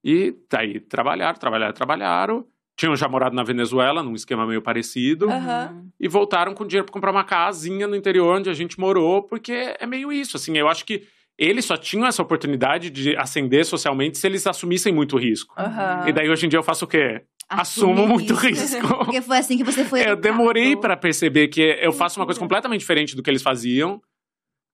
E 0.04 0.36
daí 0.50 0.80
trabalharam, 0.80 1.38
trabalharam, 1.38 1.74
trabalharam. 1.74 2.46
Tinham 2.76 2.94
já 2.94 3.08
morado 3.08 3.34
na 3.34 3.42
Venezuela, 3.42 4.02
num 4.02 4.14
esquema 4.14 4.46
meio 4.46 4.60
parecido. 4.60 5.26
Uhum. 5.28 5.90
E 5.98 6.06
voltaram 6.08 6.52
com 6.52 6.66
dinheiro 6.66 6.84
para 6.84 6.92
comprar 6.92 7.10
uma 7.10 7.24
casinha 7.24 7.86
no 7.86 7.96
interior 7.96 8.36
onde 8.36 8.50
a 8.50 8.54
gente 8.54 8.78
morou, 8.78 9.22
porque 9.22 9.74
é 9.78 9.86
meio 9.86 10.12
isso. 10.12 10.36
Assim, 10.36 10.56
eu 10.58 10.68
acho 10.68 10.84
que 10.84 11.06
eles 11.38 11.64
só 11.64 11.76
tinham 11.76 12.06
essa 12.06 12.22
oportunidade 12.22 12.90
de 12.90 13.16
ascender 13.16 13.64
socialmente 13.64 14.18
se 14.18 14.26
eles 14.26 14.46
assumissem 14.46 14.92
muito 14.92 15.16
risco. 15.16 15.54
Uhum. 15.58 16.08
E 16.08 16.12
daí 16.12 16.28
hoje 16.28 16.46
em 16.46 16.48
dia 16.48 16.58
eu 16.58 16.62
faço 16.62 16.84
o 16.84 16.88
quê? 16.88 17.22
assumo 17.48 18.06
muito 18.06 18.34
risco. 18.36 19.04
Porque 19.04 19.22
foi 19.22 19.38
assim 19.38 19.56
que 19.56 19.64
você 19.64 19.84
foi. 19.84 20.08
Eu 20.08 20.16
demorei 20.16 20.76
para 20.76 20.96
perceber 20.96 21.48
que 21.48 21.60
eu 21.80 21.92
faço 21.92 22.18
uma 22.18 22.26
coisa 22.26 22.40
completamente 22.40 22.80
diferente 22.80 23.14
do 23.14 23.22
que 23.22 23.30
eles 23.30 23.42
faziam. 23.42 24.00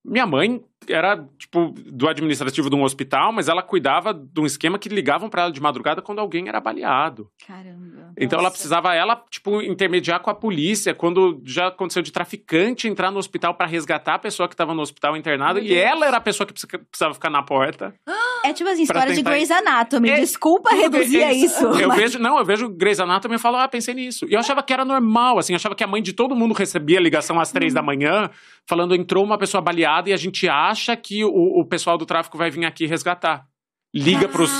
Minha 0.04 0.26
mãe 0.26 0.62
era, 0.88 1.24
tipo, 1.38 1.72
do 1.86 2.08
administrativo 2.08 2.68
de 2.68 2.74
um 2.74 2.82
hospital, 2.82 3.32
mas 3.32 3.48
ela 3.48 3.62
cuidava 3.62 4.12
de 4.12 4.40
um 4.40 4.46
esquema 4.46 4.78
que 4.78 4.88
ligavam 4.88 5.28
para 5.28 5.42
ela 5.42 5.52
de 5.52 5.60
madrugada 5.60 6.02
quando 6.02 6.18
alguém 6.18 6.48
era 6.48 6.60
baleado. 6.60 7.30
Caramba. 7.46 8.12
Então 8.16 8.36
Nossa. 8.36 8.42
ela 8.42 8.50
precisava, 8.50 8.94
ela, 8.94 9.24
tipo, 9.30 9.62
intermediar 9.62 10.20
com 10.20 10.30
a 10.30 10.34
polícia 10.34 10.94
quando 10.94 11.40
já 11.44 11.68
aconteceu 11.68 12.02
de 12.02 12.10
traficante 12.10 12.88
entrar 12.88 13.10
no 13.10 13.18
hospital 13.18 13.54
para 13.54 13.66
resgatar 13.66 14.14
a 14.14 14.18
pessoa 14.18 14.48
que 14.48 14.54
estava 14.54 14.74
no 14.74 14.82
hospital 14.82 15.16
internada 15.16 15.60
e 15.60 15.74
ela 15.74 16.06
era 16.06 16.16
a 16.16 16.20
pessoa 16.20 16.46
que 16.46 16.52
precisava 16.52 17.14
ficar 17.14 17.30
na 17.30 17.42
porta. 17.42 17.94
É 18.44 18.52
tipo 18.52 18.68
assim, 18.68 18.82
história 18.82 19.14
de 19.14 19.22
Grey's 19.22 19.50
Anatomy. 19.50 20.10
É, 20.10 20.20
Desculpa 20.20 20.70
reduzir 20.70 21.22
é 21.22 21.32
isso. 21.32 21.64
Eu 21.64 21.88
mas... 21.88 21.98
vejo, 21.98 22.18
não, 22.18 22.38
eu 22.38 22.44
vejo 22.44 22.68
Grey's 22.68 22.98
Anatomy 22.98 23.36
e 23.36 23.38
falo, 23.38 23.56
ah, 23.56 23.68
pensei 23.68 23.94
nisso. 23.94 24.26
E 24.28 24.34
eu 24.34 24.40
achava 24.40 24.62
que 24.62 24.72
era 24.72 24.84
normal, 24.84 25.38
assim, 25.38 25.52
eu 25.52 25.56
achava 25.56 25.74
que 25.74 25.84
a 25.84 25.86
mãe 25.86 26.02
de 26.02 26.12
todo 26.12 26.34
mundo 26.34 26.52
recebia 26.52 27.00
ligação 27.00 27.40
às 27.40 27.52
três 27.52 27.72
hum. 27.72 27.76
da 27.76 27.82
manhã, 27.82 28.30
falando 28.68 28.94
entrou 28.94 29.24
uma 29.24 29.38
pessoa 29.38 29.62
baleada 29.62 30.10
e 30.10 30.12
a 30.12 30.16
gente 30.16 30.48
acha 30.48 30.96
que 30.96 31.24
o, 31.24 31.60
o 31.60 31.66
pessoal 31.66 31.96
do 31.96 32.04
tráfico 32.04 32.36
vai 32.36 32.50
vir 32.50 32.64
aqui 32.64 32.86
resgatar. 32.86 33.46
Liga 33.94 34.26
para 34.26 34.42
os. 34.42 34.50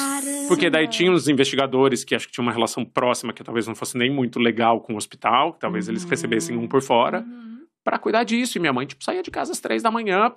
Porque 0.47 0.69
daí 0.69 0.87
tinha 0.87 1.11
uns 1.11 1.27
investigadores 1.27 2.05
que 2.05 2.15
acho 2.15 2.27
que 2.27 2.33
tinham 2.33 2.47
uma 2.47 2.53
relação 2.53 2.85
próxima, 2.85 3.33
que 3.33 3.43
talvez 3.43 3.67
não 3.67 3.75
fosse 3.75 3.97
nem 3.97 4.11
muito 4.11 4.39
legal 4.39 4.81
com 4.83 4.93
o 4.93 4.97
hospital, 4.97 5.55
que 5.55 5.61
talvez 5.61 5.87
uhum. 5.87 5.95
eles 5.95 6.05
recebessem 6.05 6.57
um 6.57 6.69
por 6.69 6.83
fora, 6.83 7.21
uhum. 7.21 7.61
para 7.83 7.99
cuidar 7.99 8.25
disso. 8.25 8.59
E 8.59 8.61
minha 8.61 8.73
mãe, 8.73 8.87
tipo, 8.87 9.03
saía 9.03 9.23
de 9.23 9.31
casa 9.31 9.53
às 9.53 9.61
três 9.61 9.83
da 9.83 9.91
manhã 9.91 10.35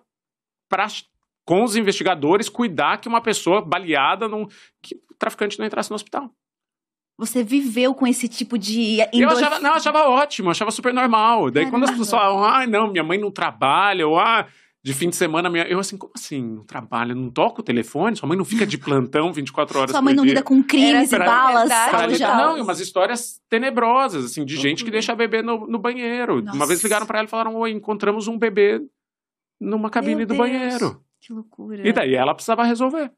para 0.69 0.87
com 1.45 1.63
os 1.63 1.75
investigadores 1.75 2.49
cuidar 2.49 2.97
que 2.97 3.07
uma 3.07 3.21
pessoa 3.21 3.61
baleada, 3.61 4.27
não, 4.27 4.47
que 4.81 4.95
o 4.95 5.13
traficante 5.17 5.59
não 5.59 5.65
entrasse 5.65 5.89
no 5.91 5.95
hospital. 5.95 6.29
Você 7.17 7.43
viveu 7.43 7.93
com 7.93 8.05
esse 8.05 8.27
tipo 8.27 8.57
de. 8.57 8.97
Eu 9.13 9.29
achava, 9.29 9.59
não, 9.59 9.69
eu 9.69 9.75
achava 9.75 10.09
ótimo, 10.09 10.47
eu 10.47 10.51
achava 10.51 10.71
super 10.71 10.93
normal. 10.93 11.49
Daí 11.49 11.63
Caramba. 11.63 11.71
quando 11.71 11.83
as 11.85 11.91
pessoas 11.91 12.09
falavam, 12.09 12.43
ai, 12.43 12.65
ah, 12.65 12.67
não, 12.67 12.91
minha 12.91 13.03
mãe 13.03 13.17
não 13.17 13.31
trabalha, 13.31 14.05
ou 14.05 14.19
ah, 14.19 14.45
de 14.83 14.93
fim 14.93 15.09
de 15.09 15.15
semana, 15.15 15.49
minha... 15.49 15.63
eu 15.63 15.79
assim, 15.79 15.97
como 15.97 16.11
assim? 16.13 16.43
Não 16.43 16.63
trabalha, 16.65 17.15
não 17.15 17.29
toca 17.29 17.61
o 17.61 17.63
telefone? 17.63 18.17
Sua 18.17 18.27
mãe 18.27 18.37
não 18.37 18.43
fica 18.43 18.67
de 18.67 18.77
plantão 18.77 19.31
24 19.31 19.79
horas 19.79 19.91
Sua 19.91 20.01
mãe 20.01 20.13
não 20.13 20.25
lida 20.25 20.43
com 20.43 20.61
crimes 20.61 21.11
Era 21.13 21.23
e 21.23 21.27
balas. 21.27 21.69
Pra 21.89 22.05
lidar, 22.05 22.37
não, 22.37 22.61
umas 22.61 22.81
histórias 22.81 23.41
tenebrosas, 23.49 24.25
assim, 24.25 24.43
de 24.43 24.57
gente 24.57 24.83
que 24.83 24.91
deixa 24.91 25.15
bebê 25.15 25.41
no, 25.41 25.65
no 25.65 25.79
banheiro. 25.79 26.41
Nossa. 26.41 26.55
Uma 26.57 26.67
vez 26.67 26.83
ligaram 26.83 27.05
para 27.05 27.19
ela 27.19 27.27
e 27.27 27.31
falaram, 27.31 27.55
oi, 27.55 27.71
encontramos 27.71 28.27
um 28.27 28.37
bebê 28.37 28.81
numa 29.59 29.89
cabine 29.89 30.17
Meu 30.17 30.25
do 30.25 30.35
Deus. 30.35 30.37
banheiro. 30.37 31.04
Que 31.25 31.33
loucura. 31.33 31.87
E 31.87 31.91
daí 31.91 32.13
ela 32.13 32.35
precisava 32.35 32.63
resolver. 32.63 33.11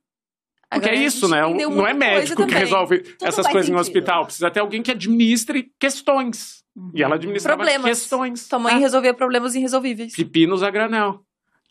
Porque 0.69 0.89
Agora, 0.89 0.95
é 0.95 1.05
isso, 1.05 1.27
né? 1.27 1.41
Não 1.41 1.87
é 1.87 1.93
médico 1.93 2.45
que 2.45 2.53
resolve 2.53 2.99
Tudo 2.99 3.27
essas 3.27 3.47
coisas 3.47 3.69
em 3.69 3.75
hospital. 3.75 4.25
Precisa 4.25 4.49
ter 4.51 4.59
alguém 4.59 4.81
que 4.81 4.91
administre 4.91 5.71
questões. 5.79 6.63
Uhum. 6.75 6.91
E 6.93 7.03
ela 7.03 7.15
administrava 7.15 7.57
problemas. 7.57 7.85
questões. 7.85 8.41
Sua 8.41 8.59
mãe 8.59 8.75
ah. 8.75 8.77
resolvia 8.77 9.13
problemas 9.13 9.55
irresolvíveis. 9.55 10.15
Pepinos 10.15 10.63
a 10.63 10.69
granel. 10.69 11.21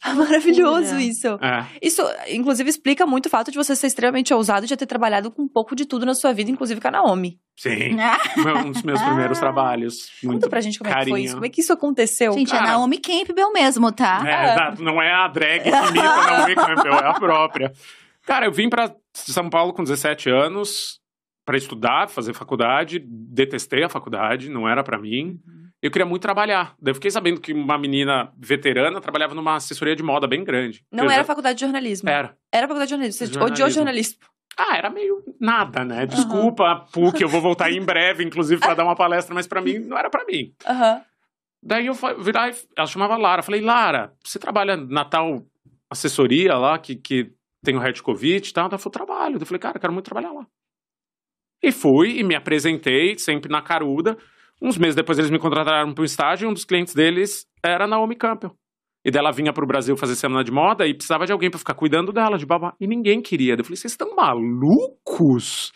Ah, 0.02 0.14
maravilhoso 0.14 0.98
isso. 0.98 1.28
É. 1.40 1.66
Isso, 1.82 2.02
inclusive, 2.28 2.68
explica 2.68 3.06
muito 3.06 3.26
o 3.26 3.30
fato 3.30 3.50
de 3.50 3.56
você 3.56 3.74
ser 3.74 3.86
extremamente 3.86 4.32
ousado 4.32 4.64
e 4.64 4.68
já 4.68 4.76
ter 4.76 4.86
trabalhado 4.86 5.30
com 5.30 5.42
um 5.42 5.48
pouco 5.48 5.74
de 5.74 5.86
tudo 5.86 6.06
na 6.06 6.14
sua 6.14 6.32
vida, 6.32 6.50
inclusive 6.50 6.80
com 6.80 6.88
a 6.88 6.90
Naomi. 6.90 7.38
Sim. 7.56 7.96
um 8.64 8.72
dos 8.72 8.82
meus 8.82 9.00
primeiros 9.00 9.38
trabalhos. 9.38 10.10
Muito 10.22 10.36
Conta 10.36 10.48
pra 10.48 10.60
gente 10.60 10.78
como 10.78 10.90
carinho. 10.90 11.02
é 11.02 11.04
que 11.04 11.10
foi 11.10 11.20
isso. 11.22 11.34
Como 11.34 11.46
é 11.46 11.48
que 11.48 11.60
isso 11.60 11.72
aconteceu? 11.72 12.32
Gente, 12.32 12.50
Cara, 12.50 12.64
é 12.64 12.68
a 12.68 12.72
Naomi 12.72 12.98
Campbell 12.98 13.52
mesmo, 13.52 13.90
tá? 13.92 14.22
É, 14.26 14.30
é. 14.30 14.52
exato. 14.52 14.82
Não 14.82 15.00
é 15.00 15.12
a 15.12 15.28
drag 15.28 15.62
que 15.62 15.68
imita 15.88 16.08
a 16.08 16.38
Naomi 16.38 16.54
Campbell, 16.54 16.94
é 16.94 17.06
a 17.06 17.14
própria. 17.14 17.72
Cara, 18.24 18.46
eu 18.46 18.52
vim 18.52 18.68
pra 18.68 18.94
São 19.14 19.48
Paulo 19.48 19.72
com 19.72 19.82
17 19.82 20.28
anos 20.28 21.00
para 21.44 21.56
estudar, 21.56 22.08
fazer 22.08 22.34
faculdade. 22.34 22.98
Detestei 23.06 23.84
a 23.84 23.88
faculdade, 23.88 24.50
não 24.50 24.68
era 24.68 24.82
para 24.82 24.98
mim. 24.98 25.40
Uhum 25.46 25.65
eu 25.82 25.90
queria 25.90 26.06
muito 26.06 26.22
trabalhar. 26.22 26.74
Daí 26.80 26.90
eu 26.90 26.94
fiquei 26.94 27.10
sabendo 27.10 27.40
que 27.40 27.52
uma 27.52 27.78
menina 27.78 28.32
veterana 28.36 29.00
trabalhava 29.00 29.34
numa 29.34 29.56
assessoria 29.56 29.94
de 29.94 30.02
moda 30.02 30.26
bem 30.26 30.42
grande. 30.42 30.84
Não 30.90 31.04
era 31.04 31.16
já... 31.16 31.24
faculdade 31.24 31.58
de 31.58 31.64
jornalismo. 31.64 32.08
Era. 32.08 32.36
Era 32.52 32.66
faculdade 32.66 32.88
de 32.88 32.90
jornalismo. 32.90 33.18
Você 33.18 33.26
jornalismo. 33.26 33.54
odiou 33.54 33.70
jornalismo. 33.70 34.18
Ah, 34.58 34.76
era 34.78 34.88
meio 34.88 35.22
nada, 35.38 35.84
né? 35.84 36.06
Desculpa, 36.06 36.86
uhum. 36.94 37.10
PUC, 37.10 37.20
eu 37.20 37.28
vou 37.28 37.42
voltar 37.42 37.70
em 37.70 37.84
breve, 37.84 38.24
inclusive, 38.24 38.60
para 38.60 38.72
dar 38.74 38.84
uma 38.84 38.96
palestra, 38.96 39.34
mas 39.34 39.46
para 39.46 39.60
mim 39.60 39.78
não 39.84 39.98
era 39.98 40.08
para 40.08 40.24
mim. 40.24 40.54
Uhum. 40.66 41.02
Daí 41.62 41.86
eu 41.86 41.94
virar, 42.22 42.54
ela 42.76 42.86
chamava 42.86 43.16
Lara. 43.16 43.42
Falei, 43.42 43.60
Lara, 43.60 44.14
você 44.24 44.38
trabalha 44.38 44.76
na 44.76 45.04
tal 45.04 45.44
assessoria 45.90 46.54
lá 46.56 46.78
que, 46.78 46.96
que 46.96 47.32
tem 47.62 47.76
o 47.76 47.80
Red 47.80 47.94
Covid 48.02 48.48
e 48.48 48.52
tal? 48.52 48.68
Ela 48.68 48.78
falou, 48.78 48.92
trabalho. 48.92 49.38
Eu 49.38 49.46
falei, 49.46 49.58
cara, 49.58 49.76
eu 49.76 49.80
quero 49.80 49.92
muito 49.92 50.06
trabalhar 50.06 50.32
lá. 50.32 50.46
E 51.62 51.72
fui 51.72 52.18
e 52.18 52.22
me 52.22 52.34
apresentei, 52.34 53.18
sempre 53.18 53.50
na 53.50 53.60
caruda. 53.60 54.16
Uns 54.60 54.78
meses 54.78 54.94
depois 54.94 55.18
eles 55.18 55.30
me 55.30 55.38
contrataram 55.38 55.92
para 55.92 56.02
um 56.02 56.04
estágio 56.04 56.46
e 56.46 56.50
um 56.50 56.52
dos 56.52 56.64
clientes 56.64 56.94
deles 56.94 57.46
era 57.62 57.86
Naomi 57.86 58.16
Campbell. 58.16 58.52
E 59.04 59.10
daí 59.10 59.20
ela 59.20 59.30
vinha 59.30 59.52
pro 59.52 59.66
Brasil 59.66 59.96
fazer 59.96 60.16
semana 60.16 60.42
de 60.42 60.50
moda 60.50 60.86
e 60.86 60.92
precisava 60.92 61.26
de 61.26 61.32
alguém 61.32 61.48
para 61.48 61.58
ficar 61.58 61.74
cuidando 61.74 62.12
dela, 62.12 62.36
de 62.36 62.44
babá. 62.44 62.74
E 62.80 62.86
ninguém 62.86 63.22
queria. 63.22 63.54
Eu 63.54 63.62
falei, 63.62 63.76
vocês 63.76 63.92
estão 63.92 64.16
malucos? 64.16 65.72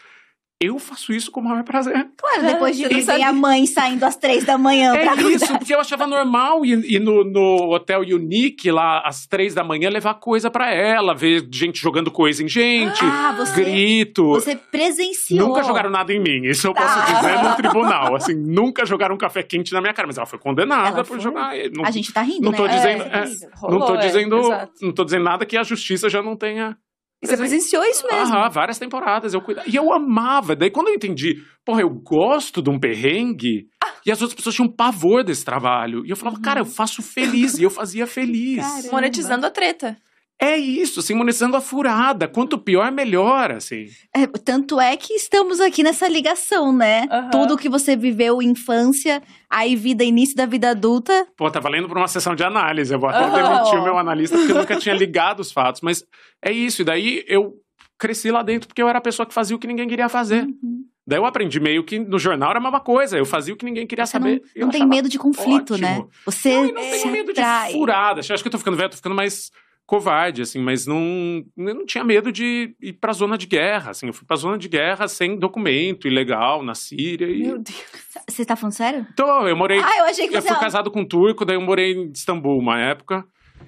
Eu 0.62 0.78
faço 0.78 1.10
isso 1.10 1.30
com 1.30 1.40
o 1.40 1.44
maior 1.44 1.64
prazer. 1.64 2.10
Claro, 2.18 2.42
depois 2.42 2.76
de 2.76 2.86
ver 2.86 3.22
a 3.22 3.32
mãe 3.32 3.64
saindo 3.64 4.04
às 4.04 4.14
três 4.14 4.44
da 4.44 4.58
manhã 4.58 4.94
é 4.94 5.02
pra 5.06 5.14
É 5.14 5.22
isso, 5.32 5.46
porque 5.56 5.74
eu 5.74 5.80
achava 5.80 6.06
normal 6.06 6.66
ir, 6.66 6.84
ir 6.84 6.98
no, 6.98 7.24
no, 7.24 7.72
Hotel 7.72 8.00
Unique 8.00 8.70
lá 8.70 9.00
às 9.00 9.26
três 9.26 9.54
da 9.54 9.64
manhã 9.64 9.88
levar 9.88 10.14
coisa 10.14 10.50
para 10.50 10.70
ela, 10.70 11.14
ver 11.14 11.48
gente 11.50 11.80
jogando 11.80 12.10
coisa 12.10 12.42
em 12.44 12.48
gente, 12.48 13.02
ah, 13.02 13.34
você, 13.38 13.64
grito. 13.64 14.28
Você 14.28 14.54
presenciou. 14.54 15.48
Nunca 15.48 15.62
jogaram 15.62 15.88
nada 15.88 16.12
em 16.12 16.20
mim, 16.20 16.44
isso 16.44 16.66
eu 16.66 16.74
posso 16.74 16.98
ah. 16.98 17.04
dizer 17.04 17.42
no 17.42 17.56
tribunal. 17.56 18.14
Assim, 18.14 18.34
nunca 18.34 18.84
jogaram 18.84 19.14
um 19.14 19.18
café 19.18 19.42
quente 19.42 19.72
na 19.72 19.80
minha 19.80 19.94
cara, 19.94 20.06
mas 20.06 20.18
ela 20.18 20.26
foi 20.26 20.38
condenada 20.38 20.88
ela 20.88 20.96
por 20.98 21.06
foi... 21.06 21.20
jogar. 21.20 21.54
Não, 21.74 21.86
a 21.86 21.90
gente 21.90 22.12
tá 22.12 22.20
rindo, 22.20 22.42
não 22.42 22.52
né? 22.52 22.58
Tô 22.58 22.68
dizendo, 22.68 23.02
é, 23.04 23.24
é, 23.24 23.56
Rolou, 23.56 23.78
não 23.78 23.86
tô 23.86 23.94
é, 23.94 23.98
dizendo, 23.98 24.40
não 24.82 24.92
tô 24.92 25.04
dizendo 25.04 25.24
nada 25.24 25.46
que 25.46 25.56
a 25.56 25.62
justiça 25.62 26.10
já 26.10 26.20
não 26.20 26.36
tenha 26.36 26.76
e 27.22 27.26
você 27.26 27.36
presenciou 27.36 27.84
isso 27.84 28.06
mesmo? 28.06 28.34
Aham, 28.34 28.48
várias 28.48 28.78
temporadas. 28.78 29.34
Eu 29.34 29.42
cuidava. 29.42 29.68
E 29.68 29.76
eu 29.76 29.92
amava. 29.92 30.56
Daí 30.56 30.70
quando 30.70 30.88
eu 30.88 30.94
entendi, 30.94 31.42
porra, 31.64 31.82
eu 31.82 31.90
gosto 31.90 32.62
de 32.62 32.70
um 32.70 32.78
perrengue. 32.78 33.68
Ah. 33.84 33.92
E 34.06 34.10
as 34.10 34.22
outras 34.22 34.34
pessoas 34.34 34.54
tinham 34.54 34.72
pavor 34.72 35.22
desse 35.22 35.44
trabalho. 35.44 36.04
E 36.06 36.10
eu 36.10 36.16
falava, 36.16 36.36
uhum. 36.36 36.42
cara, 36.42 36.60
eu 36.60 36.64
faço 36.64 37.02
feliz. 37.02 37.58
e 37.58 37.62
eu 37.62 37.70
fazia 37.70 38.06
feliz. 38.06 38.62
Caramba. 38.62 38.92
Monetizando 38.92 39.46
a 39.46 39.50
treta. 39.50 39.98
É 40.42 40.56
isso, 40.56 41.00
assim, 41.00 41.12
monetizando 41.12 41.54
a 41.54 41.60
furada. 41.60 42.26
Quanto 42.26 42.56
pior, 42.56 42.90
melhor, 42.90 43.50
assim. 43.50 43.86
É, 44.16 44.26
tanto 44.26 44.80
é 44.80 44.96
que 44.96 45.12
estamos 45.12 45.60
aqui 45.60 45.82
nessa 45.82 46.08
ligação, 46.08 46.74
né? 46.74 47.02
Uhum. 47.02 47.30
Tudo 47.30 47.58
que 47.58 47.68
você 47.68 47.94
viveu 47.94 48.40
infância, 48.40 49.22
aí 49.50 49.76
vida, 49.76 50.02
início 50.02 50.34
da 50.34 50.46
vida 50.46 50.70
adulta. 50.70 51.26
Pô, 51.36 51.50
tá 51.50 51.60
valendo 51.60 51.88
pra 51.88 51.98
uma 51.98 52.08
sessão 52.08 52.34
de 52.34 52.42
análise. 52.42 52.90
Eu 52.90 52.98
vou 52.98 53.10
até 53.10 53.26
uhum. 53.26 53.32
demitir 53.32 53.78
o 53.78 53.84
meu 53.84 53.98
analista, 53.98 54.34
porque 54.34 54.52
eu 54.52 54.56
nunca 54.56 54.76
tinha 54.76 54.94
ligado 54.94 55.40
os 55.40 55.52
fatos. 55.52 55.82
Mas 55.82 56.06
é 56.42 56.50
isso, 56.50 56.80
e 56.80 56.84
daí 56.86 57.22
eu 57.28 57.52
cresci 57.98 58.30
lá 58.30 58.42
dentro 58.42 58.66
porque 58.66 58.80
eu 58.80 58.88
era 58.88 58.98
a 58.98 59.02
pessoa 59.02 59.26
que 59.26 59.34
fazia 59.34 59.54
o 59.54 59.58
que 59.58 59.66
ninguém 59.66 59.86
queria 59.86 60.08
fazer. 60.08 60.44
Uhum. 60.44 60.84
Daí 61.06 61.18
eu 61.18 61.26
aprendi 61.26 61.60
meio 61.60 61.84
que 61.84 61.98
no 61.98 62.18
jornal 62.18 62.50
era 62.50 62.58
a 62.58 62.62
mesma 62.62 62.80
coisa. 62.80 63.18
Eu 63.18 63.26
fazia 63.26 63.52
o 63.52 63.56
que 63.58 63.64
ninguém 63.64 63.86
queria 63.86 64.06
Você 64.06 64.12
saber. 64.12 64.42
Não, 64.56 64.66
não 64.66 64.70
tem 64.70 64.86
medo 64.86 65.08
de 65.08 65.18
conflito, 65.18 65.76
né? 65.76 65.90
ótimo. 65.90 66.06
né? 66.06 66.10
Você 66.24 66.54
não, 66.54 66.62
não 66.68 66.74
tenho 66.74 67.12
medo 67.12 67.32
de 67.34 67.42
furada. 67.72 68.20
Acho 68.20 68.42
que 68.42 68.48
eu 68.48 68.52
tô 68.52 68.58
ficando 68.58 68.76
velho, 68.78 68.88
tô 68.88 68.96
ficando 68.96 69.14
mais 69.14 69.50
covarde, 69.90 70.42
assim, 70.42 70.60
mas 70.60 70.86
não, 70.86 71.44
eu 71.56 71.74
não 71.74 71.84
tinha 71.84 72.04
medo 72.04 72.30
de 72.30 72.76
ir 72.80 72.92
pra 72.92 73.12
zona 73.12 73.36
de 73.36 73.44
guerra, 73.44 73.90
assim, 73.90 74.06
eu 74.06 74.12
fui 74.12 74.24
pra 74.24 74.36
zona 74.36 74.56
de 74.56 74.68
guerra 74.68 75.08
sem 75.08 75.36
documento, 75.36 76.06
ilegal, 76.06 76.62
na 76.62 76.76
Síria 76.76 77.26
e... 77.26 77.42
Meu 77.42 77.58
Deus. 77.58 77.84
Você 78.28 78.44
tá 78.44 78.54
falando 78.54 78.72
sério? 78.72 79.04
Tô, 79.16 79.48
eu 79.48 79.56
morei... 79.56 79.80
Ah, 79.80 79.98
eu 79.98 80.04
achei 80.04 80.28
que 80.28 80.36
Eu 80.36 80.42
fui 80.42 80.56
casado 80.60 80.92
com 80.92 81.00
um 81.00 81.04
turco, 81.04 81.44
daí 81.44 81.56
eu 81.56 81.60
morei 81.60 81.92
em 81.92 82.12
Istambul 82.12 82.56
uma 82.56 82.78
época, 82.78 83.24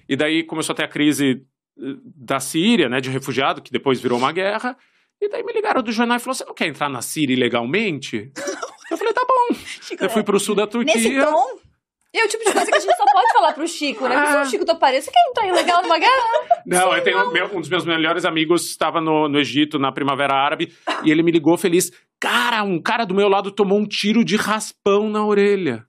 e 0.09 0.15
daí 0.15 0.45
começou 0.45 0.75
a 0.75 0.77
ter 0.77 0.85
a 0.85 0.89
crise 0.89 1.45
eh, 1.77 1.97
da 2.15 2.39
Síria, 2.39 2.89
né, 2.89 3.01
de 3.01 3.11
refugiado, 3.11 3.61
que 3.61 3.73
depois 3.73 4.01
virou 4.01 4.17
uma 4.17 4.31
guerra, 4.31 4.77
e 5.21 5.29
daí 5.29 5.43
me 5.43 5.53
ligaram 5.53 5.83
do 5.83 5.91
jornal 5.91 6.19
e 6.19 6.21
falou, 6.21 6.37
você 6.37 6.45
não 6.45 6.55
quer 6.55 6.69
entrar 6.69 6.89
na 6.89 7.03
Síria 7.03 7.35
ilegalmente? 7.35 8.31
eu 8.93 8.97
falei, 8.97 9.13
tá 9.13 9.27
bom. 9.27 9.57
Chico, 9.57 10.05
eu 10.05 10.09
fui 10.09 10.23
pro 10.23 10.39
sul 10.39 10.55
da 10.55 10.69
Turquia. 10.69 10.95
Nesse 10.95 11.19
tom? 11.19 11.72
E 12.15 12.21
é 12.21 12.25
o 12.25 12.29
tipo 12.29 12.45
de 12.45 12.53
coisa 12.53 12.71
que 12.71 12.77
a 12.77 12.81
gente 12.81 12.95
só 12.95 13.05
pode 13.05 13.33
falar 13.33 13.53
pro 13.55 13.67
Chico, 13.67 14.07
né? 14.07 14.15
Porque 14.15 14.31
se 14.31 14.37
o 14.37 14.41
ah. 14.41 14.45
Chico 14.45 14.65
toparia, 14.67 15.01
você 15.01 15.11
quer 15.11 15.31
entrar 15.31 15.47
ilegal 15.47 15.83
numa 15.83 15.99
guerra? 15.99 16.63
Não, 16.67 16.91
Sim, 16.91 16.97
eu 16.97 17.03
tenho 17.03 17.19
não. 17.19 17.33
Meu, 17.33 17.47
um 17.57 17.61
dos 17.61 17.71
meus 17.71 17.85
melhores 17.87 18.27
amigos 18.27 18.69
estava 18.69 19.01
no, 19.01 19.29
no 19.29 19.39
Egito, 19.39 19.79
na 19.79 19.91
Primavera 19.91 20.35
Árabe, 20.35 20.73
e 21.03 21.11
ele 21.11 21.23
me 21.23 21.31
ligou 21.31 21.57
feliz. 21.57 21.91
Cara, 22.21 22.63
um 22.63 22.81
cara 22.81 23.07
do 23.07 23.15
meu 23.15 23.29
lado 23.29 23.51
tomou 23.51 23.79
um 23.79 23.87
tiro 23.87 24.25
de 24.25 24.37
raspão 24.37 25.09
na 25.09 25.25
orelha. 25.25 25.87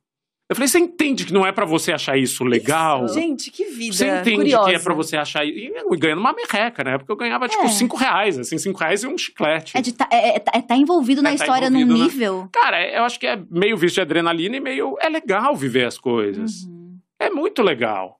Eu 0.53 0.55
falei, 0.55 0.67
você 0.67 0.77
entende 0.77 1.25
que 1.25 1.33
não 1.33 1.43
é 1.43 1.51
para 1.51 1.65
você 1.65 1.91
achar 1.91 2.15
isso 2.15 2.43
legal? 2.43 3.05
Isso. 3.05 3.15
Gente, 3.15 3.49
que 3.49 3.65
vida 3.65 3.95
Você 3.95 4.07
entende 4.07 4.35
curiosa. 4.35 4.69
que 4.69 4.75
é 4.75 4.79
para 4.79 4.93
você 4.93 5.17
achar 5.17 5.43
isso? 5.43 5.73
E 5.91 5.97
ganhando 5.97 6.19
uma 6.19 6.31
merreca, 6.31 6.83
né? 6.83 6.95
Porque 6.99 7.11
eu 7.11 7.15
ganhava, 7.15 7.47
tipo, 7.47 7.63
é. 7.63 7.69
cinco 7.69 7.97
reais, 7.97 8.37
assim, 8.37 8.59
cinco 8.59 8.79
reais 8.79 9.01
e 9.01 9.07
um 9.07 9.17
chiclete. 9.17 9.75
É 9.75 9.81
de 9.81 9.93
tá, 9.93 10.07
é, 10.11 10.35
é, 10.37 10.43
é 10.53 10.61
tá 10.61 10.75
envolvido 10.75 11.21
é, 11.21 11.23
na 11.23 11.29
tá 11.29 11.35
história 11.35 11.67
envolvido 11.67 11.91
num 11.91 12.03
nível. 12.03 12.49
Cara, 12.53 12.87
eu 12.87 13.03
acho 13.03 13.19
que 13.19 13.25
é 13.25 13.41
meio 13.49 13.75
visto 13.75 13.95
de 13.95 14.01
adrenalina 14.01 14.55
e 14.55 14.59
meio... 14.59 14.95
É 15.01 15.09
legal 15.09 15.55
viver 15.55 15.85
as 15.85 15.97
coisas. 15.97 16.65
Uhum. 16.65 16.99
É 17.19 17.31
muito 17.31 17.63
legal. 17.63 18.19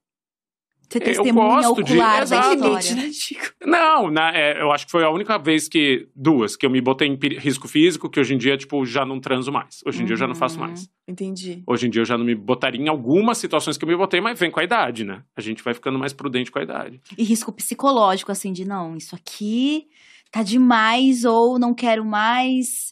Você 0.94 1.00
testemunha 1.00 1.70
ocular 1.70 2.24
de... 2.24 2.30
da 2.30 2.54
história. 2.54 2.96
né, 2.96 3.12
Chico? 3.12 3.48
Não, 3.66 4.12
na, 4.12 4.32
é, 4.32 4.62
eu 4.62 4.72
acho 4.72 4.86
que 4.86 4.92
foi 4.92 5.04
a 5.04 5.10
única 5.10 5.38
vez 5.40 5.68
que... 5.68 6.08
Duas, 6.16 6.56
que 6.56 6.66
eu 6.66 6.70
me 6.70 6.80
botei 6.80 7.08
em 7.08 7.18
risco 7.40 7.68
físico, 7.68 8.10
que 8.10 8.20
hoje 8.20 8.36
em 8.36 8.38
dia, 8.38 8.56
tipo, 8.56 8.86
já 8.86 9.04
não 9.04 9.20
transo 9.20 9.52
mais. 9.52 9.82
Hoje 9.86 9.98
em 9.98 10.02
uhum. 10.02 10.06
dia 10.06 10.14
eu 10.14 10.18
já 10.20 10.28
não 10.28 10.36
faço 10.36 10.60
mais. 10.60 10.82
Uhum. 10.82 10.88
Entendi. 11.08 11.64
Hoje 11.66 11.88
em 11.88 11.90
dia 11.90 12.02
eu 12.02 12.06
já 12.06 12.18
não 12.18 12.24
me 12.24 12.36
botaria 12.36 12.80
em 12.80 12.88
algumas 12.88 13.40
situações 13.40 13.78
que 13.78 13.84
eu 13.84 13.90
me 13.90 13.96
botei, 13.96 14.22
mas 14.22 14.40
vem 14.40 14.52
com 14.52 14.60
a 14.60 14.64
idade, 14.64 15.04
né? 15.04 15.24
A 15.36 15.42
gente 15.42 15.64
vai 15.64 15.74
ficando 15.74 15.98
mais 15.98 16.14
prudente 16.14 16.52
com 16.52 16.60
a 16.60 16.64
idade. 16.64 17.02
E 17.18 17.24
risco 17.24 17.52
psicológico, 17.52 18.32
assim, 18.32 18.54
de 18.54 18.64
não, 18.64 18.96
isso 18.96 19.16
aqui 19.16 19.88
tá 20.32 20.42
demais 20.44 21.26
ou 21.26 21.60
não 21.60 21.74
quero 21.74 22.04
mais. 22.04 22.92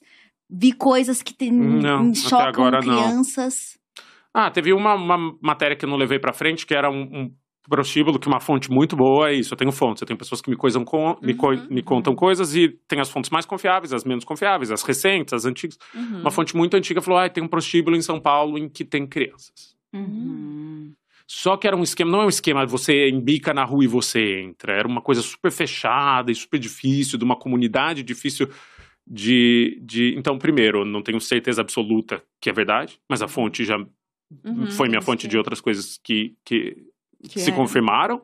Vi 0.50 0.72
coisas 0.72 1.22
que 1.22 1.34
tem, 1.34 1.52
não, 1.52 2.14
chocam 2.14 2.72
crianças. 2.80 3.76
Não. 3.76 3.82
Ah, 4.34 4.50
teve 4.50 4.72
uma, 4.72 4.94
uma 4.94 5.38
matéria 5.42 5.76
que 5.76 5.84
eu 5.84 5.90
não 5.90 5.98
levei 5.98 6.20
para 6.20 6.32
frente, 6.32 6.66
que 6.66 6.74
era 6.74 6.90
um, 6.90 7.02
um 7.02 7.36
prostíbulo, 7.70 8.20
que 8.20 8.28
é 8.28 8.32
uma 8.32 8.40
fonte 8.40 8.72
muito 8.72 8.96
boa 8.96 9.30
é 9.30 9.34
isso. 9.34 9.54
Eu 9.54 9.58
tenho 9.58 9.72
fontes, 9.72 10.02
eu 10.02 10.08
tenho 10.08 10.18
pessoas 10.18 10.42
que 10.42 10.50
me, 10.50 10.56
coisam 10.56 10.84
com, 10.84 11.18
me, 11.22 11.34
co 11.34 11.52
uhum, 11.52 11.68
me 11.70 11.82
contam 11.82 12.14
uhum. 12.14 12.18
coisas 12.18 12.56
e 12.56 12.70
tem 12.88 13.00
as 13.00 13.10
fontes 13.10 13.30
mais 13.30 13.46
confiáveis, 13.46 13.94
as 13.94 14.04
menos 14.04 14.24
confiáveis, 14.24 14.72
as 14.72 14.84
recentes, 14.84 15.34
as 15.34 15.46
antigas. 15.46 15.78
Uhum. 15.94 16.22
Uma 16.22 16.32
fonte 16.32 16.56
muito 16.56 16.76
antiga 16.76 17.02
falou: 17.02 17.20
ah, 17.20 17.30
tem 17.30 17.44
um 17.44 17.48
prostíbulo 17.48 17.96
em 17.96 18.02
São 18.02 18.20
Paulo 18.20 18.58
em 18.58 18.68
que 18.68 18.84
tem 18.84 19.06
crianças. 19.06 19.76
Uhum. 19.94 20.94
Só 21.28 21.56
que 21.56 21.66
era 21.66 21.78
um 21.78 21.84
esquema, 21.84 22.12
não 22.12 22.24
é 22.24 22.26
um 22.26 22.30
esquema 22.30 22.66
você 22.66 23.08
embica 23.10 23.54
na 23.54 23.64
rua 23.64 23.86
e 23.86 23.88
você 23.88 24.42
entra. 24.42 24.74
Era 24.74 24.88
uma 24.88 25.02
coisa 25.02 25.22
super 25.22 25.50
fechada 25.50 26.30
e 26.30 26.36
super 26.36 26.60
difícil, 26.60 27.18
de 27.18 27.24
uma 27.24 27.38
comunidade 27.38 28.04
difícil 28.04 28.50
de. 29.08 29.80
de... 29.82 30.14
Então, 30.18 30.38
primeiro, 30.38 30.84
não 30.84 31.02
tenho 31.02 31.22
certeza 31.22 31.62
absoluta 31.62 32.22
que 32.42 32.50
é 32.50 32.54
verdade, 32.54 33.00
mas 33.10 33.22
a 33.22 33.30
fonte 33.30 33.64
já 33.64 33.78
uhum, 33.78 34.72
foi 34.72 34.90
minha 34.90 35.02
fonte 35.02 35.28
de 35.28 35.38
outras 35.38 35.62
coisas 35.62 35.98
que, 36.04 36.36
que 36.44 36.76
que 37.30 37.40
se 37.40 37.52
é. 37.52 37.54
confirmaram. 37.54 38.22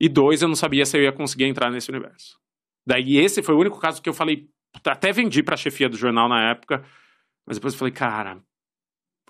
E 0.00 0.08
dois, 0.08 0.42
eu 0.42 0.48
não 0.48 0.56
sabia 0.56 0.84
se 0.84 0.96
eu 0.96 1.02
ia 1.02 1.12
conseguir 1.12 1.44
entrar 1.44 1.70
nesse 1.70 1.90
universo. 1.90 2.38
Daí 2.86 3.16
esse 3.16 3.42
foi 3.42 3.54
o 3.54 3.58
único 3.58 3.78
caso 3.78 4.02
que 4.02 4.08
eu 4.08 4.14
falei, 4.14 4.48
até 4.84 5.12
vendi 5.12 5.42
pra 5.42 5.56
chefia 5.56 5.88
do 5.88 5.96
jornal 5.96 6.28
na 6.28 6.50
época, 6.50 6.84
mas 7.46 7.56
depois 7.56 7.74
eu 7.74 7.78
falei, 7.78 7.94
cara, 7.94 8.38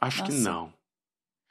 acho 0.01 0.21
Nossa. 0.21 0.33
que 0.33 0.39
não. 0.39 0.73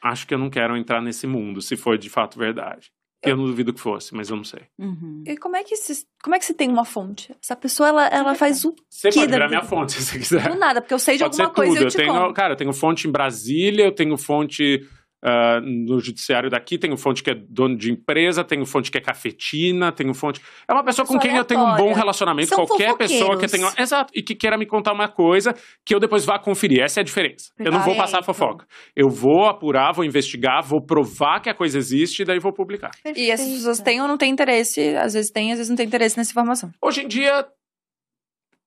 Acho 0.01 0.27
que 0.27 0.33
eu 0.33 0.37
não 0.37 0.49
quero 0.49 0.75
entrar 0.75 1.01
nesse 1.01 1.25
mundo, 1.25 1.61
se 1.61 1.77
for 1.77 1.97
de 1.97 2.09
fato 2.09 2.37
verdade. 2.37 2.91
Eu, 3.23 3.31
eu 3.31 3.37
não 3.37 3.45
duvido 3.45 3.73
que 3.73 3.79
fosse, 3.79 4.13
mas 4.13 4.29
eu 4.29 4.35
não 4.35 4.43
sei. 4.43 4.63
Uhum. 4.77 5.23
E 5.25 5.37
como 5.37 5.55
é 5.55 5.63
que 5.63 5.77
se, 5.77 6.05
como 6.21 6.35
é 6.35 6.39
que 6.39 6.43
você 6.43 6.53
tem 6.53 6.69
uma 6.69 6.83
fonte? 6.83 7.33
Essa 7.41 7.55
pessoa, 7.55 7.87
ela, 7.87 8.07
ela 8.07 8.35
faz 8.35 8.65
o 8.65 8.75
Você 8.89 9.09
pode 9.09 9.31
virar 9.31 9.47
minha 9.47 9.63
fonte, 9.63 9.93
se 9.95 10.03
você 10.03 10.19
quiser. 10.19 10.49
Do 10.49 10.59
nada, 10.59 10.81
porque 10.81 10.93
eu 10.93 10.99
sei 10.99 11.15
de 11.15 11.23
pode 11.23 11.41
alguma 11.41 11.55
coisa 11.55 11.73
tudo. 11.73 11.85
eu 11.85 11.89
te 11.89 11.97
eu 11.97 12.05
tenho, 12.05 12.13
conto. 12.13 12.33
Cara, 12.33 12.53
eu 12.53 12.57
tenho 12.57 12.73
fonte 12.73 13.07
em 13.07 13.11
Brasília, 13.11 13.85
eu 13.85 13.93
tenho 13.93 14.17
fonte 14.17 14.85
Uh, 15.23 15.61
no 15.61 16.01
judiciário 16.01 16.49
daqui, 16.49 16.77
tenho 16.77 16.97
fonte 16.97 17.23
que 17.23 17.29
é 17.29 17.33
dono 17.33 17.77
de 17.77 17.89
empresa, 17.89 18.43
tenho 18.43 18.65
fonte 18.65 18.91
que 18.91 18.97
é 18.97 19.01
cafetina, 19.01 19.89
tenho 19.89 20.13
fonte. 20.13 20.41
É 20.67 20.73
uma 20.73 20.83
pessoa 20.83 21.07
com 21.07 21.17
quem 21.17 21.37
eu 21.37 21.45
tenho 21.45 21.61
um 21.61 21.77
bom 21.77 21.93
relacionamento. 21.93 22.49
São 22.49 22.65
qualquer 22.65 22.97
pessoa 22.97 23.37
que 23.37 23.47
tenha. 23.47 23.71
Exato, 23.77 24.11
e 24.13 24.21
que 24.21 24.35
queira 24.35 24.57
me 24.57 24.65
contar 24.65 24.91
uma 24.91 25.07
coisa 25.07 25.55
que 25.85 25.95
eu 25.95 25.99
depois 25.99 26.25
vá 26.25 26.37
conferir. 26.37 26.81
Essa 26.81 26.99
é 26.99 27.01
a 27.01 27.03
diferença. 27.05 27.53
Eu 27.57 27.71
não 27.71 27.79
vou 27.79 27.95
passar 27.95 28.19
a 28.19 28.23
fofoca. 28.23 28.65
Eu 28.93 29.09
vou 29.09 29.45
apurar, 29.45 29.93
vou 29.93 30.03
investigar, 30.03 30.61
vou 30.61 30.81
provar 30.81 31.39
que 31.39 31.49
a 31.49 31.53
coisa 31.53 31.77
existe 31.77 32.23
e 32.23 32.25
daí 32.25 32.39
vou 32.39 32.51
publicar. 32.51 32.91
Perfeito. 32.91 33.19
E 33.19 33.31
as 33.31 33.39
pessoas 33.39 33.79
têm 33.79 34.01
ou 34.01 34.07
não 34.09 34.17
têm 34.17 34.29
interesse, 34.29 34.95
às 34.97 35.13
vezes 35.13 35.31
têm, 35.31 35.51
às 35.53 35.57
vezes 35.57 35.69
não 35.69 35.77
têm 35.77 35.85
interesse 35.85 36.17
nessa 36.17 36.31
informação. 36.31 36.69
Hoje 36.81 37.01
em 37.01 37.07
dia, 37.07 37.47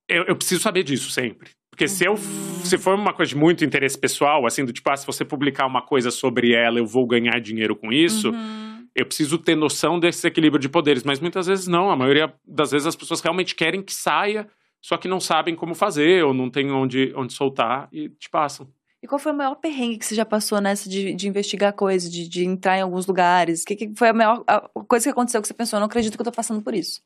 eu, 0.09 0.25
eu 0.29 0.37
preciso 0.37 0.63
saber 0.63 0.85
disso 0.85 1.11
sempre. 1.11 1.51
Porque 1.77 1.89
se 1.89 2.07
eu 2.07 2.17
se 2.17 2.79
for 2.79 2.95
uma 2.95 3.13
coisa 3.13 3.29
de 3.29 3.37
muito 3.37 3.63
interesse 3.63 3.99
pessoal, 3.99 4.47
assim, 4.47 4.65
do 4.65 4.73
tipo, 4.73 4.89
ah, 4.91 4.97
se 4.97 5.07
você 5.07 5.27
publicar 5.27 5.67
uma 5.67 5.83
coisa 5.83 6.11
sobre 6.11 6.55
ela, 6.55 6.79
eu 6.79 6.87
vou 6.87 7.07
ganhar 7.07 7.39
dinheiro 7.39 7.77
com 7.77 7.93
isso, 7.93 8.31
uhum. 8.31 8.87
eu 8.95 9.05
preciso 9.05 9.37
ter 9.37 9.55
noção 9.55 10.01
desse 10.01 10.27
equilíbrio 10.27 10.59
de 10.59 10.71
poderes. 10.71 11.05
Mas 11.05 11.21
muitas 11.21 11.47
vezes 11.47 11.67
não. 11.67 11.91
A 11.91 11.97
maioria 11.97 12.33
das 12.49 12.71
vezes 12.71 12.87
as 12.87 12.97
pessoas 12.97 13.21
realmente 13.21 13.55
querem 13.55 13.83
que 13.83 13.93
saia, 13.93 14.49
só 14.81 14.97
que 14.97 15.07
não 15.07 15.21
sabem 15.21 15.55
como 15.55 15.75
fazer, 15.75 16.25
ou 16.25 16.33
não 16.33 16.49
tem 16.49 16.73
onde, 16.73 17.13
onde 17.15 17.35
soltar 17.35 17.91
e 17.93 18.09
te 18.09 18.31
passam. 18.31 18.67
E 19.03 19.07
qual 19.07 19.19
foi 19.19 19.33
o 19.33 19.37
maior 19.37 19.57
perrengue 19.57 19.99
que 19.99 20.07
você 20.07 20.15
já 20.15 20.25
passou 20.25 20.59
nessa 20.63 20.89
de, 20.89 21.13
de 21.13 21.29
investigar 21.29 21.75
coisas, 21.75 22.11
de, 22.11 22.27
de 22.27 22.47
entrar 22.47 22.79
em 22.79 22.81
alguns 22.81 23.07
lugares? 23.07 23.63
O 23.63 23.67
que, 23.67 23.77
que, 23.77 23.93
foi 23.95 24.09
a 24.09 24.15
maior 24.15 24.43
a 24.47 24.63
coisa 24.89 25.05
que 25.05 25.11
aconteceu 25.11 25.43
que 25.43 25.47
você 25.47 25.53
pensou? 25.53 25.77
Eu 25.77 25.81
não 25.81 25.89
acredito 25.89 26.17
que 26.17 26.23
eu 26.23 26.25
tô 26.25 26.33
passando 26.33 26.63
por 26.63 26.75
isso. 26.75 27.03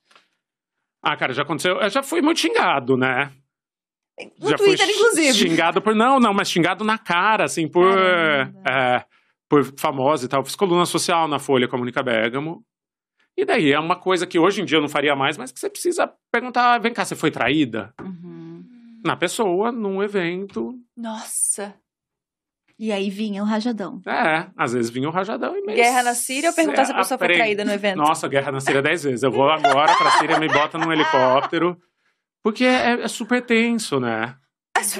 Ah, 1.02 1.16
cara, 1.16 1.32
já 1.32 1.42
aconteceu. 1.42 1.80
Eu 1.80 1.90
já 1.90 2.04
fui 2.04 2.22
muito 2.22 2.38
xingado, 2.38 2.96
né? 2.96 3.32
No 4.40 4.50
já 4.50 4.56
Twitter, 4.56 4.88
inclusive. 4.88 5.34
Xingado 5.34 5.80
por. 5.80 5.94
Não, 5.94 6.18
não, 6.18 6.34
mas 6.34 6.50
xingado 6.50 6.84
na 6.84 6.98
cara, 6.98 7.44
assim, 7.44 7.68
por. 7.68 7.86
É, 7.98 9.04
por 9.48 9.64
famosa 9.76 10.24
e 10.24 10.28
tal. 10.28 10.44
fiz 10.44 10.54
coluna 10.54 10.86
social 10.86 11.26
na 11.26 11.38
Folha 11.38 11.66
com 11.66 11.76
a 11.76 11.78
Mônica 11.78 12.02
Bergamo. 12.02 12.64
E 13.36 13.44
daí 13.44 13.72
é 13.72 13.78
uma 13.80 13.96
coisa 13.96 14.26
que 14.26 14.38
hoje 14.38 14.62
em 14.62 14.64
dia 14.64 14.78
eu 14.78 14.82
não 14.82 14.88
faria 14.88 15.16
mais, 15.16 15.36
mas 15.36 15.50
que 15.50 15.58
você 15.58 15.70
precisa 15.70 16.12
perguntar: 16.30 16.78
vem 16.78 16.92
cá, 16.92 17.04
você 17.04 17.16
foi 17.16 17.30
traída? 17.30 17.92
Uhum. 18.00 18.62
Na 19.04 19.16
pessoa, 19.16 19.72
num 19.72 20.02
evento. 20.02 20.74
Nossa! 20.96 21.74
E 22.78 22.92
aí 22.92 23.10
vinha 23.10 23.42
o 23.42 23.46
rajadão. 23.46 24.00
É, 24.06 24.46
às 24.56 24.72
vezes 24.72 24.90
vinha 24.90 25.06
o 25.06 25.12
rajadão 25.12 25.54
e 25.54 25.60
mesmo. 25.60 25.74
Guerra 25.74 26.02
na 26.02 26.14
Síria 26.14 26.48
ou 26.48 26.56
perguntar 26.56 26.86
se 26.86 26.92
a 26.92 26.96
pessoa 26.96 27.18
foi 27.18 27.28
traída 27.28 27.62
no 27.62 27.72
evento? 27.72 27.98
Nossa, 27.98 28.26
guerra 28.26 28.50
na 28.50 28.60
Síria 28.60 28.80
dez 28.80 29.04
vezes. 29.04 29.22
Eu 29.22 29.30
vou 29.30 29.50
agora 29.50 29.94
pra 29.96 30.12
Síria, 30.12 30.38
me 30.38 30.48
bota 30.48 30.78
num 30.78 30.90
helicóptero. 30.90 31.78
Porque 32.42 32.64
é, 32.64 33.02
é 33.02 33.08
super 33.08 33.44
tenso, 33.44 34.00
né? 34.00 34.36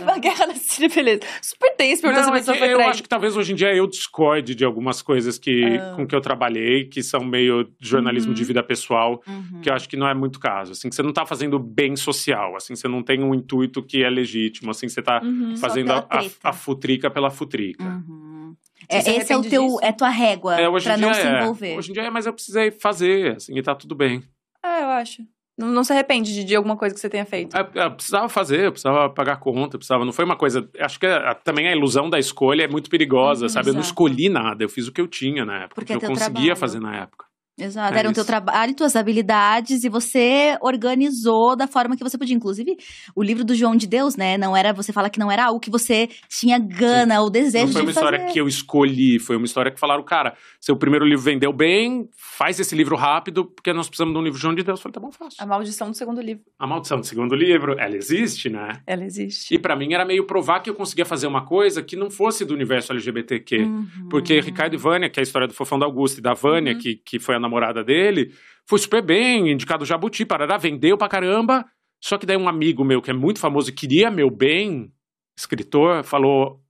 A 0.07 0.19
guerra 0.19 0.47
na 0.47 0.55
Síria, 0.55 0.89
beleza. 0.89 1.23
Super 1.41 1.75
tenso 1.75 2.03
perguntar 2.03 2.25
se 2.25 2.31
a 2.31 2.33
pessoa 2.33 2.57
é 2.57 2.59
foi. 2.59 2.73
Eu 2.73 2.81
acho 2.83 3.03
que 3.03 3.09
talvez 3.09 3.37
hoje 3.37 3.53
em 3.53 3.55
dia 3.55 3.75
eu 3.75 3.87
discorde 3.87 4.55
de 4.55 4.65
algumas 4.65 5.01
coisas 5.01 5.39
que, 5.39 5.65
ah. 5.65 5.95
com 5.97 6.07
que 6.07 6.15
eu 6.15 6.21
trabalhei, 6.21 6.85
que 6.85 7.03
são 7.03 7.25
meio 7.25 7.73
jornalismo 7.81 8.31
uhum. 8.31 8.35
de 8.35 8.45
vida 8.45 8.63
pessoal, 8.63 9.23
uhum. 9.27 9.61
que 9.63 9.71
eu 9.71 9.75
acho 9.75 9.89
que 9.89 9.97
não 9.97 10.07
é 10.07 10.15
muito 10.15 10.39
caso. 10.39 10.73
Assim, 10.73 10.89
que 10.89 10.95
você 10.95 11.03
não 11.03 11.13
tá 11.13 11.25
fazendo 11.25 11.59
bem 11.59 11.97
social, 11.97 12.57
assim, 12.57 12.75
você 12.75 12.89
não 12.89 13.03
tem 13.03 13.23
um 13.23 13.35
intuito 13.35 13.83
que 13.83 14.03
é 14.03 14.11
legítimo, 14.11 14.71
assim, 14.71 14.89
você 14.89 15.01
tá 15.01 15.23
uhum. 15.23 15.57
fazendo 15.57 15.93
a, 15.93 16.07
a, 16.11 16.51
a, 16.51 16.53
futrica 16.53 17.11
pela 17.11 17.31
futrica. 17.31 17.85
Uhum. 17.85 18.55
É, 18.89 18.99
esse 18.99 19.33
é 19.33 19.37
o 19.37 19.43
teu, 19.43 19.79
é 19.83 19.93
tua 19.93 20.09
régua 20.09 20.61
é, 20.61 20.81
pra 20.81 20.97
não 20.97 21.15
se 21.15 21.21
é. 21.21 21.43
envolver. 21.43 21.79
Hoje 21.79 21.91
em 21.91 21.95
dia 21.95 22.03
é, 22.03 22.11
mas 22.11 22.27
eu 22.27 22.33
precisei 22.33 22.71
fazer, 22.71 23.37
assim, 23.37 23.57
e 23.57 23.63
tá 23.63 23.75
tudo 23.75 23.95
bem. 23.95 24.23
É, 24.63 24.83
eu 24.83 24.89
acho. 24.89 25.23
Não, 25.61 25.69
não 25.69 25.85
se 25.85 25.93
arrepende 25.93 26.33
de, 26.33 26.43
de, 26.43 26.57
alguma 26.57 26.75
coisa 26.75 26.95
que 26.95 27.01
você 27.01 27.09
tenha 27.11 27.27
feito. 27.27 27.55
É, 27.55 27.61
eu 27.75 27.91
precisava 27.91 28.29
fazer, 28.31 28.65
eu 28.65 28.73
precisava 28.73 29.11
pagar 29.11 29.37
conta, 29.37 29.77
precisava. 29.77 30.07
Não 30.07 30.13
foi 30.13 30.25
uma 30.25 30.37
coisa. 30.37 30.67
Acho 30.79 30.99
que 30.99 31.07
a, 31.07 31.35
também 31.35 31.69
a 31.69 31.73
ilusão 31.73 32.09
da 32.09 32.19
escolha 32.19 32.63
é 32.63 32.69
muito 32.69 32.89
perigosa, 32.89 33.45
uhum, 33.45 33.49
sabe? 33.51 33.65
Exato. 33.65 33.69
Eu 33.69 33.75
não 33.75 33.83
escolhi 33.83 34.31
nada, 34.31 34.65
eu 34.65 34.69
fiz 34.71 34.89
o 34.89 34.93
que 34.93 35.01
eu 35.01 35.07
tinha 35.07 35.45
na 35.45 35.65
época, 35.65 35.75
Porque 35.75 35.95
o 35.95 35.99
que 35.99 36.05
é 36.05 36.09
eu 36.09 36.11
conseguia 36.11 36.33
trabalho. 36.33 36.57
fazer 36.57 36.81
na 36.81 36.97
época. 36.97 37.30
Exato, 37.61 37.95
é 37.95 37.99
era 37.99 38.09
o 38.09 38.13
teu 38.13 38.25
trabalho, 38.25 38.75
tuas 38.75 38.97
habilidades, 38.97 39.85
e 39.85 39.89
você 39.89 40.57
organizou 40.61 41.55
da 41.57 41.67
forma 41.67 41.97
que 41.97 42.03
você 42.03 42.17
podia. 42.17 42.35
Inclusive, 42.35 42.77
o 43.15 43.23
livro 43.23 43.45
do 43.45 43.55
João 43.55 43.77
de 43.77 43.87
Deus, 43.87 44.17
né? 44.17 44.39
Não 44.39 44.57
era, 44.57 44.73
você 44.73 44.93
fala 44.93 45.11
que 45.11 45.19
não 45.19 45.31
era 45.31 45.47
algo 45.47 45.61
que 45.61 45.71
você 45.71 46.09
tinha 46.29 46.59
gana 46.59 47.15
Sim. 47.15 47.21
ou 47.21 47.31
desejo 47.31 47.67
de 47.67 47.73
fazer. 47.73 47.73
Não 47.73 47.73
foi 47.73 47.83
uma 47.83 47.91
história 47.91 48.33
que 48.33 48.41
eu 48.41 48.49
escolhi, 48.49 49.19
foi 49.19 49.37
uma 49.37 49.45
história 49.45 49.71
que 49.71 49.79
falaram, 49.79 50.03
cara, 50.03 50.35
seu 50.61 50.77
primeiro 50.77 51.05
livro 51.05 51.23
vendeu 51.23 51.53
bem, 51.53 52.09
faz 52.17 52.59
esse 52.59 52.75
livro 52.75 52.97
rápido, 52.97 53.45
porque 53.45 53.73
nós 53.73 53.89
precisamos 53.89 54.15
de 54.15 54.21
um 54.21 54.23
livro 54.23 54.39
de 54.39 54.43
João 54.43 54.55
de 54.55 54.63
Deus. 54.63 54.79
Eu 54.79 54.83
falei, 54.83 54.95
tá 54.95 55.01
bom, 55.01 55.11
faço. 55.11 55.37
A 55.39 55.47
maldição 55.47 55.91
do 55.91 55.97
segundo 55.97 56.21
livro. 56.21 56.43
A 56.59 56.67
maldição 56.67 56.99
do 56.99 57.07
segundo 57.07 57.35
livro, 57.35 57.77
ela 57.79 57.97
existe, 57.97 58.49
né? 58.49 58.81
Ela 58.87 59.05
existe. 59.05 59.55
E 59.55 59.59
para 59.59 59.77
mim 59.77 59.93
era 59.93 60.05
meio 60.05 60.25
provar 60.27 60.61
que 60.61 60.71
eu 60.71 60.75
conseguia 60.75 61.05
fazer 61.05 61.27
uma 61.27 61.45
coisa 61.45 61.83
que 61.83 61.97
não 61.97 62.11
fosse 62.11 62.45
do 62.45 62.55
universo 62.55 62.93
LGBTQ. 62.93 63.59
Uhum. 63.59 64.09
Porque 64.09 64.41
Ricardo 64.41 64.75
e 64.75 64.77
Vânia, 64.77 65.11
que 65.11 65.21
é 65.21 65.23
a 65.23 65.25
história 65.25 65.47
do 65.47 65.55
Fofão 65.55 65.79
da 65.79 65.87
Augusta 65.87 66.21
e 66.21 66.23
da 66.23 66.35
Vânia, 66.35 66.73
uhum. 66.73 66.79
que, 66.79 66.97
que 66.97 67.19
foi 67.19 67.35
a 67.35 67.41
namorada 67.51 67.83
dele, 67.83 68.33
foi 68.67 68.79
super 68.79 69.03
bem, 69.03 69.51
indicado 69.51 69.85
Jabuti, 69.85 70.25
parará, 70.25 70.57
vendeu 70.57 70.97
pra 70.97 71.09
caramba. 71.09 71.67
Só 72.03 72.17
que 72.17 72.25
daí 72.25 72.37
um 72.37 72.49
amigo 72.49 72.85
meu 72.85 73.03
que 73.03 73.11
é 73.11 73.15
muito 73.15 73.41
famoso 73.41 73.69
e 73.69 73.75
queria 73.75 74.11
meu 74.11 74.31
bem, 74.31 74.93
escritor, 75.37 76.05
falou: 76.05 76.63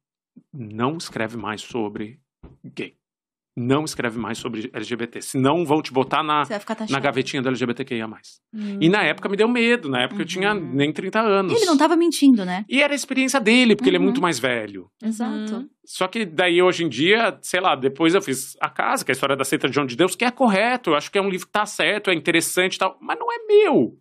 não 0.53 0.97
escreve 0.97 1.37
mais 1.37 1.61
sobre 1.61 2.19
gay 2.65 3.00
não 3.61 3.85
escreve 3.85 4.19
mais 4.19 4.39
sobre 4.39 4.71
LGBT. 4.73 5.21
Senão 5.21 5.65
vão 5.65 5.83
te 5.83 5.93
botar 5.93 6.23
na, 6.23 6.43
na 6.89 7.01
gavetinha 7.01 7.43
do 7.43 7.49
LGBTQIA. 7.49 8.07
Hum. 8.07 8.79
E 8.81 8.89
na 8.89 9.03
época 9.05 9.29
me 9.29 9.37
deu 9.37 9.49
medo. 9.49 9.89
Na 9.89 10.03
época 10.03 10.17
uhum. 10.17 10.23
eu 10.23 10.27
tinha 10.27 10.55
uhum. 10.55 10.73
nem 10.75 10.93
30 10.93 11.21
anos. 11.21 11.53
E 11.53 11.57
ele 11.57 11.67
não 11.67 11.75
estava 11.75 11.97
mentindo, 11.97 12.45
né? 12.45 12.65
E 12.69 12.83
era 12.83 12.93
a 12.93 12.97
experiência 12.97 13.41
dele, 13.41 13.77
porque 13.77 13.89
uhum. 13.89 13.97
ele 13.97 14.03
é 14.03 14.05
muito 14.05 14.19
uhum. 14.19 14.23
mais 14.23 14.39
velho. 14.39 14.87
Exato. 15.03 15.55
Uhum. 15.55 15.69
Só 15.85 16.09
que 16.09 16.25
daí 16.25 16.63
hoje 16.63 16.85
em 16.85 16.89
dia, 16.89 17.39
sei 17.43 17.61
lá, 17.61 17.75
depois 17.75 18.15
eu 18.15 18.23
fiz 18.23 18.57
A 18.61 18.71
Casa, 18.71 19.05
que 19.05 19.11
é 19.11 19.13
a 19.13 19.15
história 19.15 19.37
da 19.37 19.45
seita 19.45 19.69
de 19.69 19.75
João 19.75 19.87
de 19.87 19.97
Deus, 19.97 20.15
que 20.15 20.25
é 20.25 20.31
correto. 20.31 20.91
Eu 20.91 20.97
acho 20.97 21.11
que 21.11 21.19
é 21.19 21.23
um 21.23 21.29
livro 21.29 21.47
que 21.47 21.53
tá 21.53 21.67
certo, 21.67 22.11
é 22.11 22.15
interessante 22.15 22.77
e 22.77 22.79
tal. 22.79 22.97
Mas 23.01 23.19
não 23.19 23.27
é 23.33 23.39
meu. 23.47 23.97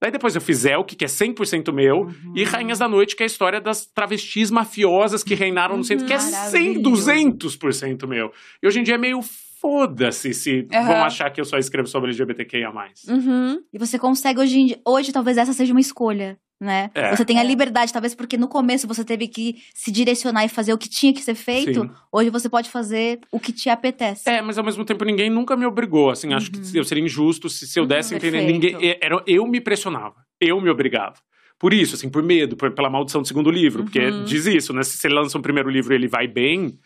Daí 0.00 0.10
depois 0.10 0.34
eu 0.34 0.40
fiz 0.40 0.64
Elk, 0.64 0.96
que 0.96 1.04
é 1.04 1.08
100% 1.08 1.72
meu, 1.72 2.02
uhum. 2.02 2.32
e 2.36 2.44
Rainhas 2.44 2.78
da 2.78 2.88
Noite, 2.88 3.16
que 3.16 3.22
é 3.22 3.24
a 3.24 3.26
história 3.26 3.60
das 3.60 3.86
travestis 3.86 4.50
mafiosas 4.50 5.24
que 5.24 5.34
reinaram 5.34 5.76
no 5.76 5.84
centro, 5.84 6.06
que 6.06 6.12
é 6.12 6.18
100, 6.18 6.82
200% 6.82 8.06
meu. 8.06 8.30
E 8.62 8.66
hoje 8.66 8.80
em 8.80 8.82
dia 8.82 8.96
é 8.96 8.98
meio 8.98 9.20
foda-se 9.64 10.34
se 10.34 10.68
uhum. 10.70 10.84
vão 10.84 11.04
achar 11.04 11.30
que 11.30 11.40
eu 11.40 11.44
só 11.46 11.56
escrevo 11.56 11.88
sobre 11.88 12.10
LGBTQIA+. 12.10 12.70
Uhum. 13.08 13.62
E 13.72 13.78
você 13.78 13.98
consegue 13.98 14.38
hoje, 14.38 14.58
em 14.58 14.66
dia, 14.66 14.80
hoje 14.86 15.10
talvez 15.10 15.38
essa 15.38 15.54
seja 15.54 15.72
uma 15.72 15.80
escolha 15.80 16.38
né? 16.60 16.90
É. 16.94 17.14
Você 17.14 17.24
tem 17.24 17.38
a 17.38 17.42
liberdade, 17.42 17.92
talvez 17.92 18.14
porque 18.14 18.36
no 18.36 18.48
começo 18.48 18.86
você 18.86 19.04
teve 19.04 19.28
que 19.28 19.56
se 19.74 19.90
direcionar 19.90 20.44
e 20.44 20.48
fazer 20.48 20.72
o 20.72 20.78
que 20.78 20.88
tinha 20.88 21.12
que 21.12 21.20
ser 21.20 21.34
feito. 21.34 21.82
Sim. 21.82 21.90
Hoje 22.10 22.30
você 22.30 22.48
pode 22.48 22.70
fazer 22.70 23.18
o 23.30 23.40
que 23.40 23.52
te 23.52 23.68
apetece. 23.68 24.30
É, 24.30 24.40
mas 24.40 24.56
ao 24.56 24.64
mesmo 24.64 24.84
tempo 24.84 25.04
ninguém 25.04 25.28
nunca 25.28 25.56
me 25.56 25.66
obrigou. 25.66 26.10
Assim, 26.10 26.28
uhum. 26.28 26.36
acho 26.36 26.50
que 26.50 26.58
uhum. 26.58 26.64
eu 26.74 26.84
seria 26.84 27.04
injusto 27.04 27.48
se, 27.48 27.66
se 27.66 27.78
eu 27.78 27.84
desse 27.84 28.14
uhum, 28.14 28.18
entender. 28.18 28.46
Ninguém, 28.46 28.76
é, 28.80 28.98
era, 29.02 29.22
eu 29.26 29.46
me 29.46 29.60
pressionava, 29.60 30.14
eu 30.40 30.60
me 30.60 30.70
obrigava. 30.70 31.16
Por 31.58 31.74
isso, 31.74 31.96
assim, 31.96 32.08
por 32.08 32.22
medo, 32.22 32.56
por, 32.56 32.70
pela 32.72 32.88
maldição 32.88 33.20
do 33.20 33.28
segundo 33.28 33.50
livro. 33.50 33.80
Uhum. 33.80 33.84
Porque 33.86 34.10
diz 34.24 34.46
isso, 34.46 34.72
né? 34.72 34.82
Se 34.82 34.96
você 34.96 35.08
lança 35.08 35.36
um 35.36 35.42
primeiro 35.42 35.68
livro 35.68 35.92
e 35.92 35.96
ele 35.96 36.08
vai 36.08 36.26
bem, 36.26 36.78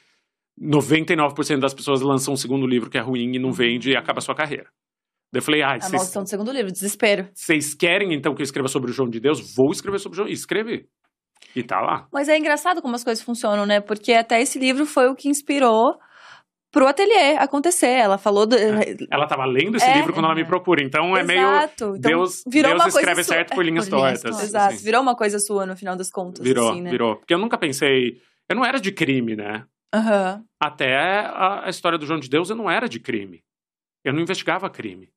99% 0.60 1.60
das 1.60 1.74
pessoas 1.74 2.00
lançam 2.00 2.34
um 2.34 2.36
segundo 2.36 2.66
livro 2.66 2.90
que 2.90 2.98
é 2.98 3.00
ruim 3.00 3.34
e 3.34 3.38
não 3.38 3.52
vende 3.52 3.90
e 3.90 3.96
acaba 3.96 4.18
a 4.18 4.22
sua 4.22 4.34
carreira. 4.34 4.66
Daí 5.32 5.40
eu 5.40 5.42
falei, 5.42 5.62
ah, 5.62 5.78
A 5.80 5.90
maldição 5.90 6.22
do 6.22 6.28
segundo 6.28 6.50
livro, 6.50 6.72
desespero. 6.72 7.28
Vocês 7.34 7.74
querem 7.74 8.14
então 8.14 8.34
que 8.34 8.40
eu 8.40 8.44
escreva 8.44 8.68
sobre 8.68 8.90
o 8.90 8.94
João 8.94 9.10
de 9.10 9.20
Deus? 9.20 9.54
Vou 9.54 9.70
escrever 9.70 9.98
sobre 9.98 10.14
o 10.14 10.16
João. 10.16 10.28
E 10.28 10.32
escrevi. 10.32 10.86
E 11.54 11.62
tá 11.62 11.80
lá. 11.80 12.08
Mas 12.12 12.28
é 12.28 12.36
engraçado 12.36 12.80
como 12.80 12.94
as 12.94 13.04
coisas 13.04 13.22
funcionam, 13.22 13.66
né? 13.66 13.80
Porque 13.80 14.12
até 14.12 14.40
esse 14.40 14.58
livro 14.58 14.86
foi 14.86 15.08
o 15.08 15.14
que 15.14 15.28
inspirou 15.28 15.98
pro 16.70 16.86
ateliê 16.86 17.36
acontecer. 17.38 17.90
Ela 17.90 18.18
falou. 18.18 18.46
Do... 18.46 18.56
É. 18.56 18.96
Ela 19.10 19.26
tava 19.26 19.44
lendo 19.44 19.76
esse 19.76 19.86
é, 19.86 19.96
livro 19.96 20.12
quando 20.12 20.26
ela 20.26 20.34
me 20.34 20.46
procura. 20.46 20.82
Então 20.82 21.16
é 21.16 21.22
meio. 21.22 21.46
Então, 21.74 21.92
Deus, 21.92 22.42
virou 22.50 22.72
Deus 22.72 22.82
uma 22.82 22.88
escreve 22.88 23.14
coisa 23.14 23.34
certo 23.34 23.54
por 23.54 23.64
linhas 23.64 23.88
por 23.88 23.98
tortas. 23.98 24.24
Assim. 24.24 24.44
Exato. 24.44 24.74
Assim. 24.74 24.84
Virou 24.84 25.02
uma 25.02 25.14
coisa 25.14 25.38
sua 25.38 25.66
no 25.66 25.76
final 25.76 25.96
das 25.96 26.10
contas. 26.10 26.44
Virou, 26.44 26.70
assim, 26.70 26.82
né? 26.82 26.90
virou. 26.90 27.16
Porque 27.16 27.34
eu 27.34 27.38
nunca 27.38 27.58
pensei. 27.58 28.20
Eu 28.48 28.56
não 28.56 28.64
era 28.64 28.80
de 28.80 28.92
crime, 28.92 29.36
né? 29.36 29.64
Uhum. 29.94 30.44
Até 30.60 30.96
a, 30.96 31.66
a 31.66 31.70
história 31.70 31.98
do 31.98 32.06
João 32.06 32.20
de 32.20 32.28
Deus 32.28 32.50
eu 32.50 32.56
não 32.56 32.70
era 32.70 32.88
de 32.88 33.00
crime. 33.00 33.42
Eu 34.04 34.12
não 34.12 34.20
investigava 34.20 34.68
crime. 34.70 35.10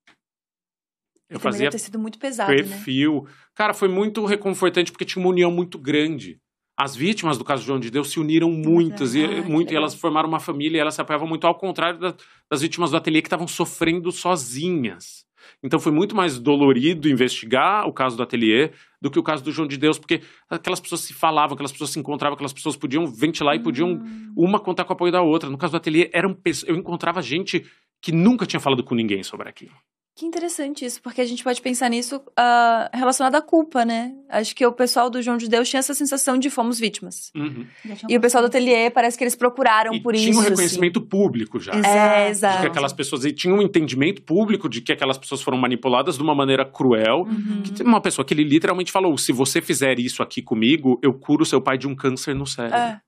Eu 1.29 1.39
fazia 1.39 1.69
ter 1.69 1.79
sido 1.79 1.97
muito 1.97 2.19
pesado, 2.19 2.51
né? 2.51 2.57
perfil. 2.57 3.23
Né? 3.25 3.31
Cara, 3.55 3.73
foi 3.73 3.87
muito 3.87 4.25
reconfortante 4.25 4.91
porque 4.91 5.05
tinha 5.05 5.23
uma 5.23 5.29
união 5.29 5.49
muito 5.49 5.79
grande. 5.79 6.41
As 6.77 6.95
vítimas 6.95 7.37
do 7.37 7.45
caso 7.45 7.61
de 7.61 7.67
João 7.67 7.79
de 7.79 7.89
Deus 7.89 8.11
se 8.11 8.19
uniram 8.19 8.51
muitas 8.51 9.13
e, 9.15 9.23
ah, 9.23 9.41
muito, 9.43 9.71
e 9.71 9.75
elas 9.75 9.93
formaram 9.93 10.27
uma 10.27 10.39
família 10.39 10.77
e 10.77 10.81
elas 10.81 10.95
se 10.95 11.01
apoiavam 11.01 11.27
muito, 11.27 11.45
ao 11.47 11.55
contrário 11.55 11.99
da, 11.99 12.15
das 12.49 12.61
vítimas 12.61 12.91
do 12.91 12.97
ateliê 12.97 13.21
que 13.21 13.27
estavam 13.27 13.47
sofrendo 13.47 14.11
sozinhas. 14.11 15.25
Então 15.63 15.79
foi 15.79 15.91
muito 15.91 16.15
mais 16.15 16.39
dolorido 16.39 17.09
investigar 17.09 17.87
o 17.87 17.93
caso 17.93 18.17
do 18.17 18.23
ateliê 18.23 18.71
do 19.01 19.09
que 19.09 19.17
o 19.17 19.23
caso 19.23 19.43
do 19.43 19.51
João 19.51 19.67
de 19.67 19.77
Deus, 19.77 19.97
porque 19.97 20.21
aquelas 20.49 20.79
pessoas 20.79 21.01
se 21.01 21.13
falavam, 21.13 21.55
aquelas 21.55 21.71
pessoas 21.71 21.89
se 21.89 21.99
encontravam, 21.99 22.35
aquelas 22.35 22.53
pessoas 22.53 22.75
podiam 22.75 23.07
ventilar 23.07 23.55
e 23.55 23.59
podiam 23.59 23.93
hum. 23.93 24.33
uma 24.37 24.59
contar 24.59 24.83
com 24.85 24.93
o 24.93 24.95
apoio 24.95 25.11
da 25.11 25.21
outra. 25.21 25.49
No 25.49 25.57
caso 25.57 25.71
do 25.71 25.77
ateliê, 25.77 26.09
eram, 26.13 26.37
eu 26.67 26.75
encontrava 26.75 27.21
gente 27.21 27.65
que 28.01 28.11
nunca 28.11 28.45
tinha 28.45 28.59
falado 28.59 28.83
com 28.83 28.95
ninguém 28.95 29.23
sobre 29.23 29.49
aquilo. 29.49 29.73
Que 30.21 30.27
interessante 30.27 30.85
isso, 30.85 31.01
porque 31.01 31.19
a 31.19 31.25
gente 31.25 31.43
pode 31.43 31.59
pensar 31.63 31.89
nisso 31.89 32.17
uh, 32.17 32.95
relacionado 32.95 33.33
à 33.33 33.41
culpa, 33.41 33.83
né? 33.83 34.13
Acho 34.29 34.55
que 34.55 34.63
o 34.63 34.71
pessoal 34.71 35.09
do 35.09 35.19
João 35.19 35.35
de 35.35 35.49
Deus 35.49 35.67
tinha 35.67 35.79
essa 35.79 35.95
sensação 35.95 36.37
de 36.37 36.47
fomos 36.47 36.79
vítimas. 36.79 37.31
Uhum. 37.35 37.65
E 38.07 38.15
o 38.15 38.21
pessoal 38.21 38.43
do 38.43 38.45
ateliê 38.45 38.91
parece 38.91 39.17
que 39.17 39.23
eles 39.23 39.35
procuraram 39.35 39.95
e 39.95 39.99
por 39.99 40.13
tinha 40.13 40.29
isso. 40.29 40.39
Tinha 40.39 40.45
um 40.45 40.49
reconhecimento 40.51 40.99
assim. 40.99 41.09
público 41.09 41.59
já. 41.59 41.71
É, 41.73 42.29
exato. 42.29 42.57
De 42.57 42.61
que 42.61 42.67
aquelas 42.67 42.93
pessoas. 42.93 43.25
E 43.25 43.31
tinha 43.31 43.51
um 43.51 43.63
entendimento 43.63 44.21
público 44.21 44.69
de 44.69 44.81
que 44.81 44.91
aquelas 44.91 45.17
pessoas 45.17 45.41
foram 45.41 45.57
manipuladas 45.57 46.17
de 46.17 46.21
uma 46.21 46.35
maneira 46.35 46.65
cruel. 46.65 47.21
Uhum. 47.21 47.63
Que 47.63 47.71
tem 47.71 47.83
uma 47.83 47.99
pessoa 47.99 48.23
que 48.23 48.35
ele 48.35 48.43
literalmente 48.43 48.91
falou: 48.91 49.17
se 49.17 49.31
você 49.31 49.59
fizer 49.59 49.97
isso 49.97 50.21
aqui 50.21 50.39
comigo, 50.43 50.99
eu 51.01 51.15
curo 51.15 51.43
seu 51.43 51.59
pai 51.59 51.79
de 51.79 51.87
um 51.87 51.95
câncer 51.95 52.35
no 52.35 52.45
cérebro. 52.45 52.77
É. 52.77 53.01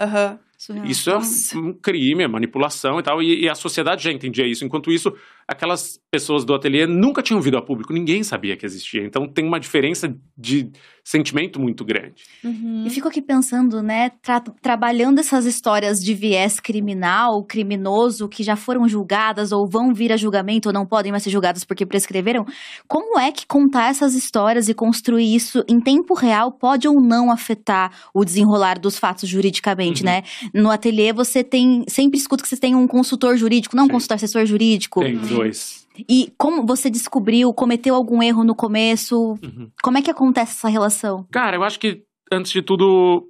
Aham. 0.00 0.40
Isso 0.84 1.10
é 1.10 1.16
um, 1.16 1.68
um, 1.68 1.72
crime, 1.72 2.22
é 2.22 2.28
manipulação 2.28 2.98
e 2.98 3.02
tal. 3.02 3.22
E, 3.22 3.44
e, 3.44 3.48
a 3.48 3.54
sociedade 3.54 4.04
já 4.04 4.12
entendia 4.12 4.46
isso. 4.46 4.64
Enquanto 4.64 4.90
isso, 4.90 5.12
aquelas 5.46 5.98
pessoas 6.10 6.44
do 6.44 6.54
ateliê 6.54 6.86
nunca 6.86 7.22
tinham 7.22 7.40
vindo 7.40 7.56
a 7.56 7.62
público, 7.62 7.92
ninguém 7.92 8.22
sabia 8.22 8.56
que 8.56 8.66
existia. 8.66 9.04
Então 9.04 9.26
tem 9.26 9.46
uma 9.46 9.58
diferença 9.58 10.14
de 10.36 10.70
sentimento 11.02 11.58
muito 11.58 11.86
grande. 11.86 12.22
Uhum. 12.44 12.84
E 12.86 12.90
fico 12.90 13.08
aqui 13.08 13.22
pensando, 13.22 13.82
né, 13.82 14.10
tra 14.20 14.40
trabalhando 14.60 15.20
essas 15.20 15.46
histórias 15.46 16.04
de 16.04 16.12
viés 16.12 16.60
criminal, 16.60 17.42
criminoso, 17.44 18.28
que 18.28 18.42
já 18.42 18.56
foram 18.56 18.86
julgadas 18.86 19.50
ou 19.50 19.66
vão 19.66 19.94
vir 19.94 20.12
a 20.12 20.18
julgamento 20.18 20.68
ou 20.68 20.72
não 20.72 20.84
podem 20.84 21.10
mais 21.10 21.22
ser 21.22 21.30
julgadas 21.30 21.64
porque 21.64 21.86
prescreveram. 21.86 22.44
Como 22.86 23.18
é 23.18 23.32
que 23.32 23.46
contar 23.46 23.88
essas 23.88 24.14
histórias 24.14 24.68
e 24.68 24.74
construir 24.74 25.34
isso 25.34 25.64
em 25.66 25.80
tempo 25.80 26.12
real 26.12 26.52
pode 26.52 26.86
ou 26.86 27.00
não 27.00 27.30
afetar 27.30 27.90
o 28.12 28.22
desenrolar 28.22 28.78
dos 28.78 28.98
fatos 28.98 29.26
juridicamente, 29.26 30.02
uhum. 30.02 30.10
né? 30.10 30.22
No 30.58 30.72
ateliê 30.72 31.12
você 31.12 31.44
tem, 31.44 31.84
sempre 31.86 32.18
escuta 32.18 32.42
que 32.42 32.48
você 32.48 32.56
tem 32.56 32.74
um 32.74 32.88
consultor 32.88 33.36
jurídico, 33.36 33.76
não 33.76 33.84
um 33.84 33.88
consultor 33.88 34.16
assessor 34.16 34.44
jurídico. 34.44 35.00
Tem 35.00 35.16
dois. 35.16 35.86
E 36.08 36.32
como 36.36 36.66
você 36.66 36.90
descobriu, 36.90 37.52
cometeu 37.54 37.94
algum 37.94 38.20
erro 38.20 38.42
no 38.42 38.56
começo? 38.56 39.38
Uhum. 39.42 39.70
Como 39.80 39.98
é 39.98 40.02
que 40.02 40.10
acontece 40.10 40.52
essa 40.52 40.68
relação? 40.68 41.24
Cara, 41.30 41.56
eu 41.56 41.62
acho 41.62 41.78
que, 41.78 42.02
antes 42.32 42.50
de 42.50 42.60
tudo, 42.60 43.24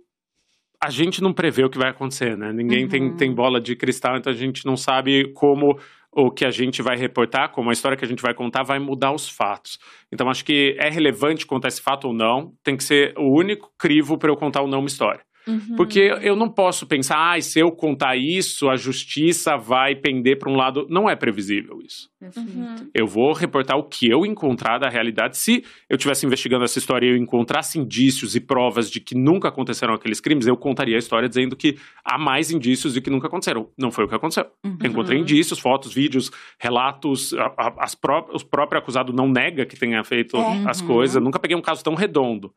a 0.83 0.89
gente 0.89 1.23
não 1.23 1.33
prevê 1.33 1.65
o 1.65 1.71
que 1.71 1.79
vai 1.79 1.91
acontecer, 1.91 2.37
né? 2.37 2.51
Ninguém 2.51 2.85
uhum. 2.85 2.89
tem, 2.89 3.17
tem 3.17 3.35
bola 3.35 3.61
de 3.61 3.77
cristal, 3.77 4.17
então 4.17 4.33
a 4.33 4.37
gente 4.37 4.65
não 4.65 4.77
sabe 4.77 5.33
como 5.35 5.79
o 6.11 6.31
que 6.31 6.47
a 6.47 6.51
gente 6.51 6.81
vai 6.81 6.97
reportar, 6.97 7.53
como 7.53 7.69
a 7.69 7.73
história 7.73 7.97
que 7.97 8.05
a 8.05 8.09
gente 8.09 8.23
vai 8.23 8.33
contar, 8.33 8.63
vai 8.63 8.79
mudar 8.79 9.13
os 9.13 9.29
fatos. 9.29 9.79
Então, 10.11 10.31
acho 10.31 10.45
que 10.45 10.75
é 10.79 10.89
relevante 10.89 11.47
contar 11.47 11.69
esse 11.69 11.83
fato 11.83 12.09
ou 12.09 12.15
não, 12.15 12.53
tem 12.65 12.77
que 12.77 12.85
ser 12.85 13.13
o 13.19 13.39
único 13.39 13.71
crivo 13.79 14.17
para 14.17 14.31
eu 14.31 14.37
contar 14.37 14.63
ou 14.63 14.69
não 14.69 14.79
uma 14.79 14.89
história. 14.89 15.21
Uhum. 15.49 15.77
Porque 15.77 16.01
eu 16.21 16.37
não 16.37 16.49
posso 16.49 16.87
pensar, 16.87 17.35
ah, 17.35 17.41
se 17.41 17.59
eu 17.59 17.73
contar 17.73 18.17
isso, 18.17 18.69
a 18.69 18.77
justiça 18.77 19.57
vai 19.57 19.95
pender 19.95 20.39
para 20.39 20.51
um 20.51 20.57
lado. 20.57 20.87
Não 20.91 21.09
é 21.09 21.17
previsível 21.17 21.81
isso. 21.83 22.11
Uhum. 22.21 22.91
Eu 22.93 23.07
vou 23.07 23.33
reportar 23.33 23.79
o 23.79 23.85
que 23.85 24.11
eu 24.11 24.27
encontrar 24.27 24.79
da 24.79 24.89
realidade. 24.89 25.39
Se 25.39 25.65
eu 25.89 25.97
estivesse 25.97 26.27
investigando 26.27 26.65
essa 26.65 26.79
história 26.79 27.07
e 27.07 27.11
eu 27.11 27.17
encontrasse 27.17 27.79
indícios 27.79 28.37
e 28.37 28.41
provas 28.41 28.91
de 28.91 29.01
que 29.01 29.15
nunca 29.15 29.49
aconteceram 29.49 29.95
aqueles 29.95 30.21
crimes, 30.21 30.47
eu 30.47 30.57
contaria 30.57 30.97
a 30.97 30.99
história 30.99 31.29
dizendo 31.29 31.57
que 31.57 31.79
há 32.05 32.19
mais 32.19 32.51
indícios 32.51 32.93
de 32.93 33.01
que 33.01 33.09
nunca 33.09 33.29
aconteceram. 33.29 33.71
Não 33.79 33.91
foi 33.91 34.05
o 34.05 34.09
que 34.09 34.15
aconteceu. 34.15 34.47
Uhum. 34.63 34.79
Eu 34.83 34.91
encontrei 34.91 35.19
indícios, 35.19 35.59
fotos, 35.59 35.95
vídeos, 35.95 36.31
relatos. 36.59 37.33
A, 37.35 37.47
a, 37.57 37.85
as 37.85 37.95
pró 37.95 38.29
o 38.33 38.45
próprio 38.45 38.81
acusado 38.81 39.13
não 39.13 39.29
nega 39.29 39.65
que 39.65 39.79
tenha 39.79 40.03
feito 40.05 40.37
é. 40.37 40.65
as 40.69 40.83
coisas. 40.83 41.17
Eu 41.17 41.23
nunca 41.23 41.39
peguei 41.39 41.57
um 41.57 41.63
caso 41.63 41.83
tão 41.83 41.95
redondo. 41.95 42.53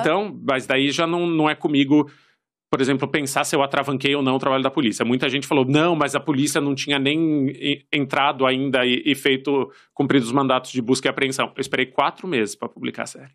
Então, 0.00 0.38
mas 0.46 0.66
daí 0.66 0.90
já 0.90 1.06
não, 1.06 1.26
não 1.26 1.48
é 1.48 1.54
comigo 1.54 2.10
por 2.74 2.80
exemplo, 2.80 3.06
pensar 3.06 3.44
se 3.44 3.54
eu 3.54 3.62
atravanquei 3.62 4.16
ou 4.16 4.22
não 4.22 4.34
o 4.34 4.38
trabalho 4.40 4.64
da 4.64 4.70
polícia. 4.70 5.04
Muita 5.04 5.28
gente 5.28 5.46
falou, 5.46 5.64
não, 5.64 5.94
mas 5.94 6.16
a 6.16 6.20
polícia 6.20 6.60
não 6.60 6.74
tinha 6.74 6.98
nem 6.98 7.86
entrado 7.92 8.44
ainda 8.44 8.84
e, 8.84 9.00
e 9.06 9.14
feito, 9.14 9.70
cumprido 9.92 10.26
os 10.26 10.32
mandatos 10.32 10.72
de 10.72 10.82
busca 10.82 11.06
e 11.06 11.08
apreensão. 11.08 11.52
Eu 11.54 11.60
esperei 11.60 11.86
quatro 11.86 12.26
meses 12.26 12.56
para 12.56 12.68
publicar 12.68 13.04
a 13.04 13.06
série. 13.06 13.30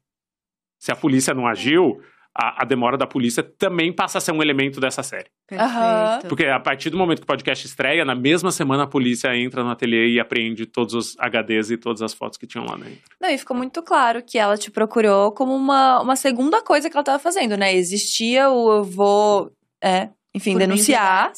Se 0.78 0.92
a 0.92 0.96
polícia 0.96 1.34
não 1.34 1.48
agiu, 1.48 2.02
a, 2.36 2.64
a, 2.64 2.66
demora 2.66 2.98
da 2.98 3.08
polícia 3.08 3.44
também 3.44 3.92
passa 3.92 4.18
a 4.18 4.22
ser 4.22 4.32
um 4.32 4.42
elemento 4.42 4.80
dessa 4.80 5.04
série. 5.04 5.28
Perfeito. 5.48 6.28
Porque 6.28 6.46
a 6.46 6.60
partir 6.60 6.90
do 6.90 6.98
momento 6.98 7.20
que 7.20 7.24
o 7.24 7.28
podcast 7.28 7.66
estreia, 7.66 8.06
na 8.06 8.16
mesma 8.16 8.52
semana 8.52 8.84
a 8.84 8.88
polícia 8.88 9.36
entra 9.36 9.64
no 9.64 9.70
ateliê 9.70 10.14
e 10.14 10.20
apreende 10.20 10.66
todos 10.66 10.94
os 10.94 11.16
HDs 11.18 11.72
e 11.72 11.78
todas 11.78 12.02
as 12.02 12.14
fotos 12.14 12.38
que 12.38 12.48
tinham 12.48 12.66
lá 12.66 12.76
dentro. 12.76 13.00
Não, 13.20 13.30
e 13.30 13.38
ficou 13.38 13.58
muito 13.58 13.82
claro 13.84 14.24
que 14.24 14.38
ela 14.38 14.58
te 14.58 14.72
procurou 14.72 15.32
como 15.32 15.56
uma, 15.56 16.02
uma 16.02 16.16
segunda 16.16 16.62
coisa 16.62 16.90
que 16.90 16.96
ela 16.96 17.02
estava 17.02 17.20
fazendo, 17.20 17.58
né? 17.58 17.74
Existia 17.74 18.50
o 18.50 18.72
eu 18.72 18.84
vou. 18.84 19.52
É, 19.84 20.10
enfim, 20.34 20.54
Por 20.54 20.60
denunciar. 20.60 21.32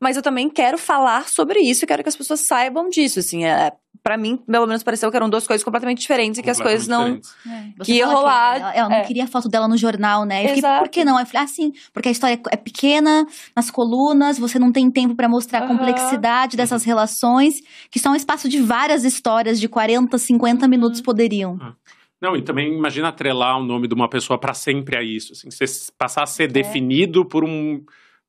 Mas 0.00 0.16
eu 0.16 0.22
também 0.22 0.48
quero 0.48 0.78
falar 0.78 1.28
sobre 1.28 1.60
isso 1.60 1.84
e 1.84 1.86
quero 1.86 2.02
que 2.02 2.08
as 2.08 2.16
pessoas 2.16 2.46
saibam 2.46 2.88
disso, 2.88 3.18
assim. 3.18 3.44
É, 3.44 3.72
para 4.02 4.16
mim, 4.16 4.38
pelo 4.46 4.66
menos 4.66 4.82
pareceu 4.82 5.10
que 5.10 5.16
eram 5.16 5.28
duas 5.28 5.46
coisas 5.46 5.64
completamente 5.64 6.00
diferentes 6.00 6.38
e 6.38 6.42
que 6.42 6.50
as 6.50 6.60
coisas 6.60 6.86
não. 6.86 7.20
É. 7.46 7.84
Que 7.84 7.94
ia 7.94 8.06
rolar. 8.06 8.54
Que 8.54 8.60
ela, 8.60 8.74
ela, 8.74 8.88
não 8.88 8.96
é. 8.96 9.04
queria 9.04 9.24
a 9.24 9.26
foto 9.26 9.48
dela 9.48 9.68
no 9.68 9.76
jornal, 9.76 10.24
né? 10.24 10.44
Eu 10.44 10.54
fiquei, 10.54 10.70
por 10.78 10.88
que 10.88 11.04
não? 11.04 11.18
Eu 11.18 11.26
falei, 11.26 11.44
ah, 11.44 11.46
sim, 11.46 11.72
porque 11.92 12.08
a 12.08 12.12
história 12.12 12.40
é 12.50 12.56
pequena, 12.56 13.26
nas 13.54 13.70
colunas, 13.70 14.38
você 14.38 14.58
não 14.58 14.72
tem 14.72 14.90
tempo 14.90 15.14
para 15.14 15.28
mostrar 15.28 15.64
a 15.64 15.66
complexidade 15.66 16.56
dessas 16.56 16.84
relações, 16.84 17.60
que 17.90 17.98
são 17.98 18.12
um 18.12 18.16
espaço 18.16 18.48
de 18.48 18.60
várias 18.60 19.04
histórias 19.04 19.60
de 19.60 19.68
40, 19.68 20.16
50 20.16 20.64
uhum. 20.64 20.70
minutos 20.70 21.00
poderiam. 21.00 21.58
Ah. 21.60 21.72
Não, 22.20 22.36
e 22.36 22.42
também 22.42 22.76
imagina 22.76 23.08
atrelar 23.08 23.58
o 23.58 23.64
nome 23.64 23.86
de 23.86 23.94
uma 23.94 24.08
pessoa 24.08 24.38
para 24.38 24.52
sempre 24.52 24.96
a 24.96 25.02
isso, 25.02 25.32
assim, 25.32 25.50
você 25.50 25.64
passar 25.96 26.24
a 26.24 26.26
ser 26.26 26.44
é. 26.44 26.48
definido 26.48 27.24
por 27.24 27.44
um 27.44 27.84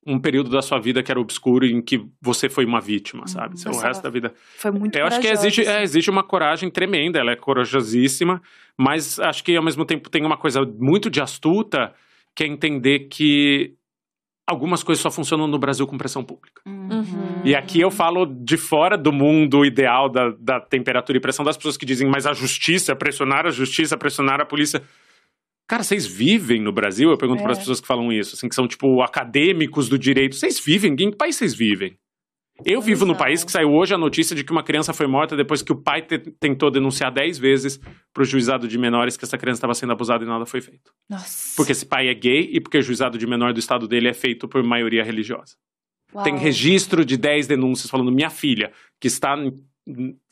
um 0.10 0.20
período 0.20 0.50
da 0.50 0.62
sua 0.62 0.80
vida 0.80 1.04
que 1.04 1.12
era 1.12 1.20
obscuro 1.20 1.66
em 1.66 1.82
que 1.82 2.00
você 2.20 2.50
foi 2.50 2.66
uma 2.66 2.82
vítima, 2.82 3.28
sabe? 3.28 3.56
Hum, 3.56 3.72
o 3.72 3.80
resto 3.80 4.02
da 4.02 4.10
vida. 4.10 4.34
Foi 4.58 4.72
muito 4.72 4.98
Eu 4.98 5.06
acho 5.06 5.22
que 5.22 5.28
existe, 5.28 5.62
é, 5.62 5.84
existe 5.84 6.10
uma 6.10 6.24
coragem 6.24 6.70
tremenda, 6.70 7.20
ela 7.20 7.32
é 7.32 7.36
corajosíssima, 7.36 8.42
mas 8.78 9.20
acho 9.20 9.44
que 9.44 9.56
ao 9.56 9.64
mesmo 9.64 9.86
tempo 9.86 10.10
tem 10.10 10.26
uma 10.26 10.38
coisa 10.38 10.62
muito 10.80 11.10
de 11.10 11.22
astuta, 11.22 11.94
que 12.36 12.44
é 12.44 12.48
entender 12.48 13.08
que 13.10 13.76
algumas 14.48 14.82
coisas 14.82 15.02
só 15.02 15.12
funcionam 15.12 15.48
no 15.48 15.60
Brasil 15.60 15.86
com 15.86 15.96
pressão 15.96 16.24
pública. 16.24 16.62
Uhum. 16.66 17.44
E 17.46 17.56
aqui 17.56 17.80
eu 17.80 17.92
falo 17.92 18.26
de 18.26 18.58
fora 18.58 18.98
do 18.98 19.12
mundo 19.12 19.64
ideal 19.64 20.10
da, 20.10 20.32
da 20.40 20.60
temperatura 20.60 21.20
e 21.20 21.22
pressão 21.22 21.46
das 21.46 21.56
pessoas 21.56 21.78
que 21.78 21.86
dizem, 21.86 22.10
mas 22.10 22.26
a 22.26 22.34
justiça, 22.34 22.96
pressionar 22.96 23.46
a 23.46 23.52
justiça, 23.52 23.96
pressionar 23.96 24.42
a 24.42 24.46
polícia. 24.46 24.82
Cara, 25.70 25.84
vocês 25.84 26.08
vivem 26.08 26.60
no 26.60 26.74
Brasil? 26.74 27.12
Eu 27.12 27.18
pergunto 27.18 27.42
é. 27.42 27.44
para 27.44 27.52
as 27.52 27.60
pessoas 27.60 27.80
que 27.80 27.86
falam 27.86 28.12
isso, 28.12 28.36
assim, 28.36 28.50
que 28.50 28.56
são 28.56 28.68
tipo 28.68 29.04
acadêmicos 29.04 29.88
do 29.88 30.00
direito. 30.00 30.36
Vocês 30.36 30.60
vivem? 30.60 30.94
Em 30.94 31.12
que 31.12 31.16
país 31.16 31.36
vocês 31.36 31.54
vivem? 31.54 31.96
Eu 32.66 32.82
vivo 32.82 33.06
no 33.06 33.16
país 33.16 33.44
que 33.44 33.52
saiu 33.52 33.70
hoje 33.72 33.94
a 33.94 33.98
notícia 33.98 34.36
de 34.36 34.44
que 34.44 34.52
uma 34.52 34.64
criança 34.64 34.94
foi 34.94 35.06
morta 35.06 35.38
depois 35.38 35.62
que 35.62 35.72
o 35.72 35.80
pai 35.80 36.02
te 36.02 36.18
tentou 36.18 36.72
denunciar 36.72 37.14
10 37.14 37.38
vezes 37.38 37.80
para 38.12 38.24
o 38.24 38.26
juizado 38.26 38.68
de 38.68 38.80
menores 38.80 39.16
que 39.16 39.24
essa 39.24 39.38
criança 39.38 39.60
estava 39.60 39.76
sendo 39.76 39.94
abusada 39.94 40.24
e 40.24 40.28
nada 40.28 40.44
foi 40.44 40.60
feito. 40.60 40.92
Nossa. 41.08 41.54
Porque 41.56 41.72
esse 41.72 41.86
pai 41.86 42.10
é 42.10 42.16
gay 42.16 42.50
e 42.52 42.60
porque 42.60 42.80
o 42.80 42.82
juizado 42.82 43.20
de 43.20 43.28
menor 43.28 43.54
do 43.54 43.60
estado 43.60 43.88
dele 43.88 44.10
é 44.10 44.14
feito 44.14 44.48
por 44.48 44.64
maioria 44.64 45.04
religiosa. 45.04 45.56
Uau. 46.14 46.24
Tem 46.24 46.36
registro 46.36 47.06
de 47.06 47.16
10 47.16 47.46
denúncias 47.46 47.92
falando: 47.92 48.12
minha 48.12 48.32
filha, 48.32 48.72
que 49.00 49.08
está 49.08 49.36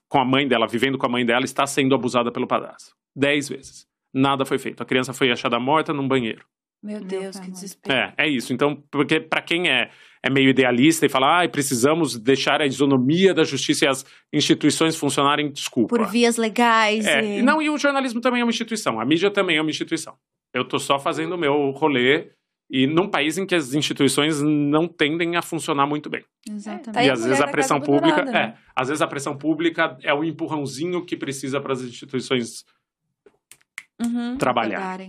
com 0.09 0.19
a 0.19 0.25
mãe 0.25 0.47
dela, 0.47 0.65
vivendo 0.67 0.97
com 0.97 1.05
a 1.05 1.09
mãe 1.09 1.23
dela, 1.23 1.45
está 1.45 1.67
sendo 1.67 1.93
abusada 1.93 2.31
pelo 2.31 2.47
padrasto. 2.47 2.95
10 3.15 3.49
vezes 3.49 3.86
nada 4.18 4.45
foi 4.45 4.57
feito. 4.57 4.82
A 4.82 4.86
criança 4.86 5.13
foi 5.13 5.32
achada 5.32 5.59
morta 5.59 5.93
num 5.93 6.07
banheiro. 6.07 6.43
Meu 6.84 7.01
Deus, 7.01 7.39
que 7.39 7.49
desespero. 7.49 7.95
É, 7.95 8.13
é 8.18 8.30
isso. 8.30 8.53
Então, 8.53 8.82
porque 8.91 9.20
para 9.20 9.41
quem 9.41 9.68
é, 9.68 9.89
é 10.24 10.30
meio 10.30 10.49
idealista 10.49 11.05
e 11.05 11.09
fala, 11.09 11.43
ah, 11.43 11.49
precisamos 11.49 12.18
deixar 12.18 12.61
a 12.61 12.65
isonomia 12.65 13.34
da 13.34 13.43
justiça 13.43 13.86
e 13.86 13.88
as 13.88 14.05
instituições 14.32 14.95
funcionarem, 14.95 15.51
desculpa. 15.51 15.95
Por 15.95 16.07
vias 16.07 16.38
legais. 16.38 17.05
É, 17.05 17.39
e... 17.39 17.41
Não, 17.41 17.61
e 17.61 17.70
o 17.70 17.78
jornalismo 17.78 18.22
também 18.22 18.41
é 18.41 18.43
uma 18.43 18.51
instituição, 18.51 18.99
a 18.99 19.05
mídia 19.05 19.32
também 19.32 19.57
é 19.57 19.61
uma 19.61 19.72
instituição. 19.72 20.15
Eu 20.53 20.65
tô 20.65 20.78
só 20.80 20.99
fazendo 20.99 21.34
o 21.34 21.38
meu 21.38 21.72
rolê 21.72 22.32
e 22.70 22.86
num 22.86 23.09
país 23.09 23.38
em 23.38 23.45
que 23.45 23.55
as 23.55 23.74
instituições 23.74 24.41
não 24.41 24.88
tendem 24.88 25.36
a 25.36 25.41
funcionar 25.41 25.88
muito 25.88 26.09
bem. 26.09 26.24
Exatamente. 26.49 27.05
e 27.05 27.09
às 27.09 27.24
vezes 27.24 27.41
a 27.41 27.47
pressão 27.47 27.80
pública, 27.80 28.24
né? 28.24 28.39
é, 28.39 28.53
às 28.76 28.89
vezes 28.89 29.01
a 29.01 29.07
pressão 29.07 29.38
pública 29.38 29.97
é 30.03 30.13
o 30.13 30.24
empurrãozinho 30.24 31.05
que 31.05 31.15
precisa 31.15 31.61
para 31.61 31.74
as 31.74 31.82
instituições 31.82 32.65
uhum, 34.02 34.38
trabalhar. 34.38 35.00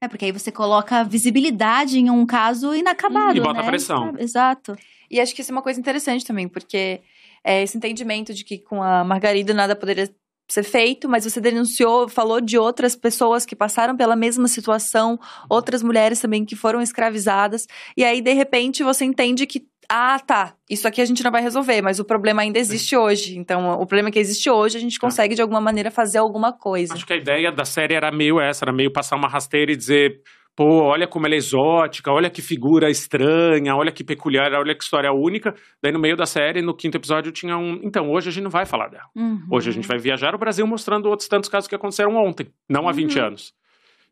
É, 0.00 0.06
porque 0.06 0.26
aí 0.26 0.32
você 0.32 0.52
coloca 0.52 1.02
visibilidade 1.02 1.98
em 1.98 2.08
um 2.08 2.24
caso 2.24 2.74
inacabado. 2.74 3.36
E 3.36 3.40
bota 3.40 3.62
né? 3.62 3.66
pressão. 3.66 4.14
Exato. 4.16 4.76
E 5.10 5.20
acho 5.20 5.34
que 5.34 5.40
isso 5.40 5.50
é 5.50 5.54
uma 5.54 5.62
coisa 5.62 5.80
interessante 5.80 6.24
também, 6.24 6.46
porque 6.46 7.00
é 7.42 7.62
esse 7.62 7.76
entendimento 7.76 8.32
de 8.32 8.44
que 8.44 8.58
com 8.58 8.82
a 8.82 9.02
Margarida 9.02 9.52
nada 9.54 9.74
poderia 9.74 10.08
ser 10.50 10.62
feito, 10.62 11.08
mas 11.08 11.24
você 11.24 11.40
denunciou, 11.40 12.08
falou 12.08 12.40
de 12.40 12.56
outras 12.56 12.96
pessoas 12.96 13.44
que 13.44 13.54
passaram 13.54 13.96
pela 13.96 14.16
mesma 14.16 14.48
situação, 14.48 15.18
outras 15.48 15.82
mulheres 15.82 16.20
também 16.20 16.44
que 16.44 16.56
foram 16.56 16.80
escravizadas, 16.80 17.66
e 17.96 18.02
aí 18.02 18.22
de 18.22 18.32
repente 18.32 18.82
você 18.82 19.04
entende 19.04 19.46
que 19.46 19.67
ah, 19.90 20.18
tá, 20.18 20.54
isso 20.68 20.86
aqui 20.86 21.00
a 21.00 21.04
gente 21.04 21.24
não 21.24 21.30
vai 21.30 21.40
resolver, 21.40 21.80
mas 21.80 21.98
o 21.98 22.04
problema 22.04 22.42
ainda 22.42 22.58
existe 22.58 22.90
Sim. 22.90 22.96
hoje. 22.96 23.38
Então, 23.38 23.70
o 23.70 23.86
problema 23.86 24.10
que 24.10 24.18
existe 24.18 24.50
hoje, 24.50 24.76
a 24.76 24.80
gente 24.80 24.98
tá. 24.98 25.06
consegue 25.06 25.34
de 25.34 25.40
alguma 25.40 25.62
maneira 25.62 25.90
fazer 25.90 26.18
alguma 26.18 26.52
coisa. 26.52 26.92
Acho 26.92 27.06
que 27.06 27.14
a 27.14 27.16
ideia 27.16 27.50
da 27.50 27.64
série 27.64 27.94
era 27.94 28.12
meio 28.12 28.38
essa, 28.38 28.66
era 28.66 28.72
meio 28.72 28.92
passar 28.92 29.16
uma 29.16 29.28
rasteira 29.28 29.72
e 29.72 29.76
dizer, 29.76 30.20
pô, 30.54 30.82
olha 30.82 31.06
como 31.06 31.26
ela 31.26 31.34
é 31.34 31.38
exótica, 31.38 32.12
olha 32.12 32.28
que 32.28 32.42
figura 32.42 32.90
estranha, 32.90 33.74
olha 33.74 33.90
que 33.90 34.04
peculiar, 34.04 34.52
olha 34.52 34.76
que 34.76 34.84
história 34.84 35.10
única. 35.10 35.54
Daí 35.82 35.90
no 35.90 36.00
meio 36.00 36.16
da 36.16 36.26
série, 36.26 36.60
no 36.60 36.76
quinto 36.76 36.98
episódio, 36.98 37.32
tinha 37.32 37.56
um. 37.56 37.80
Então, 37.82 38.10
hoje 38.10 38.28
a 38.28 38.32
gente 38.32 38.44
não 38.44 38.50
vai 38.50 38.66
falar 38.66 38.88
dela. 38.88 39.06
Uhum. 39.16 39.40
Hoje 39.50 39.70
a 39.70 39.72
gente 39.72 39.88
vai 39.88 39.96
viajar 39.96 40.34
o 40.34 40.38
Brasil 40.38 40.66
mostrando 40.66 41.06
outros 41.06 41.28
tantos 41.28 41.48
casos 41.48 41.66
que 41.66 41.74
aconteceram 41.74 42.14
ontem, 42.14 42.48
não 42.68 42.86
há 42.88 42.92
20 42.92 43.18
uhum. 43.18 43.26
anos. 43.26 43.54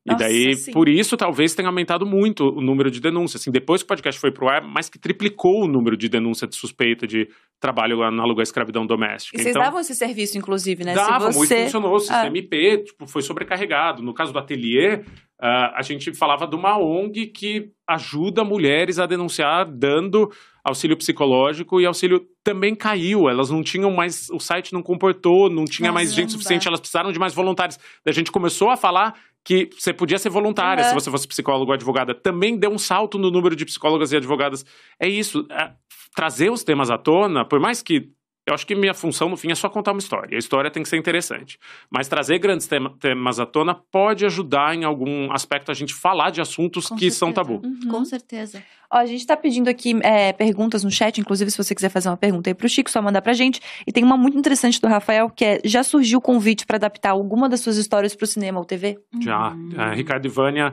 E 0.07 0.13
Nossa, 0.13 0.25
daí, 0.25 0.55
sim. 0.55 0.71
por 0.71 0.89
isso, 0.89 1.17
talvez 1.17 1.53
tenha 1.53 1.69
aumentado 1.69 2.07
muito 2.07 2.45
o 2.45 2.61
número 2.61 2.93
de 2.93 3.01
denúncias. 3.01 3.43
Assim, 3.43 3.51
depois 3.51 3.83
que 3.83 3.87
o 3.87 3.89
podcast 3.89 4.21
foi 4.21 4.31
pro 4.31 4.49
ar, 4.49 4.63
mais 4.63 4.89
que 4.89 5.01
triplicou 5.01 5.65
o 5.65 5.67
número 5.67 5.97
de 5.97 6.09
denúncia 6.09 6.47
de 6.47 6.55
suspeita 6.55 7.09
de 7.09 7.29
trabalho 7.59 8.05
análogo 8.05 8.39
à 8.39 8.43
escravidão 8.45 8.87
doméstica. 8.87 9.37
E 9.37 9.43
vocês 9.43 9.51
então, 9.51 9.63
davam 9.63 9.81
esse 9.81 9.97
serviço, 9.97 10.39
inclusive, 10.39 10.85
né? 10.85 10.95
Davam, 10.95 11.33
Se 11.33 11.39
você... 11.39 11.65
funcionou. 11.65 11.95
O 11.97 11.99
sistema 11.99 12.31
ah. 12.33 12.39
IP 12.39 12.85
tipo, 12.85 13.07
foi 13.09 13.21
sobrecarregado. 13.21 14.01
No 14.01 14.15
caso 14.15 14.33
do 14.33 14.39
ateliê, 14.39 14.95
uh, 14.95 15.75
a 15.75 15.83
gente 15.83 16.15
falava 16.15 16.47
de 16.47 16.55
uma 16.55 16.79
ONG 16.79 17.27
que 17.27 17.71
ajuda 17.89 18.45
mulheres 18.45 19.01
a 19.01 19.07
denunciar, 19.07 19.67
dando 19.69 20.31
auxílio 20.65 20.97
psicológico 20.97 21.81
e 21.81 21.87
auxílio 21.87 22.27
também 22.45 22.77
caiu. 22.77 23.29
Elas 23.29 23.51
não 23.51 23.63
tinham 23.63 23.91
mais, 23.91 24.29
o 24.31 24.39
site 24.39 24.73
não 24.73 24.83
comportou, 24.83 25.51
não 25.51 25.65
tinha 25.65 25.91
mais 25.91 26.15
gente 26.15 26.31
suficiente, 26.31 26.69
elas 26.69 26.81
precisaram 26.81 27.11
de 27.11 27.19
mais 27.19 27.35
voluntários. 27.35 27.79
a 28.07 28.13
gente 28.13 28.31
começou 28.31 28.71
a 28.71 28.77
falar 28.77 29.15
que 29.47 29.71
você 29.79 29.93
podia 29.93 30.19
ser 30.19 30.29
voluntária 30.29 30.83
uhum. 30.83 30.89
se 30.89 30.95
você 30.95 31.09
fosse 31.09 31.29
psicólogo 31.29 31.71
ou 31.71 31.75
advogada. 31.75 32.13
Também 32.13 32.59
deu 32.59 32.69
um 32.69 32.79
salto 32.79 33.17
no 33.17 33.31
número 33.31 33.55
de 33.55 33.65
psicólogas 33.65 34.11
e 34.11 34.17
advogadas. 34.17 34.67
É 34.99 35.09
isso, 35.09 35.47
é, 35.49 35.71
trazer 36.17 36.51
os 36.51 36.65
temas 36.65 36.91
à 36.91 36.99
tona, 36.99 37.45
por 37.45 37.61
mais 37.61 37.81
que 37.81 38.11
eu 38.47 38.55
acho 38.55 38.65
que 38.65 38.77
minha 38.77 38.95
função, 38.95 39.29
no 39.29 39.37
fim, 39.37 39.51
é 39.51 39.55
só 39.57 39.69
contar 39.69 39.91
uma 39.91 39.99
história. 39.99 40.37
A 40.37 40.39
história 40.39 40.71
tem 40.71 40.83
que 40.83 40.89
ser 40.89 40.97
interessante. 40.97 41.59
Mas 41.91 42.07
trazer 42.07 42.39
grandes 42.39 42.69
tema, 42.69 42.95
temas 43.01 43.41
à 43.41 43.45
tona 43.45 43.75
pode 43.75 44.25
ajudar, 44.25 44.73
em 44.75 44.85
algum 44.85 45.33
aspecto, 45.33 45.73
a 45.73 45.75
gente 45.75 45.93
falar 45.93 46.31
de 46.31 46.41
assuntos 46.41 46.87
Com 46.87 46.95
que 46.95 47.01
certeza. 47.01 47.19
são 47.19 47.33
tabu. 47.33 47.61
Uhum. 47.65 47.91
Com 47.91 48.05
certeza. 48.05 48.63
Ó, 48.89 48.99
a 48.99 49.07
gente 49.07 49.19
está 49.19 49.37
pedindo 49.37 49.69
aqui 49.69 49.99
é, 50.01 50.33
perguntas 50.33 50.85
no 50.85 50.91
chat, 50.93 51.21
inclusive, 51.21 51.51
se 51.51 51.59
você 51.59 51.75
quiser 51.75 51.89
fazer 51.89 52.09
uma 52.09 52.17
pergunta 52.17 52.49
aí 52.49 52.55
pro 52.55 52.69
Chico, 52.69 52.89
só 52.89 53.03
mandar 53.03 53.21
pra 53.21 53.33
gente. 53.33 53.61
E 53.85 53.91
tem 53.91 54.05
uma 54.05 54.17
muito 54.17 54.39
interessante 54.39 54.81
do 54.81 54.87
Rafael, 54.87 55.29
que 55.29 55.45
é: 55.45 55.61
já 55.65 55.83
surgiu 55.83 56.21
o 56.21 56.23
convite 56.23 56.65
para 56.65 56.77
adaptar 56.77 57.11
alguma 57.11 57.49
das 57.49 57.59
suas 57.61 57.77
histórias 57.77 58.15
pro 58.15 58.29
cinema 58.29 58.61
ou 58.61 58.65
TV? 58.65 58.97
Já. 59.21 59.51
Uhum. 59.51 59.71
É, 59.77 59.93
Ricardo 59.93 60.25
e 60.25 60.29
Vânia 60.29 60.73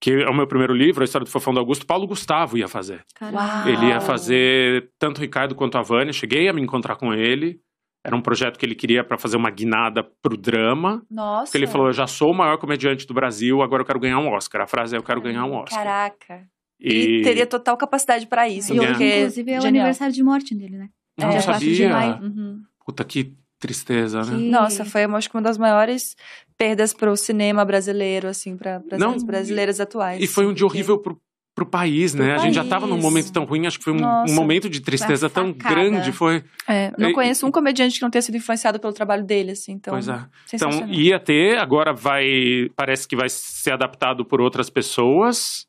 que 0.00 0.12
é 0.12 0.28
o 0.28 0.34
meu 0.34 0.46
primeiro 0.46 0.72
livro, 0.72 1.02
a 1.02 1.04
história 1.04 1.24
do 1.24 1.30
Fofão 1.30 1.52
do 1.52 1.58
Augusto, 1.58 1.86
Paulo 1.86 2.06
Gustavo 2.06 2.56
ia 2.56 2.68
fazer. 2.68 3.04
Caramba. 3.14 3.68
Ele 3.68 3.86
ia 3.86 4.00
fazer 4.00 4.90
tanto 4.98 5.18
o 5.18 5.20
Ricardo 5.20 5.54
quanto 5.54 5.76
a 5.76 5.82
Vânia. 5.82 6.12
Cheguei 6.12 6.48
a 6.48 6.52
me 6.52 6.62
encontrar 6.62 6.96
com 6.96 7.12
ele. 7.12 7.60
Era 8.04 8.16
um 8.16 8.22
projeto 8.22 8.58
que 8.58 8.64
ele 8.64 8.76
queria 8.76 9.02
para 9.02 9.18
fazer 9.18 9.36
uma 9.36 9.50
guinada 9.50 10.04
pro 10.22 10.36
drama. 10.36 11.02
Nossa. 11.10 11.46
Porque 11.46 11.58
ele 11.58 11.66
falou: 11.66 11.88
Eu 11.88 11.92
já 11.92 12.06
sou 12.06 12.30
o 12.30 12.34
maior 12.34 12.56
comediante 12.56 13.06
do 13.06 13.12
Brasil, 13.12 13.60
agora 13.60 13.82
eu 13.82 13.86
quero 13.86 13.98
ganhar 13.98 14.18
um 14.18 14.28
Oscar. 14.28 14.62
A 14.62 14.66
frase 14.66 14.94
é: 14.94 14.98
Eu 14.98 15.02
quero 15.02 15.20
ganhar 15.20 15.44
um 15.44 15.54
Oscar. 15.54 15.82
Caraca. 15.82 16.48
E, 16.80 17.18
e 17.18 17.22
teria 17.22 17.44
total 17.44 17.76
capacidade 17.76 18.26
para 18.28 18.48
isso. 18.48 18.72
E 18.72 18.76
porque 18.76 19.18
inclusive 19.18 19.50
é 19.50 19.58
o 19.58 19.62
Genial. 19.62 19.82
aniversário 19.82 20.14
de 20.14 20.22
morte 20.22 20.54
dele, 20.54 20.78
né? 20.78 20.88
Não 21.18 21.28
é, 21.30 21.40
sabia. 21.40 22.20
Uhum. 22.22 22.62
Puta, 22.86 23.04
que 23.04 23.34
tristeza, 23.58 24.22
né? 24.22 24.36
Que... 24.36 24.50
Nossa, 24.50 24.84
foi 24.84 25.04
acho 25.04 25.28
que 25.28 25.36
uma 25.36 25.42
das 25.42 25.58
maiores 25.58 26.16
perdas 26.56 26.92
para 26.92 27.10
o 27.10 27.16
cinema 27.16 27.64
brasileiro, 27.64 28.28
assim, 28.28 28.56
para 28.56 28.82
as 29.16 29.22
brasileiras 29.22 29.80
atuais. 29.80 30.22
E 30.22 30.26
foi 30.26 30.46
um 30.46 30.52
dia 30.52 30.66
horrível 30.66 30.98
pro, 30.98 31.20
pro 31.54 31.66
país, 31.66 32.14
né? 32.14 32.34
a 32.34 32.38
gente 32.38 32.54
já 32.54 32.64
tava 32.64 32.86
num 32.86 32.98
momento 32.98 33.32
tão 33.32 33.44
ruim, 33.44 33.66
acho 33.66 33.78
que 33.78 33.84
foi 33.84 33.92
um, 33.92 34.04
um 34.28 34.34
momento 34.34 34.68
de 34.68 34.80
tristeza 34.80 35.28
tão 35.28 35.52
grande, 35.52 36.12
foi... 36.12 36.44
É, 36.68 36.92
não 36.96 37.12
conheço 37.12 37.46
um 37.46 37.50
comediante 37.50 37.96
que 37.96 38.02
não 38.02 38.10
tenha 38.10 38.22
sido 38.22 38.36
influenciado 38.36 38.78
pelo 38.78 38.92
trabalho 38.92 39.24
dele, 39.24 39.52
assim, 39.52 39.72
então... 39.72 39.94
Pois 39.94 40.08
é. 40.08 40.24
Então, 40.52 40.88
ia 40.88 41.18
ter, 41.18 41.58
agora 41.58 41.92
vai... 41.92 42.70
Parece 42.76 43.06
que 43.08 43.16
vai 43.16 43.28
ser 43.28 43.72
adaptado 43.72 44.24
por 44.24 44.40
outras 44.40 44.70
pessoas... 44.70 45.66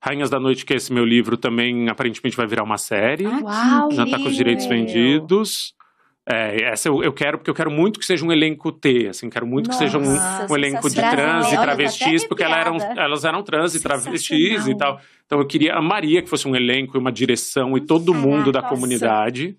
Rainhas 0.00 0.30
da 0.30 0.38
Noite, 0.38 0.64
que 0.64 0.72
é 0.72 0.76
esse 0.76 0.92
meu 0.92 1.04
livro, 1.04 1.36
também 1.36 1.88
aparentemente 1.88 2.36
vai 2.36 2.46
virar 2.46 2.62
uma 2.62 2.78
série. 2.78 3.26
Ah, 3.26 3.40
Uau, 3.42 3.90
já 3.90 4.06
tá 4.06 4.16
com 4.16 4.28
os 4.28 4.36
direitos 4.36 4.64
vendidos. 4.66 5.74
É, 6.30 6.72
essa 6.72 6.88
eu, 6.88 7.02
eu, 7.02 7.10
quero, 7.10 7.38
porque 7.38 7.50
eu 7.50 7.54
quero 7.54 7.70
muito 7.70 7.98
que 7.98 8.04
seja 8.04 8.22
um 8.22 8.30
elenco 8.30 8.70
T, 8.70 9.08
assim, 9.08 9.30
quero 9.30 9.46
muito 9.46 9.68
Nossa, 9.68 9.78
que 9.78 9.90
seja 9.90 9.98
um, 9.98 10.52
um 10.52 10.54
elenco 10.54 10.90
de 10.90 10.96
trans 10.96 11.50
e 11.50 11.56
travestis, 11.56 12.24
porque 12.24 12.42
elas 12.42 12.58
eram, 12.58 12.76
elas 12.98 13.24
eram 13.24 13.42
trans 13.42 13.74
e 13.74 13.80
travestis 13.80 14.66
e 14.66 14.76
tal. 14.76 15.00
Então 15.24 15.40
eu 15.40 15.46
queria, 15.46 15.74
amaria 15.74 16.20
que 16.20 16.28
fosse 16.28 16.46
um 16.46 16.54
elenco 16.54 16.98
e 16.98 17.00
uma 17.00 17.10
direção 17.10 17.78
e 17.78 17.80
todo 17.80 18.12
mundo 18.12 18.52
da 18.52 18.60
comunidade. 18.60 19.56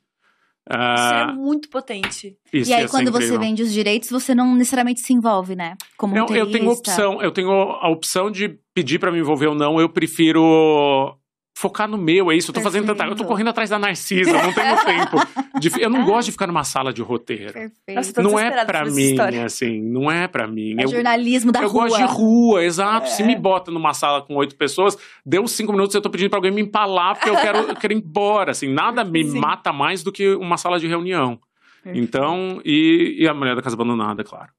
Uh, 0.70 0.94
isso 0.94 1.14
é 1.14 1.34
muito 1.34 1.70
potente. 1.70 2.38
e 2.54 2.72
aí, 2.72 2.88
quando 2.88 3.12
você 3.12 3.36
vende 3.40 3.64
os 3.64 3.74
direitos, 3.74 4.12
você 4.12 4.36
não 4.36 4.54
necessariamente 4.54 5.00
se 5.00 5.12
envolve, 5.12 5.56
né? 5.56 5.76
Como 5.98 6.14
não, 6.14 6.28
eu 6.28 6.52
tenho 6.52 6.70
opção, 6.70 7.20
eu 7.20 7.32
tenho 7.32 7.50
a 7.50 7.90
opção 7.90 8.30
de 8.30 8.60
pedir 8.76 9.00
para 9.00 9.12
me 9.12 9.18
envolver 9.18 9.48
ou 9.48 9.56
não. 9.56 9.82
Eu 9.82 9.90
prefiro 9.90 11.18
focar 11.60 11.90
no 11.90 11.98
meu, 11.98 12.32
é 12.32 12.38
isso. 12.38 12.52
Eu 12.52 12.54
tô 12.54 12.62
Perfeito. 12.62 12.86
fazendo 12.86 12.98
tanta. 12.98 13.12
Eu 13.12 13.16
tô 13.18 13.26
correndo 13.26 13.50
atrás 13.50 13.70
da 13.70 13.78
Narcisa, 13.78 14.32
não 14.32 14.54
tenho 14.54 14.78
tempo. 14.86 15.18
De, 15.60 15.82
eu 15.82 15.90
não 15.90 16.06
gosto 16.06 16.28
de 16.28 16.32
ficar 16.32 16.48
numa 16.48 16.64
sala 16.64 16.94
de 16.94 17.02
roteiro. 17.02 17.52
Perfeito. 17.52 18.22
não 18.24 18.40
é 18.40 18.64
pra 18.64 18.86
mim, 18.86 19.02
história. 19.02 19.44
assim. 19.46 19.82
Não 19.82 20.10
é 20.10 20.26
pra 20.26 20.48
mim. 20.48 20.76
É 20.80 20.86
eu, 20.86 20.88
jornalismo 20.88 21.52
da 21.52 21.62
eu 21.62 21.68
rua. 21.68 21.84
Eu 21.84 21.90
gosto 21.90 22.08
de 22.08 22.14
rua, 22.14 22.64
exato. 22.64 23.08
É. 23.08 23.10
Se 23.10 23.24
me 23.24 23.36
bota 23.36 23.72
numa 23.72 23.94
sala 23.94 24.22
com 24.22 24.36
oito 24.36 24.56
pessoas, 24.56 24.98
deu 25.26 25.46
cinco 25.48 25.74
minutos 25.74 25.94
eu 25.94 26.02
tô 26.02 26.10
pedindo 26.10 26.30
pra 26.30 26.38
alguém 26.38 26.52
me 26.52 26.62
empalar, 26.62 27.16
porque 27.16 27.30
eu 27.30 27.36
quero, 27.36 27.58
eu 27.58 27.76
quero 27.76 27.94
ir 27.94 27.98
embora. 27.98 28.52
Assim, 28.52 28.72
nada 28.72 29.04
me 29.04 29.22
Sim. 29.26 29.38
mata 29.40 29.74
mais 29.74 30.02
do 30.02 30.14
que 30.14 30.34
uma 30.36 30.56
sala 30.56 30.80
de 30.80 30.88
reunião. 30.88 31.38
Perfeito. 31.84 32.06
Então, 32.06 32.62
e, 32.64 33.18
e 33.20 33.28
a 33.28 33.34
mulher 33.34 33.56
da 33.56 33.62
casa 33.62 33.76
abandonada, 33.76 34.24
claro. 34.24 34.50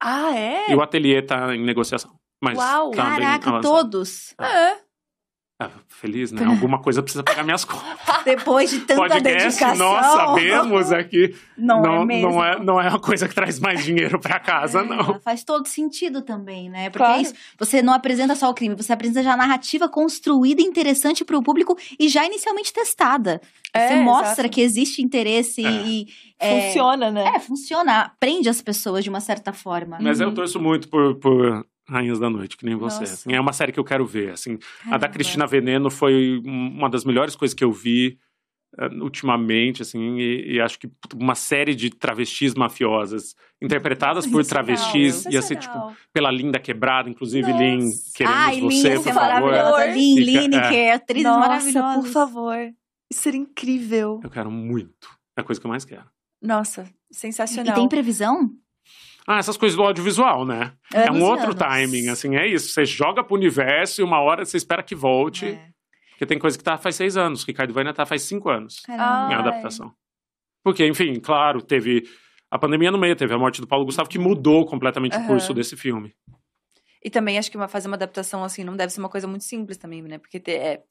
Ah, 0.00 0.34
é? 0.34 0.72
E 0.72 0.74
o 0.74 0.80
ateliê 0.80 1.20
tá 1.20 1.54
em 1.54 1.62
negociação. 1.62 2.12
Mas 2.42 2.56
Uau, 2.58 2.90
tá 2.92 3.10
caraca, 3.10 3.60
todos. 3.60 4.34
É. 4.40 4.85
Ah, 5.58 5.70
feliz, 5.88 6.32
né? 6.32 6.44
Alguma 6.44 6.82
coisa 6.82 7.02
precisa 7.02 7.24
pagar 7.24 7.42
minhas 7.42 7.64
contas. 7.64 7.96
Depois 8.26 8.68
de 8.68 8.80
tanta 8.80 9.00
Podcast, 9.00 9.22
dedicação. 9.22 9.76
Nós 9.78 10.06
sabemos 10.06 10.92
aqui. 10.92 11.34
Não, 11.56 11.80
não, 11.80 12.02
é 12.02 12.04
mesmo. 12.04 12.30
Não 12.30 12.44
é, 12.44 12.60
não 12.62 12.80
é 12.80 12.88
uma 12.90 13.00
coisa 13.00 13.26
que 13.26 13.34
traz 13.34 13.58
mais 13.58 13.82
dinheiro 13.82 14.20
para 14.20 14.38
casa, 14.38 14.80
é, 14.80 14.84
não. 14.84 15.18
Faz 15.20 15.44
todo 15.44 15.66
sentido 15.66 16.20
também, 16.20 16.68
né? 16.68 16.90
Porque 16.90 16.98
claro. 16.98 17.20
é 17.20 17.22
isso, 17.22 17.34
você 17.58 17.80
não 17.80 17.94
apresenta 17.94 18.34
só 18.34 18.50
o 18.50 18.54
crime, 18.54 18.74
você 18.74 18.92
apresenta 18.92 19.22
já 19.22 19.32
a 19.32 19.36
narrativa 19.36 19.88
construída, 19.88 20.60
interessante 20.60 21.24
para 21.24 21.38
o 21.38 21.42
público 21.42 21.74
e 21.98 22.06
já 22.06 22.26
inicialmente 22.26 22.70
testada. 22.70 23.40
Você 23.74 23.94
é, 23.94 24.00
mostra 24.00 24.32
exato. 24.32 24.50
que 24.50 24.60
existe 24.60 25.00
interesse 25.00 25.64
é. 25.64 25.70
e. 25.86 26.06
É, 26.38 26.66
funciona, 26.66 27.10
né? 27.10 27.32
É, 27.34 27.40
funciona. 27.40 28.12
Prende 28.20 28.50
as 28.50 28.60
pessoas 28.60 29.02
de 29.02 29.08
uma 29.08 29.20
certa 29.20 29.54
forma. 29.54 29.96
Mas 30.02 30.20
uhum. 30.20 30.26
eu 30.26 30.34
torço 30.34 30.60
muito 30.60 30.86
por, 30.90 31.14
por 31.14 31.64
Rainhas 31.88 32.18
da 32.18 32.28
Noite, 32.28 32.56
que 32.56 32.64
nem 32.64 32.74
você. 32.74 33.04
Assim, 33.04 33.32
é 33.32 33.40
uma 33.40 33.52
série 33.52 33.72
que 33.72 33.78
eu 33.78 33.84
quero 33.84 34.04
ver. 34.04 34.32
Assim, 34.32 34.58
a 34.90 34.98
da 34.98 35.08
Cristina 35.08 35.46
Veneno 35.46 35.90
foi 35.90 36.40
uma 36.44 36.90
das 36.90 37.04
melhores 37.04 37.36
coisas 37.36 37.54
que 37.54 37.62
eu 37.62 37.72
vi 37.72 38.18
uh, 38.78 39.02
ultimamente, 39.02 39.82
assim, 39.82 40.18
e, 40.18 40.54
e, 40.54 40.60
acho 40.60 40.78
que 40.78 40.90
uma 41.14 41.34
série 41.34 41.74
de 41.74 41.90
travestis 41.90 42.54
mafiosas 42.54 43.36
interpretadas 43.62 44.26
por 44.26 44.44
travestis 44.44 45.24
ia 45.26 45.40
ser 45.40 45.56
tipo 45.56 45.94
pela 46.12 46.30
Linda 46.30 46.58
Quebrada, 46.58 47.08
inclusive 47.08 47.50
Nossa. 47.50 47.62
Lin, 47.62 47.90
queremos 48.14 48.38
Ai, 48.38 48.60
você, 48.60 48.88
Lin, 48.94 49.02
por 49.02 49.14
favor. 49.14 49.88
Lin, 49.92 50.14
Lineker, 50.16 50.74
é. 50.74 50.92
atriz 50.92 51.22
Nossa, 51.22 51.38
maravilhosa. 51.38 52.00
por 52.00 52.08
favor. 52.08 52.56
Isso 53.10 53.22
seria 53.22 53.40
incrível. 53.40 54.20
Eu 54.24 54.30
quero 54.30 54.50
muito. 54.50 55.08
É 55.36 55.40
a 55.40 55.44
coisa 55.44 55.60
que 55.60 55.66
eu 55.66 55.70
mais 55.70 55.84
quero. 55.84 56.04
Nossa, 56.42 56.90
sensacional. 57.10 57.72
E 57.72 57.76
tem 57.76 57.88
previsão? 57.88 58.50
Ah, 59.26 59.38
essas 59.38 59.56
coisas 59.56 59.76
do 59.76 59.82
audiovisual, 59.82 60.44
né? 60.46 60.72
Anos 60.94 61.08
é 61.08 61.10
um 61.10 61.22
outro 61.24 61.46
anos. 61.46 61.56
timing, 61.56 62.08
assim, 62.08 62.36
é 62.36 62.46
isso. 62.46 62.68
Você 62.68 62.84
joga 62.84 63.24
pro 63.24 63.34
universo 63.34 64.00
e 64.00 64.04
uma 64.04 64.20
hora 64.20 64.44
você 64.44 64.56
espera 64.56 64.82
que 64.82 64.94
volte. 64.94 65.46
É. 65.46 65.68
Porque 66.10 66.26
tem 66.26 66.38
coisa 66.38 66.56
que 66.56 66.62
tá 66.64 66.78
faz 66.78 66.96
seis 66.96 67.16
anos. 67.16 67.44
Ricardo 67.44 67.74
Vaina 67.74 67.92
tá 67.92 68.06
faz 68.06 68.22
cinco 68.22 68.48
anos 68.48 68.80
Caramba. 68.80 69.32
em 69.32 69.36
adaptação. 69.36 69.92
Porque, 70.62 70.86
enfim, 70.86 71.20
claro, 71.20 71.60
teve 71.60 72.04
a 72.50 72.58
pandemia 72.58 72.90
no 72.90 72.98
meio, 72.98 73.16
teve 73.16 73.34
a 73.34 73.38
morte 73.38 73.60
do 73.60 73.66
Paulo 73.66 73.84
Gustavo, 73.84 74.08
que 74.08 74.18
mudou 74.18 74.64
completamente 74.64 75.16
uhum. 75.16 75.24
o 75.24 75.26
curso 75.26 75.52
desse 75.52 75.76
filme. 75.76 76.14
E 77.02 77.10
também 77.10 77.38
acho 77.38 77.50
que 77.50 77.68
fazer 77.68 77.86
uma 77.86 77.96
adaptação 77.96 78.42
assim 78.42 78.64
não 78.64 78.74
deve 78.74 78.92
ser 78.92 79.00
uma 79.00 79.08
coisa 79.08 79.26
muito 79.26 79.44
simples 79.44 79.76
também, 79.76 80.02
né? 80.02 80.18
Porque 80.18 80.42
é, 80.50 80.82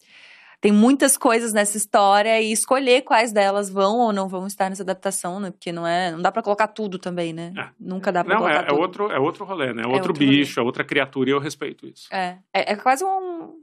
tem 0.61 0.71
muitas 0.71 1.17
coisas 1.17 1.53
nessa 1.53 1.77
história 1.77 2.41
e 2.41 2.51
escolher 2.51 3.01
quais 3.01 3.31
delas 3.31 3.69
vão 3.69 3.99
ou 3.99 4.13
não 4.13 4.27
vão 4.27 4.47
estar 4.47 4.69
nessa 4.69 4.83
adaptação, 4.83 5.39
né? 5.39 5.51
Porque 5.51 5.71
não 5.71 5.85
é, 5.85 6.11
não 6.11 6.21
dá 6.21 6.31
para 6.31 6.41
colocar 6.41 6.67
tudo 6.67 6.97
também, 6.97 7.33
né? 7.33 7.53
É. 7.57 7.69
Nunca 7.79 8.11
dá 8.11 8.23
para 8.23 8.37
colocar 8.37 8.63
é, 8.63 8.63
tudo. 8.63 8.77
É 8.77 8.81
outro, 8.81 9.11
é 9.11 9.19
outro 9.19 9.45
rolê, 9.45 9.73
né? 9.73 9.83
É 9.83 9.85
outro, 9.85 10.09
outro 10.09 10.13
bicho, 10.13 10.55
rolê. 10.55 10.65
é 10.65 10.67
outra 10.67 10.83
criatura 10.83 11.29
e 11.29 11.33
eu 11.33 11.39
respeito 11.39 11.87
isso. 11.87 12.07
É, 12.13 12.37
é, 12.53 12.73
é 12.73 12.75
quase 12.75 13.03
um, 13.03 13.53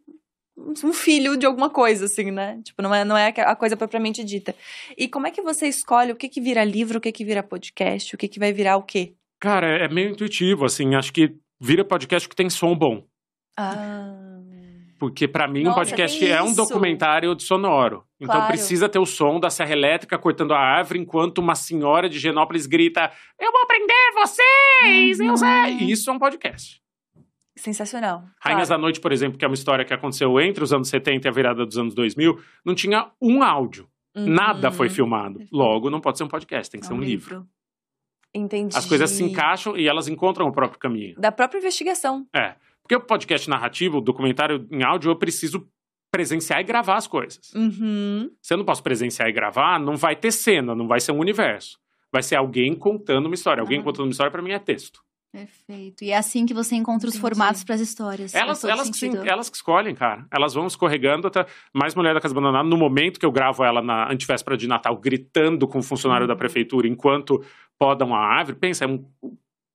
um 0.57 0.93
filho 0.93 1.37
de 1.37 1.47
alguma 1.47 1.71
coisa, 1.71 2.05
assim, 2.05 2.31
né? 2.31 2.61
Tipo, 2.63 2.83
não 2.83 2.95
é, 2.95 3.05
não 3.05 3.17
é 3.17 3.29
a 3.29 3.57
coisa 3.57 3.77
propriamente 3.77 4.23
dita. 4.23 4.55
E 4.97 5.09
como 5.09 5.27
é 5.27 5.31
que 5.31 5.43
você 5.43 5.67
escolhe 5.67 6.13
o 6.13 6.17
que 6.17 6.29
que 6.29 6.41
vira 6.41 6.65
livro, 6.65 6.99
o 6.99 7.01
que 7.01 7.13
que 7.13 7.25
vira 7.25 7.43
podcast, 7.43 8.15
o 8.15 8.19
que 8.19 8.29
que 8.29 8.39
vai 8.39 8.53
virar 8.53 8.77
o 8.77 8.83
quê? 8.83 9.15
Cara, 9.41 9.67
é 9.67 9.89
meio 9.89 10.11
intuitivo, 10.11 10.65
assim. 10.65 10.95
Acho 10.95 11.13
que 11.13 11.35
vira 11.61 11.85
podcast 11.85 12.29
que 12.29 12.37
tem 12.37 12.49
som 12.49 12.77
bom. 12.77 13.05
Ah... 13.57 14.22
Porque 15.03 15.27
para 15.27 15.49
mim 15.49 15.65
Nossa, 15.65 15.73
um 15.73 15.81
podcast 15.81 16.25
é 16.25 16.41
um 16.41 16.55
documentário 16.55 17.37
sonoro. 17.41 18.05
Então 18.21 18.37
claro. 18.37 18.53
precisa 18.53 18.89
ter 18.89 19.01
o 19.01 19.05
som 19.05 19.41
da 19.41 19.51
serra 19.51 19.73
elétrica 19.73 20.17
cortando 20.17 20.55
a 20.55 20.61
árvore 20.61 21.01
enquanto 21.01 21.39
uma 21.39 21.57
senhora 21.57 22.09
de 22.09 22.21
Genópolis 22.21 22.67
grita: 22.67 23.11
"Eu 23.37 23.51
vou 23.51 23.67
prender 23.67 24.13
vocês!" 24.15 25.19
Uhum. 25.19 25.81
Eu. 25.81 25.89
Isso 25.89 26.09
é 26.09 26.13
um 26.13 26.21
podcast. 26.21 26.81
Sensacional. 27.57 28.23
Rainhas 28.41 28.69
claro. 28.69 28.81
da 28.81 28.87
Noite, 28.87 29.01
por 29.01 29.11
exemplo, 29.11 29.37
que 29.37 29.45
é 29.45 29.49
uma 29.49 29.55
história 29.55 29.85
que 29.85 29.93
aconteceu 29.93 30.41
entre 30.41 30.63
os 30.63 30.73
anos 30.73 30.89
70 30.89 31.27
e 31.27 31.29
a 31.29 31.33
virada 31.33 31.67
dos 31.67 31.77
anos 31.77 31.97
2000, 31.97 32.41
não 32.65 32.73
tinha 32.73 33.11
um 33.21 33.43
áudio. 33.43 33.89
Uhum. 34.15 34.29
Nada 34.29 34.71
foi 34.71 34.89
filmado. 34.89 35.41
Logo, 35.51 35.91
não 35.91 36.01
pode 36.01 36.17
ser 36.17 36.23
um 36.23 36.29
podcast, 36.29 36.71
tem 36.71 36.81
que 36.81 36.87
é 36.87 36.89
ser 36.89 36.95
um, 36.95 37.01
livro. 37.01 37.39
livro. 37.39 37.49
Entendi. 38.33 38.77
As 38.77 38.87
coisas 38.87 39.11
se 39.11 39.25
encaixam 39.25 39.77
e 39.77 39.89
elas 39.89 40.07
encontram 40.07 40.47
o 40.47 40.53
próprio 40.53 40.79
caminho. 40.79 41.17
Da 41.19 41.33
própria 41.33 41.59
investigação. 41.59 42.25
É. 42.33 42.55
Porque 42.83 42.97
o 42.97 43.01
podcast 43.01 43.49
narrativo, 43.49 43.99
o 43.99 44.01
documentário 44.01 44.67
em 44.71 44.83
áudio, 44.83 45.11
eu 45.11 45.17
preciso 45.17 45.67
presenciar 46.11 46.61
e 46.61 46.65
gravar 46.65 46.97
as 46.97 47.07
coisas. 47.07 47.53
Uhum. 47.55 48.31
Se 48.43 48.53
eu 48.53 48.59
não 48.59 48.65
posso 48.65 48.83
presenciar 48.83 49.29
e 49.29 49.33
gravar, 49.33 49.81
não 49.81 49.97
vai 49.97 50.15
ter 50.15 50.31
cena, 50.31 50.75
não 50.75 50.87
vai 50.87 51.01
ser 51.01 51.13
um 51.13 51.19
universo. 51.19 51.79
Vai 52.13 52.23
ser 52.23 52.37
alguém 52.37 52.75
contando 52.75 53.27
uma 53.27 53.35
história. 53.35 53.63
Alguém 53.63 53.83
contando 53.83 54.05
uma 54.05 54.11
história, 54.11 54.31
para 54.31 54.43
mim, 54.43 54.53
é 54.53 54.59
texto. 54.59 55.01
Perfeito. 55.33 56.05
E 56.05 56.11
é 56.11 56.17
assim 56.19 56.45
que 56.45 56.53
você 56.53 56.75
encontra 56.77 57.09
os 57.09 57.15
Entendi. 57.15 57.35
formatos 57.35 57.65
para 57.65 57.75
as 57.75 57.81
histórias. 57.81 58.35
Elas, 58.35 58.63
elas, 58.65 58.91
que, 58.91 59.07
elas 59.07 59.49
que 59.49 59.57
escolhem, 59.57 59.95
cara. 59.95 60.27
Elas 60.31 60.53
vão 60.53 60.67
escorregando 60.67 61.27
até. 61.27 61.47
Mais 61.73 61.95
Mulher 61.95 62.13
da 62.13 62.21
Casa 62.21 62.35
Abandonada, 62.35 62.69
no 62.69 62.77
momento 62.77 63.19
que 63.19 63.25
eu 63.25 63.33
gravo 63.33 63.65
ela 63.65 63.81
na 63.81 64.13
antivéspera 64.13 64.59
de 64.59 64.69
Natal, 64.69 64.95
gritando 64.99 65.67
com 65.67 65.79
o 65.79 65.83
funcionário 65.83 66.25
uhum. 66.25 66.29
da 66.29 66.37
prefeitura 66.37 66.87
enquanto 66.87 67.43
podam 67.79 68.09
uma 68.09 68.19
árvore, 68.19 68.59
pensa, 68.59 68.85
é 68.85 68.87
um 68.87 69.03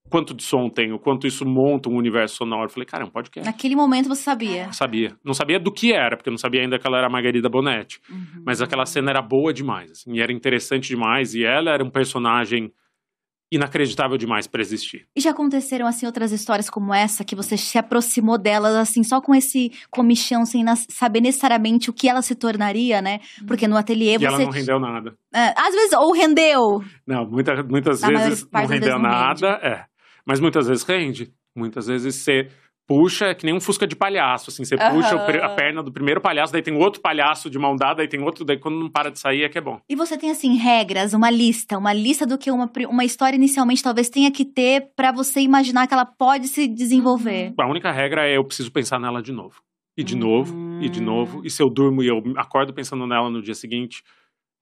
quanto 0.10 0.34
de 0.34 0.44
som 0.44 0.70
tem, 0.70 0.92
o 0.92 1.00
quanto 1.00 1.28
isso 1.28 1.46
monta 1.46 1.90
um 1.90 1.96
universo 1.96 2.38
sonoro. 2.38 2.66
Eu 2.66 2.70
falei, 2.70 2.86
cara, 2.86 3.04
é 3.04 3.08
um 3.08 3.10
podcast. 3.10 3.50
Naquele 3.50 3.76
momento 3.76 4.08
você 4.08 4.24
sabia? 4.24 4.72
Sabia. 4.72 5.16
Não 5.24 5.34
sabia 5.34 5.60
do 5.60 5.72
que 5.72 5.94
era, 5.94 6.16
porque 6.16 6.30
eu 6.30 6.34
não 6.34 6.38
sabia 6.38 6.62
ainda 6.62 6.80
que 6.80 6.88
ela 6.88 6.98
era 6.98 7.08
a 7.08 7.10
Margarida 7.10 7.50
Bonetti. 7.50 8.00
Uhum. 8.10 8.44
Mas 8.46 8.62
aquela 8.62 8.86
cena 8.86 9.12
era 9.12 9.22
boa 9.22 9.54
demais, 9.54 9.92
assim, 9.92 10.14
e 10.14 10.22
era 10.22 10.32
interessante 10.32 10.88
demais, 10.88 11.34
e 11.34 11.44
ela 11.44 11.72
era 11.72 11.84
um 11.84 11.90
personagem 11.90 12.72
inacreditável 13.52 14.18
demais 14.18 14.46
para 14.46 14.62
existir. 14.62 15.08
E 15.16 15.22
já 15.22 15.32
aconteceram 15.32 15.88
assim 15.88 16.06
outras 16.06 16.32
histórias 16.32 16.70
como 16.70 16.94
essa 16.94 17.24
que 17.24 17.36
você 17.36 17.56
se 17.56 17.78
aproximou 17.78 18.38
delas 18.38 18.76
assim 18.76 19.04
só 19.04 19.22
com 19.22 19.34
esse 19.34 19.72
comichão 19.90 20.46
sem 20.46 20.66
saber 20.90 21.22
necessariamente 21.22 21.90
o 21.90 21.94
que 21.94 22.10
ela 22.10 22.22
se 22.22 22.36
tornaria, 22.36 23.02
né? 23.02 23.20
Porque 23.48 23.68
no 23.68 23.78
ateliê 23.78 24.16
e 24.16 24.18
você 24.18 24.26
ela 24.26 24.40
não 24.40 24.50
rendeu 24.50 24.80
nada. 24.80 25.16
É, 25.34 25.54
às 25.58 25.74
vezes 25.74 25.94
ou 25.94 26.14
rendeu. 26.14 26.84
Não, 27.06 27.26
muita, 27.26 27.64
muitas 27.64 28.02
vezes 28.02 28.46
não 28.52 28.66
rendeu 28.66 29.00
nada, 29.00 29.48
é. 29.64 29.86
Mas 30.28 30.40
muitas 30.40 30.68
vezes 30.68 30.84
rende. 30.84 31.32
Muitas 31.56 31.88
vezes 31.88 32.16
você 32.16 32.50
puxa, 32.88 33.26
é 33.26 33.36
que 33.36 33.46
nem 33.46 33.54
um 33.54 33.60
fusca 33.60 33.86
de 33.86 33.96
palhaço, 33.96 34.50
assim. 34.50 34.64
Você 34.64 34.76
uhum. 34.76 34.96
puxa 34.96 35.16
a 35.16 35.50
perna 35.50 35.84
do 35.84 35.92
primeiro 35.92 36.22
palhaço, 36.22 36.54
daí 36.54 36.62
tem 36.62 36.74
outro 36.74 37.02
palhaço 37.02 37.50
de 37.50 37.60
mão 37.60 37.76
dada, 37.76 38.02
aí 38.02 38.08
tem 38.08 38.22
outro, 38.22 38.46
daí 38.46 38.58
quando 38.58 38.80
não 38.80 38.90
para 38.90 39.12
de 39.12 39.20
sair 39.20 39.44
é 39.44 39.50
que 39.50 39.58
é 39.58 39.62
bom. 39.62 39.82
E 39.90 39.96
você 39.96 40.18
tem, 40.18 40.32
assim, 40.32 40.56
regras, 40.56 41.14
uma 41.14 41.30
lista, 41.30 41.78
uma 41.78 41.92
lista 41.92 42.26
do 42.26 42.38
que 42.38 42.50
uma, 42.50 42.72
uma 42.88 43.04
história 43.04 43.36
inicialmente 43.36 43.84
talvez 43.84 44.10
tenha 44.10 44.32
que 44.32 44.46
ter 44.46 44.90
para 44.96 45.12
você 45.12 45.42
imaginar 45.42 45.86
que 45.86 45.94
ela 45.94 46.06
pode 46.06 46.48
se 46.48 46.66
desenvolver. 46.68 47.54
A 47.60 47.68
única 47.68 47.92
regra 47.92 48.26
é 48.26 48.38
eu 48.38 48.46
preciso 48.46 48.72
pensar 48.72 49.00
nela 49.00 49.22
de 49.22 49.34
novo. 49.34 49.62
E 49.98 50.04
de 50.04 50.16
novo, 50.16 50.56
e 50.80 50.88
de 50.88 51.02
novo. 51.02 51.42
E 51.44 51.50
se 51.50 51.62
eu 51.62 51.72
durmo 51.72 52.04
e 52.04 52.08
eu 52.08 52.22
acordo 52.38 52.72
pensando 52.72 53.08
nela 53.08 53.32
no 53.32 53.42
dia 53.42 53.56
seguinte, 53.56 54.04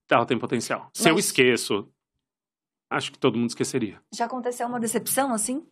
ela 0.10 0.26
tem 0.26 0.38
potencial. 0.38 0.90
Se 0.94 1.04
Mas... 1.04 1.12
eu 1.12 1.20
esqueço, 1.20 1.90
acho 2.90 3.12
que 3.12 3.20
todo 3.20 3.38
mundo 3.38 3.50
esqueceria. 3.50 4.00
Já 4.14 4.26
aconteceu 4.26 4.68
uma 4.68 4.80
decepção 4.80 5.34
assim? 5.34 5.64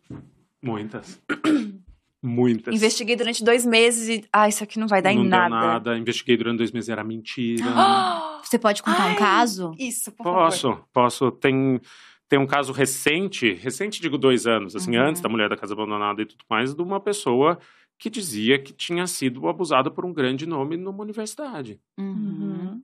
Muitas. 0.62 1.22
Muitas. 2.22 2.74
Investiguei 2.74 3.16
durante 3.16 3.44
dois 3.44 3.66
meses 3.66 4.08
e. 4.08 4.28
Ah, 4.32 4.48
isso 4.48 4.64
aqui 4.64 4.78
não 4.78 4.88
vai 4.88 5.02
dar 5.02 5.12
não 5.12 5.24
em 5.24 5.28
nada. 5.28 5.48
Não 5.50 5.60
nada. 5.60 5.98
Investiguei 5.98 6.38
durante 6.38 6.58
dois 6.58 6.72
meses 6.72 6.88
e 6.88 6.92
era 6.92 7.04
mentira. 7.04 7.64
Você 8.44 8.58
pode 8.58 8.82
contar 8.82 9.04
Ai, 9.04 9.12
um 9.12 9.16
caso? 9.16 9.74
Isso, 9.78 10.12
por 10.12 10.24
posso, 10.24 10.62
favor. 10.62 10.86
Posso, 10.92 11.28
posso. 11.28 11.30
Tem, 11.32 11.80
tem 12.28 12.38
um 12.38 12.46
caso 12.46 12.72
recente, 12.72 13.52
recente 13.54 14.00
digo 14.00 14.18
dois 14.18 14.46
anos, 14.46 14.76
assim, 14.76 14.96
uhum. 14.96 15.02
antes 15.02 15.22
da 15.22 15.28
mulher 15.28 15.48
da 15.48 15.56
casa 15.56 15.72
abandonada 15.72 16.22
e 16.22 16.26
tudo 16.26 16.44
mais, 16.48 16.74
de 16.74 16.82
uma 16.82 17.00
pessoa 17.00 17.58
que 17.98 18.10
dizia 18.10 18.58
que 18.58 18.72
tinha 18.72 19.06
sido 19.06 19.48
abusada 19.48 19.90
por 19.90 20.04
um 20.04 20.12
grande 20.12 20.46
nome 20.46 20.76
numa 20.76 21.02
universidade. 21.02 21.80
Uhum. 21.98 22.82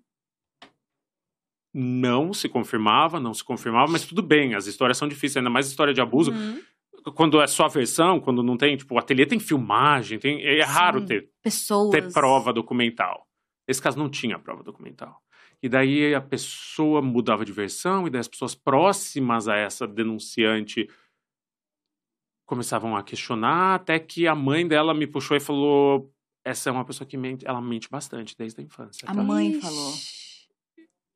Não 1.72 2.32
se 2.32 2.48
confirmava, 2.48 3.20
não 3.20 3.32
se 3.32 3.44
confirmava, 3.44 3.90
mas 3.90 4.04
tudo 4.04 4.22
bem, 4.22 4.54
as 4.54 4.66
histórias 4.66 4.98
são 4.98 5.06
difíceis, 5.08 5.36
ainda 5.36 5.50
mais 5.50 5.68
história 5.68 5.94
de 5.94 6.00
abuso. 6.00 6.32
Uhum. 6.32 6.60
Quando 7.14 7.40
é 7.40 7.46
só 7.46 7.68
versão, 7.68 8.20
quando 8.20 8.42
não 8.42 8.56
tem, 8.56 8.76
tipo, 8.76 8.94
o 8.94 8.98
ateliê 8.98 9.24
tem 9.24 9.38
filmagem, 9.38 10.18
tem, 10.18 10.44
é 10.44 10.66
Sim, 10.66 10.72
raro 10.72 11.04
ter, 11.06 11.30
pessoas. 11.42 11.90
ter 11.90 12.12
prova 12.12 12.52
documental. 12.52 13.26
Esse 13.66 13.80
caso 13.80 13.98
não 13.98 14.10
tinha 14.10 14.38
prova 14.38 14.62
documental. 14.62 15.22
E 15.62 15.68
daí 15.68 16.14
a 16.14 16.20
pessoa 16.20 17.00
mudava 17.00 17.44
de 17.44 17.52
versão, 17.52 18.06
e 18.06 18.10
daí 18.10 18.20
as 18.20 18.28
pessoas 18.28 18.54
próximas 18.54 19.46
a 19.46 19.56
essa 19.56 19.86
denunciante 19.86 20.88
começavam 22.46 22.96
a 22.96 23.02
questionar, 23.02 23.76
até 23.76 23.98
que 23.98 24.26
a 24.26 24.34
mãe 24.34 24.66
dela 24.66 24.92
me 24.92 25.06
puxou 25.06 25.36
e 25.36 25.40
falou: 25.40 26.12
essa 26.44 26.68
é 26.68 26.72
uma 26.72 26.84
pessoa 26.84 27.06
que 27.06 27.16
mente, 27.16 27.46
ela 27.46 27.60
mente 27.60 27.88
bastante 27.88 28.34
desde 28.36 28.60
a 28.60 28.64
infância. 28.64 29.08
A 29.08 29.14
tá? 29.14 29.22
mãe 29.22 29.60
falou. 29.60 29.92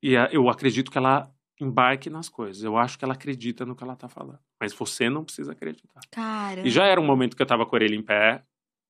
E 0.05 0.13
eu 0.33 0.51
acredito 0.51 0.91
que 0.91 0.99
ela 0.99 1.33
embarque 1.59 2.11
nas 2.11 2.29
coisas. 2.29 2.63
Eu 2.63 2.77
acho 2.77 2.99
que 2.99 3.07
ela 3.07 3.15
acredita 3.15 3.65
no 3.65 3.75
que 3.75 3.83
ela 3.83 3.97
tá 3.97 4.07
falando. 4.07 4.39
Mas 4.61 4.75
você 4.75 5.09
não 5.09 5.25
precisa 5.25 5.53
acreditar. 5.53 6.03
Cara. 6.11 6.61
E 6.61 6.69
já 6.69 6.85
era 6.85 7.01
um 7.01 7.07
momento 7.07 7.35
que 7.35 7.41
eu 7.41 7.47
tava 7.47 7.65
com 7.65 7.75
a 7.75 7.79
orelha 7.79 7.95
em 7.95 8.03
pé, 8.03 8.45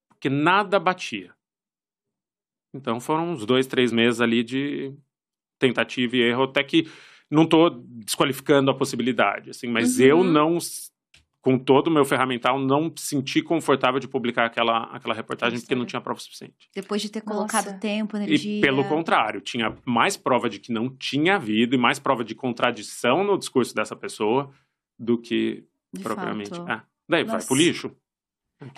porque 0.09 0.29
nada 0.29 0.81
batia. 0.81 1.33
Então 2.75 2.99
foram 2.99 3.31
uns 3.31 3.47
dois, 3.47 3.69
três 3.69 3.93
meses 3.93 4.21
ali 4.21 4.43
de 4.43 4.93
tentativa 5.57 6.17
e 6.17 6.21
erro, 6.21 6.43
até 6.43 6.65
que 6.65 6.91
não 7.31 7.47
tô 7.47 7.71
desqualificando 7.71 8.73
a 8.73 8.77
possibilidade, 8.77 9.51
assim, 9.51 9.69
mas 9.69 10.01
uhum. 10.01 10.05
eu 10.05 10.25
não 10.25 10.59
com 11.45 11.59
todo 11.59 11.89
o 11.89 11.91
meu 11.91 12.07
ferramental, 12.07 12.59
não 12.59 12.91
senti 12.97 13.43
confortável 13.43 14.01
de 14.01 14.09
publicar 14.09 14.47
aquela, 14.47 14.85
aquela 14.85 15.13
reportagem 15.13 15.61
porque 15.61 15.75
não 15.75 15.85
tinha 15.85 16.01
prova 16.01 16.19
suficiente. 16.19 16.71
Depois 16.75 17.03
de 17.03 17.11
ter 17.11 17.21
colocado 17.21 17.67
Nossa. 17.67 17.79
tempo, 17.79 18.17
energia. 18.17 18.59
E 18.59 18.61
pelo 18.63 18.83
contrário, 18.85 19.43
tinha 19.43 19.77
mais 19.85 20.17
prova 20.17 20.49
de 20.49 20.59
que 20.59 20.73
não 20.73 20.89
tinha 20.89 21.37
havido 21.37 21.75
e 21.75 21.79
mais 21.79 21.99
prova 21.99 22.25
de 22.25 22.35
contradição 22.35 23.23
no 23.23 23.37
discurso 23.37 23.75
dessa 23.75 23.95
pessoa 23.95 24.51
do 24.99 25.19
que 25.19 25.67
de 25.93 26.03
propriamente. 26.03 26.59
É. 26.63 26.81
Daí 27.07 27.25
Nossa. 27.25 27.37
vai 27.37 27.47
pro 27.47 27.57
lixo. 27.57 27.95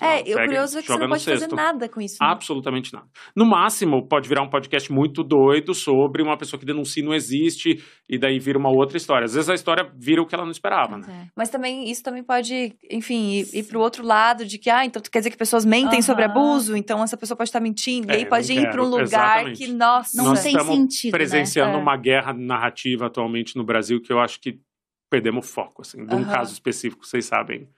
É, 0.00 0.20
o 0.20 0.46
curioso 0.46 0.78
é 0.78 0.82
que 0.82 0.88
você 0.88 0.98
não 0.98 1.08
pode 1.08 1.24
fazer 1.24 1.48
nada 1.52 1.88
com 1.88 2.00
isso. 2.00 2.16
Né? 2.20 2.28
Absolutamente 2.28 2.92
nada. 2.92 3.06
No 3.34 3.44
máximo, 3.44 4.06
pode 4.08 4.28
virar 4.28 4.42
um 4.42 4.48
podcast 4.48 4.90
muito 4.92 5.22
doido 5.22 5.74
sobre 5.74 6.22
uma 6.22 6.36
pessoa 6.36 6.58
que 6.58 6.66
denuncia 6.66 7.02
e 7.02 7.06
não 7.06 7.14
existe, 7.14 7.82
e 8.08 8.18
daí 8.18 8.38
vira 8.38 8.58
uma 8.58 8.70
outra 8.70 8.96
história. 8.96 9.24
Às 9.24 9.34
vezes 9.34 9.50
a 9.50 9.54
história 9.54 9.90
vira 9.96 10.22
o 10.22 10.26
que 10.26 10.34
ela 10.34 10.44
não 10.44 10.50
esperava, 10.50 10.98
né? 10.98 11.06
É. 11.08 11.30
Mas 11.36 11.48
também, 11.48 11.90
isso 11.90 12.02
também 12.02 12.22
pode, 12.22 12.74
enfim, 12.90 13.30
ir, 13.32 13.48
ir 13.52 13.62
pro 13.64 13.80
outro 13.80 14.04
lado 14.04 14.44
de 14.44 14.58
que, 14.58 14.70
ah, 14.70 14.84
então 14.84 15.02
quer 15.02 15.18
dizer 15.18 15.30
que 15.30 15.36
pessoas 15.36 15.64
mentem 15.64 16.00
sobre 16.02 16.24
abuso, 16.24 16.76
então 16.76 17.02
essa 17.02 17.16
pessoa 17.16 17.36
pode 17.36 17.48
estar 17.48 17.60
mentindo. 17.60 18.10
É, 18.10 18.14
e 18.14 18.18
aí 18.18 18.26
pode 18.26 18.52
ir 18.52 18.70
para 18.70 18.82
um 18.82 18.88
lugar 18.88 19.02
Exatamente. 19.02 19.58
que, 19.58 19.72
nossa, 19.72 20.16
não 20.16 20.30
Nós 20.30 20.42
tem 20.42 20.58
sentido. 20.58 21.12
Né? 21.12 21.18
presenciando 21.18 21.72
né? 21.72 21.82
uma 21.82 21.96
guerra 21.96 22.32
narrativa 22.32 23.06
atualmente 23.06 23.56
no 23.56 23.64
Brasil 23.64 24.00
que 24.00 24.12
eu 24.12 24.18
acho 24.18 24.40
que 24.40 24.58
perdemos 25.10 25.50
foco, 25.50 25.82
assim. 25.82 26.04
De 26.04 26.14
um 26.14 26.24
caso 26.24 26.52
específico, 26.52 27.06
vocês 27.06 27.24
sabem 27.24 27.68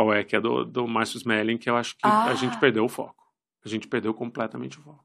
qual 0.00 0.14
é, 0.14 0.24
que 0.24 0.34
é 0.34 0.40
do, 0.40 0.64
do 0.64 0.88
Márcio 0.88 1.18
Smelling, 1.18 1.58
que 1.58 1.68
eu 1.68 1.76
acho 1.76 1.94
que 1.94 2.00
ah. 2.04 2.24
a 2.24 2.34
gente 2.34 2.56
ah. 2.56 2.58
perdeu 2.58 2.84
o 2.84 2.88
foco. 2.88 3.22
A 3.62 3.68
gente 3.68 3.86
perdeu 3.86 4.14
completamente 4.14 4.78
o 4.78 4.82
foco. 4.82 5.04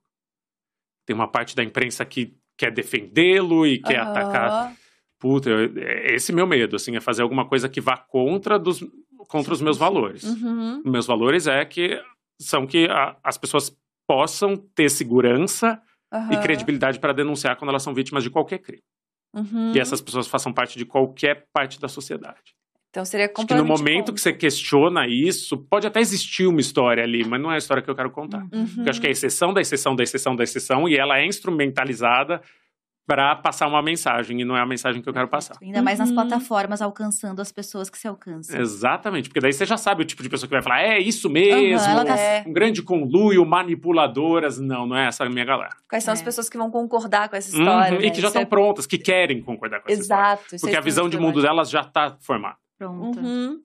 Tem 1.06 1.14
uma 1.14 1.28
parte 1.28 1.54
da 1.54 1.64
imprensa 1.64 2.06
que 2.06 2.38
quer 2.58 2.72
defendê-lo 2.72 3.68
e 3.68 3.82
quer 3.82 4.00
atacar. 4.00 4.74
Puta, 5.20 5.50
eu, 5.50 5.78
é 5.78 6.16
esse 6.16 6.32
meu 6.32 6.48
medo, 6.48 6.78
assim, 6.78 6.96
é 6.96 7.02
fazer 7.02 7.24
alguma 7.24 7.46
coisa 7.46 7.68
que 7.68 7.82
vá 7.82 7.98
contra, 7.98 8.58
dos, 8.58 8.86
contra 9.28 9.54
os 9.54 9.62
meus 9.62 9.78
valores. 9.78 10.24
Uhum. 10.24 10.82
Meus 10.86 11.06
valores 11.06 11.46
é 11.46 11.66
que 11.66 12.02
são 12.40 12.66
que 12.66 12.88
a, 12.90 13.18
as 13.22 13.38
pessoas 13.38 13.76
possam 14.08 14.56
ter 14.56 14.90
segurança 14.90 15.82
uhum. 16.14 16.32
e 16.32 16.38
credibilidade 16.42 17.00
para 17.00 17.12
denunciar 17.12 17.58
quando 17.58 17.70
elas 17.70 17.84
são 17.84 17.94
vítimas 17.94 18.24
de 18.24 18.30
qualquer 18.30 18.60
crime. 18.60 18.84
Uhum. 19.34 19.74
E 19.76 19.80
essas 19.80 20.00
pessoas 20.00 20.28
façam 20.28 20.54
parte 20.54 20.78
de 20.78 20.86
qualquer 20.86 21.48
parte 21.52 21.82
da 21.82 21.90
sociedade. 21.90 22.56
Então 22.96 23.04
seria 23.04 23.28
completamente. 23.28 23.70
Acho 23.70 23.84
que 23.84 23.84
no 23.84 23.92
momento 23.94 24.14
que 24.14 24.22
você 24.22 24.32
questiona 24.32 25.06
isso, 25.06 25.58
pode 25.58 25.86
até 25.86 26.00
existir 26.00 26.48
uma 26.48 26.62
história 26.62 27.04
ali, 27.04 27.26
mas 27.26 27.42
não 27.42 27.52
é 27.52 27.56
a 27.56 27.58
história 27.58 27.84
que 27.84 27.90
eu 27.90 27.96
quero 27.96 28.10
contar. 28.10 28.48
Uhum. 28.54 28.86
Eu 28.86 28.90
acho 28.90 29.02
que 29.02 29.08
é 29.08 29.10
a 29.10 29.12
exceção 29.12 29.54
da 29.54 29.60
exceção 29.60 29.94
da 29.94 30.02
exceção 30.02 30.34
da 30.34 30.46
exceção 30.46 30.88
e 30.88 30.96
ela 30.96 31.18
é 31.20 31.26
instrumentalizada 31.26 32.42
para 33.06 33.36
passar 33.36 33.68
uma 33.68 33.82
mensagem 33.84 34.42
e 34.42 34.46
não 34.46 34.58
é 34.58 34.62
a 34.62 34.66
mensagem 34.66 35.02
que 35.02 35.10
eu 35.10 35.14
quero 35.14 35.28
passar. 35.28 35.58
Ainda 35.62 35.82
mais 35.82 36.00
nas 36.00 36.10
uhum. 36.10 36.16
plataformas 36.16 36.82
alcançando 36.82 37.42
as 37.42 37.52
pessoas 37.52 37.90
que 37.90 37.98
se 37.98 38.08
alcançam. 38.08 38.60
Exatamente, 38.60 39.28
porque 39.28 39.42
daí 39.42 39.52
você 39.52 39.66
já 39.66 39.78
sabe 39.78 40.02
o 40.02 40.06
tipo 40.06 40.24
de 40.24 40.30
pessoa 40.30 40.48
que 40.48 40.56
vai 40.56 40.64
falar, 40.64 40.82
é 40.82 40.98
isso 40.98 41.30
mesmo, 41.30 41.98
uhum, 41.98 42.06
tá... 42.06 42.16
um 42.48 42.54
grande 42.54 42.82
conluio, 42.82 43.46
manipuladoras. 43.46 44.58
Não, 44.58 44.88
não 44.88 44.96
é 44.96 45.08
essa 45.08 45.26
a 45.26 45.30
minha 45.30 45.46
galera. 45.46 45.76
Quais 45.90 46.04
são 46.04 46.14
é. 46.14 46.16
as 46.16 46.22
pessoas 46.22 46.50
que 46.50 46.58
vão 46.58 46.72
concordar 46.72 47.28
com 47.28 47.36
essa 47.36 47.50
história? 47.50 47.94
Uhum, 47.94 48.02
né? 48.02 48.08
E 48.08 48.12
que 48.12 48.22
já 48.22 48.28
estão 48.28 48.42
é... 48.42 48.46
prontas, 48.46 48.88
que 48.88 48.98
querem 48.98 49.42
concordar 49.42 49.82
com 49.82 49.92
essa 49.92 50.02
Exato, 50.02 50.44
história. 50.44 50.60
Porque 50.62 50.78
a 50.78 50.82
visão 50.82 51.10
de 51.10 51.20
mundo 51.20 51.42
delas 51.42 51.70
já 51.70 51.82
está 51.82 52.18
formada. 52.22 52.65
Pronta. 52.78 53.20
Uhum. 53.20 53.62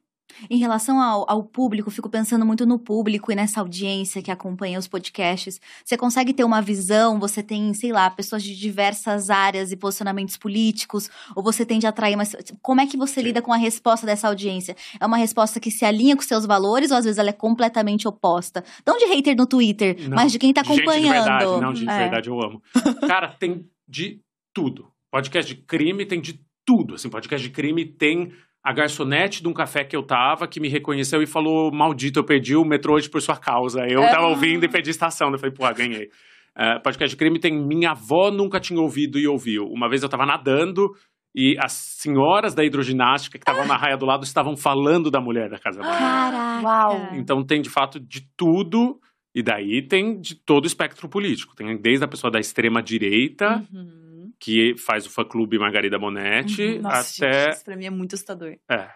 Em 0.49 0.59
relação 0.59 1.01
ao, 1.01 1.29
ao, 1.29 1.43
público, 1.43 1.91
fico 1.91 2.09
pensando 2.09 2.47
muito 2.47 2.65
no 2.65 2.79
público 2.79 3.31
e 3.31 3.35
nessa 3.35 3.61
audiência 3.61 4.23
que 4.23 4.31
acompanha 4.31 4.79
os 4.79 4.87
podcasts. 4.87 5.61
Você 5.85 5.97
consegue 5.97 6.33
ter 6.33 6.45
uma 6.45 6.63
visão? 6.63 7.19
Você 7.19 7.43
tem, 7.43 7.75
sei 7.75 7.93
lá, 7.93 8.09
pessoas 8.11 8.43
de 8.43 8.57
diversas 8.57 9.31
áreas 9.31 9.73
e 9.73 9.77
posicionamentos 9.77 10.37
políticos? 10.37 11.11
Ou 11.35 11.43
você 11.43 11.67
tende 11.67 11.87
a 11.87 11.91
atrair, 11.91 12.17
mas 12.17 12.35
como 12.63 12.81
é 12.81 12.87
que 12.87 12.97
você 12.97 13.21
lida 13.21 13.43
com 13.43 13.53
a 13.53 13.57
resposta 13.57 14.07
dessa 14.07 14.29
audiência? 14.29 14.77
É 14.99 15.07
uma 15.07 15.17
resposta 15.17 15.61
que 15.61 15.71
se 15.71 15.85
alinha 15.85 16.17
com 16.17 16.23
seus 16.23 16.47
valores 16.47 16.91
ou 16.91 16.97
às 16.97 17.05
vezes 17.05 17.19
ela 17.19 17.31
é 17.31 17.35
completamente 17.35 18.07
oposta? 18.07 18.65
Não 18.87 18.97
de 18.97 19.07
hater 19.07 19.37
no 19.37 19.47
Twitter, 19.47 19.97
não, 20.09 20.17
mas 20.17 20.33
de 20.33 20.39
quem 20.39 20.53
tá 20.53 20.61
acompanhando. 20.61 20.93
Gente 20.93 21.03
de 21.03 21.11
verdade, 21.11 21.61
não, 21.61 21.73
de 21.73 21.89
é. 21.89 21.99
verdade 21.99 22.31
eu 22.31 22.41
amo. 22.41 22.63
Cara, 23.07 23.29
tem 23.29 23.69
de 23.89 24.21
tudo. 24.55 24.91
Podcast 25.11 25.53
de 25.53 25.61
crime 25.61 26.07
tem 26.07 26.21
de 26.21 26.41
tudo. 26.65 26.95
Assim, 26.95 27.09
podcast 27.09 27.47
de 27.47 27.53
crime 27.53 27.85
tem 27.85 28.33
a 28.63 28.73
garçonete 28.73 29.43
de 29.43 29.49
um 29.49 29.53
café 29.53 29.85
que 29.85 29.97
eu 29.97 30.03
tava, 30.03 30.47
que 30.47 30.61
me 30.61 30.69
reconheceu 30.69 31.23
e 31.23 31.27
falou: 31.27 31.73
Maldito, 31.73 32.19
eu 32.19 32.25
perdi 32.25 32.55
o 32.55 32.65
metrô 32.65 32.95
hoje 32.95 33.09
por 33.09 33.21
sua 33.23 33.37
causa. 33.37 33.87
Eu 33.89 34.03
é. 34.03 34.11
tava 34.11 34.27
ouvindo 34.27 34.65
e 34.65 34.69
perdi 34.69 34.91
estação. 34.91 35.31
Eu 35.33 35.39
falei, 35.39 35.55
pô, 35.55 35.73
ganhei. 35.75 36.11
Uh, 36.57 36.83
podcast 36.83 37.15
de 37.15 37.17
crime 37.17 37.39
tem 37.39 37.53
Minha 37.53 37.93
avó 37.93 38.31
nunca 38.31 38.61
tinha 38.61 38.81
ouvido 38.81 39.19
e 39.19 39.27
ouviu. 39.27 39.67
Uma 39.67 39.89
vez 39.89 40.03
eu 40.03 40.09
tava 40.09 40.27
nadando 40.27 40.95
e 41.35 41.57
as 41.59 41.73
senhoras 41.73 42.55
da 42.55 42.65
hidroginástica 42.65 43.39
que 43.39 43.43
estavam 43.43 43.67
na 43.67 43.77
raia 43.77 43.97
do 43.97 44.05
lado 44.05 44.25
estavam 44.25 44.57
falando 44.57 45.11
da 45.11 45.21
mulher 45.21 45.49
da 45.49 45.59
casa 45.59 45.81
Caraca! 45.81 46.67
Uau! 46.67 47.09
Então 47.15 47.43
tem 47.45 47.63
de 47.63 47.71
fato 47.71 47.99
de 47.99 48.29
tudo. 48.37 49.01
E 49.33 49.45
daí 49.45 49.81
tem 49.81 50.21
de 50.21 50.35
todo 50.35 50.65
o 50.65 50.67
espectro 50.67 51.09
político. 51.09 51.55
Tem 51.55 51.77
desde 51.77 52.05
a 52.05 52.09
pessoa 52.09 52.33
da 52.33 52.41
extrema 52.41 52.83
direita. 52.83 53.65
Uhum 53.73 54.00
que 54.41 54.75
faz 54.79 55.07
o 55.07 55.11
fã-clube 55.11 55.59
Margarida 55.59 55.99
Monetti, 55.99 56.63
uhum. 56.63 56.81
Nossa, 56.81 57.27
até... 57.27 57.45
Gente, 57.45 57.55
isso 57.57 57.65
pra 57.65 57.77
mim 57.77 57.85
é 57.85 57.91
muito 57.91 58.15
assustador. 58.15 58.57
É. 58.69 58.91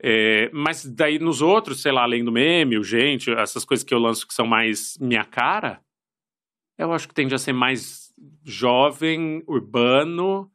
é. 0.00 0.50
Mas 0.52 0.84
daí 0.84 1.18
nos 1.18 1.40
outros, 1.40 1.80
sei 1.80 1.90
lá, 1.90 2.02
além 2.02 2.22
do 2.22 2.30
meme, 2.30 2.78
o 2.78 2.84
gente, 2.84 3.30
essas 3.30 3.64
coisas 3.64 3.82
que 3.82 3.94
eu 3.94 3.98
lanço 3.98 4.28
que 4.28 4.34
são 4.34 4.46
mais 4.46 4.98
minha 4.98 5.24
cara, 5.24 5.80
eu 6.76 6.92
acho 6.92 7.08
que 7.08 7.14
tende 7.14 7.34
a 7.34 7.38
ser 7.38 7.54
mais 7.54 8.12
jovem, 8.44 9.42
urbano 9.46 10.50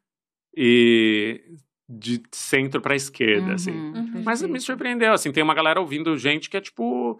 e 0.55 1.41
de 1.87 2.21
centro 2.31 2.79
para 2.79 2.95
esquerda, 2.95 3.55
assim. 3.55 3.71
uhum, 3.71 3.91
assim. 3.91 4.17
Uhum. 4.17 4.23
Mas 4.23 4.41
me 4.43 4.59
surpreendeu, 4.59 5.11
assim, 5.11 5.31
tem 5.31 5.41
uma 5.41 5.55
galera 5.55 5.81
ouvindo 5.81 6.15
gente 6.17 6.49
que 6.49 6.57
é 6.57 6.61
tipo 6.61 7.19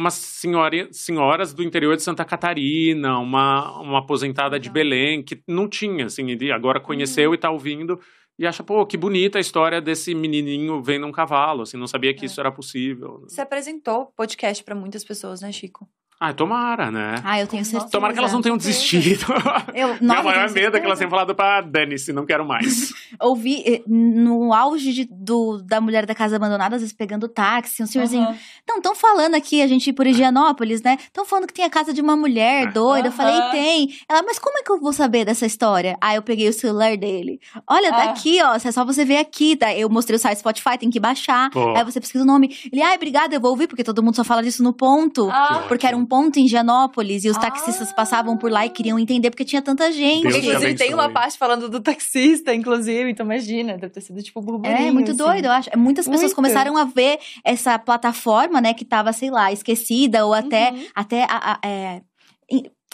umas 0.00 0.14
senhora, 0.14 0.88
senhoras 0.90 1.52
do 1.52 1.62
interior 1.62 1.94
de 1.94 2.02
Santa 2.02 2.24
Catarina, 2.24 3.18
uma, 3.18 3.80
uma 3.80 3.98
aposentada 3.98 4.58
de 4.58 4.70
Belém, 4.70 5.22
que 5.22 5.42
não 5.46 5.68
tinha, 5.68 6.06
assim, 6.06 6.30
ele 6.30 6.50
agora 6.50 6.80
conheceu 6.80 7.28
uhum. 7.28 7.34
e 7.34 7.36
está 7.36 7.50
ouvindo 7.50 8.00
e 8.38 8.46
acha, 8.46 8.64
pô, 8.64 8.86
que 8.86 8.96
bonita 8.96 9.36
a 9.36 9.40
história 9.40 9.82
desse 9.82 10.14
menininho 10.14 10.82
vendo 10.82 11.06
um 11.06 11.12
cavalo, 11.12 11.62
assim, 11.62 11.76
não 11.76 11.86
sabia 11.86 12.14
que 12.14 12.22
é. 12.22 12.26
isso 12.26 12.40
era 12.40 12.50
possível. 12.50 13.20
Você 13.28 13.42
apresentou 13.42 14.06
podcast 14.16 14.64
para 14.64 14.74
muitas 14.74 15.04
pessoas, 15.04 15.42
né, 15.42 15.52
Chico? 15.52 15.86
Ah, 16.22 16.34
tomara, 16.34 16.90
né? 16.90 17.14
Ah, 17.24 17.40
eu 17.40 17.46
tenho 17.46 17.64
certeza. 17.64 17.90
Tomara 17.90 18.12
que 18.12 18.18
elas 18.18 18.30
não 18.30 18.42
tenham 18.42 18.58
desistido. 18.58 19.24
Eu, 19.74 19.96
Meu 20.02 20.22
maior 20.22 20.50
medo 20.50 20.76
é 20.76 20.80
que 20.80 20.84
elas 20.84 20.98
tenham 20.98 21.08
falado 21.08 21.34
pra 21.34 21.62
Dani-se, 21.62 22.12
não 22.12 22.26
quero 22.26 22.46
mais. 22.46 22.92
Ouvi 23.18 23.62
eh, 23.64 23.82
no 23.86 24.52
auge 24.52 24.92
de, 24.92 25.08
do, 25.10 25.62
da 25.64 25.80
mulher 25.80 26.04
da 26.04 26.14
casa 26.14 26.36
abandonada, 26.36 26.76
às 26.76 26.82
vezes 26.82 26.94
pegando 26.94 27.26
táxi, 27.26 27.82
um 27.82 27.86
senhorzinho. 27.86 28.28
Uhum. 28.28 28.36
Não, 28.68 28.76
estão 28.76 28.94
falando 28.94 29.34
aqui, 29.34 29.62
a 29.62 29.66
gente 29.66 29.88
ir 29.88 29.92
por 29.94 30.06
Higienópolis, 30.06 30.82
né? 30.82 30.98
Estão 31.00 31.24
falando 31.24 31.46
que 31.46 31.54
tem 31.54 31.64
a 31.64 31.70
casa 31.70 31.94
de 31.94 32.02
uma 32.02 32.14
mulher 32.16 32.64
é. 32.64 32.70
doida. 32.70 33.08
Uhum. 33.08 33.14
Eu 33.14 33.16
falei, 33.16 33.40
tem. 33.50 33.88
Ela, 34.06 34.22
mas 34.22 34.38
como 34.38 34.58
é 34.58 34.62
que 34.62 34.70
eu 34.70 34.78
vou 34.78 34.92
saber 34.92 35.24
dessa 35.24 35.46
história? 35.46 35.96
Aí 36.02 36.16
eu 36.16 36.22
peguei 36.22 36.50
o 36.50 36.52
celular 36.52 36.98
dele. 36.98 37.40
Olha, 37.66 37.90
tá 37.92 38.10
aqui, 38.10 38.42
ó. 38.42 38.54
É 38.54 38.58
só 38.58 38.84
você 38.84 39.06
ver 39.06 39.16
aqui. 39.16 39.56
Tá? 39.56 39.74
Eu 39.74 39.88
mostrei 39.88 40.16
o 40.16 40.18
site 40.18 40.40
Spotify, 40.40 40.76
tem 40.78 40.90
que 40.90 41.00
baixar. 41.00 41.48
Pô. 41.50 41.74
Aí 41.74 41.82
você 41.82 41.98
pesquisa 41.98 42.24
o 42.24 42.26
nome. 42.26 42.54
Ele, 42.70 42.82
ai, 42.82 42.96
obrigada, 42.96 43.34
eu 43.34 43.40
vou 43.40 43.52
ouvir, 43.52 43.68
porque 43.68 43.82
todo 43.82 44.02
mundo 44.02 44.16
só 44.16 44.24
fala 44.24 44.42
disso 44.42 44.62
no 44.62 44.74
ponto. 44.74 45.30
Ah. 45.30 45.64
Porque 45.66 45.86
era 45.86 45.96
um 45.96 46.09
ponto 46.10 46.40
em 46.40 46.46
Higienópolis 46.46 47.24
e 47.24 47.30
os 47.30 47.36
taxistas 47.36 47.92
ah. 47.92 47.94
passavam 47.94 48.36
por 48.36 48.50
lá 48.50 48.66
e 48.66 48.70
queriam 48.70 48.98
entender 48.98 49.30
porque 49.30 49.44
tinha 49.44 49.62
tanta 49.62 49.92
gente. 49.92 50.24
Deus 50.24 50.36
inclusive, 50.38 50.74
tem 50.74 50.92
uma 50.92 51.08
parte 51.08 51.38
falando 51.38 51.68
do 51.68 51.78
taxista, 51.80 52.52
inclusive, 52.52 53.08
então 53.08 53.24
imagina, 53.24 53.78
deve 53.78 53.90
ter 53.90 54.00
sido 54.00 54.20
tipo 54.20 54.42
burburinho. 54.42 54.88
É, 54.88 54.90
muito 54.90 55.12
assim. 55.12 55.18
doido, 55.18 55.44
eu 55.44 55.52
acho. 55.52 55.70
Muitas 55.78 56.06
pessoas 56.06 56.22
muito. 56.22 56.34
começaram 56.34 56.76
a 56.76 56.84
ver 56.84 57.20
essa 57.44 57.78
plataforma, 57.78 58.60
né, 58.60 58.74
que 58.74 58.84
tava, 58.84 59.12
sei 59.12 59.30
lá, 59.30 59.52
esquecida 59.52 60.26
ou 60.26 60.34
até, 60.34 60.72
uhum. 60.72 60.84
até 60.94 61.22
a, 61.22 61.60
a, 61.62 61.68
é, 61.68 62.02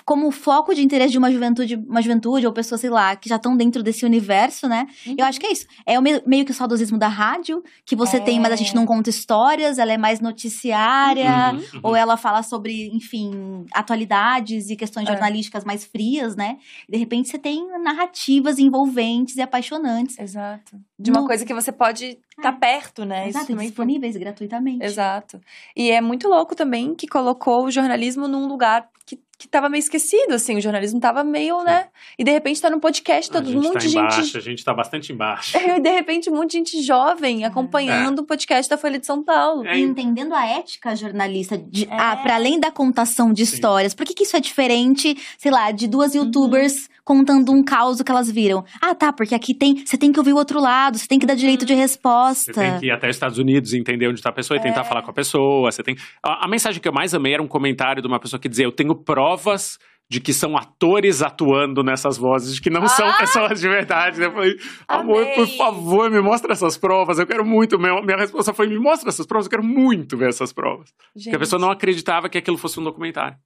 como 0.06 0.30
foco 0.30 0.72
de 0.72 0.82
interesse 0.82 1.10
de 1.10 1.18
uma 1.18 1.32
juventude, 1.32 1.74
uma 1.74 2.00
juventude 2.00 2.46
ou 2.46 2.52
pessoas, 2.52 2.80
sei 2.80 2.88
lá, 2.88 3.16
que 3.16 3.28
já 3.28 3.34
estão 3.34 3.56
dentro 3.56 3.82
desse 3.82 4.06
universo, 4.06 4.68
né? 4.68 4.86
Uhum. 5.04 5.16
Eu 5.18 5.24
acho 5.24 5.40
que 5.40 5.46
é 5.46 5.50
isso. 5.50 5.66
É 5.84 5.98
o 5.98 6.02
meio, 6.02 6.22
meio 6.24 6.44
que 6.44 6.52
o 6.52 6.54
saudosismo 6.54 6.96
da 6.96 7.08
rádio, 7.08 7.60
que 7.84 7.96
você 7.96 8.18
é. 8.18 8.20
tem, 8.20 8.38
mas 8.38 8.52
a 8.52 8.56
gente 8.56 8.72
não 8.72 8.86
conta 8.86 9.10
histórias, 9.10 9.78
ela 9.78 9.92
é 9.92 9.98
mais 9.98 10.20
noticiária, 10.20 11.52
uhum, 11.52 11.58
uhum. 11.58 11.80
ou 11.82 11.96
ela 11.96 12.16
fala 12.16 12.44
sobre, 12.44 12.88
enfim, 12.94 13.66
atualidades 13.74 14.70
e 14.70 14.76
questões 14.76 15.08
é. 15.08 15.12
jornalísticas 15.12 15.64
mais 15.64 15.84
frias, 15.84 16.36
né? 16.36 16.58
De 16.88 16.96
repente 16.96 17.28
você 17.28 17.36
tem 17.38 17.66
narrativas 17.82 18.60
envolventes 18.60 19.34
e 19.34 19.42
apaixonantes. 19.42 20.16
Exato. 20.20 20.78
De 20.96 21.10
uma 21.10 21.22
no... 21.22 21.26
coisa 21.26 21.44
que 21.44 21.52
você 21.52 21.72
pode 21.72 22.04
estar 22.04 22.42
tá 22.42 22.48
é. 22.50 22.52
perto, 22.52 23.04
né? 23.04 23.28
Exato, 23.28 23.50
Isso 23.50 23.60
disponíveis 23.60 24.12
foi... 24.12 24.20
gratuitamente. 24.20 24.84
Exato. 24.84 25.40
E 25.76 25.90
é 25.90 26.00
muito 26.00 26.28
louco 26.28 26.54
também 26.54 26.94
que 26.94 27.08
colocou 27.08 27.64
o 27.64 27.70
jornalismo 27.72 28.28
num 28.28 28.46
lugar 28.46 28.88
que 29.06 29.16
que 29.38 29.46
tava 29.46 29.68
meio 29.68 29.80
esquecido, 29.80 30.32
assim, 30.32 30.56
o 30.56 30.60
jornalismo 30.60 30.98
tava 30.98 31.22
meio, 31.22 31.62
né? 31.62 31.88
E 32.18 32.24
de 32.24 32.30
repente 32.30 32.60
tá 32.60 32.70
no 32.70 32.80
podcast, 32.80 33.30
todo 33.30 33.50
mundo 33.50 33.72
tá 33.72 33.80
gente. 33.80 33.96
Embaixo, 33.96 34.38
a 34.38 34.40
gente 34.40 34.64
tá 34.64 34.72
bastante 34.72 35.12
embaixo. 35.12 35.56
É, 35.58 35.76
e 35.76 35.80
de 35.80 35.90
repente, 35.90 36.30
um 36.30 36.36
monte 36.36 36.52
de 36.52 36.56
gente 36.58 36.82
jovem 36.82 37.44
acompanhando 37.44 38.20
é. 38.20 38.22
o 38.22 38.24
podcast 38.24 38.68
da 38.70 38.78
Folha 38.78 38.98
de 38.98 39.04
São 39.04 39.22
Paulo. 39.22 39.66
É. 39.66 39.76
E 39.76 39.82
entendendo 39.82 40.34
a 40.34 40.46
ética 40.46 40.96
jornalista, 40.96 41.58
de, 41.58 41.84
é. 41.84 41.88
ah, 41.90 42.16
para 42.16 42.36
além 42.36 42.58
da 42.58 42.70
contação 42.70 43.30
de 43.30 43.44
Sim. 43.44 43.54
histórias. 43.54 43.94
Por 43.94 44.06
que, 44.06 44.14
que 44.14 44.22
isso 44.22 44.36
é 44.36 44.40
diferente, 44.40 45.16
sei 45.36 45.50
lá, 45.50 45.70
de 45.70 45.86
duas 45.86 46.14
uhum. 46.14 46.24
youtubers 46.24 46.84
uhum. 46.84 46.88
contando 47.04 47.52
um 47.52 47.62
caos 47.62 48.00
que 48.00 48.10
elas 48.10 48.30
viram? 48.30 48.64
Ah, 48.80 48.94
tá, 48.94 49.12
porque 49.12 49.34
aqui 49.34 49.52
tem. 49.52 49.84
Você 49.84 49.98
tem 49.98 50.12
que 50.12 50.18
ouvir 50.18 50.32
o 50.32 50.36
outro 50.36 50.60
lado, 50.60 50.96
você 50.96 51.06
tem 51.06 51.18
que 51.18 51.26
dar 51.26 51.34
direito 51.34 51.66
de 51.66 51.74
resposta. 51.74 52.54
Você 52.54 52.60
tem 52.60 52.78
que 52.80 52.86
ir 52.86 52.90
até 52.90 53.10
os 53.10 53.16
Estados 53.16 53.36
Unidos 53.36 53.74
e 53.74 53.78
entender 53.78 54.08
onde 54.08 54.22
tá 54.22 54.30
a 54.30 54.32
pessoa 54.32 54.56
e 54.56 54.62
tentar 54.62 54.80
é. 54.80 54.84
falar 54.84 55.02
com 55.02 55.10
a 55.10 55.14
pessoa. 55.14 55.70
Você 55.70 55.82
tem. 55.82 55.94
A, 56.22 56.46
a 56.46 56.48
mensagem 56.48 56.80
que 56.80 56.88
eu 56.88 56.92
mais 56.92 57.12
amei 57.12 57.34
era 57.34 57.42
um 57.42 57.48
comentário 57.48 58.00
de 58.00 58.08
uma 58.08 58.18
pessoa 58.18 58.40
que 58.40 58.48
dizia: 58.48 58.64
Eu 58.64 58.72
tenho 58.72 58.94
provas 59.26 59.78
de 60.08 60.20
que 60.20 60.32
são 60.32 60.56
atores 60.56 61.20
atuando 61.20 61.82
nessas 61.82 62.16
vozes, 62.16 62.54
de 62.54 62.60
que 62.60 62.70
não 62.70 62.84
ah! 62.84 62.88
são 62.88 63.12
pessoas 63.18 63.60
de 63.60 63.68
verdade. 63.68 64.22
Eu 64.22 64.32
falei, 64.32 64.54
amor, 64.86 65.22
Amei. 65.22 65.34
por 65.34 65.48
favor, 65.48 66.10
me 66.10 66.20
mostra 66.20 66.52
essas 66.52 66.78
provas. 66.78 67.18
Eu 67.18 67.26
quero 67.26 67.44
muito. 67.44 67.76
Minha, 67.76 68.00
minha 68.02 68.16
resposta 68.16 68.54
foi: 68.54 68.68
me 68.68 68.78
mostra 68.78 69.08
essas 69.08 69.26
provas, 69.26 69.46
eu 69.46 69.50
quero 69.50 69.64
muito 69.64 70.16
ver 70.16 70.28
essas 70.28 70.52
provas. 70.52 70.90
Gente. 71.14 71.24
Porque 71.24 71.36
a 71.36 71.40
pessoa 71.40 71.60
não 71.60 71.70
acreditava 71.70 72.28
que 72.28 72.38
aquilo 72.38 72.56
fosse 72.56 72.78
um 72.78 72.84
documentário. 72.84 73.36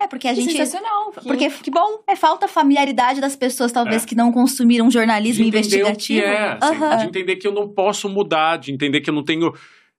É, 0.00 0.06
porque 0.06 0.28
a 0.28 0.34
gente. 0.34 0.52
Sensacional. 0.52 1.10
Porque, 1.12 1.50
que 1.50 1.70
bom. 1.70 2.04
É 2.06 2.14
falta 2.14 2.46
familiaridade 2.46 3.20
das 3.20 3.34
pessoas, 3.34 3.72
talvez, 3.72 4.04
é. 4.04 4.06
que 4.06 4.14
não 4.14 4.30
consumiram 4.30 4.88
jornalismo 4.90 5.42
de 5.42 5.48
investigativo. 5.48 6.20
O 6.20 6.22
que 6.22 6.24
é, 6.24 6.58
assim, 6.60 6.84
uhum. 6.84 6.96
De 6.98 7.04
entender 7.06 7.36
que 7.36 7.48
eu 7.48 7.52
não 7.52 7.72
posso 7.72 8.08
mudar, 8.08 8.58
de 8.58 8.72
entender 8.72 9.00
que 9.00 9.10
eu 9.10 9.14
não 9.14 9.24
tenho 9.24 9.50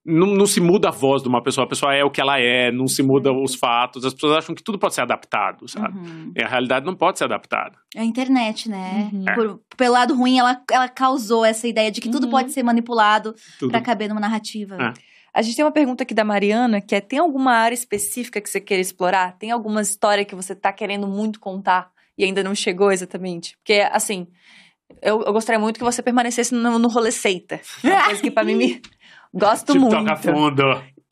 não, 0.10 0.27
não, 0.27 0.45
se 0.45 0.60
muda 0.60 0.90
a 0.90 0.91
voz 0.91 1.22
de 1.22 1.30
uma 1.30 1.41
pessoa, 1.41 1.65
a 1.65 1.68
pessoa 1.68 1.94
é 1.94 2.03
o 2.03 2.10
que 2.10 2.19
ela 2.19 2.40
é, 2.40 2.72
não 2.72 2.88
se 2.88 3.03
muda 3.03 3.31
os 3.31 3.56
fatos. 3.56 4.03
As 4.03 4.14
pessoas 4.14 4.38
acham 4.38 4.56
que 4.56 4.64
tudo 4.64 4.80
pode 4.80 4.94
ser 4.94 5.02
adaptado, 5.02 5.68
sabe? 5.68 5.98
Uhum. 5.98 6.34
E 6.36 6.41
a 6.41 6.48
realidade 6.48 6.86
não 6.86 6.95
pode 6.95 7.18
ser 7.18 7.26
adaptada. 7.26 7.77
É 7.95 8.02
a 8.02 8.06
internet, 8.06 8.69
né? 8.69 9.10
Uhum. 9.14 9.26
Por, 9.36 9.61
pelo 9.77 9.94
lado 9.94 10.15
ruim, 10.15 10.40
ela, 10.40 10.61
ela 10.72 10.90
causou 10.90 11.45
essa 11.45 11.68
ideia 11.68 11.91
de 11.91 12.02
que 12.02 12.10
tudo 12.10 12.26
uhum. 12.26 12.31
pode 12.31 12.52
ser 12.52 12.64
manipulado 12.64 13.36
para 13.69 13.81
caber 13.81 14.10
numa 14.10 14.22
narrativa. 14.22 14.76
É. 14.76 14.94
A 15.34 15.41
gente 15.41 15.56
tem 15.56 15.64
uma 15.64 15.72
pergunta 15.72 16.03
aqui 16.03 16.14
da 16.14 16.23
Mariana, 16.23 16.81
que 16.81 16.95
é: 16.95 17.02
tem 17.02 17.19
alguma 17.19 17.53
área 17.53 17.76
específica 17.76 18.41
que 18.41 18.49
você 18.49 18.60
queira 18.60 18.81
explorar? 18.81 19.38
Tem 19.38 19.52
alguma 19.52 19.81
história 19.81 20.26
que 20.26 20.36
você 20.36 20.56
tá 20.56 20.73
querendo 20.73 21.07
muito 21.07 21.40
contar 21.40 21.91
e 22.18 22.23
ainda 22.23 22.44
não 22.44 22.56
chegou 22.56 22.91
exatamente? 22.91 23.56
Porque, 23.57 23.88
assim, 23.91 24.27
eu, 25.02 25.22
eu 25.22 25.31
gostaria 25.31 25.60
muito 25.60 25.77
que 25.77 25.84
você 25.84 26.02
permanecesse 26.02 26.53
no, 26.53 26.80
no 26.80 26.90
rolê 26.90 27.11
seita. 27.11 27.61
Uma 27.84 28.06
coisa 28.06 28.22
que 28.22 28.31
pra 28.31 28.44
mim 28.44 28.56
me, 28.56 28.81
Gosto 29.34 29.73
tipo, 29.73 29.85
muito. 29.85 29.97
toca 29.97 30.15
fundo. 30.15 30.64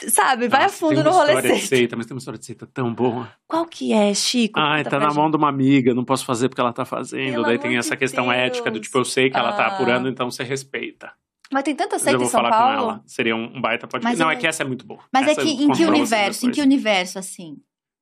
Sabe, 0.10 0.48
vai 0.48 0.64
Nossa, 0.64 0.76
a 0.76 0.77
fundo 0.77 1.03
no 1.03 1.10
rolê 1.10 1.41
seita. 1.41 1.56
De 1.56 1.61
seita. 1.61 1.95
Mas 1.95 2.06
tem 2.06 2.14
uma 2.14 2.19
história 2.19 2.39
de 2.39 2.45
seita 2.45 2.68
tão 2.68 2.94
boa. 2.94 3.31
Qual 3.48 3.65
que 3.65 3.94
é, 3.94 4.14
Chico? 4.14 4.60
Ai, 4.60 4.84
tá 4.84 4.99
na 4.99 5.11
mão 5.11 5.30
de 5.30 5.38
uma 5.38 5.49
amiga, 5.49 5.94
não 5.94 6.06
posso 6.06 6.23
fazer 6.23 6.49
porque 6.49 6.61
ela 6.61 6.72
tá 6.72 6.85
fazendo. 6.85 7.31
Pelo 7.31 7.44
Daí 7.44 7.57
tem 7.57 7.77
essa 7.77 7.98
questão 7.98 8.26
Deus. 8.26 8.38
ética 8.38 8.69
do 8.69 8.80
tipo, 8.80 8.95
eu 8.98 9.06
sei 9.06 9.30
que 9.30 9.38
ela 9.38 9.53
tá 9.53 9.65
ah. 9.65 9.68
apurando, 9.73 10.07
então 10.07 10.30
você 10.30 10.44
respeita. 10.44 11.11
Mas 11.52 11.64
tem 11.64 11.76
tanta 11.76 11.98
seita 11.98 12.22
em 12.22 12.27
São 12.27 12.41
Paulo. 12.41 12.76
Com 12.76 12.84
ela. 12.84 13.03
Seria 13.06 13.35
um 13.35 13.60
baita 13.60 13.88
podcast. 13.88 14.19
Não, 14.19 14.30
é... 14.30 14.34
é... 14.34 14.35
que 14.38 14.45
essa 14.45 14.61
é 14.61 14.65
muito 14.65 14.85
boa. 14.85 15.02
Mas 15.11 15.27
é 15.27 15.31
essa 15.31 15.41
é 15.41 15.44
que 15.44 15.49
em 15.49 15.72
que 15.72 15.85
universo? 15.85 16.48
Em 16.48 16.52
que 16.52 16.61
universo, 16.61 17.18
assim? 17.18 17.57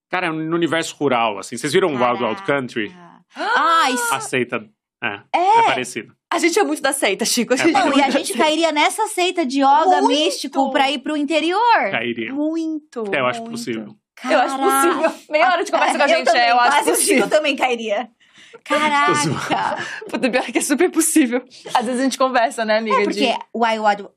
Cara, 0.10 0.34
no 0.34 0.56
universo 0.56 0.96
rural, 0.98 1.40
assim. 1.40 1.56
Vocês 1.56 1.72
viram 1.72 1.94
Caraca. 1.94 2.12
Wild 2.12 2.24
Wild 2.26 2.44
Country? 2.44 2.96
Ah, 3.38 3.92
isso... 3.92 4.14
A 4.14 4.22
seita 4.22 4.66
é, 5.34 5.38
é, 5.38 5.60
é 5.60 5.64
parecido. 5.64 6.14
A 6.32 6.38
gente 6.38 6.60
é 6.60 6.64
muito 6.64 6.82
da 6.82 6.91
seita, 6.91 7.23
Chico. 7.23 7.53
A 7.53 7.57
é 7.57 7.72
não, 7.72 7.98
e 7.98 8.02
a 8.02 8.10
gente 8.10 8.34
cairia 8.34 8.72
nessa 8.72 9.07
seita 9.07 9.45
de 9.45 9.61
yoga 9.61 10.02
muito. 10.02 10.07
místico 10.07 10.72
pra 10.72 10.90
ir 10.91 10.99
pro 10.99 11.15
interior. 11.15 11.91
Cairia. 11.91 12.34
Muito. 12.34 13.03
É, 13.14 13.19
eu 13.19 13.26
acho 13.26 13.44
possível. 13.44 13.95
Caraca. 14.15 14.34
Eu 14.34 14.40
acho 14.40 14.57
possível. 14.57 15.22
Meia 15.30 15.52
hora 15.52 15.64
de 15.64 15.72
conversa 15.72 15.98
com 15.98 16.03
a 16.03 16.07
gente, 16.07 16.27
eu 16.27 16.36
é, 16.36 16.52
eu 16.52 16.60
acho 16.60 16.84
possível. 16.84 16.94
o 16.94 16.98
Chico 16.98 17.30
também 17.30 17.56
cairia. 17.56 18.10
Caraca! 18.64 19.77
Puta, 20.10 20.30
pior 20.30 20.44
que 20.45 20.57
é 20.57 20.61
super 20.61 20.90
possível. 20.90 21.44
Às 21.73 21.86
vezes 21.86 22.02
a 22.02 22.03
gente 22.03 22.18
conversa, 22.18 22.65
né, 22.65 22.80
amiga? 22.80 23.02
É 23.02 23.03
porque 23.03 23.27
de... 23.27 23.40
o 23.53 23.64
Wild... 23.64 24.07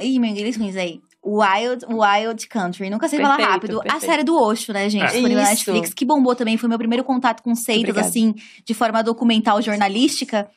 Ih, 0.00 0.18
meu 0.18 0.30
inglês 0.30 0.56
ruim 0.56 0.76
aí. 0.76 1.00
Wild, 1.24 1.86
Wild 1.86 2.48
Country. 2.48 2.90
Nunca 2.90 3.08
sei 3.08 3.18
perfeito, 3.18 3.40
falar 3.40 3.52
rápido. 3.52 3.80
Perfeito. 3.80 3.96
A 3.96 4.00
série 4.00 4.24
do 4.24 4.36
Osho, 4.36 4.72
né, 4.72 4.88
gente? 4.90 5.04
É. 5.04 5.06
Disponível 5.06 5.42
na 5.42 5.50
Netflix, 5.50 5.94
que 5.94 6.04
bombou 6.04 6.34
também. 6.34 6.56
Foi 6.56 6.68
meu 6.68 6.78
primeiro 6.78 7.04
contato 7.04 7.42
com 7.42 7.54
seitas, 7.54 7.90
Obrigada. 7.90 8.08
assim, 8.08 8.34
de 8.64 8.74
forma 8.74 9.02
documental, 9.02 9.62
jornalística. 9.62 10.48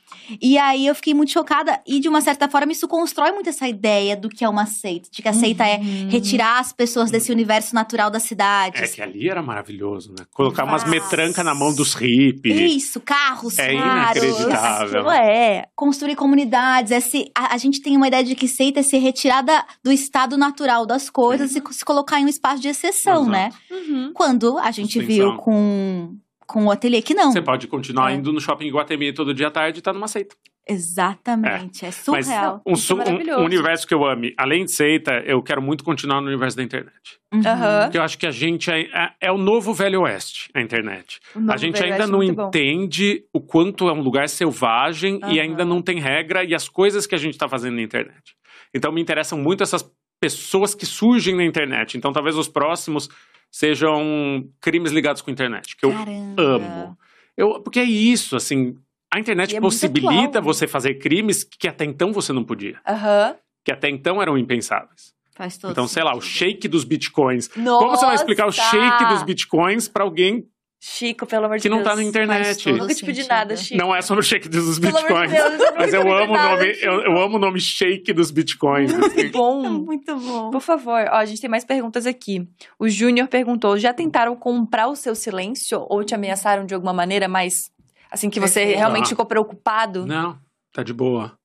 E 0.42 0.58
aí 0.58 0.88
eu 0.88 0.96
fiquei 0.96 1.14
muito 1.14 1.32
chocada. 1.32 1.80
E 1.86 2.00
de 2.00 2.10
uma 2.10 2.20
certa 2.20 2.50
forma, 2.50 2.72
isso 2.72 2.88
constrói 2.88 3.32
muito 3.32 3.48
essa 3.48 3.68
ideia 3.68 4.18
do 4.18 4.28
que 4.28 4.44
é 4.44 4.50
uma 4.50 4.66
seita. 4.66 5.08
De 5.12 5.22
que 5.22 5.30
a 5.30 5.34
seita 5.34 5.64
é 5.64 5.78
uhum. 5.78 6.08
é 6.08 6.12
retirar 6.12 6.60
as 6.60 6.74
pessoas 6.74 7.12
desse 7.12 7.32
universo 7.32 7.76
natural 7.76 8.10
das 8.10 8.24
cidades. 8.24 8.82
É 8.82 8.88
que 8.88 9.02
ali 9.04 9.30
era 9.30 9.44
maravilhoso, 9.44 10.16
né? 10.18 10.26
Colocar 10.34 10.66
Nossa. 10.66 10.88
umas 10.88 10.90
metrancas 10.90 11.46
na 11.46 11.54
mão 11.54 11.76
dos 11.76 11.94
hippies. 11.94 12.76
Isso, 12.76 13.00
carros 13.00 13.60
é 13.60 13.76
caros. 13.76 14.24
Inacreditável. 14.24 15.12
É. 15.12 15.68
Construir 15.76 16.16
comunidades. 16.16 16.92
É 16.92 17.00
se, 17.00 17.30
a, 17.36 17.54
a 17.54 17.58
gente 17.58 17.82
tem 17.82 17.96
uma 17.96 18.08
ideia 18.08 18.24
de 18.24 18.34
que 18.34 18.48
seita 18.48 18.80
é 18.80 18.84
ser 18.84 18.98
retirada 18.98 19.64
do 19.84 19.92
estado 19.92 20.36
natural 20.38 20.55
natural 20.56 20.86
das 20.86 21.10
coisas 21.10 21.54
uhum. 21.54 21.62
e 21.70 21.74
se 21.74 21.84
colocar 21.84 22.20
em 22.20 22.26
um 22.26 22.30
espaço 22.30 22.62
de 22.62 22.70
exceção, 22.70 23.24
Exato. 23.24 23.30
né? 23.30 23.50
Uhum. 23.70 24.12
Quando 24.14 24.58
a 24.58 24.72
gente 24.72 25.00
viu 25.00 25.36
com, 25.36 26.16
com 26.48 26.66
o 26.66 26.72
ateliê 26.72 27.02
que 27.02 27.14
não. 27.14 27.32
Você 27.32 27.42
pode 27.42 27.68
continuar 27.68 28.12
é. 28.12 28.16
indo 28.16 28.32
no 28.32 28.40
shopping 28.40 28.70
Guatemi 28.70 29.14
todo 29.14 29.34
dia 29.34 29.48
à 29.48 29.52
tarde 29.52 29.80
e 29.80 29.82
tá 29.82 29.92
numa 29.92 30.08
seita. 30.08 30.36
Exatamente, 30.68 31.86
é, 31.86 31.90
é 31.90 31.92
surreal. 31.92 32.60
Mas 32.66 32.90
um, 32.90 32.96
um, 32.96 33.42
um, 33.42 33.46
universo 33.46 33.86
que 33.86 33.94
eu 33.94 34.04
ame, 34.04 34.34
além 34.36 34.66
de 34.66 34.72
seita, 34.72 35.22
eu 35.24 35.40
quero 35.44 35.62
muito 35.62 35.84
continuar 35.84 36.22
no 36.22 36.28
universo 36.28 36.58
da 36.58 36.64
internet. 36.64 37.20
Uhum. 37.32 37.44
Porque 37.84 38.00
eu 38.00 38.02
acho 38.02 38.18
que 38.18 38.26
a 38.26 38.32
gente 38.32 38.72
é, 38.72 38.82
é, 38.82 39.12
é 39.22 39.32
o 39.32 39.38
novo 39.38 39.76
Velho 39.76 40.02
Oeste, 40.02 40.50
a 40.56 40.62
internet. 40.62 41.20
A 41.50 41.56
gente 41.56 41.84
ainda 41.84 42.08
não 42.08 42.24
entende 42.24 43.26
bom. 43.32 43.40
o 43.40 43.42
quanto 43.42 43.88
é 43.90 43.94
um 43.94 44.02
lugar 44.02 44.28
selvagem 44.28 45.20
uhum. 45.22 45.32
e 45.32 45.40
ainda 45.40 45.64
não 45.64 45.84
tem 45.84 46.00
regra 46.00 46.44
e 46.44 46.56
as 46.56 46.68
coisas 46.68 47.06
que 47.06 47.14
a 47.14 47.20
gente 47.20 47.36
está 47.36 47.48
fazendo 47.48 47.76
na 47.76 47.84
internet. 47.84 48.36
Então 48.74 48.92
me 48.92 49.00
interessam 49.00 49.38
muito 49.38 49.62
essas 49.62 49.84
pessoas 50.20 50.74
que 50.74 50.86
surgem 50.86 51.36
na 51.36 51.44
internet. 51.44 51.98
Então, 51.98 52.12
talvez 52.12 52.38
os 52.38 52.48
próximos 52.48 53.10
sejam 53.52 54.48
crimes 54.60 54.92
ligados 54.92 55.22
com 55.22 55.30
a 55.30 55.34
internet, 55.34 55.76
que 55.78 55.86
eu 55.86 55.92
Caramba. 55.92 56.42
amo. 56.42 56.98
Eu, 57.38 57.62
porque 57.62 57.80
é 57.80 57.84
isso, 57.84 58.36
assim, 58.36 58.76
a 59.14 59.20
internet 59.20 59.56
é 59.56 59.62
possibilita 59.62 60.42
você 60.42 60.68
fazer 60.68 60.96
crimes 60.96 61.44
que 61.44 61.68
até 61.68 61.86
então 61.86 62.12
você 62.12 62.34
não 62.34 62.44
podia. 62.44 62.80
Uhum. 62.88 63.36
Que 63.64 63.72
até 63.72 63.90
então 63.90 64.22
eram 64.22 64.38
impensáveis. 64.38 65.14
Faz 65.36 65.58
todo 65.58 65.72
então, 65.72 65.88
sei 65.88 66.04
lá, 66.04 66.16
o 66.16 66.22
shake 66.22 66.68
dos 66.68 66.86
bitcoins. 66.86 67.50
Nossa! 67.56 67.84
Como 67.84 67.98
você 67.98 68.06
vai 68.06 68.16
explicar 68.16 68.48
o 68.48 68.52
shake 68.52 69.06
dos 69.10 69.24
bitcoins 69.24 69.88
para 69.88 70.04
alguém 70.04 70.48
Chico, 70.88 71.26
pelo 71.26 71.46
amor 71.46 71.58
de 71.58 71.64
que 71.64 71.70
Deus. 71.70 71.82
Que 71.82 71.84
não 71.84 71.92
tá 71.92 71.96
na 71.96 72.04
internet. 72.04 72.72
Nunca 72.72 72.94
te 72.94 73.04
pedi 73.04 73.28
nada, 73.28 73.58
Chico. 73.58 73.76
Não 73.76 73.94
é 73.94 74.04
sobre 74.04 74.22
o 74.22 74.24
shake 74.24 74.48
dos 74.48 74.78
bitcoins. 74.78 75.32
De 75.32 75.36
Deus, 75.36 75.72
mas 75.76 75.92
eu 75.92 76.02
amo, 76.02 76.34
nada, 76.34 76.54
o 76.54 76.58
nome, 76.58 76.78
eu, 76.80 77.02
eu, 77.02 77.18
amo 77.24 77.38
o 77.38 77.40
nome 77.40 77.60
shake 77.60 78.14
dos 78.14 78.30
bitcoins. 78.30 78.94
Muito 78.94 79.08
assim. 79.08 79.30
bom. 79.30 79.68
Muito 79.68 80.16
bom. 80.16 80.52
Por 80.52 80.62
favor, 80.62 81.04
ó, 81.12 81.16
a 81.16 81.26
gente 81.26 81.42
tem 81.42 81.50
mais 81.50 81.66
perguntas 81.66 82.06
aqui. 82.06 82.48
O 82.78 82.88
Júnior 82.88 83.28
perguntou: 83.28 83.80
já 83.80 83.94
tentaram 83.94 84.36
comprar 84.36 84.88
o 84.88 84.96
seu 84.96 85.16
silêncio 85.16 85.84
ou 85.90 86.04
te 86.04 86.14
ameaçaram 86.14 86.68
de 86.68 86.76
alguma 86.76 86.94
maneira 86.94 87.28
mais. 87.28 87.72
Assim, 88.12 88.30
que 88.30 88.40
você 88.40 88.76
realmente 88.76 89.10
ficou 89.10 89.26
preocupado? 89.26 90.06
Não, 90.06 90.38
tá 90.72 90.84
de 90.84 90.94
boa. 90.94 91.36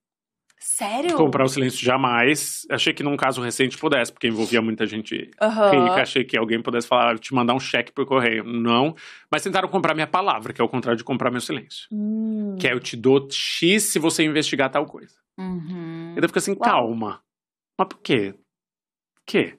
Sério? 0.63 1.17
Comprar 1.17 1.43
o 1.43 1.47
silêncio 1.47 1.83
jamais. 1.83 2.67
Achei 2.69 2.93
que 2.93 3.01
num 3.01 3.17
caso 3.17 3.41
recente 3.41 3.79
pudesse, 3.79 4.13
porque 4.13 4.27
envolvia 4.27 4.61
muita 4.61 4.85
gente 4.85 5.31
uhum. 5.41 5.85
rica. 5.85 6.01
Achei 6.03 6.23
que 6.23 6.37
alguém 6.37 6.61
pudesse 6.61 6.87
falar, 6.87 7.17
te 7.17 7.33
mandar 7.33 7.55
um 7.55 7.59
cheque 7.59 7.91
por 7.91 8.05
correio. 8.05 8.43
Não. 8.43 8.95
Mas 9.31 9.41
tentaram 9.41 9.67
comprar 9.67 9.95
minha 9.95 10.05
palavra, 10.05 10.53
que 10.53 10.61
é 10.61 10.63
o 10.63 10.69
contrário 10.69 10.99
de 10.99 11.03
comprar 11.03 11.31
meu 11.31 11.41
silêncio. 11.41 11.87
Hum. 11.91 12.55
Que 12.59 12.67
é 12.67 12.73
eu 12.73 12.79
te 12.79 12.95
dou 12.95 13.27
X 13.31 13.85
se 13.85 13.97
você 13.97 14.23
investigar 14.23 14.69
tal 14.69 14.85
coisa. 14.85 15.15
Uhum. 15.35 16.13
E 16.15 16.21
daí 16.21 16.27
fica 16.27 16.39
assim, 16.39 16.51
Uau. 16.51 16.61
calma. 16.61 17.23
Mas 17.75 17.87
por 17.87 17.99
quê? 17.99 18.35
quê? 19.25 19.57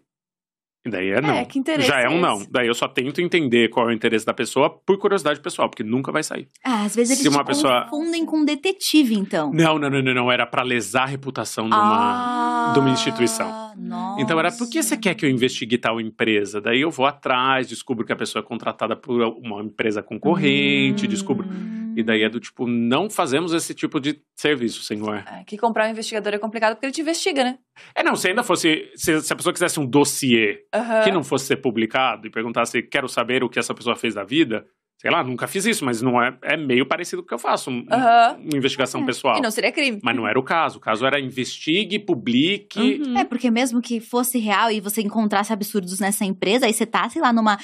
E 0.84 0.90
daí 0.90 1.10
é 1.10 1.20
não. 1.20 1.34
É, 1.34 1.44
que 1.44 1.58
interesse 1.58 1.88
Já 1.88 2.00
é 2.00 2.08
um 2.08 2.18
é 2.18 2.20
não. 2.20 2.46
Daí 2.50 2.66
eu 2.66 2.74
só 2.74 2.88
tento 2.88 3.20
entender 3.20 3.68
qual 3.68 3.88
é 3.88 3.90
o 3.90 3.94
interesse 3.94 4.26
da 4.26 4.34
pessoa 4.34 4.68
por 4.68 4.98
curiosidade 4.98 5.40
pessoal, 5.40 5.68
porque 5.68 5.84
nunca 5.84 6.10
vai 6.10 6.24
sair. 6.24 6.48
Ah, 6.64 6.84
às 6.84 6.96
vezes 6.96 7.12
eles 7.12 7.22
Se 7.22 7.28
uma 7.28 7.44
pessoa... 7.44 7.86
confundem 7.88 8.26
com 8.26 8.44
detetive, 8.44 9.14
então. 9.14 9.52
Não, 9.52 9.78
não, 9.78 9.88
não, 9.88 10.02
não, 10.02 10.14
não. 10.14 10.32
Era 10.32 10.44
para 10.44 10.62
lesar 10.62 11.04
a 11.04 11.06
reputação 11.06 11.68
de 11.68 11.74
uma, 11.74 12.70
ah, 12.70 12.72
de 12.72 12.80
uma 12.80 12.90
instituição. 12.90 13.72
Nossa. 13.76 14.20
Então 14.20 14.38
era, 14.38 14.50
por 14.50 14.68
que 14.68 14.82
você 14.82 14.96
quer 14.96 15.14
que 15.14 15.24
eu 15.24 15.30
investigue 15.30 15.78
tal 15.78 16.00
empresa? 16.00 16.60
Daí 16.60 16.80
eu 16.80 16.90
vou 16.90 17.06
atrás, 17.06 17.68
descubro 17.68 18.04
que 18.04 18.12
a 18.12 18.16
pessoa 18.16 18.42
é 18.42 18.46
contratada 18.46 18.96
por 18.96 19.22
uma 19.38 19.62
empresa 19.62 20.02
concorrente, 20.02 21.06
hum. 21.06 21.08
descubro... 21.08 21.48
E 21.96 22.02
daí 22.02 22.22
é 22.22 22.28
do 22.28 22.40
tipo, 22.40 22.66
não 22.66 23.10
fazemos 23.10 23.52
esse 23.52 23.74
tipo 23.74 24.00
de 24.00 24.20
serviço, 24.34 24.82
senhor. 24.82 25.24
É, 25.30 25.44
que 25.44 25.58
comprar 25.58 25.86
um 25.86 25.90
investigador 25.90 26.32
é 26.32 26.38
complicado 26.38 26.74
porque 26.74 26.86
ele 26.86 26.92
te 26.92 27.00
investiga, 27.00 27.44
né? 27.44 27.58
É, 27.94 28.02
não, 28.02 28.16
se 28.16 28.28
ainda 28.28 28.42
fosse. 28.42 28.90
Se, 28.94 29.20
se 29.20 29.32
a 29.32 29.36
pessoa 29.36 29.52
quisesse 29.52 29.78
um 29.78 29.86
dossiê 29.86 30.60
uhum. 30.74 31.04
que 31.04 31.12
não 31.12 31.24
fosse 31.24 31.46
ser 31.46 31.56
publicado 31.56 32.26
e 32.26 32.30
perguntasse, 32.30 32.82
quero 32.82 33.08
saber 33.08 33.42
o 33.42 33.48
que 33.48 33.58
essa 33.58 33.74
pessoa 33.74 33.96
fez 33.96 34.14
da 34.14 34.24
vida. 34.24 34.66
Sei 34.98 35.10
lá, 35.10 35.24
nunca 35.24 35.48
fiz 35.48 35.66
isso, 35.66 35.84
mas 35.84 36.00
não 36.00 36.22
é, 36.22 36.38
é 36.42 36.56
meio 36.56 36.86
parecido 36.86 37.22
com 37.22 37.26
o 37.26 37.28
que 37.28 37.34
eu 37.34 37.38
faço, 37.38 37.70
um, 37.70 37.78
uhum. 37.78 38.40
uma 38.40 38.56
investigação 38.56 39.02
é. 39.02 39.04
pessoal. 39.04 39.38
E 39.38 39.40
não 39.40 39.50
seria 39.50 39.72
crime. 39.72 39.98
Mas 40.00 40.14
não 40.14 40.28
era 40.28 40.38
o 40.38 40.44
caso. 40.44 40.78
O 40.78 40.80
caso 40.80 41.04
era 41.04 41.18
investigue, 41.18 41.98
publique. 41.98 43.00
Uhum. 43.04 43.18
É, 43.18 43.24
porque 43.24 43.50
mesmo 43.50 43.82
que 43.82 43.98
fosse 43.98 44.38
real 44.38 44.70
e 44.70 44.78
você 44.78 45.02
encontrasse 45.02 45.52
absurdos 45.52 45.98
nessa 45.98 46.24
empresa, 46.24 46.66
aí 46.66 46.72
você 46.72 46.86
tá, 46.86 47.08
sei 47.08 47.20
lá, 47.20 47.32
numa 47.32 47.58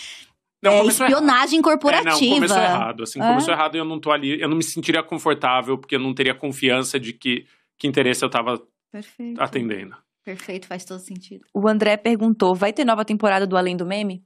não, 0.61 0.73
é 0.73 0.87
espionagem 0.87 1.61
errado. 1.61 1.65
corporativa. 1.65 2.11
É, 2.11 2.29
não, 2.29 2.35
começou 2.35 2.59
errado. 2.59 3.03
Assim, 3.05 3.23
é? 3.23 3.29
começou 3.29 3.55
errado 3.55 3.75
e 3.77 3.79
eu 3.79 3.85
não 3.85 4.01
tô 4.01 4.11
ali. 4.11 4.41
Eu 4.41 4.49
não 4.49 4.57
me 4.57 4.65
sentiria 4.65 5.03
confortável, 5.03 5.79
porque 5.79 5.95
eu 5.95 6.01
não 6.01 6.13
teria 6.13 6.35
confiança 6.35 6.99
de 6.99 7.13
que, 7.13 7.47
que 7.79 7.87
interesse 7.87 8.25
eu 8.25 8.31
tava 8.31 8.61
Perfeito. 8.91 9.41
atendendo. 9.41 9.97
Perfeito, 10.29 10.67
faz 10.67 10.85
todo 10.85 10.99
sentido. 10.99 11.41
O 11.55 11.67
André 11.67 11.97
perguntou: 11.97 12.55
vai 12.55 12.71
ter 12.71 12.85
nova 12.85 13.03
temporada 13.03 13.47
do 13.47 13.57
Além 13.57 13.75
do 13.75 13.87
Meme? 13.87 14.23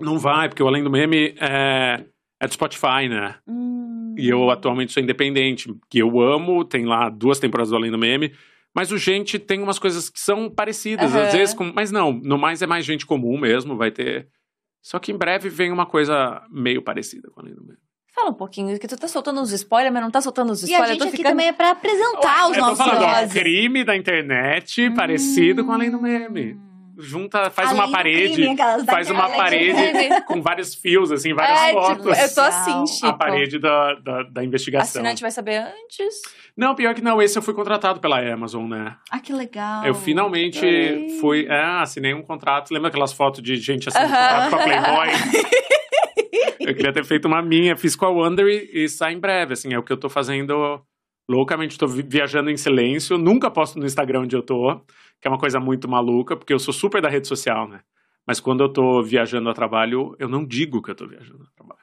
Não 0.00 0.18
vai, 0.18 0.48
porque 0.48 0.62
o 0.62 0.66
Além 0.66 0.82
do 0.82 0.90
Meme 0.90 1.34
é, 1.38 2.06
é 2.40 2.46
do 2.46 2.54
Spotify, 2.54 3.06
né? 3.06 3.36
Hum. 3.46 4.14
E 4.16 4.26
eu 4.30 4.48
atualmente 4.48 4.92
sou 4.92 5.02
independente, 5.02 5.68
que 5.90 5.98
eu 5.98 6.20
amo, 6.20 6.64
tem 6.64 6.86
lá 6.86 7.10
duas 7.10 7.38
temporadas 7.38 7.68
do 7.68 7.76
Além 7.76 7.90
do 7.90 7.98
Meme. 7.98 8.32
Mas 8.74 8.90
o 8.90 8.96
gente 8.96 9.38
tem 9.38 9.62
umas 9.62 9.78
coisas 9.78 10.08
que 10.08 10.18
são 10.18 10.48
parecidas, 10.48 11.12
uhum. 11.12 11.20
às 11.20 11.32
vezes, 11.34 11.54
com, 11.54 11.70
mas 11.74 11.92
não, 11.92 12.12
no 12.12 12.38
mais 12.38 12.62
é 12.62 12.66
mais 12.66 12.86
gente 12.86 13.04
comum 13.04 13.38
mesmo, 13.38 13.76
vai 13.76 13.90
ter 13.90 14.28
só 14.82 14.98
que 14.98 15.12
em 15.12 15.18
breve 15.18 15.48
vem 15.48 15.70
uma 15.70 15.86
coisa 15.86 16.42
meio 16.50 16.82
parecida 16.82 17.28
com 17.30 17.40
a 17.40 17.44
Lei 17.44 17.54
do 17.54 17.64
Meio. 17.64 17.78
Fala 18.14 18.30
um 18.30 18.34
pouquinho, 18.34 18.78
que 18.78 18.88
tu 18.88 18.96
tá 18.96 19.06
soltando 19.06 19.40
os 19.40 19.52
spoilers, 19.52 19.92
mas 19.92 20.02
não 20.02 20.10
tá 20.10 20.20
soltando 20.20 20.52
os 20.52 20.62
spoilers. 20.62 20.88
E 20.88 20.90
a 20.90 20.94
gente 20.94 21.02
aqui 21.08 21.16
ficando... 21.16 21.32
também 21.32 21.48
é 21.48 21.52
pra 21.52 21.70
apresentar 21.70 22.46
Ué, 22.46 22.50
os 22.50 22.56
nossos 22.56 22.78
falando, 22.78 23.04
ó, 23.04 23.28
crime 23.28 23.84
da 23.84 23.96
internet 23.96 24.88
hum. 24.88 24.94
parecido 24.94 25.64
com 25.64 25.72
a 25.72 25.76
Lei 25.76 25.90
do 25.90 26.00
Meme 26.00 26.70
junta, 27.00 27.50
faz 27.50 27.70
Além 27.70 27.80
uma 27.80 27.90
parede, 27.90 28.34
crime, 28.34 28.56
faz 28.86 29.10
uma 29.10 29.28
parede 29.28 30.22
com 30.26 30.42
vários 30.42 30.74
fios, 30.74 31.10
assim, 31.10 31.32
várias 31.32 31.60
é, 31.60 31.68
tipo, 31.68 31.80
fotos. 31.80 32.06
Tipo, 32.06 32.20
eu 32.20 32.34
tô 32.34 32.40
assim, 32.40 32.86
Chico. 32.86 33.06
A 33.06 33.12
parede 33.12 33.58
da, 33.58 33.94
da, 33.94 34.22
da 34.24 34.44
investigação. 34.44 35.00
Assinante 35.00 35.22
vai 35.22 35.30
saber 35.30 35.56
antes. 35.56 36.20
Não, 36.56 36.74
pior 36.74 36.94
que 36.94 37.00
não, 37.00 37.20
esse 37.22 37.38
eu 37.38 37.42
fui 37.42 37.54
contratado 37.54 38.00
pela 38.00 38.20
Amazon, 38.20 38.68
né? 38.68 38.96
Ah, 39.10 39.18
que 39.18 39.32
legal. 39.32 39.84
Eu 39.84 39.94
finalmente 39.94 40.64
Ei. 40.64 41.18
fui, 41.20 41.46
é, 41.46 41.62
assinei 41.80 42.12
um 42.12 42.22
contrato. 42.22 42.72
Lembra 42.72 42.88
aquelas 42.88 43.12
fotos 43.12 43.42
de 43.42 43.56
gente 43.56 43.88
assinando 43.88 44.12
uh 44.12 44.16
-huh. 44.16 44.28
contrato 44.28 44.50
com 44.50 44.56
a 44.56 44.62
Playboy? 44.62 45.08
eu 46.70 46.74
queria 46.76 46.92
ter 46.92 47.04
feito 47.04 47.26
uma 47.26 47.42
minha, 47.42 47.76
fiz 47.76 47.94
com 47.94 48.06
a 48.06 48.10
Wonder 48.10 48.46
e, 48.46 48.84
e 48.84 48.88
sai 48.88 49.14
em 49.14 49.20
breve, 49.20 49.52
assim, 49.52 49.72
é 49.72 49.78
o 49.78 49.82
que 49.82 49.92
eu 49.92 49.96
tô 49.96 50.08
fazendo 50.08 50.80
loucamente, 51.28 51.78
tô 51.78 51.86
viajando 51.86 52.50
em 52.50 52.56
silêncio, 52.56 53.16
nunca 53.16 53.50
posto 53.50 53.78
no 53.78 53.86
Instagram 53.86 54.22
onde 54.22 54.34
eu 54.34 54.42
tô 54.42 54.80
que 55.20 55.28
é 55.28 55.30
uma 55.30 55.38
coisa 55.38 55.60
muito 55.60 55.88
maluca, 55.88 56.36
porque 56.36 56.52
eu 56.52 56.58
sou 56.58 56.72
super 56.72 57.02
da 57.02 57.08
rede 57.08 57.28
social, 57.28 57.68
né? 57.68 57.80
Mas 58.26 58.40
quando 58.40 58.62
eu 58.62 58.72
tô 58.72 59.02
viajando 59.02 59.48
a 59.50 59.52
trabalho, 59.54 60.16
eu 60.18 60.28
não 60.28 60.44
digo 60.44 60.80
que 60.80 60.90
eu 60.90 60.94
tô 60.94 61.06
viajando 61.06 61.42
a 61.42 61.54
trabalho. 61.54 61.80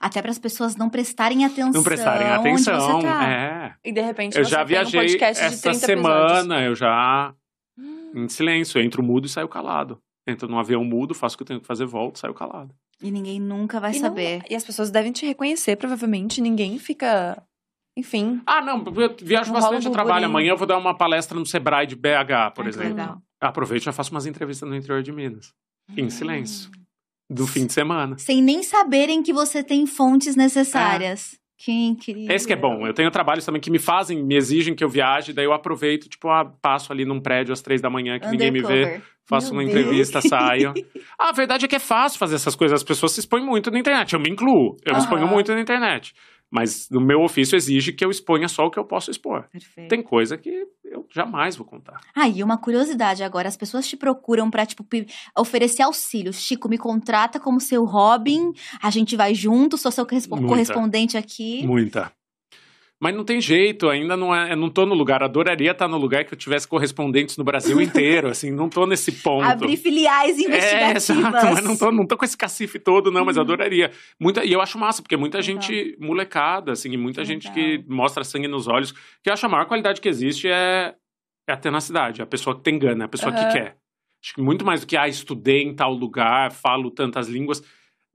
Até 0.00 0.20
para 0.20 0.30
as 0.30 0.38
pessoas 0.38 0.76
não 0.76 0.90
prestarem 0.90 1.44
atenção. 1.44 1.72
Não 1.72 1.82
prestarem 1.82 2.26
atenção, 2.26 3.00
tá. 3.00 3.28
é. 3.28 3.74
E 3.84 3.92
de 3.92 4.00
repente 4.00 4.36
eu 4.36 4.44
você 4.44 4.50
já 4.50 4.64
viajei 4.64 5.00
um 5.00 5.04
podcast 5.04 5.44
essa 5.44 5.56
de 5.56 5.62
30 5.62 5.78
semana, 5.78 6.38
episódios. 6.38 6.66
eu 6.66 6.74
já 6.74 7.34
em 8.14 8.28
silêncio, 8.28 8.78
eu 8.78 8.84
entro 8.84 9.02
mudo 9.02 9.26
e 9.26 9.28
saio 9.28 9.48
calado. 9.48 10.00
Entro 10.26 10.48
num 10.48 10.58
avião 10.58 10.82
mudo, 10.82 11.14
faço 11.14 11.36
o 11.36 11.38
que 11.38 11.42
eu 11.44 11.46
tenho 11.46 11.60
que 11.60 11.66
fazer, 11.66 11.86
volto, 11.86 12.18
saio 12.18 12.34
calado. 12.34 12.74
E 13.02 13.10
ninguém 13.10 13.38
nunca 13.38 13.78
vai 13.78 13.92
e 13.92 14.00
saber. 14.00 14.38
Não, 14.38 14.46
e 14.50 14.54
as 14.54 14.64
pessoas 14.64 14.90
devem 14.90 15.12
te 15.12 15.26
reconhecer, 15.26 15.76
provavelmente. 15.76 16.40
Ninguém 16.40 16.78
fica 16.78 17.42
enfim. 17.96 18.42
Ah, 18.46 18.60
não, 18.60 18.84
eu 18.84 19.16
viajo 19.22 19.52
não 19.52 19.60
bastante, 19.60 19.86
eu 19.86 19.92
trabalho. 19.92 20.26
Amanhã 20.26 20.50
eu 20.50 20.56
vou 20.56 20.66
dar 20.66 20.76
uma 20.76 20.94
palestra 20.94 21.38
no 21.38 21.46
Sebrae 21.46 21.86
de 21.86 21.96
BH, 21.96 22.52
por 22.54 22.66
exemplo. 22.66 22.90
Legal. 22.90 23.22
Aproveito 23.40 23.82
e 23.82 23.84
já 23.86 23.92
faço 23.92 24.10
umas 24.10 24.26
entrevistas 24.26 24.68
no 24.68 24.76
interior 24.76 25.02
de 25.02 25.12
Minas. 25.12 25.52
Em 25.96 26.10
silêncio. 26.10 26.70
Do 27.28 27.46
fim 27.46 27.66
de 27.66 27.72
semana. 27.72 28.18
Sem 28.18 28.42
nem 28.42 28.62
saberem 28.62 29.22
que 29.22 29.32
você 29.32 29.62
tem 29.64 29.86
fontes 29.86 30.36
necessárias. 30.36 31.34
É. 31.34 31.45
Que 31.58 31.72
incrível. 31.72 32.34
Esse 32.34 32.46
que 32.46 32.52
é 32.52 32.56
bom. 32.56 32.86
Eu 32.86 32.92
tenho 32.92 33.10
trabalhos 33.10 33.44
também 33.44 33.60
que 33.60 33.70
me 33.70 33.78
fazem, 33.78 34.22
me 34.22 34.36
exigem 34.36 34.74
que 34.74 34.84
eu 34.84 34.88
viaje, 34.88 35.32
daí 35.32 35.44
eu 35.46 35.52
aproveito, 35.52 36.08
tipo, 36.08 36.28
ah, 36.28 36.44
passo 36.60 36.92
ali 36.92 37.04
num 37.04 37.20
prédio 37.20 37.52
às 37.52 37.62
três 37.62 37.80
da 37.80 37.88
manhã 37.88 38.18
que 38.18 38.26
Undercover. 38.26 38.52
ninguém 38.52 38.62
me 38.62 38.84
vê, 38.94 39.00
faço 39.28 39.54
Meu 39.54 39.62
uma 39.62 39.68
Deus. 39.68 39.78
entrevista, 39.80 40.20
saio. 40.20 40.74
ah, 41.18 41.30
a 41.30 41.32
verdade 41.32 41.64
é 41.64 41.68
que 41.68 41.76
é 41.76 41.80
fácil 41.80 42.18
fazer 42.18 42.34
essas 42.34 42.54
coisas, 42.54 42.76
as 42.80 42.84
pessoas 42.84 43.12
se 43.12 43.20
expõem 43.20 43.44
muito 43.44 43.70
na 43.70 43.78
internet. 43.78 44.12
Eu 44.12 44.20
me 44.20 44.28
incluo, 44.30 44.76
eu 44.84 44.92
me 44.92 44.98
exponho 44.98 45.26
muito 45.26 45.52
na 45.54 45.60
internet. 45.60 46.12
Mas 46.48 46.88
o 46.92 47.00
meu 47.00 47.22
ofício 47.22 47.56
exige 47.56 47.92
que 47.92 48.04
eu 48.04 48.10
exponha 48.10 48.46
só 48.46 48.64
o 48.66 48.70
que 48.70 48.78
eu 48.78 48.84
posso 48.84 49.10
expor. 49.10 49.48
Perfeito. 49.50 49.88
Tem 49.88 50.00
coisa 50.00 50.38
que 50.38 50.64
eu 51.06 51.14
jamais 51.14 51.56
vou 51.56 51.66
contar. 51.66 52.00
Ah, 52.14 52.28
e 52.28 52.42
uma 52.42 52.58
curiosidade 52.58 53.22
agora, 53.22 53.48
as 53.48 53.56
pessoas 53.56 53.86
te 53.86 53.96
procuram 53.96 54.50
para 54.50 54.66
tipo 54.66 54.84
oferecer 55.36 55.82
auxílio. 55.82 56.32
Chico, 56.32 56.68
me 56.68 56.78
contrata 56.78 57.38
como 57.38 57.60
seu 57.60 57.84
Robin, 57.84 58.52
a 58.82 58.90
gente 58.90 59.16
vai 59.16 59.34
junto, 59.34 59.76
sou 59.78 59.90
seu 59.90 60.06
Muita. 60.36 60.48
correspondente 60.48 61.16
aqui. 61.16 61.66
Muita. 61.66 62.12
Mas 62.98 63.14
não 63.14 63.24
tem 63.24 63.40
jeito, 63.42 63.90
ainda 63.90 64.16
não 64.16 64.34
é, 64.34 64.56
não 64.56 64.70
tô 64.70 64.86
no 64.86 64.94
lugar. 64.94 65.22
Adoraria 65.22 65.72
estar 65.72 65.86
no 65.86 65.98
lugar 65.98 66.24
que 66.24 66.32
eu 66.32 66.38
tivesse 66.38 66.66
correspondentes 66.66 67.36
no 67.36 67.44
Brasil 67.44 67.78
inteiro, 67.80 68.28
assim, 68.30 68.50
não 68.50 68.70
tô 68.70 68.86
nesse 68.86 69.12
ponto. 69.12 69.44
Abrir 69.44 69.76
filiais 69.76 70.38
investigativas. 70.38 71.10
É, 71.10 71.12
exato, 71.12 71.46
mas 71.46 71.62
não 71.62 71.76
tô, 71.76 71.92
não 71.92 72.06
tô 72.06 72.16
com 72.16 72.24
esse 72.24 72.36
cacife 72.36 72.78
todo, 72.78 73.10
não, 73.10 73.24
mas 73.24 73.36
uhum. 73.36 73.42
adoraria. 73.42 73.90
Muita, 74.18 74.44
e 74.44 74.52
eu 74.52 74.62
acho 74.62 74.78
massa, 74.78 75.02
porque 75.02 75.16
muita 75.16 75.42
gente 75.42 75.94
molecada, 76.00 76.72
assim, 76.72 76.90
e 76.90 76.96
muita 76.96 77.22
gente 77.22 77.52
que 77.52 77.84
mostra 77.86 78.24
sangue 78.24 78.48
nos 78.48 78.66
olhos, 78.66 78.92
que 78.92 79.28
eu 79.28 79.32
acho 79.34 79.44
a 79.44 79.48
maior 79.48 79.66
qualidade 79.66 80.00
que 80.00 80.08
existe 80.08 80.48
é, 80.48 80.94
é 81.46 81.52
a 81.52 81.56
tenacidade, 81.56 82.22
a 82.22 82.26
pessoa 82.26 82.56
que 82.56 82.62
tem 82.62 82.78
gana, 82.78 83.04
a 83.04 83.08
pessoa 83.08 83.30
uhum. 83.30 83.38
que 83.38 83.52
quer. 83.52 83.76
Acho 84.24 84.34
que 84.34 84.40
muito 84.40 84.64
mais 84.64 84.80
do 84.80 84.86
que, 84.86 84.96
ah, 84.96 85.06
estudei 85.06 85.62
em 85.62 85.74
tal 85.74 85.92
lugar, 85.92 86.50
falo 86.50 86.90
tantas 86.90 87.28
línguas 87.28 87.62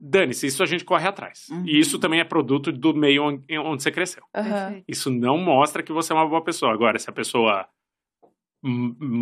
Dane-se, 0.04 0.48
isso 0.48 0.64
a 0.64 0.66
gente 0.66 0.84
corre 0.84 1.06
atrás. 1.06 1.46
Uhum. 1.48 1.64
E 1.64 1.78
isso 1.78 1.96
também 1.96 2.18
é 2.18 2.24
produto 2.24 2.72
do 2.72 2.92
meio 2.92 3.22
onde, 3.22 3.58
onde 3.58 3.82
você 3.84 3.92
cresceu. 3.92 4.24
Uhum. 4.34 4.82
Isso 4.88 5.08
não 5.10 5.38
mostra 5.38 5.80
que 5.80 5.92
você 5.92 6.12
é 6.12 6.16
uma 6.16 6.28
boa 6.28 6.42
pessoa. 6.42 6.72
Agora, 6.72 6.98
se 6.98 7.08
a 7.08 7.12
pessoa 7.12 7.68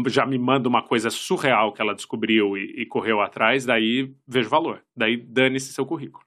já 0.09 0.25
me 0.25 0.39
manda 0.39 0.69
uma 0.71 0.83
coisa 0.83 1.11
surreal 1.11 1.73
que 1.75 1.83
ela 1.83 1.95
descobriu 1.95 2.57
e, 2.57 2.83
e 2.83 2.87
correu 2.87 3.21
atrás, 3.21 3.67
daí 3.67 4.15
vejo 4.27 4.49
valor. 4.49 4.83
Daí 4.97 5.19
dane-se 5.19 5.73
seu 5.73 5.85
currículo. 5.85 6.25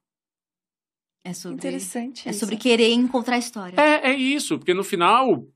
É 1.26 1.34
sobre, 1.34 1.58
Interessante. 1.58 2.28
É 2.28 2.32
isso. 2.32 2.42
sobre 2.42 2.58
querer 2.58 2.92
encontrar 2.92 3.40
história. 3.40 3.80
É, 3.80 4.12
é 4.12 4.14
isso, 4.14 4.60
porque 4.60 4.74
no 4.74 4.84
final 4.84 5.48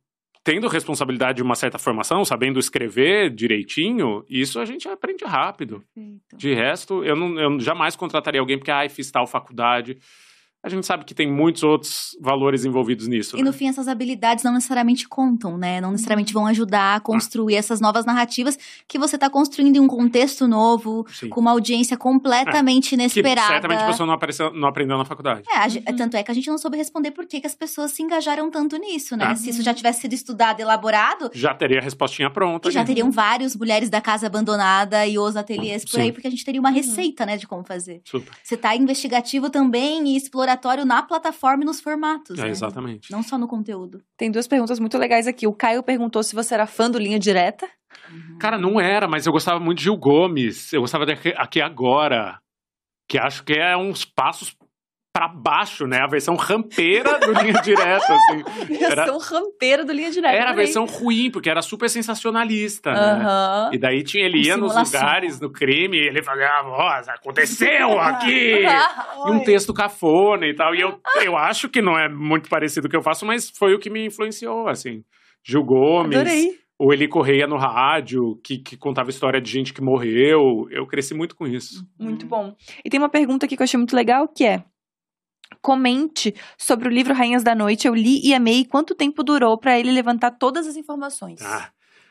tendo 0.48 0.70
responsabilidade 0.70 1.36
de 1.36 1.44
uma 1.44 1.56
certa 1.56 1.78
formação, 1.78 2.24
sabendo 2.24 2.58
escrever 2.58 3.30
direitinho, 3.30 4.24
isso 4.30 4.62
a 4.62 4.64
gente 4.64 4.88
aprende 4.88 5.26
rápido. 5.26 5.84
Perfeito. 5.94 6.38
De 6.38 6.54
resto, 6.54 7.04
eu, 7.04 7.18
não, 7.18 7.38
eu 7.38 7.60
jamais 7.60 7.98
contrataria 7.98 8.40
alguém 8.40 8.58
porque, 8.58 8.72
ai, 8.72 8.88
fiz 8.88 9.12
tal 9.12 9.28
faculdade. 9.28 9.98
A 10.64 10.70
gente 10.70 10.86
sabe 10.86 11.06
que 11.06 11.14
tem 11.14 11.32
muitos 11.32 11.64
outros 11.64 12.18
valores 12.20 12.66
envolvidos 12.66 13.08
nisso. 13.08 13.38
E 13.38 13.40
né? 13.40 13.46
no 13.46 13.54
fim, 13.54 13.70
essas 13.70 13.88
habilidades 13.88 14.44
não 14.44 14.54
necessariamente 14.54 15.08
contam, 15.08 15.58
né? 15.58 15.80
Não 15.80 15.92
necessariamente 15.92 16.34
vão 16.34 16.48
ajudar 16.48 16.96
a 16.96 17.00
construir 17.00 17.56
ah. 17.56 17.60
essas 17.60 17.80
novas 17.80 18.06
narrativas 18.06 18.58
que 18.88 18.98
você 18.98 19.16
está 19.16 19.30
construindo 19.30 19.78
em 19.78 19.80
um 19.80 19.88
contexto 19.88 20.48
novo, 20.48 21.06
Sim. 21.10 21.30
com 21.30 21.40
uma 21.40 21.52
audiência 21.52 21.96
completamente 21.96 22.94
é. 22.94 22.96
inesperada. 22.96 23.42
Que 23.42 23.54
certamente 23.54 23.86
você 23.86 24.06
não, 24.06 24.14
apareceu, 24.14 24.52
não 24.52 24.68
aprendeu 24.68 24.98
na 24.98 25.06
faculdade. 25.06 25.44
É, 25.48 25.92
uhum. 25.92 25.96
tanto 25.96 26.18
é 26.18 26.24
que 26.24 26.32
a 26.32 26.34
gente 26.34 26.50
não 26.50 26.58
soube 26.58 26.76
responder 26.76 27.12
por 27.12 27.26
que, 27.28 27.40
que 27.40 27.48
as 27.48 27.56
pessoas 27.56 27.92
se 27.92 28.02
engajaram 28.02 28.50
tanto 28.50 28.78
nisso, 28.78 29.16
né? 29.16 29.26
Ah. 29.26 29.36
Se 29.36 29.52
isso 29.52 29.62
já 29.62 29.74
tivesse 29.74 30.02
sido 30.02 30.14
estudado, 30.14 30.60
elaborado. 30.60 31.30
Já 31.34 31.54
teria 31.54 31.80
a 31.80 31.84
respostinha 31.84 32.30
pronta. 32.30 32.72
Já 32.72 32.84
teriam 32.84 33.12
vários 33.12 33.56
mulheres 33.56 33.90
da 33.90 34.02
casa 34.02 34.26
abandonada 34.26 35.06
e 35.06 35.20
os 35.20 35.36
ateliês 35.38 35.86
por 35.86 35.92
Sim. 35.92 36.02
aí, 36.02 36.12
porque 36.12 36.28
a 36.28 36.32
gente 36.32 36.44
teria 36.44 36.60
uma 36.60 36.70
uhum. 36.70 36.76
receita, 36.76 37.26
né, 37.26 37.38
de 37.38 37.48
como 37.48 37.64
fazer. 37.64 38.02
Super. 38.04 38.34
Você 38.44 38.56
está 38.56 38.76
investigativo 38.76 39.50
também 39.50 40.10
e 40.10 40.18
explorar 40.18 40.47
exploratório 40.48 40.86
na 40.86 41.04
plataforma 41.04 41.64
e 41.64 41.66
nos 41.66 41.82
formatos. 41.82 42.40
É, 42.40 42.44
né? 42.44 42.50
Exatamente. 42.50 43.12
Não 43.12 43.22
só 43.22 43.38
no 43.38 43.48
conteúdo. 43.48 44.02
Tem 44.16 44.32
duas 44.32 44.48
perguntas 44.48 44.80
muito 44.80 44.98
legais 44.98 45.28
aqui. 45.28 45.46
O 45.46 45.54
Caio 45.54 45.84
perguntou 45.84 46.24
se 46.24 46.34
você 46.34 46.54
era 46.54 46.66
fã 46.66 46.90
do 46.90 46.98
Linha 46.98 47.20
Direta. 47.20 47.68
Uhum. 48.10 48.38
Cara, 48.40 48.58
não 48.58 48.80
era, 48.80 49.08
mas 49.08 49.26
eu 49.26 49.34
gostava 49.34 49.60
muito 49.60 49.80
de 49.80 49.86
Gil 49.86 49.98
Gomes. 49.98 50.72
Eu 50.72 50.82
gostava 50.82 51.06
de 51.06 51.14
Aqui 51.36 51.62
Agora. 51.62 52.40
Que 53.10 53.18
acho 53.18 53.44
que 53.44 53.54
é 53.54 53.76
uns 53.76 54.06
passos 54.06 54.56
para 55.18 55.28
baixo, 55.28 55.88
né? 55.88 55.98
A 55.98 56.06
versão 56.06 56.36
rampeira 56.36 57.18
do 57.18 57.34
Linha 57.34 57.54
Direta, 57.66 58.14
assim. 58.14 58.44
Era, 58.80 59.04
versão 59.04 59.18
rampeira 59.18 59.84
do 59.84 59.92
Linha 59.92 60.12
Direta. 60.12 60.36
Era 60.36 60.52
a 60.52 60.54
versão 60.54 60.86
ruim, 60.86 61.32
porque 61.32 61.50
era 61.50 61.64
super 61.64 61.90
sensacionalista, 61.90 62.92
né? 62.92 63.70
E 63.74 63.80
daí 63.80 64.04
tinha, 64.04 64.24
ele 64.24 64.46
ia 64.46 64.56
nos 64.56 64.76
lugares 64.76 65.40
do 65.40 65.52
crime 65.52 65.98
e 65.98 66.08
ele 66.08 66.22
falava, 66.22 66.70
nossa, 66.70 67.14
aconteceu 67.14 67.98
aqui! 68.00 68.62
e 69.26 69.32
um 69.32 69.44
texto 69.44 69.74
cafona 69.74 70.46
e 70.46 70.54
tal. 70.54 70.76
E 70.76 70.82
eu, 70.82 71.00
eu 71.24 71.36
acho 71.36 71.68
que 71.68 71.82
não 71.82 71.98
é 71.98 72.08
muito 72.08 72.48
parecido 72.48 72.86
o 72.86 72.90
que 72.90 72.96
eu 72.96 73.02
faço, 73.02 73.26
mas 73.26 73.50
foi 73.50 73.74
o 73.74 73.80
que 73.80 73.90
me 73.90 74.06
influenciou, 74.06 74.68
assim. 74.68 75.04
Gil 75.44 75.64
Gomes. 75.64 76.16
Adorei. 76.16 76.60
O 76.80 76.94
Eli 76.94 77.08
Correia 77.08 77.48
no 77.48 77.58
rádio, 77.58 78.40
que, 78.44 78.60
que 78.60 78.78
contava 78.78 79.10
história 79.10 79.42
de 79.42 79.50
gente 79.50 79.74
que 79.74 79.82
morreu. 79.82 80.68
Eu 80.70 80.86
cresci 80.86 81.16
muito 81.16 81.36
com 81.36 81.48
isso. 81.48 81.84
Muito 82.00 82.28
bom. 82.28 82.56
E 82.86 82.90
tem 82.92 83.00
uma 83.00 83.10
pergunta 83.10 83.48
aqui 83.48 83.56
que 83.56 83.64
eu 83.64 83.66
achei 83.66 83.80
muito 83.80 83.96
legal, 83.96 84.28
que 84.28 84.46
é 84.46 84.64
comente 85.62 86.34
sobre 86.58 86.88
o 86.88 86.92
livro 86.92 87.14
Rainhas 87.14 87.44
da 87.44 87.56
Noite. 87.56 87.88
Eu 87.88 87.96
li 87.96 88.20
e 88.24 88.34
amei. 88.34 88.66
Quanto 88.66 88.96
tempo 88.96 89.24
durou 89.24 89.58
para 89.58 89.80
ele 89.80 89.92
levantar 89.92 90.32
todas 90.32 90.68
as 90.68 90.76
informações? 90.76 91.42
Ah. 91.42 91.70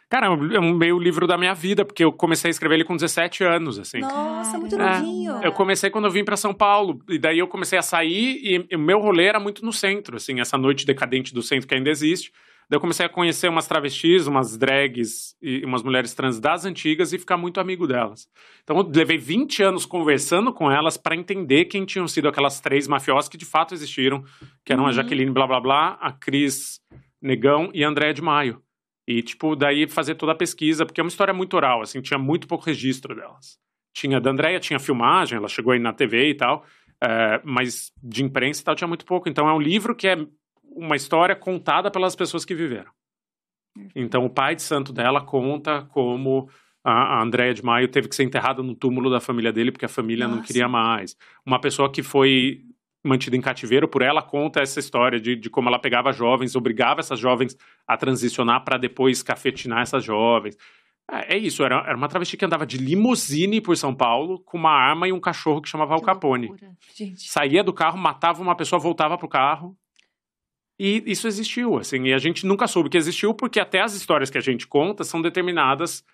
Cara, 0.09 0.27
é 0.27 0.61
um 0.61 0.73
meio 0.73 1.01
livro 1.01 1.27
da 1.27 1.37
minha 1.37 1.53
vida, 1.53 1.85
porque 1.85 2.05
eu 2.05 2.13
comecei 2.13 2.49
a 2.49 2.51
escrever 2.53 2.77
ele 2.77 2.85
com 2.85 2.95
17 2.95 3.43
anos, 3.43 3.77
assim. 3.77 3.99
Nossa, 3.99 4.57
muito 4.57 4.77
é, 4.77 4.79
novinho. 4.79 5.41
Eu 5.43 5.51
comecei 5.51 5.91
quando 5.91 6.05
eu 6.05 6.13
vim 6.13 6.25
para 6.25 6.37
São 6.37 6.55
Paulo, 6.55 7.03
e 7.09 7.19
daí 7.19 7.41
eu 7.41 7.49
comecei 7.49 7.77
a 7.77 7.83
sair, 7.83 8.69
e 8.71 8.77
o 8.77 8.79
meu 8.79 9.01
rolê 9.01 9.25
era 9.25 9.41
muito 9.41 9.65
no 9.65 9.73
centro, 9.73 10.17
assim, 10.17 10.39
essa 10.39 10.57
noite 10.57 10.87
decadente 10.87 11.35
do 11.35 11.43
centro 11.43 11.67
que 11.67 11.75
ainda 11.75 11.91
existe. 11.91 12.31
Daí 12.69 12.77
eu 12.77 12.81
comecei 12.81 13.07
a 13.07 13.09
conhecer 13.09 13.49
umas 13.49 13.69
travestis, 13.69 14.27
umas 14.27 14.57
drags 14.57 15.37
e 15.41 15.65
umas 15.65 15.85
mulheres 15.85 16.15
trans 16.15 16.41
das 16.41 16.65
antigas 16.65 17.13
e 17.13 17.19
ficar 17.19 17.37
muito 17.37 17.61
amigo 17.61 17.87
delas. 17.87 18.29
Então 18.65 18.77
eu 18.79 18.91
levei 18.93 19.17
20 19.17 19.63
anos 19.63 19.87
conversando 19.87 20.53
com 20.53 20.71
elas 20.71 20.97
para 20.97 21.15
entender 21.15 21.67
quem 21.67 21.85
tinham 21.85 22.09
sido 22.09 22.29
aquelas 22.29 22.61
três 22.61 22.89
mafiosas 22.89 23.29
que 23.29 23.37
de 23.37 23.45
fato 23.45 23.73
existiram, 23.73 24.25
que 24.65 24.73
eram 24.73 24.83
uhum. 24.83 24.89
a 24.89 24.93
Jaqueline 24.93 25.31
blá 25.31 25.47
blá 25.47 25.61
blá, 25.61 25.99
a 26.01 26.11
Cris 26.11 26.81
Negão 27.23 27.71
e 27.73 27.85
a 27.85 27.89
Andréa 27.89 28.13
de 28.13 28.23
Maio. 28.23 28.61
E, 29.09 29.23
tipo, 29.23 29.55
daí 29.55 29.87
fazer 29.87 30.17
toda 30.17 30.33
a 30.33 30.35
pesquisa, 30.35 30.85
porque 30.85 31.01
é 31.01 31.05
uma 31.05 31.09
história 31.09 31.33
muito 31.33 31.55
oral, 31.57 31.81
assim, 31.81 32.01
tinha 32.01 32.19
muito 32.19 32.49
pouco 32.49 32.65
registro 32.65 33.15
delas. 33.15 33.57
Tinha 33.95 34.21
da 34.21 34.31
Andréia, 34.31 34.59
tinha 34.59 34.81
filmagem, 34.81 35.39
ela 35.39 35.49
chegou 35.49 35.73
aí 35.73 35.79
na 35.79 35.93
TV 35.93 36.31
e 36.31 36.35
tal, 36.35 36.65
é, 37.01 37.41
mas 37.45 37.93
de 38.03 38.25
imprensa 38.25 38.61
e 38.61 38.65
tal 38.65 38.75
tinha 38.75 38.89
muito 38.89 39.05
pouco. 39.05 39.29
Então 39.29 39.49
é 39.49 39.53
um 39.53 39.61
livro 39.61 39.95
que 39.95 40.09
é 40.09 40.17
uma 40.77 40.95
história 40.95 41.35
contada 41.35 41.91
pelas 41.91 42.15
pessoas 42.15 42.45
que 42.45 42.55
viveram. 42.55 42.91
Então, 43.95 44.25
o 44.25 44.31
pai 44.31 44.55
de 44.55 44.63
santo 44.63 44.93
dela 44.93 45.21
conta 45.21 45.83
como 45.91 46.49
a 46.85 47.21
Andréia 47.21 47.53
de 47.53 47.65
Maio 47.65 47.89
teve 47.89 48.09
que 48.09 48.15
ser 48.15 48.23
enterrada 48.23 48.63
no 48.63 48.75
túmulo 48.75 49.11
da 49.11 49.21
família 49.21 49.53
dele 49.53 49.73
porque 49.73 49.85
a 49.85 49.89
família 49.89 50.27
Nossa. 50.27 50.37
não 50.37 50.47
queria 50.47 50.69
mais. 50.69 51.17
Uma 51.45 51.61
pessoa 51.61 51.91
que 51.91 52.03
foi 52.03 52.63
mantida 53.03 53.37
em 53.37 53.41
cativeiro 53.41 53.89
por 53.89 54.03
ela 54.03 54.23
conta 54.23 54.61
essa 54.61 54.79
história 54.79 55.21
de, 55.21 55.35
de 55.35 55.51
como 55.51 55.69
ela 55.69 55.79
pegava 55.79 56.13
jovens, 56.13 56.55
obrigava 56.55 57.01
essas 57.01 57.19
jovens 57.19 57.57
a 57.87 57.97
transicionar 57.97 58.65
para 58.65 58.79
depois 58.79 59.23
cafetinar 59.23 59.83
essas 59.83 60.05
jovens. 60.05 60.57
É, 61.11 61.35
é 61.35 61.39
isso, 61.39 61.65
era, 61.65 61.85
era, 61.87 61.97
uma 61.97 62.09
travesti 62.09 62.37
que 62.37 62.45
andava 62.45 62.67
de 62.67 62.79
limusine 62.79 63.61
por 63.61 63.77
São 63.77 63.95
Paulo 63.95 64.41
com 64.41 64.57
uma 64.57 64.73
arma 64.73 65.09
e 65.09 65.13
um 65.13 65.21
cachorro 65.21 65.61
que 65.61 65.69
chamava 65.69 65.95
Al 65.95 66.03
Capone. 66.03 66.53
Saía 67.17 67.65
do 67.65 67.73
carro, 67.73 67.99
matava 67.99 68.41
uma 68.41 68.55
pessoa, 68.55 68.79
voltava 68.79 69.19
pro 69.19 69.29
carro 69.29 69.77
e 70.79 71.03
isso 71.07 71.27
existiu, 71.27 71.77
assim, 71.79 72.05
e 72.05 72.13
a 72.13 72.19
gente 72.19 72.45
nunca 72.45 72.67
soube 72.67 72.91
que 72.91 72.97
existiu 72.97 73.33
porque 73.33 73.59
até 73.59 73.81
as 73.81 73.95
histórias 73.95 74.31
que 74.31 74.39
a 74.39 74.43
gente 74.43 74.67
conta 74.67 75.05
são 75.05 75.23
determinadas 75.23 76.05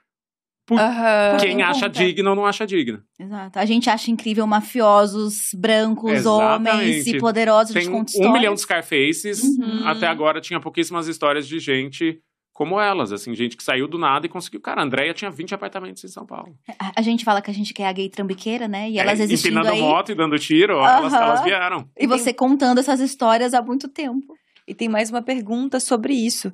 por 0.65 0.79
uhum. 0.79 1.37
quem 1.41 1.63
acha 1.63 1.89
digna 1.89 2.31
ou 2.31 2.37
não 2.37 2.47
acha 2.47 2.67
digna. 2.67 3.03
Exato. 3.19 3.59
A 3.59 3.65
gente 3.65 3.91
acha 3.91 4.11
incrível 4.11 4.47
mafiosos, 4.47 5.51
brancos, 5.55 6.13
Exatamente. 6.13 6.71
homens 6.71 7.07
e 7.09 7.19
poderosos. 7.19 7.75
Tem 7.75 7.89
um 7.89 8.33
milhão 8.33 8.55
de 8.55 8.61
Scarfaces. 8.61 9.43
Uhum. 9.43 9.87
Até 9.87 10.07
agora 10.07 10.41
tinha 10.41 10.61
pouquíssimas 10.61 11.09
histórias 11.09 11.49
de 11.49 11.59
gente 11.59 12.21
como 12.53 12.79
elas, 12.79 13.13
assim, 13.13 13.35
gente 13.35 13.57
que 13.57 13.63
saiu 13.63 13.89
do 13.89 13.99
nada 13.99 14.27
e 14.27 14.29
conseguiu. 14.29 14.61
Cara, 14.61 14.83
a 14.83 14.85
Andréia 14.85 15.15
tinha 15.15 15.31
20 15.31 15.55
apartamentos 15.55 16.05
em 16.05 16.09
São 16.09 16.27
Paulo. 16.27 16.55
A, 16.79 16.93
a 16.97 17.03
gente 17.03 17.25
fala 17.25 17.41
que 17.41 17.51
a 17.51 17.55
gente 17.55 17.73
quer 17.73 17.87
a 17.87 17.93
gay 17.93 18.09
trambiqueira, 18.11 18.69
né? 18.69 18.91
E 18.91 18.99
elas 18.99 19.19
é, 19.19 19.25
existindo 19.25 19.59
empinando 19.59 19.75
aí... 19.75 19.81
moto 19.81 20.13
e 20.13 20.15
dando 20.15 20.39
tiro, 20.39 20.77
uhum. 20.77 20.87
elas, 20.87 21.13
elas 21.13 21.43
vieram. 21.43 21.89
E 21.99 22.07
você 22.07 22.33
contando 22.33 22.79
essas 22.79 23.01
histórias 23.01 23.55
há 23.55 23.63
muito 23.63 23.89
tempo. 23.89 24.35
E 24.67 24.75
tem 24.75 24.89
mais 24.89 25.11
uma 25.11 25.23
pergunta 25.23 25.81
sobre 25.81 26.15
isso, 26.15 26.53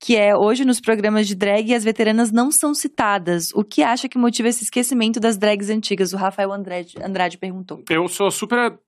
que 0.00 0.16
é 0.16 0.36
hoje 0.36 0.64
nos 0.64 0.80
programas 0.80 1.26
de 1.26 1.34
drag 1.34 1.74
as 1.74 1.84
veteranas 1.84 2.30
não 2.30 2.50
são 2.50 2.72
citadas. 2.72 3.50
O 3.54 3.64
que 3.64 3.82
acha 3.82 4.08
que 4.08 4.18
motiva 4.18 4.48
esse 4.48 4.64
esquecimento 4.64 5.18
das 5.18 5.36
drags 5.36 5.70
antigas? 5.70 6.12
O 6.12 6.16
Rafael 6.16 6.52
Andrade, 6.52 6.94
Andrade 7.02 7.38
perguntou. 7.38 7.82
Eu 7.90 8.08
sou 8.08 8.30
super 8.30 8.78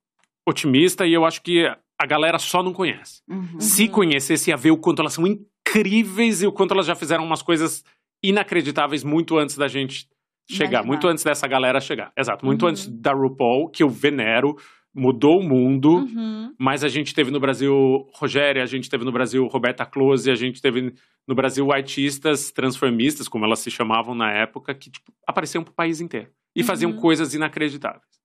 otimista 0.48 1.06
e 1.06 1.12
eu 1.12 1.24
acho 1.24 1.42
que 1.42 1.66
a 2.00 2.06
galera 2.06 2.38
só 2.38 2.62
não 2.62 2.72
conhece. 2.72 3.22
Uhum. 3.28 3.60
Se 3.60 3.88
conhecesse, 3.88 4.50
ia 4.50 4.56
ver 4.56 4.70
o 4.70 4.78
quanto 4.78 5.02
elas 5.02 5.14
são 5.14 5.26
incríveis 5.26 6.42
e 6.42 6.46
o 6.46 6.52
quanto 6.52 6.72
elas 6.72 6.86
já 6.86 6.94
fizeram 6.94 7.24
umas 7.24 7.42
coisas 7.42 7.84
inacreditáveis 8.22 9.04
muito 9.04 9.36
antes 9.38 9.56
da 9.56 9.68
gente 9.68 10.08
chegar, 10.48 10.84
muito 10.84 11.06
antes 11.06 11.22
dessa 11.22 11.46
galera 11.46 11.80
chegar. 11.80 12.12
Exato, 12.16 12.44
muito 12.44 12.62
uhum. 12.62 12.70
antes 12.70 12.86
da 12.86 13.12
RuPaul, 13.12 13.68
que 13.68 13.82
eu 13.82 13.88
venero 13.88 14.56
mudou 15.00 15.40
o 15.40 15.42
mundo, 15.42 15.96
uhum. 15.96 16.54
mas 16.58 16.84
a 16.84 16.88
gente 16.88 17.14
teve 17.14 17.30
no 17.30 17.40
Brasil 17.40 17.72
Rogéria, 18.12 18.62
a 18.62 18.66
gente 18.66 18.90
teve 18.90 19.02
no 19.02 19.10
Brasil 19.10 19.46
Roberta 19.46 19.86
Close, 19.86 20.30
a 20.30 20.34
gente 20.34 20.60
teve 20.60 20.92
no 21.26 21.34
Brasil 21.34 21.72
artistas 21.72 22.50
transformistas, 22.50 23.26
como 23.26 23.46
elas 23.46 23.60
se 23.60 23.70
chamavam 23.70 24.14
na 24.14 24.30
época, 24.30 24.74
que 24.74 24.90
tipo, 24.90 25.10
apareciam 25.26 25.64
pro 25.64 25.72
país 25.72 26.02
inteiro 26.02 26.28
e 26.54 26.60
uhum. 26.60 26.66
faziam 26.66 26.92
coisas 26.92 27.32
inacreditáveis. 27.32 28.20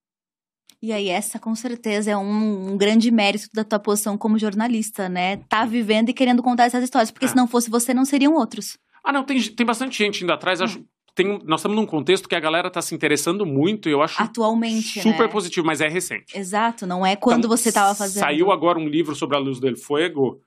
E 0.82 0.92
aí, 0.92 1.08
essa 1.08 1.40
com 1.40 1.56
certeza 1.56 2.12
é 2.12 2.18
um, 2.18 2.74
um, 2.74 2.78
grande 2.78 3.10
mérito 3.10 3.48
da 3.54 3.64
tua 3.64 3.80
posição 3.80 4.18
como 4.18 4.38
jornalista, 4.38 5.08
né? 5.08 5.38
Tá 5.48 5.66
vivendo 5.66 6.10
e 6.10 6.14
querendo 6.14 6.44
contar 6.44 6.66
essas 6.66 6.84
histórias, 6.84 7.10
porque 7.10 7.26
é. 7.26 7.30
se 7.30 7.36
não 7.36 7.48
fosse 7.48 7.70
você, 7.70 7.94
não 7.94 8.04
seriam 8.04 8.34
outros. 8.34 8.78
Ah, 9.02 9.14
não, 9.14 9.24
tem, 9.24 9.42
tem 9.42 9.66
bastante 9.66 9.98
gente 9.98 10.24
indo 10.24 10.34
atrás. 10.34 10.62
Acho, 10.62 10.80
hum 10.80 10.86
tem, 11.16 11.40
nós 11.46 11.62
estamos 11.62 11.78
num 11.78 11.86
contexto 11.86 12.28
que 12.28 12.36
a 12.36 12.40
galera 12.40 12.68
está 12.68 12.82
se 12.82 12.94
interessando 12.94 13.46
muito 13.46 13.88
e 13.88 13.92
eu 13.94 14.02
acho 14.02 14.22
atualmente 14.22 15.02
super 15.02 15.26
né? 15.26 15.28
positivo, 15.28 15.66
mas 15.66 15.80
é 15.80 15.88
recente. 15.88 16.38
Exato, 16.38 16.86
não 16.86 17.06
é 17.06 17.16
quando 17.16 17.46
então, 17.46 17.50
você 17.50 17.70
estava 17.70 17.96
fazendo. 17.96 18.22
Saiu 18.22 18.52
agora 18.52 18.78
um 18.78 18.88
livro 18.88 19.16
sobre 19.16 19.38
a 19.38 19.40
Luz 19.40 19.60
del 19.60 19.78
Fuego 19.78 20.42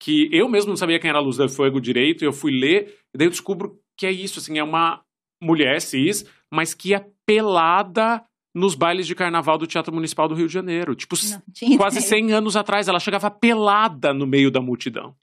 que 0.00 0.28
eu 0.32 0.48
mesmo 0.48 0.70
não 0.70 0.76
sabia 0.76 0.98
quem 0.98 1.10
era 1.10 1.18
a 1.18 1.22
Luz 1.22 1.36
del 1.36 1.48
Fuego 1.48 1.80
direito, 1.80 2.22
e 2.22 2.26
eu 2.26 2.32
fui 2.32 2.52
ler 2.52 2.96
e 3.12 3.18
daí 3.18 3.26
eu 3.26 3.30
descubro 3.30 3.78
que 3.96 4.06
é 4.06 4.12
isso, 4.12 4.38
assim, 4.38 4.58
é 4.58 4.62
uma 4.62 5.02
mulher 5.42 5.80
cis, 5.80 6.24
mas 6.52 6.74
que 6.74 6.94
é 6.94 7.06
pelada 7.26 8.22
nos 8.54 8.74
bailes 8.74 9.06
de 9.06 9.14
carnaval 9.14 9.58
do 9.58 9.66
Teatro 9.66 9.92
Municipal 9.92 10.28
do 10.28 10.34
Rio 10.34 10.46
de 10.46 10.52
Janeiro. 10.52 10.94
Tipo, 10.94 11.16
não, 11.28 11.76
quase 11.76 12.00
100 12.00 12.32
anos 12.32 12.56
atrás, 12.56 12.86
ela 12.86 13.00
chegava 13.00 13.30
pelada 13.30 14.14
no 14.14 14.26
meio 14.26 14.50
da 14.50 14.60
multidão. 14.60 15.16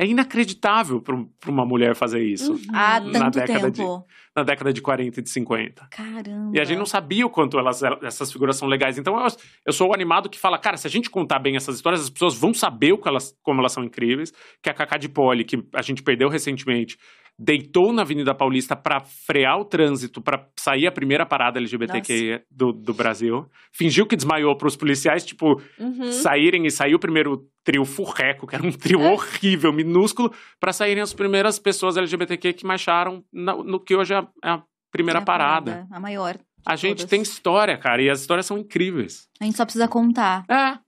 É 0.00 0.06
inacreditável 0.06 1.02
para 1.02 1.50
uma 1.50 1.66
mulher 1.66 1.96
fazer 1.96 2.22
isso. 2.22 2.52
Uhum. 2.52 2.60
Há 2.72 3.00
tanto 3.00 3.40
década 3.40 3.72
tempo. 3.72 3.98
De, 3.98 4.04
na 4.36 4.44
década 4.44 4.72
de 4.72 4.80
40 4.80 5.18
e 5.18 5.22
de 5.24 5.28
50. 5.28 5.88
Caramba. 5.90 6.56
E 6.56 6.60
a 6.60 6.64
gente 6.64 6.78
não 6.78 6.86
sabia 6.86 7.26
o 7.26 7.30
quanto 7.30 7.58
elas, 7.58 7.82
essas 8.04 8.30
figuras 8.30 8.56
são 8.56 8.68
legais. 8.68 8.96
Então 8.96 9.18
eu, 9.20 9.26
eu 9.66 9.72
sou 9.72 9.90
o 9.90 9.92
animado 9.92 10.30
que 10.30 10.38
fala, 10.38 10.56
cara, 10.56 10.76
se 10.76 10.86
a 10.86 10.90
gente 10.90 11.10
contar 11.10 11.40
bem 11.40 11.56
essas 11.56 11.74
histórias, 11.74 12.02
as 12.02 12.10
pessoas 12.10 12.36
vão 12.36 12.54
saber 12.54 12.92
o 12.92 12.98
que 12.98 13.08
elas, 13.08 13.36
como 13.42 13.60
elas 13.60 13.72
são 13.72 13.82
incríveis. 13.82 14.32
Que 14.62 14.70
a 14.70 14.74
Cacá 14.74 14.96
de 14.98 15.08
Poli, 15.08 15.42
que 15.42 15.66
a 15.74 15.82
gente 15.82 16.00
perdeu 16.00 16.28
recentemente, 16.28 16.96
deitou 17.38 17.92
na 17.92 18.02
Avenida 18.02 18.34
Paulista 18.34 18.74
para 18.74 19.00
frear 19.00 19.58
o 19.58 19.64
trânsito, 19.64 20.20
para 20.20 20.48
sair 20.58 20.88
a 20.88 20.92
primeira 20.92 21.24
parada 21.24 21.58
LGBTQ 21.58 22.42
do, 22.50 22.72
do, 22.72 22.92
Brasil. 22.92 23.46
Fingiu 23.72 24.06
que 24.06 24.16
desmaiou 24.16 24.56
para 24.56 24.66
os 24.66 24.76
policiais, 24.76 25.24
tipo, 25.24 25.60
uhum. 25.78 26.10
saírem 26.10 26.66
e 26.66 26.70
saiu 26.70 26.96
o 26.96 27.00
primeiro 27.00 27.46
trio 27.62 27.84
furreco, 27.84 28.46
que 28.46 28.56
era 28.56 28.66
um 28.66 28.72
trio 28.72 29.00
é. 29.02 29.12
horrível, 29.12 29.72
minúsculo, 29.72 30.32
para 30.58 30.72
saírem 30.72 31.02
as 31.02 31.14
primeiras 31.14 31.58
pessoas 31.60 31.96
LGBTQ 31.96 32.54
que 32.54 32.66
marcharam 32.66 33.22
no, 33.32 33.62
no 33.62 33.80
que 33.80 33.94
hoje 33.94 34.14
é 34.14 34.18
a, 34.18 34.26
é 34.44 34.50
a 34.50 34.62
primeira 34.90 35.20
é 35.20 35.22
a 35.22 35.24
parada. 35.24 35.70
parada. 35.70 35.88
A 35.92 36.00
maior. 36.00 36.36
A 36.66 36.74
gente 36.74 36.98
Todas. 36.98 37.10
tem 37.10 37.22
história, 37.22 37.78
cara, 37.78 38.02
e 38.02 38.10
as 38.10 38.20
histórias 38.20 38.46
são 38.46 38.58
incríveis. 38.58 39.28
A 39.40 39.44
gente 39.44 39.56
só 39.56 39.64
precisa 39.64 39.86
contar. 39.86 40.44
É. 40.50 40.78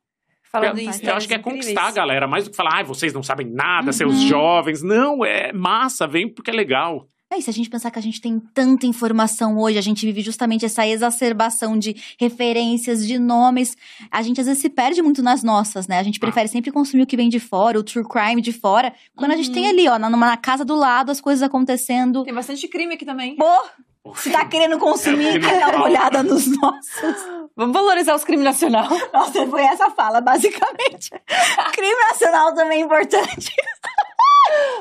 Falando 0.51 0.79
eu, 0.79 0.91
isso, 0.91 1.05
eu 1.05 1.15
acho 1.15 1.29
que 1.29 1.35
é 1.35 1.39
conquistar 1.39 1.89
a 1.89 1.93
galera, 1.93 2.27
mais 2.27 2.45
do 2.45 2.51
que 2.51 2.57
falar, 2.57 2.81
ah, 2.81 2.83
vocês 2.83 3.13
não 3.13 3.23
sabem 3.23 3.49
nada, 3.49 3.87
uhum. 3.87 3.93
seus 3.93 4.21
jovens. 4.23 4.83
Não, 4.83 5.25
é 5.25 5.53
massa, 5.53 6.09
vem 6.09 6.29
porque 6.29 6.51
é 6.51 6.55
legal. 6.55 7.07
É, 7.33 7.39
e 7.39 7.43
se 7.43 7.49
a 7.49 7.53
gente 7.53 7.71
pensar 7.71 7.93
que 7.93 7.99
a 7.99 8.03
gente 8.03 8.21
tem 8.21 8.41
tanta 8.53 8.87
informação 8.87 9.57
hoje, 9.57 9.79
a 9.79 9.81
gente 9.81 10.05
vive 10.05 10.21
justamente 10.21 10.65
essa 10.65 10.85
exacerbação 10.85 11.79
de 11.79 11.95
referências, 12.19 13.07
de 13.07 13.21
nomes, 13.21 13.77
a 14.11 14.21
gente 14.21 14.41
às 14.41 14.49
vezes 14.49 14.61
se 14.61 14.69
perde 14.69 15.01
muito 15.01 15.23
nas 15.23 15.45
nossas, 15.45 15.87
né? 15.87 16.01
A 16.01 16.03
gente 16.03 16.17
ah. 16.17 16.21
prefere 16.21 16.47
ah. 16.47 16.49
sempre 16.49 16.73
consumir 16.73 17.05
o 17.05 17.07
que 17.07 17.17
vem 17.17 17.29
de 17.29 17.39
fora, 17.39 17.79
o 17.79 17.85
true 17.85 18.05
crime 18.05 18.43
de 18.43 18.53
fora, 18.53 18.93
quando 19.15 19.31
uhum. 19.31 19.39
a 19.39 19.41
gente 19.41 19.53
tem 19.53 19.63
uhum. 19.63 19.71
ali, 19.71 19.89
ó, 19.89 19.97
na, 19.97 20.11
na 20.11 20.37
casa 20.37 20.65
do 20.65 20.75
lado, 20.75 21.13
as 21.13 21.21
coisas 21.21 21.41
acontecendo. 21.45 22.25
Tem 22.25 22.35
bastante 22.35 22.67
crime 22.67 22.95
aqui 22.95 23.05
também. 23.05 23.37
Pô! 23.37 24.15
Se 24.17 24.31
tá 24.31 24.45
querendo 24.47 24.79
consumir, 24.79 25.37
é, 25.37 25.39
dá 25.61 25.69
uma 25.69 25.85
olhada 25.85 26.25
nos 26.25 26.49
nossos. 26.49 27.40
Vamos 27.61 27.75
valorizar 27.75 28.15
os 28.15 28.25
crimes 28.25 28.47
nacional. 28.47 28.89
Nossa, 29.13 29.47
foi 29.47 29.63
essa 29.63 29.91
fala, 29.91 30.23
basicamente. 30.23 31.11
crime 31.75 32.01
nacional 32.09 32.55
também 32.55 32.81
é 32.81 32.85
importante. 32.85 33.55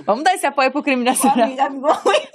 Vamos 0.05 0.23
dar 0.23 0.33
esse 0.33 0.45
apoio 0.45 0.71
pro 0.71 0.81
crime 0.81 1.03
nacional. 1.03 1.43
Amiga, 1.43 1.69
ficou 1.69 1.91
ruim. 1.91 2.27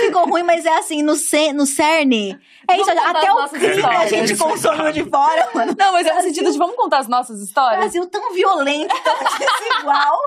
ficou 0.00 0.28
ruim, 0.30 0.42
mas 0.44 0.64
é 0.64 0.78
assim, 0.78 1.02
no, 1.02 1.14
C, 1.14 1.52
no 1.52 1.66
CERN. 1.66 2.40
É 2.70 2.80
isso, 2.80 2.90
até 2.90 3.30
o 3.30 3.48
crime 3.50 3.76
histórias. 3.76 4.00
a 4.00 4.06
gente 4.06 4.34
consumiu 4.34 4.90
de 4.90 5.04
fora, 5.10 5.50
mano. 5.54 5.74
Não, 5.78 5.92
mas 5.92 6.06
é 6.06 6.14
no 6.14 6.22
sentido 6.22 6.50
de 6.50 6.56
vamos 6.56 6.74
contar 6.74 7.00
as 7.00 7.06
nossas 7.06 7.42
histórias. 7.42 7.80
Brasil 7.80 8.06
tão 8.06 8.32
violento, 8.32 8.94
tão 9.04 9.14
desigual. 9.38 10.18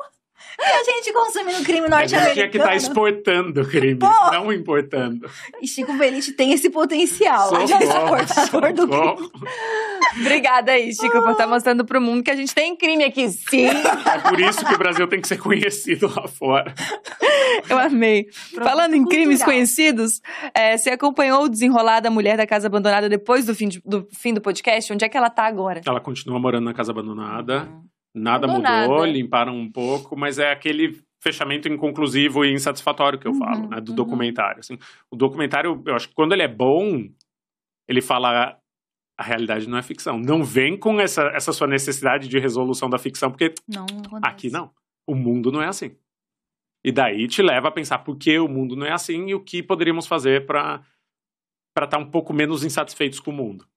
A 0.62 0.84
gente 0.84 1.14
consumindo 1.14 1.64
crime 1.64 1.88
norte-americano. 1.88 2.22
A 2.22 2.26
gente 2.26 2.34
tinha 2.34 2.50
que 2.50 2.58
estar 2.58 2.70
tá 2.70 2.76
exportando 2.76 3.66
crime, 3.68 4.00
Pô, 4.00 4.32
não 4.32 4.52
importando. 4.52 5.30
E 5.62 5.68
Chico 5.68 5.94
Belite 5.94 6.34
tem 6.34 6.52
esse 6.52 6.70
potencial. 6.70 7.50
Socorro, 7.50 8.26
de 8.26 8.32
exportador 8.32 8.88
do 8.88 8.88
crime. 8.88 9.32
Obrigada 10.20 10.72
aí, 10.74 10.94
Chico, 10.94 11.22
por 11.22 11.32
estar 11.32 11.44
tá 11.44 11.48
mostrando 11.48 11.86
pro 11.86 12.02
mundo 12.02 12.24
que 12.24 12.32
a 12.32 12.36
gente 12.36 12.54
tem 12.54 12.76
crime 12.76 13.04
aqui, 13.04 13.30
sim. 13.30 13.68
É 13.68 14.30
por 14.30 14.40
isso 14.40 14.66
que 14.66 14.74
o 14.74 14.78
Brasil 14.78 15.08
tem 15.08 15.22
que 15.22 15.28
ser 15.28 15.38
conhecido 15.38 16.12
lá 16.14 16.28
fora. 16.28 16.74
Eu 17.70 17.78
amei. 17.78 18.28
Falando 18.56 18.96
em 18.96 19.06
crimes 19.06 19.44
conhecidos, 19.44 20.22
é, 20.54 20.78
você 20.78 20.92
acompanhou 20.92 21.44
o 21.44 21.50
desenrolar 21.50 22.00
da 22.00 22.10
mulher 22.10 22.38
da 22.38 22.46
casa 22.46 22.68
abandonada 22.68 23.08
depois 23.08 23.46
do 23.46 23.56
fim, 23.56 23.68
de, 23.68 23.82
do 23.86 24.08
fim 24.18 24.34
do 24.34 24.42
podcast? 24.42 24.92
Onde 24.92 25.06
é 25.06 25.10
que 25.10 25.18
ela 25.18 25.30
tá 25.30 25.46
agora? 25.46 25.82
Ela 25.86 26.00
continua 26.00 26.40
morando 26.40 26.66
na 26.66 26.74
casa 26.74 26.92
abandonada. 26.92 27.64
Uhum. 27.64 27.84
Nada 28.20 28.48
mudou, 28.48 28.62
nada. 28.62 29.06
limparam 29.06 29.56
um 29.56 29.72
pouco, 29.72 30.18
mas 30.18 30.40
é 30.40 30.52
aquele 30.52 31.02
fechamento 31.22 31.68
inconclusivo 31.68 32.46
e 32.46 32.54
insatisfatório 32.54 33.20
que 33.20 33.28
eu 33.28 33.32
uhum, 33.32 33.38
falo, 33.38 33.68
né, 33.68 33.82
do 33.82 33.90
uhum. 33.92 33.96
documentário. 33.96 34.60
Assim, 34.60 34.78
o 35.12 35.16
documentário, 35.16 35.82
eu 35.86 35.96
acho 35.96 36.10
que 36.10 36.16
quando 36.16 36.34
ele 36.34 36.44
é 36.44 36.48
bom, 36.48 37.08
ele 37.88 38.02
fala 38.02 38.58
a 39.20 39.24
realidade 39.24 39.68
não 39.68 39.78
é 39.78 39.84
ficção. 39.84 40.18
Não 40.18 40.44
vem 40.44 40.78
com 40.78 41.00
essa, 41.00 41.24
essa 41.36 41.52
sua 41.52 41.68
necessidade 41.68 42.30
de 42.30 42.40
resolução 42.40 42.90
da 42.90 42.98
ficção, 42.98 43.30
porque 43.30 43.54
não, 43.68 43.86
não 43.86 44.20
aqui 44.24 44.50
não. 44.50 44.72
O 45.06 45.14
mundo 45.14 45.52
não 45.52 45.62
é 45.62 45.68
assim. 45.68 45.94
E 46.86 46.90
daí 46.90 47.28
te 47.28 47.42
leva 47.42 47.68
a 47.68 47.72
pensar 47.72 48.00
por 48.00 48.18
que 48.18 48.40
o 48.40 48.48
mundo 48.48 48.78
não 48.78 48.86
é 48.86 48.94
assim 48.94 49.28
e 49.28 49.36
o 49.36 49.44
que 49.44 49.62
poderíamos 49.62 50.08
fazer 50.08 50.46
para 50.46 50.82
estar 51.76 51.88
tá 51.88 51.98
um 51.98 52.10
pouco 52.10 52.34
menos 52.34 52.64
insatisfeitos 52.64 53.20
com 53.20 53.32
o 53.32 53.34
mundo. 53.34 53.68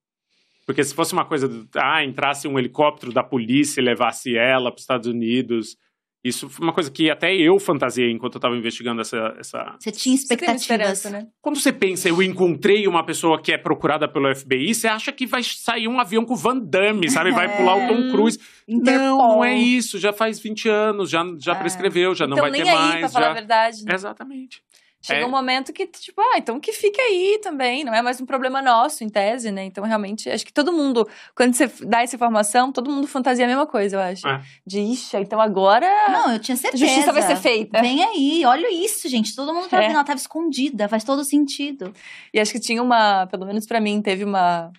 Porque 0.66 0.82
se 0.84 0.94
fosse 0.94 1.12
uma 1.12 1.24
coisa, 1.24 1.48
ah, 1.76 2.04
entrasse 2.04 2.46
um 2.46 2.58
helicóptero 2.58 3.12
da 3.12 3.22
polícia 3.22 3.80
e 3.80 3.84
levasse 3.84 4.36
ela 4.36 4.70
para 4.70 4.76
os 4.76 4.82
Estados 4.82 5.08
Unidos, 5.08 5.76
isso 6.24 6.48
foi 6.48 6.64
uma 6.64 6.72
coisa 6.72 6.88
que 6.88 7.10
até 7.10 7.34
eu 7.34 7.58
fantasiei 7.58 8.12
enquanto 8.12 8.34
eu 8.34 8.38
estava 8.38 8.56
investigando 8.56 9.00
essa, 9.00 9.34
essa. 9.40 9.76
Você 9.80 9.90
tinha 9.90 10.14
expectativas, 10.14 11.00
você 11.00 11.10
né? 11.10 11.26
Quando 11.40 11.58
você 11.58 11.72
pensa, 11.72 12.08
eu 12.08 12.22
encontrei 12.22 12.86
uma 12.86 13.04
pessoa 13.04 13.42
que 13.42 13.52
é 13.52 13.58
procurada 13.58 14.06
pelo 14.08 14.32
FBI, 14.32 14.72
você 14.72 14.86
acha 14.86 15.10
que 15.10 15.26
vai 15.26 15.42
sair 15.42 15.88
um 15.88 15.98
avião 15.98 16.24
com 16.24 16.36
Van 16.36 16.58
Damme, 16.58 17.10
sabe? 17.10 17.32
Vai 17.32 17.56
pular 17.56 17.74
o 17.74 17.88
Tom 17.88 18.08
é. 18.08 18.10
Cruise. 18.12 18.38
Interpol. 18.68 19.00
Não, 19.00 19.18
não 19.18 19.44
é 19.44 19.54
isso. 19.54 19.98
Já 19.98 20.12
faz 20.12 20.38
20 20.38 20.68
anos, 20.68 21.10
já, 21.10 21.24
já 21.40 21.54
é. 21.54 21.58
prescreveu, 21.58 22.14
já 22.14 22.24
então, 22.24 22.36
não 22.36 22.42
vai 22.42 22.52
ter 22.52 22.68
aí, 22.68 22.74
mais. 22.74 23.00
Pra 23.00 23.08
já... 23.08 23.08
falar 23.08 23.30
a 23.30 23.34
verdade. 23.34 23.84
Né? 23.84 23.92
Exatamente. 23.92 24.62
Chega 25.02 25.22
é. 25.22 25.26
um 25.26 25.30
momento 25.30 25.72
que, 25.72 25.84
tipo, 25.84 26.20
ah, 26.20 26.38
então 26.38 26.60
que 26.60 26.72
fique 26.72 27.00
aí 27.00 27.40
também, 27.42 27.82
não 27.82 27.92
é 27.92 28.00
mais 28.00 28.20
um 28.20 28.24
problema 28.24 28.62
nosso, 28.62 29.02
em 29.02 29.08
tese, 29.08 29.50
né? 29.50 29.64
Então, 29.64 29.82
realmente, 29.82 30.30
acho 30.30 30.46
que 30.46 30.52
todo 30.52 30.72
mundo, 30.72 31.08
quando 31.34 31.54
você 31.54 31.66
dá 31.84 32.02
essa 32.02 32.14
informação, 32.14 32.70
todo 32.70 32.88
mundo 32.88 33.08
fantasia 33.08 33.44
a 33.44 33.48
mesma 33.48 33.66
coisa, 33.66 33.96
eu 33.96 34.00
acho. 34.00 34.28
É. 34.28 34.40
De, 34.64 34.80
ixi, 34.80 35.16
então 35.16 35.40
agora. 35.40 35.88
Não, 36.08 36.32
eu 36.34 36.38
tinha 36.38 36.56
certeza. 36.56 36.84
A 36.84 36.86
justiça 36.86 37.12
vai 37.12 37.22
ser 37.22 37.36
feita. 37.36 37.80
Vem 37.80 38.04
aí, 38.04 38.44
olha 38.46 38.72
isso, 38.72 39.08
gente. 39.08 39.34
Todo 39.34 39.52
mundo 39.52 39.68
tá 39.68 39.78
é. 39.78 39.80
vendo, 39.80 39.94
ela 39.94 40.04
tava 40.04 40.18
escondida, 40.18 40.88
faz 40.88 41.02
todo 41.02 41.24
sentido. 41.24 41.92
E 42.32 42.38
acho 42.38 42.52
que 42.52 42.60
tinha 42.60 42.80
uma, 42.80 43.26
pelo 43.26 43.44
menos 43.44 43.66
para 43.66 43.80
mim, 43.80 44.00
teve 44.00 44.22
uma. 44.22 44.70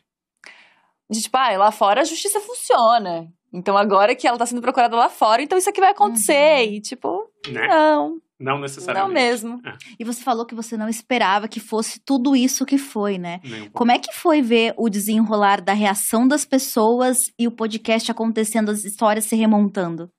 De 1.10 1.22
tipo, 1.22 1.36
ah, 1.38 1.58
lá 1.58 1.72
fora 1.72 2.02
a 2.02 2.06
justiça 2.06 2.40
funciona. 2.40 3.28
Então 3.54 3.78
agora 3.78 4.16
que 4.16 4.28
ela 4.28 4.38
tá 4.38 4.46
sendo 4.46 4.62
procurada 4.62 4.96
lá 4.96 5.10
fora, 5.10 5.42
então 5.44 5.58
isso 5.58 5.70
aqui 5.70 5.82
vai 5.82 5.92
acontecer. 5.92 6.66
Uhum. 6.66 6.74
E 6.74 6.82
tipo, 6.82 7.23
né? 7.50 7.68
não. 7.68 8.22
Não 8.40 8.60
necessariamente. 8.60 9.08
Não 9.08 9.14
mesmo. 9.14 9.62
É. 9.66 9.74
E 9.98 10.04
você 10.04 10.22
falou 10.22 10.46
que 10.46 10.54
você 10.54 10.76
não 10.76 10.90
esperava 10.90 11.48
que 11.48 11.62
fosse 11.62 12.02
tudo 12.06 12.36
isso 12.36 12.66
que 12.66 12.78
foi, 12.78 13.18
né? 13.18 13.40
Um 13.46 13.70
Como 13.70 13.92
é 13.92 13.98
que 13.98 14.14
foi 14.14 14.42
ver 14.42 14.74
o 14.78 14.90
desenrolar 14.90 15.62
da 15.62 15.72
reação 15.72 16.28
das 16.28 16.44
pessoas 16.44 17.20
e 17.40 17.48
o 17.48 17.52
podcast 17.52 18.12
acontecendo, 18.12 18.70
as 18.70 18.84
histórias 18.84 19.26
se 19.26 19.36
remontando? 19.38 20.10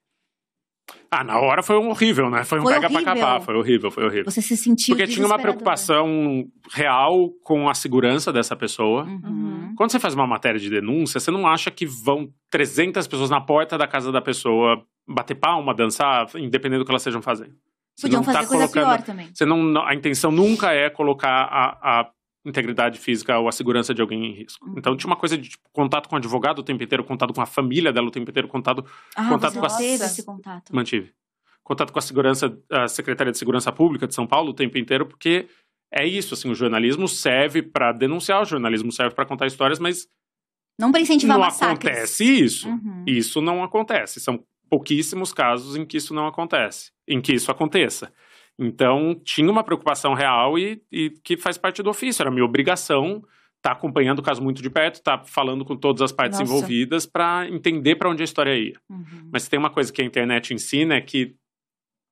Ah, 1.11 1.23
na 1.23 1.39
hora 1.39 1.63
foi 1.63 1.77
horrível, 1.77 2.29
né? 2.29 2.45
Foi 2.45 2.59
um 2.59 2.63
foi 2.63 2.75
pega 2.75 2.87
horrível. 2.87 3.05
pra 3.05 3.15
capar, 3.15 3.41
foi 3.41 3.55
horrível, 3.55 3.91
foi 3.91 4.05
horrível. 4.05 4.25
Você 4.25 4.43
se 4.43 4.57
sentiu 4.57 4.97
Porque 4.97 5.11
tinha 5.11 5.27
uma 5.27 5.39
preocupação 5.39 6.45
real 6.73 7.31
com 7.43 7.69
a 7.69 7.75
segurança 7.75 8.33
dessa 8.33 8.57
pessoa. 8.57 9.05
Uhum. 9.05 9.75
Quando 9.77 9.93
você 9.93 10.01
faz 10.01 10.15
uma 10.15 10.27
matéria 10.27 10.59
de 10.59 10.69
denúncia, 10.69 11.21
você 11.21 11.31
não 11.31 11.47
acha 11.47 11.71
que 11.71 11.87
vão 11.87 12.29
300 12.51 13.07
pessoas 13.07 13.31
na 13.31 13.41
porta 13.41 13.79
da 13.79 13.87
casa 13.87 14.11
da 14.11 14.21
pessoa 14.21 14.85
bater 15.07 15.35
palma, 15.35 15.75
dançar, 15.75 16.29
independente 16.37 16.79
do 16.79 16.85
que 16.85 16.91
elas 16.91 17.03
estejam 17.03 17.23
fazendo. 17.23 17.55
Você 17.97 18.07
Podiam 18.07 18.25
fazer 18.25 18.39
tá 18.41 18.47
coisa 18.47 18.69
pior 18.69 19.03
também. 19.03 19.31
Você 19.33 19.45
não, 19.45 19.85
a 19.87 19.95
intenção 19.95 20.31
nunca 20.31 20.73
é 20.73 20.91
colocar 20.91 21.31
a, 21.31 22.01
a 22.01 22.11
integridade 22.45 22.99
física 22.99 23.39
ou 23.39 23.49
a 23.49 23.53
segurança 23.53 23.95
de 23.95 24.03
alguém 24.03 24.27
em 24.27 24.33
risco. 24.33 24.69
Uhum. 24.69 24.75
Então 24.77 24.97
tinha 24.97 25.09
uma 25.09 25.17
coisa 25.17 25.39
de 25.39 25.51
tipo, 25.51 25.69
contato 25.73 26.09
com 26.09 26.17
o 26.17 26.19
advogado 26.19 26.59
o 26.59 26.63
tempo 26.63 26.83
inteiro, 26.83 27.05
contato 27.05 27.33
com 27.33 27.41
a 27.41 27.47
família 27.47 27.93
dela 27.93 28.09
o 28.09 28.11
tempo 28.11 28.31
inteiro, 28.31 28.49
contato, 28.49 28.85
ah, 29.15 29.29
contato 29.29 29.59
com 29.59 29.67
a 29.67 29.77
teve 29.77 30.05
esse 30.05 30.25
contato. 30.25 30.75
Mantive. 30.75 31.13
Contato 31.63 31.93
com 31.93 31.99
a 31.99 32.03
segurança, 32.03 32.59
a 32.71 32.89
Secretaria 32.89 33.33
de 33.33 33.39
Segurança 33.39 33.73
Pública 33.73 34.07
de 34.07 34.15
São 34.15 34.27
Paulo 34.27 34.51
o 34.51 34.55
tempo 34.55 34.77
inteiro, 34.77 35.07
porque 35.07 35.49
é 35.91 36.07
isso, 36.07 36.35
assim, 36.35 36.51
o 36.51 36.55
jornalismo 36.55 37.09
serve 37.09 37.63
para 37.63 37.93
denunciar, 37.93 38.43
o 38.43 38.45
jornalismo 38.45 38.93
serve 38.93 39.15
para 39.15 39.25
contar 39.25 39.47
histórias, 39.47 39.79
mas 39.79 40.07
não 40.79 40.91
para 40.91 41.01
incentivar 41.01 41.39
não 41.39 41.45
massacres. 41.45 41.91
acontece 41.91 42.25
isso. 42.25 42.69
Uhum. 42.69 43.05
Isso 43.07 43.41
não 43.41 43.63
acontece. 43.63 44.21
São 44.21 44.45
pouquíssimos 44.75 45.33
casos 45.33 45.77
em 45.77 45.87
que 45.87 45.97
isso 45.97 46.13
não 46.13 46.27
acontece, 46.27 46.91
em 47.07 47.21
que 47.21 47.33
isso 47.33 47.49
aconteça. 47.49 48.13
Então, 48.59 49.15
tinha 49.25 49.49
uma 49.49 49.63
preocupação 49.63 50.15
real 50.15 50.59
e, 50.59 50.83
e 50.91 51.11
que 51.23 51.37
faz 51.37 51.57
parte 51.57 51.81
do 51.81 51.91
ofício, 51.91 52.23
era 52.23 52.31
minha 52.31 52.45
obrigação 52.45 53.19
estar 53.57 53.71
tá 53.71 53.73
acompanhando 53.73 54.19
o 54.19 54.23
caso 54.23 54.43
muito 54.43 54.61
de 54.61 54.69
perto, 54.69 54.97
estar 54.97 55.19
tá 55.19 55.25
falando 55.25 55.65
com 55.65 55.77
todas 55.77 56.03
as 56.03 56.11
partes 56.11 56.41
Nossa. 56.41 56.53
envolvidas 56.53 57.07
para 57.07 57.49
entender 57.49 57.95
para 57.95 58.11
onde 58.11 58.23
a 58.23 58.25
história 58.25 58.57
ia. 58.57 58.75
Uhum. 58.91 59.31
Mas 59.33 59.47
tem 59.47 59.61
uma 59.61 59.71
coisa 59.71 59.93
que 59.93 60.03
a 60.03 60.05
internet 60.05 60.53
ensina 60.53 60.97
é 60.97 61.01
que 61.01 61.37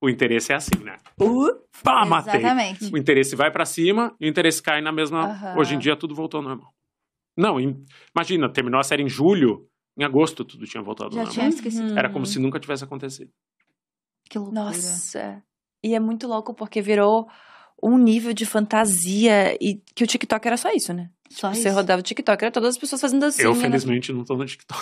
o 0.01 0.09
interesse 0.09 0.53
é 0.53 0.55
assim, 0.55 0.83
né? 0.85 0.99
Uh, 1.21 1.53
Pá, 1.83 2.05
matei. 2.05 2.41
Exatamente. 2.41 2.93
O 2.93 2.97
interesse 2.97 3.35
vai 3.35 3.51
para 3.51 3.65
cima 3.65 4.15
e 4.21 4.27
o 4.27 4.29
interesse 4.29 4.63
cai 4.63 4.81
na 4.81 4.93
mesma. 4.93 5.27
Uhum. 5.27 5.59
Hoje 5.59 5.75
em 5.75 5.79
dia 5.81 5.97
tudo 5.97 6.15
voltou 6.15 6.39
ao 6.39 6.45
normal. 6.45 6.73
Não, 7.37 7.59
imagina, 8.15 8.49
terminou 8.49 8.79
a 8.79 8.85
série 8.85 9.03
em 9.03 9.09
julho, 9.09 9.67
em 9.97 10.05
agosto 10.05 10.45
tudo 10.45 10.67
tinha 10.67 10.83
voltado 10.83 11.15
Já 11.15 11.27
tinha 11.27 11.49
esquecido. 11.49 11.99
Era 11.99 12.11
como 12.11 12.27
se 12.27 12.39
nunca 12.39 12.59
tivesse 12.59 12.85
acontecido. 12.85 13.31
Que 14.29 14.39
loucura. 14.39 14.65
Nossa. 14.65 15.43
E 15.85 15.95
é 15.95 16.01
muito 16.01 16.27
louco 16.27 16.55
porque 16.55 16.81
virou 16.81 17.29
um 17.83 17.99
nível 17.99 18.33
de 18.33 18.47
fantasia 18.47 19.57
e 19.61 19.83
que 19.95 20.05
o 20.05 20.07
TikTok 20.07 20.47
era 20.47 20.57
só 20.57 20.71
isso, 20.73 20.95
né? 20.95 21.11
Só 21.29 21.49
tipo, 21.49 21.53
isso. 21.55 21.63
Você 21.63 21.71
rodava 21.71 22.01
o 22.01 22.03
TikTok, 22.03 22.45
era 22.45 22.53
todas 22.53 22.71
as 22.71 22.79
pessoas 22.79 23.01
fazendo 23.01 23.25
assim. 23.25 23.43
Eu, 23.43 23.55
né? 23.55 23.61
felizmente, 23.61 24.13
não 24.13 24.25
tô 24.25 24.37
no 24.37 24.47
TikTok. 24.47 24.79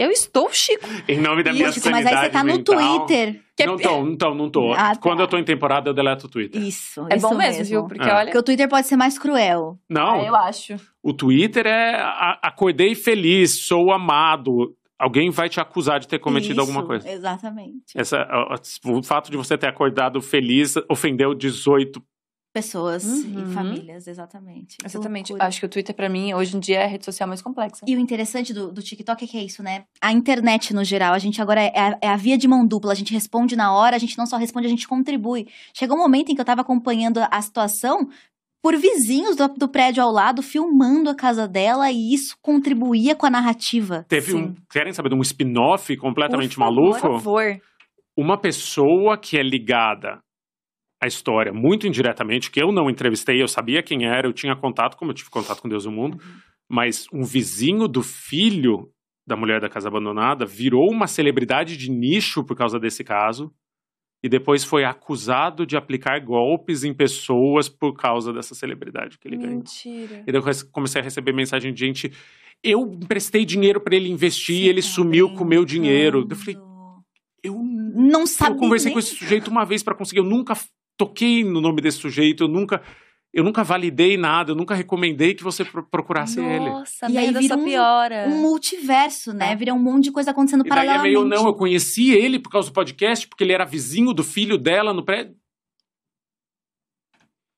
Eu 0.00 0.10
estou, 0.10 0.50
Chico. 0.50 0.88
Em 1.06 1.20
nome 1.20 1.42
da 1.42 1.52
minha 1.52 1.70
Chico, 1.70 1.84
sanidade 1.84 2.04
Mas 2.04 2.14
aí 2.14 2.24
você 2.24 2.30
tá 2.30 2.38
no 2.42 2.54
mental. 2.54 3.04
Twitter. 3.06 3.42
É... 3.58 3.66
Não 3.66 3.76
tô, 3.76 4.02
não 4.02 4.16
tô, 4.16 4.34
não 4.34 4.50
tô. 4.50 4.72
Ah, 4.72 4.94
tá. 4.94 4.96
Quando 4.96 5.20
eu 5.20 5.28
tô 5.28 5.36
em 5.36 5.44
temporada, 5.44 5.90
eu 5.90 5.92
deleto 5.92 6.26
o 6.26 6.30
Twitter. 6.30 6.62
Isso, 6.62 7.06
É 7.10 7.16
isso 7.16 7.28
bom 7.28 7.34
mesmo, 7.34 7.64
viu? 7.66 7.86
Porque 7.86 8.08
é. 8.08 8.14
olha... 8.14 8.24
Porque 8.24 8.38
o 8.38 8.42
Twitter 8.42 8.66
pode 8.66 8.86
ser 8.86 8.96
mais 8.96 9.18
cruel. 9.18 9.78
Não. 9.86 10.20
Ah, 10.20 10.24
eu 10.24 10.34
acho. 10.34 10.76
O 11.02 11.12
Twitter 11.12 11.66
é 11.66 11.96
a, 11.96 12.38
acordei 12.42 12.94
feliz, 12.94 13.66
sou 13.66 13.92
amado. 13.92 14.74
Alguém 14.98 15.28
vai 15.28 15.50
te 15.50 15.60
acusar 15.60 16.00
de 16.00 16.08
ter 16.08 16.18
cometido 16.18 16.52
isso, 16.52 16.60
alguma 16.62 16.86
coisa. 16.86 17.06
Exatamente. 17.06 17.92
Essa, 17.94 18.26
o 18.86 19.02
fato 19.02 19.30
de 19.30 19.36
você 19.36 19.58
ter 19.58 19.66
acordado 19.66 20.22
feliz 20.22 20.76
ofendeu 20.88 21.34
18 21.34 22.02
pessoas 22.52 23.04
uhum. 23.04 23.50
e 23.50 23.54
famílias, 23.54 24.06
exatamente. 24.06 24.76
Exatamente. 24.84 25.34
Acho 25.38 25.60
que 25.60 25.66
o 25.66 25.68
Twitter, 25.68 25.94
para 25.94 26.08
mim, 26.08 26.34
hoje 26.34 26.56
em 26.56 26.60
dia 26.60 26.80
é 26.80 26.84
a 26.84 26.88
rede 26.88 27.04
social 27.04 27.28
mais 27.28 27.40
complexa. 27.40 27.84
E 27.86 27.96
o 27.96 28.00
interessante 28.00 28.52
do, 28.52 28.72
do 28.72 28.82
TikTok 28.82 29.24
é 29.24 29.28
que 29.28 29.38
é 29.38 29.44
isso, 29.44 29.62
né? 29.62 29.84
A 30.00 30.12
internet, 30.12 30.74
no 30.74 30.84
geral, 30.84 31.14
a 31.14 31.18
gente 31.18 31.40
agora 31.40 31.62
é 31.62 31.78
a, 31.78 31.98
é 32.02 32.08
a, 32.08 32.16
via 32.16 32.36
de 32.36 32.48
mão 32.48 32.66
dupla. 32.66 32.92
A 32.92 32.96
gente 32.96 33.12
responde 33.12 33.54
na 33.54 33.72
hora, 33.72 33.94
a 33.94 33.98
gente 33.98 34.18
não 34.18 34.26
só 34.26 34.36
responde, 34.36 34.66
a 34.66 34.70
gente 34.70 34.88
contribui. 34.88 35.46
Chegou 35.74 35.96
um 35.96 36.00
momento 36.00 36.30
em 36.30 36.34
que 36.34 36.40
eu 36.40 36.44
tava 36.44 36.62
acompanhando 36.62 37.20
a 37.30 37.40
situação, 37.40 38.08
por 38.62 38.76
vizinhos 38.76 39.36
do, 39.36 39.48
do, 39.48 39.68
prédio 39.68 40.02
ao 40.02 40.10
lado 40.10 40.42
filmando 40.42 41.08
a 41.08 41.14
casa 41.14 41.48
dela 41.48 41.90
e 41.90 42.12
isso 42.12 42.36
contribuía 42.42 43.14
com 43.14 43.26
a 43.26 43.30
narrativa. 43.30 44.04
Teve 44.08 44.32
Sim. 44.32 44.38
um. 44.38 44.54
Querem 44.70 44.92
saber 44.92 45.08
de 45.08 45.14
um 45.14 45.22
spin-off 45.22 45.96
completamente 45.96 46.56
por 46.56 46.64
favor, 46.64 46.74
maluco? 46.74 47.00
Por 47.00 47.20
favor. 47.20 47.60
Uma 48.16 48.38
pessoa 48.38 49.16
que 49.16 49.38
é 49.38 49.42
ligada 49.42 50.20
à 51.00 51.06
história 51.06 51.52
muito 51.52 51.86
indiretamente, 51.86 52.50
que 52.50 52.62
eu 52.62 52.70
não 52.70 52.90
entrevistei, 52.90 53.40
eu 53.40 53.48
sabia 53.48 53.82
quem 53.82 54.04
era, 54.06 54.28
eu 54.28 54.32
tinha 54.32 54.54
contato, 54.54 54.96
como 54.96 55.10
eu 55.10 55.14
tive 55.14 55.30
contato 55.30 55.62
com 55.62 55.68
Deus 55.68 55.84
do 55.84 55.90
Mundo, 55.90 56.18
uhum. 56.22 56.40
mas 56.68 57.06
um 57.12 57.24
vizinho 57.24 57.88
do 57.88 58.02
filho 58.02 58.90
da 59.26 59.36
mulher 59.36 59.60
da 59.60 59.68
casa 59.68 59.88
abandonada 59.88 60.44
virou 60.44 60.90
uma 60.90 61.06
celebridade 61.06 61.76
de 61.76 61.90
nicho 61.90 62.44
por 62.44 62.56
causa 62.56 62.78
desse 62.78 63.02
caso 63.04 63.52
e 64.22 64.28
depois 64.28 64.64
foi 64.64 64.84
acusado 64.84 65.64
de 65.64 65.76
aplicar 65.76 66.20
golpes 66.20 66.84
em 66.84 66.92
pessoas 66.92 67.68
por 67.68 67.94
causa 67.94 68.32
dessa 68.32 68.54
celebridade 68.54 69.18
que 69.18 69.26
ele 69.26 69.36
ganhou. 69.36 69.56
Mentira. 69.56 70.24
E 70.26 70.32
daí 70.32 70.42
eu 70.42 70.70
comecei 70.70 71.00
a 71.00 71.04
receber 71.04 71.32
mensagem 71.32 71.72
de 71.72 71.80
gente. 71.80 72.12
Eu 72.62 72.82
emprestei 72.82 73.46
dinheiro 73.46 73.80
para 73.80 73.96
ele 73.96 74.10
investir 74.10 74.56
Você 74.56 74.62
e 74.64 74.68
ele 74.68 74.82
tá 74.82 74.88
sumiu 74.88 75.32
com 75.32 75.44
o 75.44 75.48
meu 75.48 75.64
dinheiro. 75.64 76.26
Eu 76.28 76.36
falei, 76.36 76.58
eu 77.42 77.54
não 77.94 78.26
sabia. 78.26 78.54
Eu 78.54 78.58
conversei 78.58 78.88
nem... 78.88 78.94
com 78.94 78.98
esse 78.98 79.16
sujeito 79.16 79.50
uma 79.50 79.64
vez 79.64 79.82
para 79.82 79.96
conseguir. 79.96 80.20
Eu 80.20 80.26
nunca 80.26 80.54
toquei 81.00 81.42
no 81.42 81.60
nome 81.60 81.80
desse 81.80 81.98
sujeito, 81.98 82.44
eu 82.44 82.48
nunca 82.48 82.82
eu 83.32 83.44
nunca 83.44 83.62
validei 83.62 84.16
nada, 84.16 84.50
eu 84.50 84.56
nunca 84.56 84.74
recomendei 84.74 85.34
que 85.34 85.42
você 85.42 85.64
procurasse 85.64 86.40
Nossa, 86.40 86.52
ele. 86.52 86.68
Nossa, 86.68 87.10
e 87.10 87.16
aí 87.16 87.32
vira 87.32 87.56
um, 87.56 87.64
piora. 87.64 88.26
um 88.28 88.42
multiverso, 88.42 89.32
né? 89.32 89.52
É. 89.52 89.56
Vira 89.56 89.72
um 89.72 89.78
monte 89.78 90.04
de 90.04 90.12
coisa 90.12 90.32
acontecendo 90.32 90.66
e 90.66 90.68
paralelamente. 90.68 91.06
É 91.06 91.18
meio, 91.18 91.24
não, 91.24 91.46
eu 91.46 91.54
conheci 91.54 92.10
ele 92.10 92.40
por 92.40 92.50
causa 92.50 92.68
do 92.68 92.74
podcast, 92.74 93.28
porque 93.28 93.44
ele 93.44 93.52
era 93.52 93.64
vizinho 93.64 94.12
do 94.12 94.24
filho 94.24 94.58
dela 94.58 94.92
no 94.92 95.04
prédio. 95.04 95.36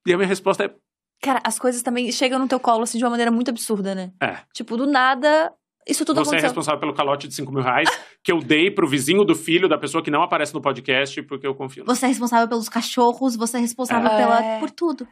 E 0.06 0.12
a 0.12 0.16
minha 0.16 0.28
resposta 0.28 0.64
é... 0.64 0.74
Cara, 1.22 1.40
as 1.42 1.58
coisas 1.58 1.80
também 1.82 2.12
chegam 2.12 2.38
no 2.38 2.48
teu 2.48 2.60
colo, 2.60 2.82
assim, 2.82 2.98
de 2.98 3.04
uma 3.04 3.10
maneira 3.10 3.30
muito 3.30 3.50
absurda, 3.50 3.94
né? 3.94 4.12
É. 4.20 4.40
Tipo, 4.52 4.76
do 4.76 4.86
nada, 4.86 5.52
isso 5.88 6.04
tudo 6.04 6.16
Você 6.16 6.36
é 6.36 6.38
aconteceu. 6.38 6.38
é 6.38 6.42
responsável 6.42 6.80
pelo 6.80 6.94
calote 6.94 7.26
de 7.26 7.34
5 7.34 7.52
mil 7.52 7.62
reais 7.62 7.88
que 8.22 8.32
eu 8.32 8.38
dei 8.38 8.70
pro 8.70 8.88
vizinho 8.88 9.24
do 9.24 9.34
filho 9.34 9.68
da 9.68 9.78
pessoa 9.78 10.02
que 10.02 10.10
não 10.10 10.22
aparece 10.22 10.54
no 10.54 10.60
podcast 10.60 11.22
porque 11.22 11.46
eu 11.46 11.54
confio. 11.54 11.84
Você 11.84 12.06
é 12.06 12.08
responsável 12.08 12.48
pelos 12.48 12.68
cachorros, 12.68 13.36
você 13.36 13.56
é 13.56 13.60
responsável 13.60 14.10
é. 14.10 14.16
pela, 14.16 14.60
por 14.60 14.70
tudo. 14.70 15.06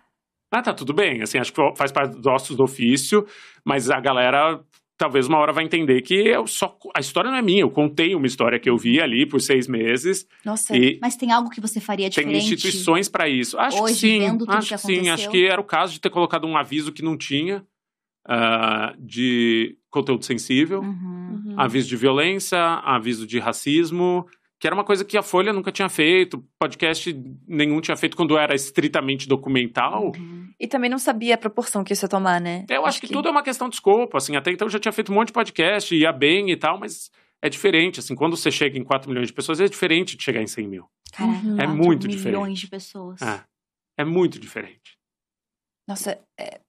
Ah, 0.53 0.63
tá 0.63 0.75
tudo 0.75 0.93
bem. 0.93 1.23
Assim, 1.23 1.39
acho 1.39 1.53
que 1.53 1.61
faz 1.77 1.93
parte 1.93 2.17
dos 2.17 2.27
ossos 2.27 2.57
do 2.57 2.65
ofício, 2.65 3.25
mas 3.65 3.91
a 3.91 4.01
galera 4.01 4.61
talvez 5.01 5.27
uma 5.27 5.39
hora 5.39 5.51
vai 5.51 5.65
entender 5.65 6.03
que 6.03 6.15
eu 6.15 6.47
só 6.47 6.77
a 6.95 7.01
história 7.01 7.31
não 7.31 7.39
é 7.39 7.43
minha. 7.43 7.63
Eu 7.63 7.71
contei 7.71 8.15
uma 8.15 8.27
história 8.27 8.61
que 8.61 8.69
eu 8.69 8.77
vi 8.77 9.01
ali 9.01 9.27
por 9.27 9.41
seis 9.41 9.67
meses. 9.67 10.27
Nossa, 10.45 10.77
e 10.77 10.99
mas 11.01 11.17
tem 11.17 11.33
algo 11.33 11.49
que 11.49 11.61
você 11.61 11.81
faria 11.81 12.11
diferente? 12.11 12.33
Tem 12.33 12.43
instituições 12.43 13.09
para 13.09 13.29
isso. 13.29 13.59
Acho 13.59 13.83
Hoje, 13.83 13.95
que 13.95 14.01
sim. 14.01 14.19
Vendo 14.19 14.39
tudo 14.41 14.53
acho 14.53 14.69
que, 14.69 14.75
que 14.75 14.81
sim. 14.81 15.09
Acho 15.09 15.31
que 15.31 15.47
era 15.47 15.61
o 15.61 15.65
caso 15.65 15.95
de 15.95 16.01
ter 16.01 16.11
colocado 16.11 16.47
um 16.47 16.57
aviso 16.57 16.93
que 16.93 17.03
não 17.03 17.17
tinha. 17.17 17.65
Uh, 18.29 18.95
de 18.99 19.80
conteúdo 19.91 20.25
sensível, 20.25 20.81
uhum. 20.81 21.43
uhum. 21.47 21.55
aviso 21.57 21.89
de 21.89 21.97
violência, 21.97 22.59
aviso 22.59 23.27
de 23.27 23.39
racismo, 23.39 24.27
que 24.59 24.67
era 24.67 24.75
uma 24.75 24.85
coisa 24.85 25.05
que 25.05 25.17
a 25.17 25.23
Folha 25.23 25.53
nunca 25.53 25.73
tinha 25.73 25.89
feito, 25.89 26.45
podcast 26.59 27.13
nenhum 27.49 27.81
tinha 27.81 27.97
feito 27.97 28.17
quando 28.17 28.37
era 28.37 28.55
estritamente 28.55 29.27
documental. 29.27 30.13
Uhum. 30.15 30.49
E 30.61 30.69
também 30.69 30.91
não 30.91 30.99
sabia 30.99 31.35
a 31.35 31.39
proporção 31.39 31.83
que 31.83 31.95
isso 31.95 32.05
ia 32.05 32.09
tomar, 32.09 32.41
né? 32.41 32.67
Eu 32.69 32.81
acho, 32.81 32.89
acho 32.89 33.01
que, 33.01 33.07
que, 33.07 33.13
tudo 33.13 33.29
é 33.29 33.31
uma 33.31 33.43
questão 33.43 33.69
de 33.69 33.77
escopo, 33.77 34.17
assim, 34.17 34.37
até 34.37 34.51
então 34.53 34.67
eu 34.67 34.71
já 34.71 34.79
tinha 34.79 34.93
feito 34.93 35.11
um 35.11 35.15
monte 35.15 35.29
de 35.29 35.33
podcast, 35.33 35.95
ia 35.97 36.13
bem 36.13 36.51
e 36.51 36.57
tal, 36.57 36.79
mas 36.79 37.11
é 37.43 37.49
diferente, 37.49 38.01
assim, 38.01 38.15
quando 38.15 38.37
você 38.37 38.51
chega 38.51 38.79
em 38.79 38.85
4 38.85 39.09
milhões 39.09 39.29
de 39.29 39.33
pessoas, 39.33 39.61
é 39.61 39.67
diferente 39.67 40.15
de 40.15 40.23
chegar 40.23 40.43
em 40.43 40.47
100 40.47 40.69
mil. 40.69 40.85
Uhum. 41.19 41.59
É 41.59 41.67
muito 41.67 42.07
diferente. 42.07 42.37
milhões 42.37 42.59
de 42.59 42.69
pessoas. 42.69 43.23
É, 43.23 43.43
é 43.99 44.05
muito 44.05 44.39
diferente. 44.39 44.99
Nossa, 45.89 46.21
é... 46.39 46.61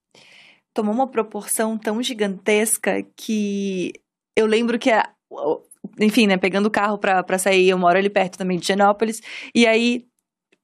tomou 0.74 0.94
uma 0.94 1.10
proporção 1.10 1.78
tão 1.78 2.02
gigantesca 2.02 3.04
que 3.16 3.92
eu 4.38 4.46
lembro 4.46 4.80
que 4.80 4.92
a 4.92 5.10
enfim, 6.00 6.28
né, 6.28 6.38
pegando 6.38 6.68
o 6.68 6.72
carro 6.72 6.98
pra, 6.98 7.24
pra 7.24 7.38
sair, 7.38 7.70
eu 7.70 7.78
moro 7.78 7.98
ali 7.98 8.10
perto 8.10 8.38
também 8.38 8.58
de 8.58 8.68
Genópolis, 8.68 9.22
e 9.56 9.66
aí 9.66 10.06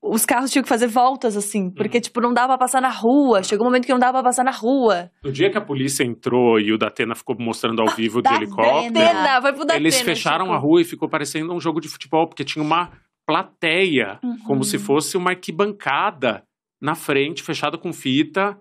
os 0.02 0.26
carros 0.26 0.52
tinham 0.52 0.64
que 0.64 0.70
fazer 0.70 0.88
voltas, 0.88 1.36
assim, 1.36 1.70
porque, 1.72 1.98
uhum. 1.98 2.02
tipo, 2.02 2.22
não 2.22 2.34
dava 2.34 2.50
pra 2.50 2.60
passar 2.60 2.82
na 2.82 2.90
rua. 2.90 3.42
Chegou 3.44 3.66
um 3.66 3.70
momento 3.70 3.86
que 3.86 3.92
não 3.92 4.00
dava 4.00 4.14
pra 4.14 4.24
passar 4.24 4.44
na 4.44 4.52
rua. 4.52 5.10
No 5.24 5.32
dia 5.32 5.50
que 5.50 5.58
a 5.58 5.62
polícia 5.62 6.04
entrou 6.04 6.60
e 6.60 6.72
o 6.72 6.78
Datena 6.78 7.16
ficou 7.16 7.36
mostrando 7.40 7.82
ao 7.82 7.90
vivo 7.90 8.22
de 8.22 8.32
helicóptero. 8.34 8.94
Datena, 8.94 9.42
foi 9.42 9.54
pro 9.54 9.66
Datena, 9.66 9.84
eles 9.84 10.00
fecharam 10.00 10.54
a 10.54 10.58
rua 10.58 10.82
e 10.82 10.86
ficou 10.86 11.10
parecendo 11.10 11.54
um 11.54 11.60
jogo 11.60 11.82
de 11.82 11.90
futebol, 11.90 12.28
porque 12.28 12.46
tinha 12.46 12.64
uma 12.64 12.92
plateia, 13.26 14.20
uhum. 14.24 14.38
como 14.46 14.64
se 14.64 14.78
fosse 14.78 15.18
uma 15.18 15.32
arquibancada 15.32 16.44
na 16.82 16.94
frente, 16.96 17.44
fechada 17.44 17.78
com 17.78 17.92
fita 17.92 18.56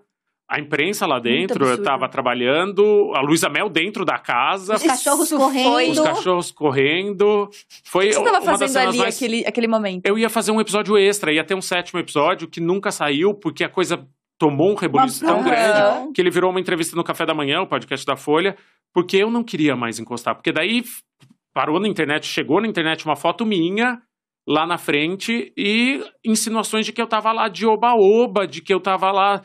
a 0.49 0.59
imprensa 0.59 1.05
lá 1.05 1.19
dentro 1.19 1.73
estava 1.73 2.07
trabalhando, 2.07 3.11
a 3.13 3.21
Luísa 3.21 3.49
Mel 3.49 3.69
dentro 3.69 4.05
da 4.05 4.17
casa. 4.17 4.75
Os 4.75 4.83
cachorros 4.83 5.29
correndo. 5.29 5.91
Os 5.91 5.99
cachorros 5.99 6.51
correndo. 6.51 7.49
Foi 7.83 8.07
o 8.07 8.09
que 8.09 8.15
você 8.15 8.25
estava 8.25 8.45
fazendo 8.57 8.87
ali 8.87 8.97
mais... 8.99 9.15
aquele, 9.15 9.45
aquele 9.45 9.67
momento? 9.67 10.05
Eu 10.05 10.17
ia 10.17 10.29
fazer 10.29 10.51
um 10.51 10.61
episódio 10.61 10.97
extra, 10.97 11.33
ia 11.33 11.43
ter 11.43 11.53
um 11.53 11.61
sétimo 11.61 11.99
episódio 11.99 12.47
que 12.47 12.61
nunca 12.61 12.91
saiu, 12.91 13.33
porque 13.33 13.63
a 13.63 13.69
coisa 13.69 14.07
tomou 14.39 14.71
um 14.71 14.75
rebuliço 14.75 15.25
tão 15.25 15.43
grande 15.43 16.13
que 16.13 16.21
ele 16.21 16.29
virou 16.29 16.49
uma 16.49 16.59
entrevista 16.59 16.95
no 16.95 17.03
Café 17.03 17.25
da 17.25 17.33
Manhã, 17.33 17.61
o 17.61 17.67
podcast 17.67 18.05
da 18.05 18.15
Folha, 18.15 18.55
porque 18.93 19.17
eu 19.17 19.29
não 19.29 19.43
queria 19.43 19.75
mais 19.75 19.99
encostar. 19.99 20.33
Porque 20.33 20.53
daí 20.53 20.83
parou 21.53 21.79
na 21.79 21.89
internet, 21.89 22.25
chegou 22.25 22.61
na 22.61 22.67
internet 22.67 23.03
uma 23.03 23.15
foto 23.17 23.45
minha 23.45 23.99
lá 24.47 24.65
na 24.65 24.77
frente 24.77 25.51
e 25.57 26.01
insinuações 26.23 26.85
de 26.85 26.93
que 26.93 27.01
eu 27.01 27.07
tava 27.07 27.33
lá 27.33 27.49
de 27.49 27.65
oba-oba, 27.65 28.47
de 28.47 28.61
que 28.61 28.73
eu 28.73 28.79
tava 28.79 29.11
lá 29.11 29.41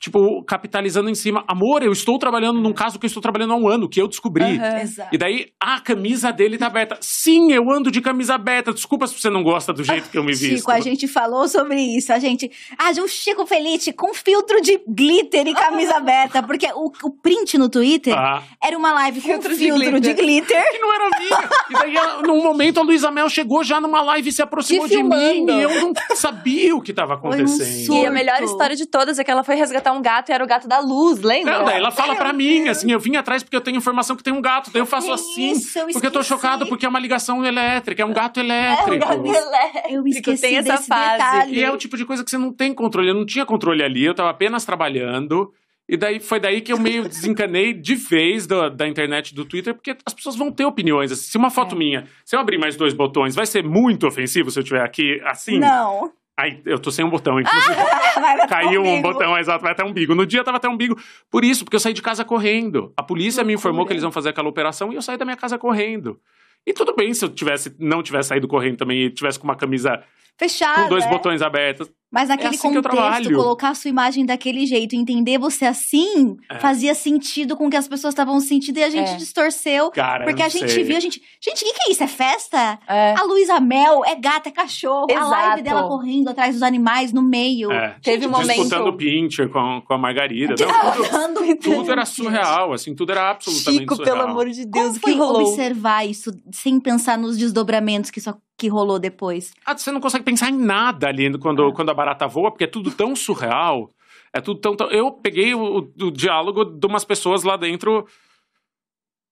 tipo, 0.00 0.42
capitalizando 0.44 1.10
em 1.10 1.14
cima. 1.14 1.44
Amor, 1.46 1.82
eu 1.82 1.92
estou 1.92 2.18
trabalhando 2.18 2.60
num 2.60 2.72
caso 2.72 2.98
que 2.98 3.06
eu 3.06 3.08
estou 3.08 3.22
trabalhando 3.22 3.52
há 3.52 3.56
um 3.56 3.68
ano, 3.68 3.88
que 3.88 4.00
eu 4.00 4.06
descobri. 4.06 4.44
Uhum. 4.44 5.08
E 5.12 5.18
daí, 5.18 5.46
a 5.60 5.80
camisa 5.80 6.32
dele 6.32 6.56
tá 6.56 6.66
aberta. 6.66 6.96
Sim, 7.00 7.52
eu 7.52 7.70
ando 7.70 7.90
de 7.90 8.00
camisa 8.00 8.34
aberta. 8.34 8.72
Desculpa 8.72 9.06
se 9.06 9.20
você 9.20 9.28
não 9.28 9.42
gosta 9.42 9.72
do 9.72 9.82
jeito 9.82 10.08
que 10.08 10.16
eu 10.16 10.22
me 10.22 10.32
visto. 10.32 10.58
Chico, 10.58 10.70
a 10.70 10.80
gente 10.80 11.08
falou 11.08 11.48
sobre 11.48 11.80
isso. 11.80 12.12
A 12.12 12.18
gente. 12.18 12.50
Ah, 12.78 12.92
de 12.92 13.00
um 13.00 13.08
Chico 13.08 13.44
Felite 13.44 13.92
com 13.92 14.14
filtro 14.14 14.60
de 14.60 14.80
glitter 14.86 15.46
e 15.46 15.54
camisa 15.54 15.96
aberta. 15.96 16.42
Porque 16.42 16.66
o, 16.74 16.92
o 17.02 17.10
print 17.10 17.58
no 17.58 17.68
Twitter 17.68 18.16
ah. 18.16 18.42
era 18.62 18.78
uma 18.78 18.92
live 18.92 19.20
filtro 19.20 19.50
com 19.50 19.56
de 19.56 19.64
filtro 19.64 19.90
glitter. 19.90 20.14
de 20.14 20.14
glitter. 20.14 20.70
Que 20.70 20.78
não 20.78 20.94
era 20.94 21.18
minha. 21.18 21.50
E 21.70 21.72
daí, 21.72 22.22
num 22.22 22.42
momento, 22.42 22.78
a 22.78 22.82
Luísa 22.82 23.10
Mel 23.10 23.28
chegou 23.28 23.64
já 23.64 23.80
numa 23.80 24.00
live 24.00 24.28
e 24.28 24.32
se 24.32 24.42
aproximou 24.42 24.86
de 24.86 25.02
mim. 25.02 25.46
E 25.48 25.62
eu 25.62 25.80
não 25.80 25.92
sabia 26.14 26.76
o 26.76 26.80
que 26.80 26.92
estava 26.92 27.14
acontecendo. 27.14 27.92
Um 27.92 28.02
e 28.02 28.06
a 28.06 28.10
melhor 28.10 28.42
história 28.42 28.76
de 28.76 28.86
todas 28.86 29.18
é 29.18 29.24
que 29.24 29.30
ela 29.30 29.42
foi 29.42 29.56
resgatar 29.56 29.87
um 29.92 30.02
gato 30.02 30.30
e 30.30 30.32
era 30.32 30.42
o 30.42 30.46
gato 30.46 30.68
da 30.68 30.80
luz, 30.80 31.20
lembra? 31.20 31.58
Não, 31.58 31.64
daí 31.64 31.76
ela 31.76 31.90
fala 31.90 32.16
para 32.16 32.32
mim, 32.32 32.68
assim, 32.68 32.90
eu 32.90 33.00
vim 33.00 33.16
atrás 33.16 33.42
porque 33.42 33.56
eu 33.56 33.60
tenho 33.60 33.76
informação 33.76 34.16
que 34.16 34.22
tem 34.22 34.32
um 34.32 34.40
gato, 34.40 34.70
daí 34.70 34.82
eu 34.82 34.86
faço 34.86 35.12
assim, 35.12 35.52
isso, 35.52 35.78
eu 35.78 35.86
porque 35.88 36.06
eu 36.06 36.10
tô 36.10 36.22
chocado 36.22 36.66
porque 36.66 36.86
é 36.86 36.88
uma 36.88 37.00
ligação 37.00 37.44
elétrica, 37.44 38.02
é 38.02 38.04
um 38.04 38.12
gato 38.12 38.40
elétrico. 38.40 38.92
É 38.92 38.96
um 38.96 38.98
gato 38.98 39.26
elétrico. 39.26 39.88
Eu 39.88 40.06
esqueci 40.06 40.42
tem 40.42 40.56
essa 40.58 40.78
fase. 40.78 41.12
Detalhe. 41.12 41.56
E 41.56 41.62
é 41.62 41.70
o 41.70 41.76
tipo 41.76 41.96
de 41.96 42.04
coisa 42.04 42.24
que 42.24 42.30
você 42.30 42.38
não 42.38 42.52
tem 42.52 42.74
controle, 42.74 43.08
eu 43.08 43.14
não 43.14 43.26
tinha 43.26 43.44
controle 43.46 43.82
ali, 43.82 44.04
eu 44.04 44.14
tava 44.14 44.30
apenas 44.30 44.64
trabalhando. 44.64 45.52
E 45.88 45.96
daí 45.96 46.20
foi 46.20 46.38
daí 46.38 46.60
que 46.60 46.70
eu 46.70 46.78
meio 46.78 47.08
desencanei 47.08 47.72
de 47.72 47.94
vez 47.94 48.46
da, 48.46 48.68
da 48.68 48.86
internet 48.86 49.34
do 49.34 49.44
Twitter, 49.46 49.72
porque 49.72 49.96
as 50.04 50.12
pessoas 50.12 50.36
vão 50.36 50.52
ter 50.52 50.66
opiniões. 50.66 51.10
Assim, 51.10 51.30
se 51.30 51.38
uma 51.38 51.50
foto 51.50 51.74
é. 51.74 51.78
minha, 51.78 52.04
se 52.26 52.36
eu 52.36 52.40
abrir 52.40 52.58
mais 52.58 52.76
dois 52.76 52.92
botões, 52.92 53.34
vai 53.34 53.46
ser 53.46 53.64
muito 53.64 54.06
ofensivo 54.06 54.50
se 54.50 54.58
eu 54.58 54.62
estiver 54.62 54.84
aqui 54.84 55.18
assim? 55.24 55.58
Não. 55.58 56.12
Ai, 56.38 56.62
eu 56.64 56.78
tô 56.78 56.92
sem 56.92 57.04
um 57.04 57.10
botão, 57.10 57.40
inclusive. 57.40 57.74
Caiu 58.48 58.84
um 58.84 59.02
botão, 59.02 59.36
exato, 59.36 59.60
vai 59.60 59.72
até 59.72 59.82
umbigo. 59.82 60.14
No 60.14 60.24
dia 60.24 60.44
tava 60.44 60.58
até 60.58 60.68
umbigo. 60.68 60.96
Por 61.28 61.44
isso, 61.44 61.64
porque 61.64 61.74
eu 61.74 61.80
saí 61.80 61.92
de 61.92 62.00
casa 62.00 62.24
correndo. 62.24 62.92
A 62.96 63.02
polícia 63.02 63.42
me 63.42 63.54
informou 63.54 63.84
que 63.84 63.92
eles 63.92 64.04
iam 64.04 64.12
fazer 64.12 64.28
aquela 64.28 64.48
operação 64.48 64.92
e 64.92 64.94
eu 64.94 65.02
saí 65.02 65.16
da 65.16 65.24
minha 65.24 65.36
casa 65.36 65.58
correndo. 65.58 66.20
E 66.64 66.72
tudo 66.72 66.94
bem 66.94 67.12
se 67.12 67.24
eu 67.24 67.28
tivesse, 67.28 67.74
não 67.76 68.04
tivesse 68.04 68.28
saído 68.28 68.46
correndo 68.46 68.76
também 68.76 69.06
e 69.06 69.10
tivesse 69.10 69.36
com 69.36 69.48
uma 69.48 69.56
camisa 69.56 70.00
fechada. 70.38 70.84
Com 70.84 70.88
dois 70.90 71.04
é? 71.04 71.08
botões 71.08 71.42
abertos. 71.42 71.90
Mas 72.10 72.30
naquele 72.30 72.54
é 72.54 72.56
assim 72.56 72.72
contexto, 72.72 73.34
colocar 73.34 73.68
a 73.68 73.74
sua 73.74 73.90
imagem 73.90 74.24
daquele 74.24 74.64
jeito, 74.64 74.96
entender 74.96 75.36
você 75.36 75.66
assim, 75.66 76.38
é. 76.50 76.58
fazia 76.58 76.94
sentido 76.94 77.54
com 77.54 77.66
o 77.66 77.70
que 77.70 77.76
as 77.76 77.86
pessoas 77.86 78.12
estavam 78.12 78.40
sentindo 78.40 78.78
e 78.78 78.82
a 78.82 78.88
gente 78.88 79.10
é. 79.10 79.16
distorceu. 79.16 79.90
Cara, 79.90 80.24
porque 80.24 80.42
a 80.42 80.48
gente 80.48 80.70
sei. 80.70 80.84
viu, 80.84 80.96
a 80.96 81.00
gente. 81.00 81.20
Gente, 81.38 81.62
o 81.62 81.66
que, 81.66 81.72
que, 81.74 81.88
é 81.88 81.92
isso? 81.92 82.02
É 82.02 82.06
festa? 82.06 82.78
É. 82.88 83.14
A 83.14 83.22
Luísa 83.24 83.60
Mel 83.60 84.02
é 84.06 84.14
gata, 84.14 84.48
é 84.48 84.52
cachorro. 84.52 85.06
Exato. 85.10 85.26
A 85.26 85.28
live 85.28 85.62
dela 85.62 85.86
correndo 85.86 86.28
atrás 86.30 86.54
dos 86.54 86.62
animais 86.62 87.12
no 87.12 87.20
meio. 87.20 87.70
É. 87.70 87.96
Teve 88.02 88.26
um 88.26 88.30
momento. 88.30 88.62
Disputando 88.62 88.92
pincher 88.94 89.50
com, 89.50 89.82
com 89.82 89.92
a 89.92 89.98
Margarida. 89.98 90.54
Não, 90.58 91.34
tudo, 91.34 91.56
tudo 91.60 91.92
era 91.92 92.06
surreal, 92.06 92.72
assim, 92.72 92.94
tudo 92.94 93.12
era 93.12 93.30
absolutamente 93.30 93.80
Chico, 93.80 93.96
surreal. 93.96 94.16
pelo 94.16 94.30
amor 94.30 94.48
de 94.48 94.64
Deus, 94.64 94.96
Como 94.98 95.00
que 95.00 95.12
rolou? 95.12 95.42
observar 95.42 96.06
isso 96.06 96.30
sem 96.52 96.80
pensar 96.80 97.18
nos 97.18 97.36
desdobramentos 97.36 98.10
que 98.10 98.18
isso 98.18 98.30
que 98.58 98.68
rolou 98.68 98.98
depois? 98.98 99.54
Ah, 99.64 99.78
você 99.78 99.92
não 99.92 100.00
consegue 100.00 100.24
pensar 100.24 100.50
em 100.50 100.58
nada 100.58 101.08
ali 101.08 101.38
quando, 101.38 101.68
ah. 101.68 101.72
quando 101.72 101.90
a 101.90 101.94
barata 101.94 102.26
voa, 102.26 102.50
porque 102.50 102.64
é 102.64 102.68
tudo 102.68 102.90
tão 102.90 103.14
surreal. 103.14 103.94
É 104.34 104.40
tudo 104.40 104.60
tão. 104.60 104.76
tão... 104.76 104.90
Eu 104.90 105.12
peguei 105.12 105.54
o, 105.54 105.88
o, 106.00 106.10
diálogo 106.10 106.64
de 106.64 106.86
umas 106.86 107.04
pessoas 107.04 107.44
lá 107.44 107.56
dentro 107.56 108.06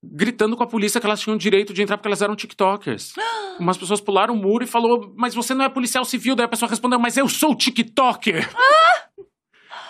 gritando 0.02 0.56
com 0.56 0.62
a 0.62 0.66
polícia 0.66 1.00
que 1.00 1.06
elas 1.06 1.20
tinham 1.20 1.36
direito 1.36 1.74
de 1.74 1.82
entrar 1.82 1.96
porque 1.98 2.08
elas 2.08 2.22
eram 2.22 2.36
TikTokers. 2.36 3.14
Umas 3.58 3.76
pessoas 3.76 4.00
pularam 4.00 4.34
o 4.34 4.36
muro 4.36 4.62
e 4.62 4.66
falou: 4.66 5.12
Mas 5.16 5.34
você 5.34 5.54
não 5.54 5.64
é 5.64 5.68
policial 5.68 6.04
civil? 6.04 6.36
Daí 6.36 6.44
a 6.44 6.48
pessoa 6.48 6.68
respondeu: 6.68 6.98
Mas 6.98 7.16
eu 7.16 7.28
sou 7.28 7.54
TikToker. 7.54 8.48
Ah! 8.54 8.96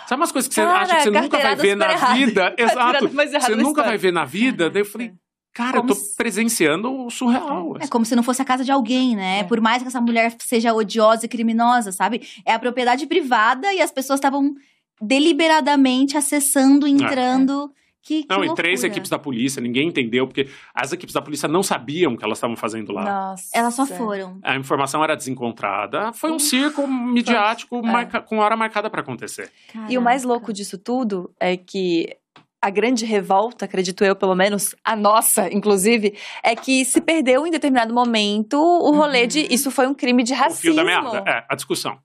Sabe 0.07 0.21
umas 0.21 0.31
coisas 0.31 0.47
que 0.47 0.55
você 0.55 0.61
Cara, 0.61 0.79
acha 0.79 0.95
que 0.95 1.03
você 1.03 1.11
nunca 1.11 1.37
vai 1.37 1.55
ver 1.57 1.75
na 1.75 1.91
errado. 1.91 2.15
vida? 2.15 2.55
Exato. 2.57 3.09
Você 3.09 3.55
nunca 3.55 3.83
vai 3.83 3.97
ver 3.97 4.13
na 4.13 4.23
vida. 4.23 4.69
Daí 4.69 4.81
eu 4.81 4.85
falei, 4.85 5.11
Cara, 5.57 5.77
como 5.77 5.89
eu 5.89 5.95
tô 5.95 5.99
se... 5.99 6.15
presenciando 6.15 7.05
o 7.05 7.09
surreal. 7.09 7.73
É, 7.77 7.79
assim. 7.81 7.89
como 7.89 8.05
se 8.05 8.15
não 8.15 8.21
fosse 8.21 8.39
a 8.43 8.45
casa 8.45 8.63
de 8.63 8.71
alguém, 8.71 9.15
né? 9.15 9.39
É. 9.39 9.43
Por 9.43 9.59
mais 9.59 9.81
que 9.81 9.87
essa 9.87 9.99
mulher 9.99 10.35
seja 10.37 10.71
odiosa 10.71 11.25
e 11.25 11.29
criminosa, 11.29 11.91
sabe? 11.91 12.21
É 12.45 12.53
a 12.53 12.59
propriedade 12.59 13.07
privada 13.07 13.73
e 13.73 13.81
as 13.81 13.91
pessoas 13.91 14.19
estavam 14.19 14.53
deliberadamente 15.01 16.15
acessando, 16.15 16.87
entrando. 16.87 17.71
É. 17.73 17.77
Que, 18.03 18.21
que 18.21 18.29
não, 18.29 18.37
loucura. 18.37 18.53
e 18.53 18.55
três 18.55 18.83
equipes 18.83 19.09
da 19.09 19.17
polícia, 19.17 19.59
ninguém 19.59 19.87
entendeu, 19.87 20.27
porque 20.27 20.47
as 20.73 20.93
equipes 20.93 21.13
da 21.13 21.21
polícia 21.23 21.47
não 21.47 21.63
sabiam 21.63 22.13
o 22.13 22.17
que 22.17 22.23
elas 22.23 22.37
estavam 22.37 22.55
fazendo 22.55 22.93
lá. 22.93 23.03
Nossa. 23.03 23.49
Elas 23.51 23.73
só 23.73 23.85
foram. 23.85 24.39
A 24.43 24.55
informação 24.55 25.03
era 25.03 25.15
desencontrada. 25.15 26.13
Foi 26.13 26.31
um 26.31 26.39
circo 26.39 26.87
midiático 26.87 27.77
é. 27.77 27.81
marca, 27.81 28.21
com 28.21 28.37
hora 28.37 28.55
marcada 28.55 28.91
para 28.91 29.01
acontecer. 29.01 29.51
Caraca. 29.73 29.91
E 29.91 29.97
o 29.97 30.01
mais 30.03 30.23
louco 30.23 30.53
disso 30.53 30.77
tudo 30.77 31.33
é 31.39 31.57
que 31.57 32.15
a 32.61 32.69
grande 32.69 33.05
revolta, 33.05 33.65
acredito 33.65 34.03
eu, 34.03 34.15
pelo 34.15 34.35
menos, 34.35 34.75
a 34.83 34.95
nossa, 34.95 35.51
inclusive, 35.53 36.17
é 36.43 36.55
que 36.55 36.83
se 36.83 36.99
perdeu 37.01 37.45
em 37.45 37.51
determinado 37.51 37.93
momento 37.93 38.57
o 38.57 38.91
rolê 38.91 39.21
uhum. 39.21 39.27
de 39.27 39.53
isso 39.53 39.69
foi 39.69 39.87
um 39.87 39.93
crime 39.93 40.23
de 40.23 40.33
racismo. 40.33 40.71
O 40.71 40.73
fio 40.73 40.75
da 40.75 40.83
meada, 40.83 41.23
é, 41.29 41.45
a 41.49 41.55
discussão. 41.55 41.97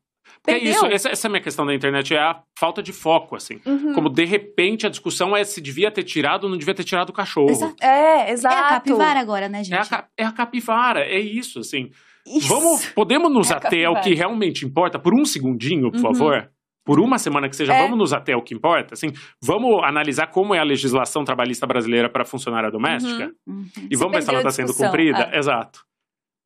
Porque 0.43 0.59
é 0.59 0.71
isso, 0.71 0.85
essa, 0.87 1.09
essa, 1.09 1.27
é 1.27 1.29
a 1.29 1.31
minha 1.31 1.43
questão 1.43 1.65
da 1.65 1.73
internet, 1.73 2.13
é 2.15 2.19
a 2.19 2.43
falta 2.59 2.83
de 2.83 2.93
foco, 2.93 3.37
assim. 3.37 3.61
Uhum. 3.65 3.93
Como, 3.93 4.09
de 4.09 4.25
repente, 4.25 4.85
a 4.85 4.91
discussão 4.91 5.37
é 5.37 5.45
se 5.45 5.61
devia 5.61 5.89
ter 5.89 6.03
tirado 6.03 6.45
ou 6.45 6.51
não 6.51 6.59
devia 6.59 6.75
ter 6.75 6.83
tirado 6.83 7.11
o 7.11 7.13
cachorro. 7.13 7.49
Exato. 7.49 7.77
É, 7.81 8.33
exato. 8.33 8.55
É 8.55 8.59
a 8.59 8.69
capivara 8.69 9.21
agora, 9.21 9.49
né, 9.49 9.63
gente? 9.63 9.93
É 9.93 9.97
a, 9.97 10.05
é 10.19 10.25
a 10.25 10.33
capivara, 10.33 11.01
é 11.05 11.19
isso, 11.19 11.61
assim. 11.61 11.91
Isso. 12.27 12.49
Vamos, 12.49 12.87
podemos 12.87 13.33
nos 13.33 13.51
é 13.53 13.55
ater 13.55 13.87
ao 13.87 14.01
que 14.01 14.15
realmente 14.15 14.67
importa 14.67 14.99
por 14.99 15.15
um 15.15 15.25
segundinho, 15.25 15.93
por 15.93 15.99
uhum. 15.99 16.15
favor? 16.15 16.51
Por 16.85 16.99
uma 17.01 17.19
semana 17.19 17.49
que 17.49 17.55
seja, 17.55 17.73
é. 17.73 17.83
vamos 17.83 17.97
nos 17.97 18.13
ater 18.13 18.35
ao 18.35 18.43
que 18.43 18.55
importa, 18.55 18.95
assim, 18.95 19.13
vamos 19.41 19.83
analisar 19.85 20.27
como 20.27 20.55
é 20.55 20.59
a 20.59 20.65
legislação 20.65 21.25
trabalhista 21.25 21.67
brasileira 21.67 22.09
para 22.11 22.25
funcionária 22.25 22.71
doméstica 22.71 23.33
uhum. 23.47 23.55
Uhum. 23.55 23.89
e 23.91 23.97
vamos 23.97 24.15
ver 24.15 24.23
se 24.23 24.31
ela 24.31 24.39
está 24.39 24.51
sendo 24.51 24.75
cumprida. 24.75 25.31
É. 25.33 25.39
Exato. 25.39 25.81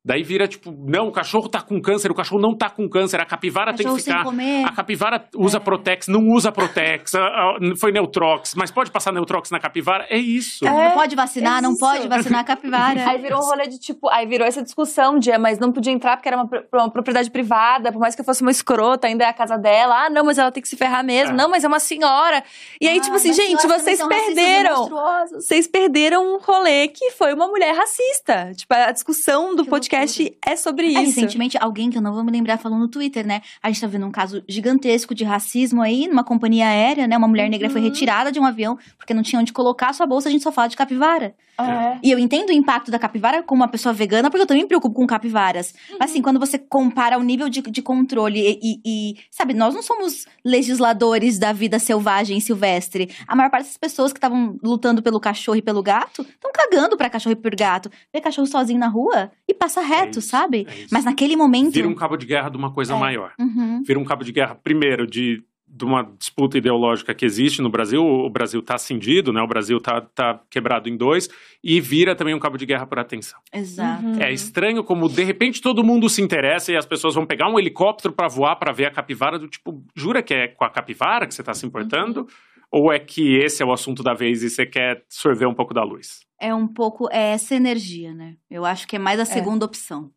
Daí 0.07 0.23
vira 0.23 0.47
tipo, 0.47 0.71
não, 0.71 1.09
o 1.09 1.11
cachorro 1.11 1.49
tá 1.49 1.61
com 1.61 1.81
câncer, 1.81 2.09
o 2.09 2.15
cachorro 2.15 2.39
não 2.41 2.55
tá 2.55 2.69
com 2.69 2.87
câncer, 2.87 3.19
a 3.19 3.25
capivara 3.25 3.75
tem 3.75 3.85
que 3.85 4.01
ficar. 4.01 4.23
A 4.65 4.71
capivara 4.73 5.27
usa 5.35 5.57
é. 5.57 5.59
Protex, 5.59 6.07
não 6.07 6.21
usa 6.33 6.49
Protex, 6.49 7.11
foi 7.77 7.91
Neutrox, 7.91 8.55
mas 8.55 8.71
pode 8.71 8.89
passar 8.89 9.11
Neutrox 9.11 9.51
na 9.51 9.59
capivara? 9.59 10.07
É 10.09 10.17
isso. 10.17 10.65
É, 10.65 10.69
não 10.69 10.91
pode 10.91 11.13
vacinar, 11.13 11.57
é 11.57 11.61
não 11.61 11.75
pode 11.75 12.07
vacinar 12.07 12.39
a 12.39 12.43
capivara. 12.45 13.03
aí 13.05 13.21
virou 13.21 13.41
um 13.41 13.45
rolê 13.45 13.67
de 13.67 13.77
tipo, 13.77 14.09
aí 14.09 14.25
virou 14.25 14.47
essa 14.47 14.63
discussão 14.63 15.19
de, 15.19 15.37
mas 15.37 15.59
não 15.59 15.73
podia 15.73 15.91
entrar 15.91 16.15
porque 16.15 16.29
era 16.29 16.37
uma, 16.37 16.49
uma 16.73 16.89
propriedade 16.89 17.29
privada, 17.29 17.91
por 17.91 17.99
mais 17.99 18.15
que 18.15 18.21
eu 18.21 18.25
fosse 18.25 18.41
uma 18.41 18.51
escrota, 18.51 19.07
ainda 19.07 19.25
é 19.25 19.27
a 19.27 19.33
casa 19.33 19.57
dela. 19.57 20.05
Ah, 20.05 20.09
não, 20.09 20.23
mas 20.23 20.37
ela 20.37 20.53
tem 20.53 20.63
que 20.63 20.69
se 20.69 20.77
ferrar 20.77 21.03
mesmo. 21.03 21.33
É. 21.33 21.37
Não, 21.37 21.49
mas 21.49 21.65
é 21.65 21.67
uma 21.67 21.81
senhora. 21.81 22.41
E 22.79 22.87
aí, 22.87 22.97
ah, 22.97 23.01
tipo 23.01 23.17
assim, 23.17 23.33
gente, 23.33 23.67
vocês 23.67 24.01
perderam. 24.07 24.87
Vocês 25.33 25.67
perderam 25.67 26.35
um 26.35 26.37
rolê 26.39 26.87
que 26.87 27.11
foi 27.11 27.33
uma 27.33 27.49
mulher 27.49 27.75
racista. 27.75 28.53
Tipo, 28.55 28.73
a 28.73 28.93
discussão 28.93 29.53
do 29.53 29.65
que 29.65 29.69
podcast 29.69 29.96
podcast 29.99 30.37
é 30.45 30.55
sobre 30.55 30.87
é, 30.87 30.89
isso. 30.89 31.15
recentemente, 31.15 31.57
alguém 31.59 31.89
que 31.89 31.97
eu 31.97 32.01
não 32.01 32.13
vou 32.13 32.23
me 32.23 32.31
lembrar 32.31 32.57
falou 32.57 32.77
no 32.77 32.87
Twitter, 32.87 33.25
né? 33.25 33.41
A 33.61 33.69
gente 33.69 33.81
tá 33.81 33.87
vendo 33.87 34.05
um 34.05 34.11
caso 34.11 34.43
gigantesco 34.47 35.13
de 35.13 35.23
racismo 35.23 35.81
aí 35.81 36.07
numa 36.07 36.23
companhia 36.23 36.67
aérea, 36.67 37.07
né? 37.07 37.17
Uma 37.17 37.27
mulher 37.27 37.49
negra 37.49 37.69
foi 37.69 37.81
uhum. 37.81 37.87
retirada 37.87 38.31
de 38.31 38.39
um 38.39 38.45
avião 38.45 38.77
porque 38.97 39.13
não 39.13 39.23
tinha 39.23 39.39
onde 39.41 39.53
colocar 39.53 39.89
a 39.89 39.93
sua 39.93 40.05
bolsa, 40.05 40.29
a 40.29 40.31
gente 40.31 40.43
só 40.43 40.51
fala 40.51 40.67
de 40.67 40.77
capivara. 40.77 41.35
É. 41.59 41.99
E 42.03 42.11
eu 42.11 42.19
entendo 42.19 42.49
o 42.49 42.53
impacto 42.53 42.91
da 42.91 42.99
capivara 42.99 43.41
como 43.41 43.61
uma 43.61 43.67
pessoa 43.67 43.91
vegana, 43.91 44.29
porque 44.29 44.43
eu 44.43 44.47
também 44.47 44.63
me 44.63 44.67
preocupo 44.67 44.93
com 44.93 45.07
capivaras. 45.07 45.73
Uhum. 45.89 45.97
Mas 45.99 46.11
assim, 46.11 46.21
quando 46.21 46.39
você 46.39 46.59
compara 46.59 47.17
o 47.17 47.23
nível 47.23 47.49
de, 47.49 47.61
de 47.61 47.81
controle 47.81 48.39
e, 48.39 48.59
e, 48.61 48.81
e, 48.85 49.15
sabe, 49.31 49.53
nós 49.53 49.73
não 49.73 49.81
somos 49.81 50.25
legisladores 50.45 51.39
da 51.39 51.51
vida 51.51 51.79
selvagem 51.79 52.37
e 52.37 52.41
silvestre. 52.41 53.09
A 53.27 53.35
maior 53.35 53.49
parte 53.49 53.65
das 53.65 53.77
pessoas 53.77 54.13
que 54.13 54.17
estavam 54.17 54.57
lutando 54.63 55.01
pelo 55.01 55.19
cachorro 55.19 55.57
e 55.57 55.61
pelo 55.61 55.81
gato 55.81 56.21
estão 56.21 56.51
cagando 56.53 56.95
pra 56.95 57.09
cachorro 57.09 57.33
e 57.33 57.35
por 57.35 57.55
gato. 57.55 57.89
Vê 58.13 58.21
cachorro 58.21 58.47
sozinho 58.47 58.79
na 58.79 58.87
rua 58.87 59.31
e 59.47 59.53
passa 59.77 59.87
reto, 59.87 60.17
é 60.17 60.19
isso, 60.19 60.21
sabe? 60.21 60.67
É 60.69 60.85
Mas 60.91 61.05
naquele 61.05 61.35
momento. 61.35 61.73
Vira 61.73 61.87
um 61.87 61.95
cabo 61.95 62.17
de 62.17 62.25
guerra 62.25 62.49
de 62.49 62.57
uma 62.57 62.71
coisa 62.71 62.93
é. 62.93 62.99
maior. 62.99 63.33
Uhum. 63.39 63.83
Vira 63.83 63.99
um 63.99 64.05
cabo 64.05 64.23
de 64.23 64.31
guerra, 64.31 64.55
primeiro, 64.55 65.05
de 65.07 65.43
de 65.69 65.83
uma 65.83 66.01
disputa 66.17 66.57
ideológica 66.57 67.13
que 67.13 67.25
existe 67.25 67.61
no 67.61 67.69
Brasil, 67.69 68.01
o 68.01 68.29
Brasil 68.29 68.61
está 68.61 68.77
cindido, 68.77 69.33
né? 69.33 69.41
O 69.41 69.47
Brasil 69.47 69.77
está 69.77 69.99
tá 69.99 70.41
quebrado 70.49 70.87
em 70.87 70.95
dois 70.95 71.29
e 71.61 71.81
vira 71.81 72.15
também 72.15 72.33
um 72.33 72.39
cabo 72.39 72.57
de 72.57 72.65
guerra 72.65 72.87
por 72.87 72.97
atenção. 72.97 73.39
Exato. 73.53 74.03
Uhum. 74.03 74.19
É 74.19 74.31
estranho 74.31 74.81
como 74.83 75.09
de 75.09 75.23
repente 75.23 75.61
todo 75.61 75.83
mundo 75.83 76.09
se 76.09 76.21
interessa 76.21 76.71
e 76.71 76.77
as 76.77 76.85
pessoas 76.85 77.15
vão 77.15 77.25
pegar 77.25 77.49
um 77.49 77.59
helicóptero 77.59 78.13
para 78.13 78.29
voar 78.29 78.55
para 78.55 78.71
ver 78.71 78.85
a 78.85 78.91
capivara 78.91 79.37
do 79.37 79.47
tipo, 79.47 79.83
jura 79.93 80.23
que 80.23 80.33
é 80.33 80.47
com 80.47 80.63
a 80.63 80.69
capivara 80.69 81.27
que 81.27 81.35
você 81.35 81.41
está 81.41 81.53
se 81.53 81.65
importando? 81.65 82.21
Uhum. 82.21 82.27
Ou 82.71 82.91
é 82.91 82.97
que 82.97 83.35
esse 83.35 83.61
é 83.61 83.65
o 83.65 83.71
assunto 83.71 84.01
da 84.01 84.13
vez 84.13 84.43
e 84.43 84.49
você 84.49 84.65
quer 84.65 85.03
sorver 85.09 85.47
um 85.47 85.53
pouco 85.53 85.73
da 85.73 85.83
luz? 85.83 86.26
É 86.39 86.53
um 86.53 86.67
pouco 86.67 87.07
é 87.11 87.33
essa 87.33 87.55
energia, 87.55 88.13
né? 88.13 88.35
Eu 88.49 88.65
acho 88.65 88.87
que 88.87 88.95
é 88.95 88.99
mais 88.99 89.19
a 89.19 89.23
é. 89.23 89.25
segunda 89.25 89.65
é. 89.65 89.67
opção. 89.67 90.11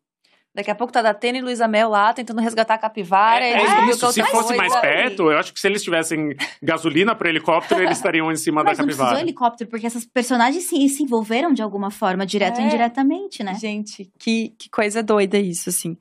Daqui 0.53 0.69
a 0.69 0.75
pouco 0.75 0.91
tá 0.91 1.01
Datena 1.01 1.37
e 1.37 1.41
Luísa 1.41 1.65
Mel 1.65 1.87
lá 1.87 2.11
tentando 2.11 2.41
resgatar 2.41 2.73
a 2.73 2.77
capivara. 2.77 3.45
É, 3.45 3.53
é 3.53 3.89
isso. 3.89 4.11
Se 4.11 4.21
fosse 4.23 4.53
mais 4.53 4.75
perto, 4.81 5.31
eu 5.31 5.37
acho 5.37 5.53
que 5.53 5.59
se 5.59 5.65
eles 5.65 5.81
tivessem 5.81 6.35
gasolina 6.61 7.15
para 7.15 7.29
helicóptero, 7.29 7.81
eles 7.81 7.97
estariam 7.97 8.29
em 8.29 8.35
cima 8.35 8.61
Mas 8.61 8.77
da 8.77 8.83
capivara. 8.83 9.11
Mas 9.11 9.19
não 9.19 9.25
helicóptero, 9.25 9.69
porque 9.69 9.87
essas 9.87 10.03
personagens 10.03 10.65
se, 10.65 10.89
se 10.89 11.03
envolveram 11.03 11.53
de 11.53 11.61
alguma 11.61 11.89
forma, 11.89 12.25
direto 12.25 12.57
é. 12.57 12.61
ou 12.61 12.67
indiretamente, 12.67 13.41
né? 13.43 13.55
Gente, 13.55 14.11
que, 14.19 14.53
que 14.59 14.69
coisa 14.69 15.01
doida 15.01 15.39
isso, 15.39 15.69
assim. 15.69 15.97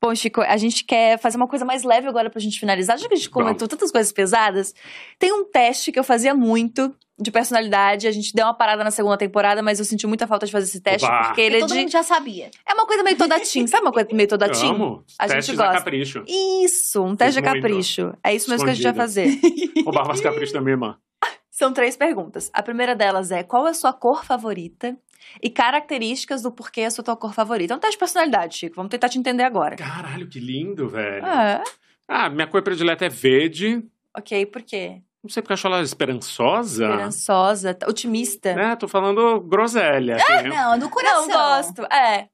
Bom, 0.00 0.14
Chico, 0.14 0.40
a 0.40 0.56
gente 0.56 0.82
quer 0.82 1.18
fazer 1.18 1.36
uma 1.36 1.46
coisa 1.46 1.66
mais 1.66 1.82
leve 1.82 2.08
agora 2.08 2.30
pra 2.30 2.40
gente 2.40 2.58
finalizar. 2.58 2.96
Já 2.96 3.06
que 3.06 3.12
a 3.12 3.16
gente 3.18 3.28
comentou 3.28 3.68
tantas 3.68 3.92
coisas 3.92 4.10
pesadas, 4.10 4.74
tem 5.18 5.30
um 5.30 5.44
teste 5.44 5.92
que 5.92 5.98
eu 5.98 6.04
fazia 6.04 6.34
muito 6.34 6.94
de 7.20 7.30
personalidade. 7.30 8.06
A 8.06 8.10
gente 8.12 8.32
deu 8.34 8.46
uma 8.46 8.54
parada 8.54 8.82
na 8.82 8.90
segunda 8.90 9.16
temporada, 9.16 9.62
mas 9.62 9.78
eu 9.78 9.84
senti 9.84 10.06
muita 10.06 10.26
falta 10.26 10.46
de 10.46 10.52
fazer 10.52 10.66
esse 10.66 10.80
teste, 10.80 11.06
Oba. 11.06 11.24
porque 11.24 11.40
ele 11.40 11.56
é 11.56 11.60
todo 11.60 11.72
de... 11.72 11.78
mundo 11.78 11.90
já 11.90 12.02
sabia. 12.02 12.50
É 12.66 12.72
uma 12.72 12.86
coisa 12.86 13.02
meio 13.02 13.16
toda 13.16 13.38
teen, 13.40 13.66
sabe 13.66 13.82
uma 13.82 13.92
coisa 13.92 14.08
meio 14.12 14.28
toda 14.28 14.48
teen? 14.50 14.70
Amo. 14.70 15.04
A 15.18 15.28
gente 15.28 15.54
gosta. 15.54 15.72
capricho. 15.74 16.24
Isso, 16.26 17.02
um 17.04 17.14
teste 17.14 17.34
Fiz 17.40 17.42
de 17.42 17.54
capricho. 17.54 18.02
Muito. 18.04 18.18
É 18.24 18.34
isso 18.34 18.50
mesmo 18.50 18.68
Escondido. 18.68 18.94
que 18.94 19.00
a 19.00 19.06
gente 19.06 19.24
vai 19.24 19.40
fazer. 19.74 19.82
Roubava 19.84 20.12
as 20.12 20.20
caprichos 20.20 20.52
da 20.52 20.60
minha 20.60 20.72
irmã. 20.72 20.96
São 21.50 21.72
três 21.72 21.96
perguntas. 21.96 22.50
A 22.54 22.62
primeira 22.62 22.94
delas 22.96 23.30
é: 23.30 23.42
qual 23.42 23.66
é 23.66 23.70
a 23.70 23.74
sua 23.74 23.92
cor 23.92 24.24
favorita? 24.24 24.96
E 25.42 25.50
características 25.50 26.42
do 26.42 26.50
porquê 26.50 26.80
é 26.80 26.86
a 26.86 26.90
sua 26.90 27.04
tua 27.04 27.16
cor 27.16 27.34
favorita. 27.34 27.74
É 27.74 27.76
um 27.76 27.80
teste 27.80 27.96
de 27.96 27.98
personalidade, 27.98 28.56
Chico. 28.56 28.76
Vamos 28.76 28.90
tentar 28.90 29.08
te 29.08 29.18
entender 29.18 29.42
agora. 29.44 29.76
Caralho, 29.76 30.26
que 30.26 30.40
lindo, 30.40 30.88
velho. 30.88 31.24
É. 31.24 31.62
Ah, 32.08 32.28
minha 32.30 32.46
cor 32.46 32.62
predileta 32.62 33.04
é 33.04 33.08
verde. 33.08 33.84
Ok, 34.16 34.46
por 34.46 34.62
quê? 34.62 35.02
Não 35.22 35.28
sei 35.28 35.42
porque 35.42 35.52
eu 35.52 35.54
acho 35.54 35.66
ela 35.66 35.82
esperançosa. 35.82 36.84
Esperançosa, 36.84 37.78
otimista. 37.86 38.50
É, 38.50 38.74
tô 38.74 38.88
falando 38.88 39.40
groselha. 39.40 40.16
Ah, 40.16 40.34
assim. 40.36 40.48
não, 40.48 40.78
no 40.78 40.88
coração. 40.88 41.28
Não, 41.28 41.34
gosto. 41.34 41.82
É. 41.92 42.28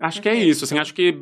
Acho 0.00 0.22
que 0.22 0.28
é 0.28 0.34
isso, 0.34 0.64
assim, 0.64 0.78
acho 0.78 0.94
que 0.94 1.20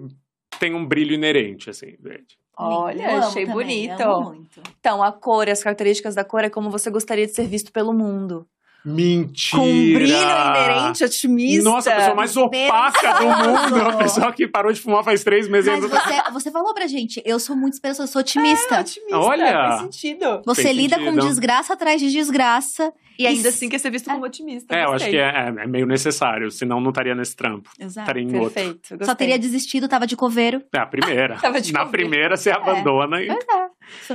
tem 0.60 0.74
um 0.74 0.86
brilho 0.86 1.14
inerente, 1.14 1.70
assim, 1.70 1.96
verde. 1.98 2.38
Olha, 2.56 3.18
achei 3.18 3.46
também, 3.46 3.64
bonito. 3.86 4.48
Então, 4.78 5.02
a 5.02 5.12
cor, 5.12 5.48
as 5.48 5.62
características 5.62 6.14
da 6.14 6.24
cor 6.24 6.44
é 6.44 6.50
como 6.50 6.70
você 6.70 6.90
gostaria 6.90 7.26
de 7.26 7.32
ser 7.32 7.46
visto 7.46 7.72
pelo 7.72 7.92
mundo. 7.92 8.46
Mentira! 8.88 9.62
Com 9.62 9.68
um 9.68 9.92
brilho 9.94 10.16
inerente, 10.16 11.04
otimista. 11.04 11.70
Nossa, 11.70 11.92
a 11.92 11.96
pessoa 11.96 12.14
mais 12.14 12.36
opaca 12.36 13.12
do 13.14 13.26
mundo. 13.70 13.88
A 13.88 13.96
pessoa 13.96 14.32
que 14.32 14.48
parou 14.48 14.72
de 14.72 14.80
fumar 14.80 15.04
faz 15.04 15.22
três 15.22 15.48
meses. 15.48 15.70
Mas 15.70 15.90
você, 15.90 16.30
você 16.32 16.50
falou 16.50 16.72
pra 16.72 16.86
gente, 16.86 17.22
eu 17.24 17.38
sou 17.38 17.54
muito 17.54 17.74
esperançosa, 17.74 18.08
eu 18.08 18.12
sou 18.12 18.20
otimista. 18.20 18.76
É, 18.76 18.80
otimista. 18.80 19.18
Olha! 19.18 19.52
Faz 19.52 19.80
sentido. 19.82 20.42
Você 20.46 20.62
Fez 20.62 20.76
lida 20.76 20.96
sentido. 20.96 21.20
com 21.20 21.26
desgraça 21.28 21.74
atrás 21.74 22.00
de 22.00 22.10
desgraça. 22.10 22.92
E 23.18 23.26
ainda 23.26 23.48
assim 23.48 23.68
quer 23.68 23.78
ser 23.78 23.90
visto 23.90 24.08
como 24.08 24.24
otimista. 24.24 24.74
É, 24.74 24.84
eu 24.84 24.92
acho 24.92 25.10
que 25.10 25.16
é, 25.16 25.20
é, 25.20 25.62
é, 25.62 25.66
meio 25.66 25.86
necessário, 25.86 26.50
senão 26.52 26.80
não 26.80 26.90
estaria 26.90 27.16
nesse 27.16 27.34
trampo. 27.34 27.68
Exato. 27.78 28.04
Estaria 28.04 28.22
em 28.22 28.30
Perfeito. 28.30 28.94
outro. 28.94 29.06
Só 29.06 29.14
teria 29.14 29.38
desistido, 29.38 29.88
tava 29.88 30.06
de 30.06 30.16
coveiro. 30.16 30.62
É, 30.72 30.78
a 30.78 30.86
primeira. 30.86 31.36
Na 31.72 31.84
primeira 31.86 32.36
você 32.36 32.50
abandona 32.50 33.20
é. 33.20 33.24
e, 33.24 33.30
é. 33.30 33.36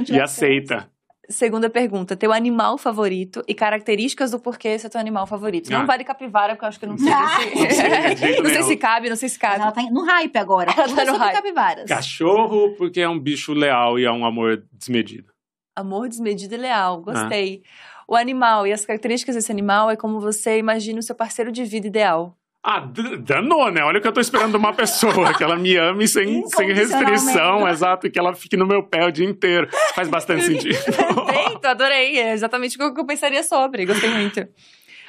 e 0.10 0.20
aceita. 0.22 0.90
Segunda 1.30 1.70
pergunta, 1.70 2.18
teu 2.18 2.34
animal 2.34 2.78
favorito 2.78 3.42
e 3.48 3.54
características 3.54 4.32
do 4.32 4.40
porquê 4.40 4.70
esse 4.70 4.86
é 4.86 4.90
teu 4.90 5.00
animal 5.00 5.26
favorito. 5.26 5.74
Ah. 5.74 5.80
Não 5.80 5.88
vale 5.88 6.04
capivara, 6.04 6.54
porque 6.54 6.66
eu 6.66 6.70
acho 6.70 6.80
que 6.80 6.86
não 6.86 6.98
sei. 6.98 7.12
Ah. 7.14 7.40
Se... 7.40 7.56
não, 7.56 8.18
sei, 8.18 8.42
não 8.42 8.50
sei 8.50 8.64
se 8.64 8.78
cabe, 8.78 9.10
não 9.10 9.16
sei 9.16 9.30
se 9.30 9.40
cabe. 9.40 9.60
Mas 9.60 9.68
ela 9.68 9.72
tá 9.72 9.82
no 9.84 10.04
hype 10.04 10.36
agora. 10.38 10.74
Ela 10.76 10.96
tá 10.96 11.06
no 11.06 11.18
hype. 11.18 11.34
capivaras. 11.34 11.88
Cachorro, 11.88 12.76
porque 12.78 13.00
é 13.00 13.08
um 13.08 13.20
bicho 13.20 13.54
leal 13.54 13.98
e 13.98 14.06
é 14.06 14.12
um 14.12 14.26
amor 14.26 14.64
desmedido. 14.72 15.32
Amor 15.76 16.10
desmedido 16.10 16.56
e 16.56 16.58
leal, 16.58 17.02
gostei. 17.02 17.64
Ah. 17.64 18.04
O 18.08 18.16
animal 18.16 18.68
e 18.68 18.74
as 18.74 18.86
características 18.86 19.36
desse 19.36 19.52
animal 19.52 19.90
é 19.90 19.96
como 19.96 20.20
você 20.20 20.58
imagina 20.58 21.00
o 21.00 21.04
seu 21.04 21.16
parceiro 21.16 21.52
de 21.52 21.64
vida 21.64 21.88
ideal. 21.88 22.38
Ah, 22.66 22.80
danou, 23.20 23.70
né? 23.70 23.84
Olha 23.84 24.00
o 24.00 24.02
que 24.02 24.08
eu 24.08 24.14
tô 24.14 24.22
esperando 24.22 24.52
de 24.52 24.58
uma 24.58 24.72
pessoa, 24.74 25.34
que 25.34 25.44
ela 25.44 25.58
me 25.58 25.76
ame 25.76 26.08
sem, 26.08 26.48
sem 26.48 26.72
restrição, 26.72 27.68
exato, 27.68 28.08
e 28.08 28.10
que 28.10 28.18
ela 28.18 28.34
fique 28.34 28.56
no 28.56 28.66
meu 28.66 28.82
pé 28.82 29.06
o 29.06 29.12
dia 29.12 29.26
inteiro. 29.26 29.68
Faz 29.94 30.08
bastante 30.08 30.46
sentido. 30.46 30.78
Perfeito, 30.86 31.66
adorei. 31.66 32.18
É 32.18 32.32
exatamente 32.32 32.82
o 32.82 32.94
que 32.94 33.02
eu 33.02 33.06
pensaria 33.06 33.44
sobre, 33.44 33.86
gostei 33.86 34.10
muito. 34.10 34.48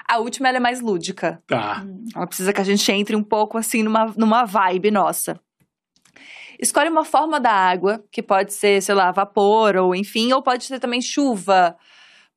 A 0.09 0.19
última, 0.19 0.49
ela 0.49 0.57
é 0.57 0.61
mais 0.61 0.81
lúdica. 0.81 1.41
Tá. 1.47 1.85
Ela 2.15 2.27
precisa 2.27 2.53
que 2.53 2.61
a 2.61 2.65
gente 2.65 2.91
entre 2.91 3.15
um 3.15 3.23
pouco, 3.23 3.57
assim, 3.57 3.85
numa, 3.85 4.13
numa 4.17 4.45
vibe 4.45 4.91
nossa. 4.91 5.41
escolhe 6.61 6.91
uma 6.91 7.05
forma 7.05 7.39
da 7.39 7.53
água, 7.53 8.03
que 8.11 8.21
pode 8.21 8.53
ser, 8.53 8.83
sei 8.83 8.97
lá, 8.97 9.13
vapor 9.13 9.77
ou 9.77 9.95
enfim, 9.95 10.33
ou 10.33 10.43
pode 10.43 10.65
ser 10.65 10.81
também 10.81 11.01
chuva, 11.01 11.77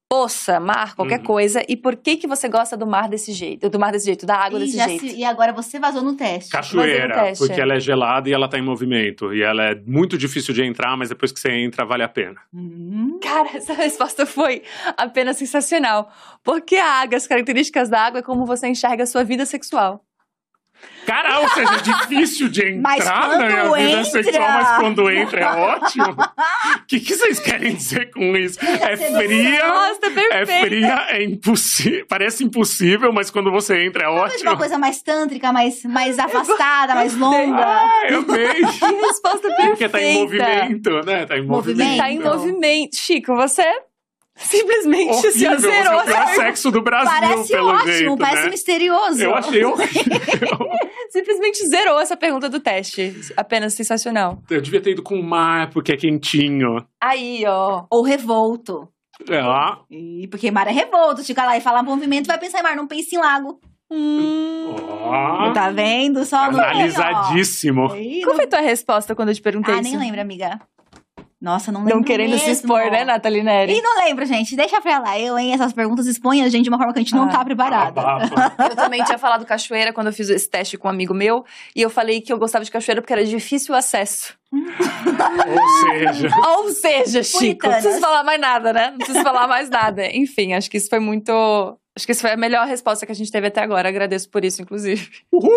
poça, 0.10 0.60
mar, 0.60 0.96
qualquer 0.96 1.20
uhum. 1.20 1.26
coisa. 1.26 1.64
E 1.68 1.76
por 1.76 1.96
que 1.96 2.16
que 2.16 2.28
você 2.28 2.48
gosta 2.48 2.78
do 2.78 2.88
mar 2.88 3.10
desse 3.10 3.34
jeito? 3.34 3.70
Do 3.70 3.78
mar 3.78 3.92
desse 3.92 4.06
jeito, 4.06 4.26
da 4.26 4.36
água 4.36 4.60
e 4.60 4.64
desse 4.64 4.78
jeito? 4.78 5.08
Se, 5.08 5.16
e 5.18 5.24
agora 5.24 5.52
você 5.52 5.80
vazou 5.80 6.02
no 6.02 6.16
teste. 6.16 6.52
Cachoeira, 6.52 7.14
teste. 7.14 7.46
porque 7.46 7.60
ela 7.60 7.76
é 7.76 7.80
gelada 7.80 8.30
e 8.30 8.34
ela 8.34 8.48
tá 8.48 8.58
em 8.58 8.62
movimento. 8.62 9.34
E 9.34 9.42
ela 9.42 9.64
é 9.64 9.76
muito 9.86 10.18
difícil 10.18 10.54
de 10.54 10.64
entrar, 10.64 10.96
mas 10.98 11.10
depois 11.10 11.32
que 11.32 11.40
você 11.40 11.52
entra, 11.52 11.86
vale 11.86 12.04
a 12.04 12.10
pena. 12.10 12.40
Hum. 12.54 13.20
Cara, 13.22 13.50
essa 13.58 13.74
resposta 13.74 14.26
foi 14.26 14.64
apenas 14.96 15.38
sensacional. 15.38 16.10
Porque 16.44 16.78
a 16.78 17.02
água, 17.02 17.18
as 17.18 17.28
características 17.28 17.90
da 17.90 18.02
água 18.02 18.20
é 18.20 18.24
como 18.24 18.46
você 18.46 18.68
enxerga 18.68 19.04
a 19.04 19.08
sua 19.08 19.24
vida 19.24 19.46
sexual. 19.46 20.07
Cara, 21.08 21.40
ou 21.40 21.50
seja, 21.52 21.74
é 21.74 21.78
difícil 21.78 22.50
de 22.50 22.68
entrar 22.68 23.30
na 23.30 23.38
minha 23.38 23.72
vida 23.72 24.00
entra... 24.00 24.04
sexual, 24.04 24.52
mas 24.52 24.78
quando 24.78 25.10
entra 25.10 25.40
é 25.40 25.46
ótimo. 25.56 26.12
O 26.12 26.86
que, 26.86 27.00
que 27.00 27.16
vocês 27.16 27.40
querem 27.40 27.76
dizer 27.76 28.12
com 28.12 28.36
isso? 28.36 28.60
É 28.62 28.98
fria, 28.98 29.68
Nossa, 29.70 30.00
é 30.32 30.46
fria, 30.46 31.08
é 31.12 31.24
impossível, 31.24 32.06
parece 32.10 32.44
impossível, 32.44 33.14
mas 33.14 33.32
quando 33.32 33.50
você 33.50 33.86
entra 33.86 34.04
é 34.04 34.10
ótimo. 34.10 34.34
Mas 34.34 34.42
uma 34.42 34.58
coisa 34.58 34.78
mais 34.78 35.02
tântrica, 35.02 35.54
mais, 35.54 35.82
mais 35.86 36.20
afastada, 36.20 36.94
mais 36.94 37.16
longa. 37.16 37.66
Ah, 37.66 38.02
eu 38.10 38.20
amei. 38.20 38.58
Que 38.78 38.86
resposta 38.86 39.48
perfeita. 39.48 39.70
Porque 39.70 39.90
tá 39.90 40.02
em 40.02 40.20
movimento, 40.20 41.06
né? 41.06 41.26
Tá 41.26 41.38
em 41.38 41.46
movimento. 41.46 41.98
Tá 41.98 42.12
em 42.12 42.20
movimento. 42.20 42.96
Chico, 42.98 43.34
você 43.34 43.64
Simplesmente 44.38 45.12
Horrível, 45.12 45.32
se 45.32 45.58
zerou. 45.60 46.00
O 46.00 46.36
sexo 46.36 46.72
do 46.72 46.82
Brasil, 46.82 47.12
parece 47.12 47.52
pelo 47.52 47.68
ótimo, 47.70 47.92
jeito, 47.92 48.18
parece 48.18 48.44
né? 48.44 48.50
misterioso. 48.50 49.24
Eu 49.24 49.36
achei 49.36 49.64
horrível. 49.66 50.70
Simplesmente 51.10 51.68
zerou 51.68 52.00
essa 52.00 52.16
pergunta 52.16 52.50
do 52.50 52.60
teste. 52.60 53.16
Apenas 53.36 53.74
sensacional. 53.74 54.42
Eu 54.50 54.62
devia 54.62 54.82
ter 54.82 54.92
ido 54.92 55.04
com 55.04 55.20
o 55.20 55.24
mar, 55.24 55.70
porque 55.72 55.94
é 55.94 55.98
quentinho. 55.98 56.86
Aí, 57.02 57.44
ó. 57.48 57.86
Ou 57.92 58.04
revolto. 58.04 58.88
É 59.28 59.42
lá. 59.42 59.82
E 59.90 60.28
porque 60.28 60.52
mar 60.52 60.68
é 60.68 60.72
revolto. 60.72 61.24
Fica 61.24 61.44
lá 61.44 61.58
e 61.58 61.62
fala 61.62 61.82
movimento, 61.82 62.28
vai 62.28 62.38
pensar 62.38 62.60
em 62.60 62.64
mar, 62.64 62.76
não 62.76 62.88
pense 62.88 63.16
em 63.16 63.20
lago. 63.20 63.60
Hum. 63.90 64.76
Oh. 64.76 65.54
Tá 65.54 65.72
vendo? 65.72 66.26
Só 66.26 66.38
Analisadíssimo. 66.38 67.88
Qual 68.24 68.36
foi 68.36 68.46
a 68.46 68.50
tua 68.50 68.60
resposta 68.60 69.16
quando 69.16 69.30
eu 69.30 69.36
te 69.36 69.42
perguntei 69.42 69.74
ah, 69.74 69.80
isso? 69.80 69.88
Ah, 69.88 69.92
nem 69.92 70.00
lembro, 70.00 70.22
amiga. 70.22 70.60
Nossa, 71.40 71.72
não 71.72 71.82
lembro 71.82 71.98
Não 71.98 72.04
querendo 72.04 72.32
mesmo. 72.32 72.46
se 72.46 72.52
expor, 72.52 72.90
né, 72.90 73.06
Nathalie 73.06 73.44
Neri? 73.44 73.78
E 73.78 73.82
não 73.82 74.04
lembro, 74.04 74.26
gente. 74.26 74.56
Deixa 74.56 74.82
pra 74.82 74.98
lá. 74.98 75.20
Eu, 75.20 75.38
hein? 75.38 75.54
Essas 75.54 75.72
perguntas 75.72 76.08
expõem 76.08 76.42
a 76.42 76.50
gente 76.50 76.64
de 76.64 76.70
uma 76.70 76.80
forma 76.80 76.92
que 76.94 77.00
a 77.00 77.02
gente 77.04 77.14
ah, 77.14 77.18
não 77.18 77.30
tá 77.30 77.46
preparada. 77.46 78.02
eu 78.70 78.76
também 78.76 79.04
tinha 79.04 79.20
falado 79.20 79.46
cachoeira 79.46 79.94
quando 79.94 80.08
eu 80.08 80.14
fiz 80.14 80.30
esse 80.30 80.50
teste 80.50 80.80
com 80.80 80.88
um 80.88 80.92
amigo 80.92 81.14
meu. 81.14 81.46
E 81.76 81.82
eu 81.82 81.92
falei 81.92 82.22
que 82.22 82.34
eu 82.34 82.40
gostava 82.40 82.66
de 82.66 82.72
cachoeira 82.72 83.02
porque 83.02 83.14
era 83.14 83.24
difícil 83.24 83.76
o 83.76 83.78
acesso. 83.78 84.36
Ou 84.52 85.70
seja. 85.90 86.30
Ou 86.58 86.70
seja, 86.70 87.24
Chico. 87.24 87.68
Não 87.68 87.74
preciso 87.74 88.00
falar 88.00 88.24
mais 88.24 88.42
nada, 88.42 88.74
né? 88.74 88.90
Não 88.90 88.98
preciso 88.98 89.22
falar 89.22 89.48
mais 89.48 89.70
nada. 89.70 90.08
Enfim, 90.08 90.54
acho 90.54 90.72
que 90.72 90.78
isso 90.78 90.90
foi 90.90 91.00
muito 91.00 91.78
Acho 91.98 92.06
que 92.06 92.12
essa 92.12 92.22
foi 92.22 92.32
a 92.32 92.38
melhor 92.38 92.68
resposta 92.68 93.08
que 93.08 93.12
a 93.12 93.16
gente 93.16 93.32
teve 93.32 93.48
até 93.48 93.60
agora. 93.60 93.90
Agradeço 93.90 94.30
por 94.30 94.46
isso, 94.46 94.62
inclusive. 94.62 95.10
Uhul! 95.34 95.50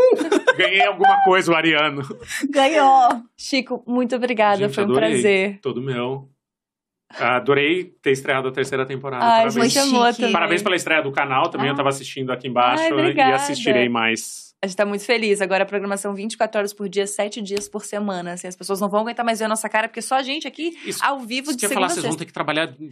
Ganhei 0.56 0.80
alguma 0.86 1.22
coisa, 1.22 1.52
o 1.52 1.54
Ariano. 1.54 2.00
Ganhou! 2.48 3.22
Chico, 3.36 3.84
muito 3.86 4.16
obrigada. 4.16 4.56
Gente, 4.56 4.74
foi 4.74 4.84
um 4.84 4.86
adorei. 4.86 5.10
prazer. 5.10 5.58
Todo 5.60 5.82
meu. 5.82 6.30
Adorei 7.10 7.92
ter 8.00 8.12
estreado 8.12 8.48
a 8.48 8.52
terceira 8.52 8.86
temporada. 8.86 9.22
Ai, 9.22 9.50
Parabéns. 9.50 9.76
Muito 9.92 10.32
Parabéns 10.32 10.62
pela 10.62 10.76
estreia 10.76 11.02
do 11.02 11.12
canal. 11.12 11.50
Também 11.50 11.66
ah. 11.66 11.70
eu 11.70 11.74
estava 11.74 11.90
assistindo 11.90 12.32
aqui 12.32 12.48
embaixo 12.48 12.84
Ai, 12.84 13.12
e 13.12 13.20
assistirei 13.20 13.90
mais. 13.90 14.54
A 14.62 14.66
gente 14.66 14.76
tá 14.76 14.86
muito 14.86 15.04
feliz. 15.04 15.42
Agora 15.42 15.64
a 15.64 15.66
programação 15.66 16.14
24 16.14 16.58
horas 16.58 16.72
por 16.72 16.88
dia, 16.88 17.06
7 17.06 17.42
dias 17.42 17.68
por 17.68 17.84
semana. 17.84 18.32
Assim, 18.32 18.46
as 18.46 18.56
pessoas 18.56 18.80
não 18.80 18.88
vão 18.88 19.00
aguentar 19.00 19.26
mais 19.26 19.40
ver 19.40 19.44
a 19.44 19.48
nossa 19.48 19.68
cara, 19.68 19.88
porque 19.88 20.00
só 20.00 20.14
a 20.14 20.22
gente 20.22 20.48
aqui, 20.48 20.74
isso, 20.86 21.04
ao 21.04 21.20
vivo, 21.20 21.54
de 21.54 21.60
segunda 21.60 21.74
falar, 21.74 21.88
vocês 21.90 22.06
vão 22.06 22.16
ter 22.16 22.24
que 22.24 22.32
trabalhar 22.32 22.74
em 22.80 22.90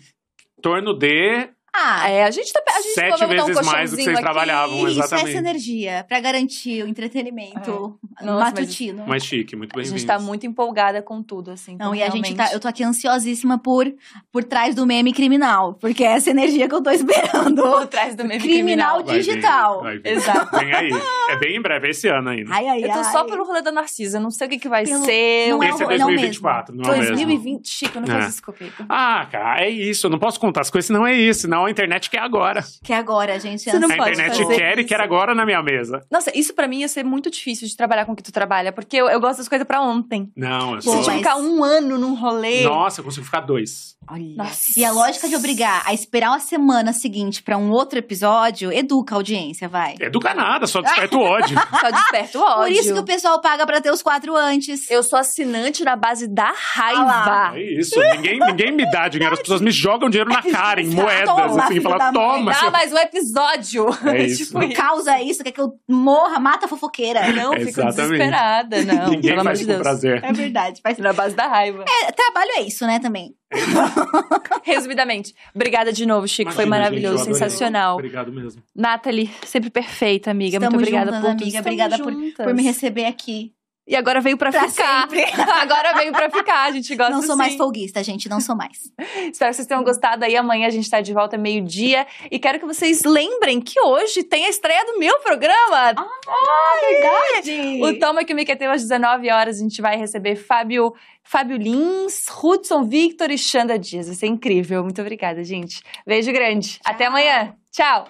torno 0.60 0.92
de 0.92 1.48
ah, 1.74 2.08
é. 2.08 2.24
A 2.24 2.30
gente 2.30 2.52
tá. 2.52 2.60
A 2.66 2.80
gente 2.80 2.94
Sete 2.94 3.26
vezes 3.26 3.56
um 3.56 3.64
mais 3.64 3.90
do 3.90 3.96
que 3.96 4.02
vocês 4.02 4.16
aqui. 4.16 4.24
trabalhavam, 4.24 4.88
exatamente. 4.88 5.28
Isso, 5.28 5.38
essa 5.38 5.38
energia 5.38 6.04
pra 6.08 6.20
garantir 6.20 6.82
o 6.82 6.88
entretenimento 6.88 7.98
é. 8.20 8.24
Nossa, 8.24 8.44
matutino. 8.44 9.06
Mais 9.06 9.24
chique, 9.24 9.54
muito 9.54 9.74
bem-vindo. 9.74 9.94
A 9.94 9.98
gente 9.98 10.06
tá 10.06 10.18
muito 10.18 10.46
empolgada 10.46 11.02
com 11.02 11.22
tudo, 11.22 11.50
assim. 11.50 11.76
Não, 11.78 11.94
e 11.94 11.98
realmente... 11.98 12.24
a 12.24 12.28
gente 12.28 12.36
tá. 12.36 12.52
Eu 12.52 12.60
tô 12.60 12.68
aqui 12.68 12.82
ansiosíssima 12.82 13.58
por, 13.58 13.86
por 14.32 14.44
trás 14.44 14.74
do 14.74 14.86
meme 14.86 15.12
criminal. 15.12 15.74
Porque 15.74 16.04
é 16.04 16.12
essa 16.12 16.30
energia 16.30 16.68
que 16.68 16.74
eu 16.74 16.82
tô 16.82 16.90
esperando. 16.90 17.62
Por 17.62 17.86
trás 17.86 18.14
do 18.14 18.24
meme 18.24 18.40
criminal. 18.40 19.02
Criminal 19.02 19.02
digital. 19.02 19.82
Vai 19.82 19.98
vir, 19.98 20.02
vai 20.02 20.12
vir. 20.12 20.18
Exato. 20.18 20.58
Vem 20.58 20.74
aí. 20.74 20.90
É 21.30 21.36
bem 21.36 21.56
em 21.56 21.62
breve, 21.62 21.88
é 21.88 21.90
esse 21.90 22.08
ano 22.08 22.30
ainda. 22.30 22.52
Ai, 22.52 22.66
ai, 22.66 22.84
eu 22.84 22.88
tô 22.88 22.98
ai. 22.98 23.04
só 23.04 23.24
pelo 23.24 23.44
rolê 23.44 23.62
da 23.62 23.70
Narcisa. 23.70 24.18
Não 24.18 24.30
sei 24.30 24.46
o 24.46 24.50
que, 24.50 24.58
que 24.58 24.68
vai 24.68 24.84
pelo... 24.84 25.04
ser. 25.04 25.50
Não 25.50 25.62
esse 25.62 25.82
é, 25.82 25.86
é 25.86 25.98
2024, 25.98 26.74
não, 26.74 26.84
não 26.84 26.94
é 26.94 27.06
2020, 27.06 27.68
Chico, 27.68 28.00
não 28.00 28.08
é. 28.08 28.20
faz 28.20 28.34
isso 28.34 28.42
comigo. 28.42 28.74
Ah, 28.88 29.26
cara, 29.30 29.64
é 29.64 29.68
isso. 29.68 30.06
Eu 30.06 30.10
não 30.10 30.18
posso 30.18 30.40
contar 30.40 30.62
as 30.62 30.70
coisas, 30.70 30.86
senão 30.86 31.06
é 31.06 31.14
isso. 31.14 31.42
Senão 31.42 31.57
a 31.66 31.70
internet 31.70 32.10
quer 32.10 32.20
agora 32.20 32.38
agora. 32.38 32.64
Que 32.82 32.92
agora, 32.92 33.38
gente. 33.38 33.62
Você 33.62 33.78
não 33.78 33.90
a 33.90 33.96
pode 33.96 34.12
internet 34.12 34.46
quer 34.46 34.72
isso. 34.72 34.80
e 34.80 34.84
quer 34.84 35.00
agora 35.00 35.34
na 35.34 35.44
minha 35.44 35.62
mesa. 35.62 36.04
Nossa, 36.10 36.36
isso 36.36 36.54
para 36.54 36.66
mim 36.66 36.80
ia 36.80 36.88
ser 36.88 37.04
muito 37.04 37.30
difícil 37.30 37.66
de 37.68 37.76
trabalhar 37.76 38.04
com 38.06 38.12
o 38.12 38.16
que 38.16 38.22
tu 38.22 38.32
trabalha, 38.32 38.72
porque 38.72 38.96
eu, 38.96 39.08
eu 39.08 39.20
gosto 39.20 39.38
das 39.38 39.48
coisas 39.48 39.66
para 39.66 39.80
ontem. 39.80 40.30
Não, 40.36 40.76
eu 40.76 40.82
sou... 40.82 40.96
Mas... 40.96 41.16
ficar 41.16 41.36
um 41.36 41.62
ano 41.62 41.98
num 41.98 42.14
rolê. 42.14 42.62
Nossa, 42.62 43.00
eu 43.00 43.04
consigo 43.04 43.24
ficar 43.24 43.40
dois. 43.40 43.96
Nossa. 44.36 44.78
E 44.78 44.84
a 44.84 44.90
lógica 44.90 45.28
de 45.28 45.36
obrigar 45.36 45.82
a 45.84 45.92
esperar 45.92 46.30
uma 46.30 46.40
semana 46.40 46.92
seguinte 46.92 47.42
para 47.42 47.58
um 47.58 47.70
outro 47.70 47.98
episódio 47.98 48.72
educa 48.72 49.14
a 49.14 49.18
audiência, 49.18 49.68
vai. 49.68 49.96
Educa 50.00 50.32
nada, 50.32 50.66
só 50.66 50.80
desperta 50.80 51.16
o 51.16 51.20
ódio. 51.20 51.58
só 51.78 51.90
desperta 51.90 52.38
o 52.38 52.42
ódio. 52.42 52.62
Por 52.62 52.70
isso 52.70 52.94
que 52.94 53.00
o 53.00 53.04
pessoal 53.04 53.40
paga 53.40 53.66
para 53.66 53.80
ter 53.80 53.90
os 53.90 54.02
quatro 54.02 54.34
antes. 54.34 54.90
Eu 54.90 55.02
sou 55.02 55.18
assinante 55.18 55.84
na 55.84 55.94
base 55.94 56.26
da 56.26 56.52
raiva. 56.52 57.52
é 57.54 57.62
isso. 57.62 58.00
Ninguém, 58.00 58.38
ninguém 58.38 58.72
me 58.72 58.90
dá 58.90 59.08
dinheiro. 59.08 59.34
As 59.34 59.40
pessoas 59.40 59.60
me 59.60 59.70
jogam 59.70 60.08
dinheiro 60.08 60.30
na 60.30 60.42
cara, 60.50 60.80
em 60.80 60.88
moedas. 60.88 61.47
Toma, 61.50 61.64
assim, 61.64 61.80
fala, 61.80 62.12
toma. 62.12 62.52
Dá 62.52 62.70
mais 62.70 62.92
um 62.92 62.98
episódio. 62.98 63.86
É 64.06 64.24
isso. 64.26 64.46
tipo, 64.46 64.62
isso. 64.62 64.74
causa 64.74 65.20
isso, 65.20 65.42
quer 65.42 65.52
que 65.52 65.60
eu 65.60 65.72
morra, 65.88 66.38
mata 66.38 66.66
a 66.66 66.68
fofoqueira. 66.68 67.32
Não, 67.32 67.52
é 67.54 67.60
fico 67.66 67.82
desesperada. 67.82 68.84
Não, 68.84 69.10
Ninguém 69.10 69.32
pelo 69.32 69.44
faz 69.44 69.58
de 69.58 69.66
Deus. 69.66 69.80
prazer. 69.80 70.24
É 70.24 70.32
verdade. 70.32 70.80
Faz 70.82 70.98
na 70.98 71.12
base 71.12 71.34
da 71.34 71.46
raiva. 71.46 71.84
É, 71.86 72.12
trabalho 72.12 72.50
é 72.56 72.60
isso, 72.62 72.86
né, 72.86 72.98
também. 72.98 73.34
Resumidamente. 74.62 75.34
Obrigada 75.54 75.92
de 75.92 76.04
novo, 76.04 76.28
Chico. 76.28 76.50
Imagina, 76.50 76.56
Foi 76.56 76.66
maravilhoso, 76.66 77.24
gente, 77.24 77.34
sensacional. 77.34 77.94
Obrigado 77.94 78.32
mesmo. 78.32 78.62
Nathalie, 78.74 79.30
sempre 79.44 79.70
perfeita, 79.70 80.30
amiga. 80.30 80.56
Estamos 80.56 80.74
Muito 80.74 80.88
obrigada 80.88 81.10
juntas, 81.12 81.22
por 81.22 81.42
amiga. 81.42 81.60
Obrigada 81.60 81.98
por, 81.98 82.44
por, 82.44 82.54
me 82.54 82.62
receber 82.62 83.06
aqui. 83.06 83.52
E 83.88 83.96
agora 83.96 84.20
veio 84.20 84.36
pra, 84.36 84.50
pra 84.50 84.68
ficar. 84.68 85.08
agora 85.62 85.94
veio 85.94 86.12
pra 86.12 86.28
ficar. 86.28 86.64
A 86.64 86.70
gente 86.70 86.94
gosta 86.94 87.10
Não 87.10 87.22
sou 87.22 87.32
sim. 87.32 87.38
mais 87.38 87.56
folguista, 87.56 88.04
gente. 88.04 88.28
Não 88.28 88.38
sou 88.38 88.54
mais. 88.54 88.92
Espero 89.32 89.50
que 89.50 89.56
vocês 89.56 89.66
tenham 89.66 89.82
gostado 89.82 90.26
aí. 90.26 90.36
Amanhã 90.36 90.66
a 90.66 90.70
gente 90.70 90.90
tá 90.90 91.00
de 91.00 91.14
volta 91.14 91.38
meio-dia. 91.38 92.06
E 92.30 92.38
quero 92.38 92.60
que 92.60 92.66
vocês 92.66 93.02
lembrem 93.04 93.62
que 93.62 93.80
hoje 93.80 94.22
tem 94.24 94.44
a 94.44 94.50
estreia 94.50 94.84
do 94.84 94.98
meu 94.98 95.18
programa. 95.20 95.94
Ah, 95.96 96.06
ah 96.28 96.80
verdade! 96.82 97.80
O 97.82 97.98
Toma 97.98 98.24
que 98.24 98.34
me 98.34 98.44
quer 98.44 98.62
às 98.68 98.82
19 98.82 99.30
horas. 99.30 99.56
A 99.56 99.62
gente 99.62 99.80
vai 99.80 99.96
receber 99.96 100.36
Fábio, 100.36 100.92
Fábio 101.24 101.56
Lins, 101.56 102.26
Hudson 102.42 102.84
Victor 102.84 103.30
e 103.30 103.38
Xanda 103.38 103.78
Dias. 103.78 104.06
Vai 104.06 104.16
ser 104.16 104.26
incrível. 104.26 104.82
Muito 104.82 105.00
obrigada, 105.00 105.42
gente. 105.42 105.80
Beijo 106.06 106.30
grande. 106.30 106.78
Tchau. 106.78 106.92
Até 106.92 107.06
amanhã. 107.06 107.54
Tchau. 107.72 108.08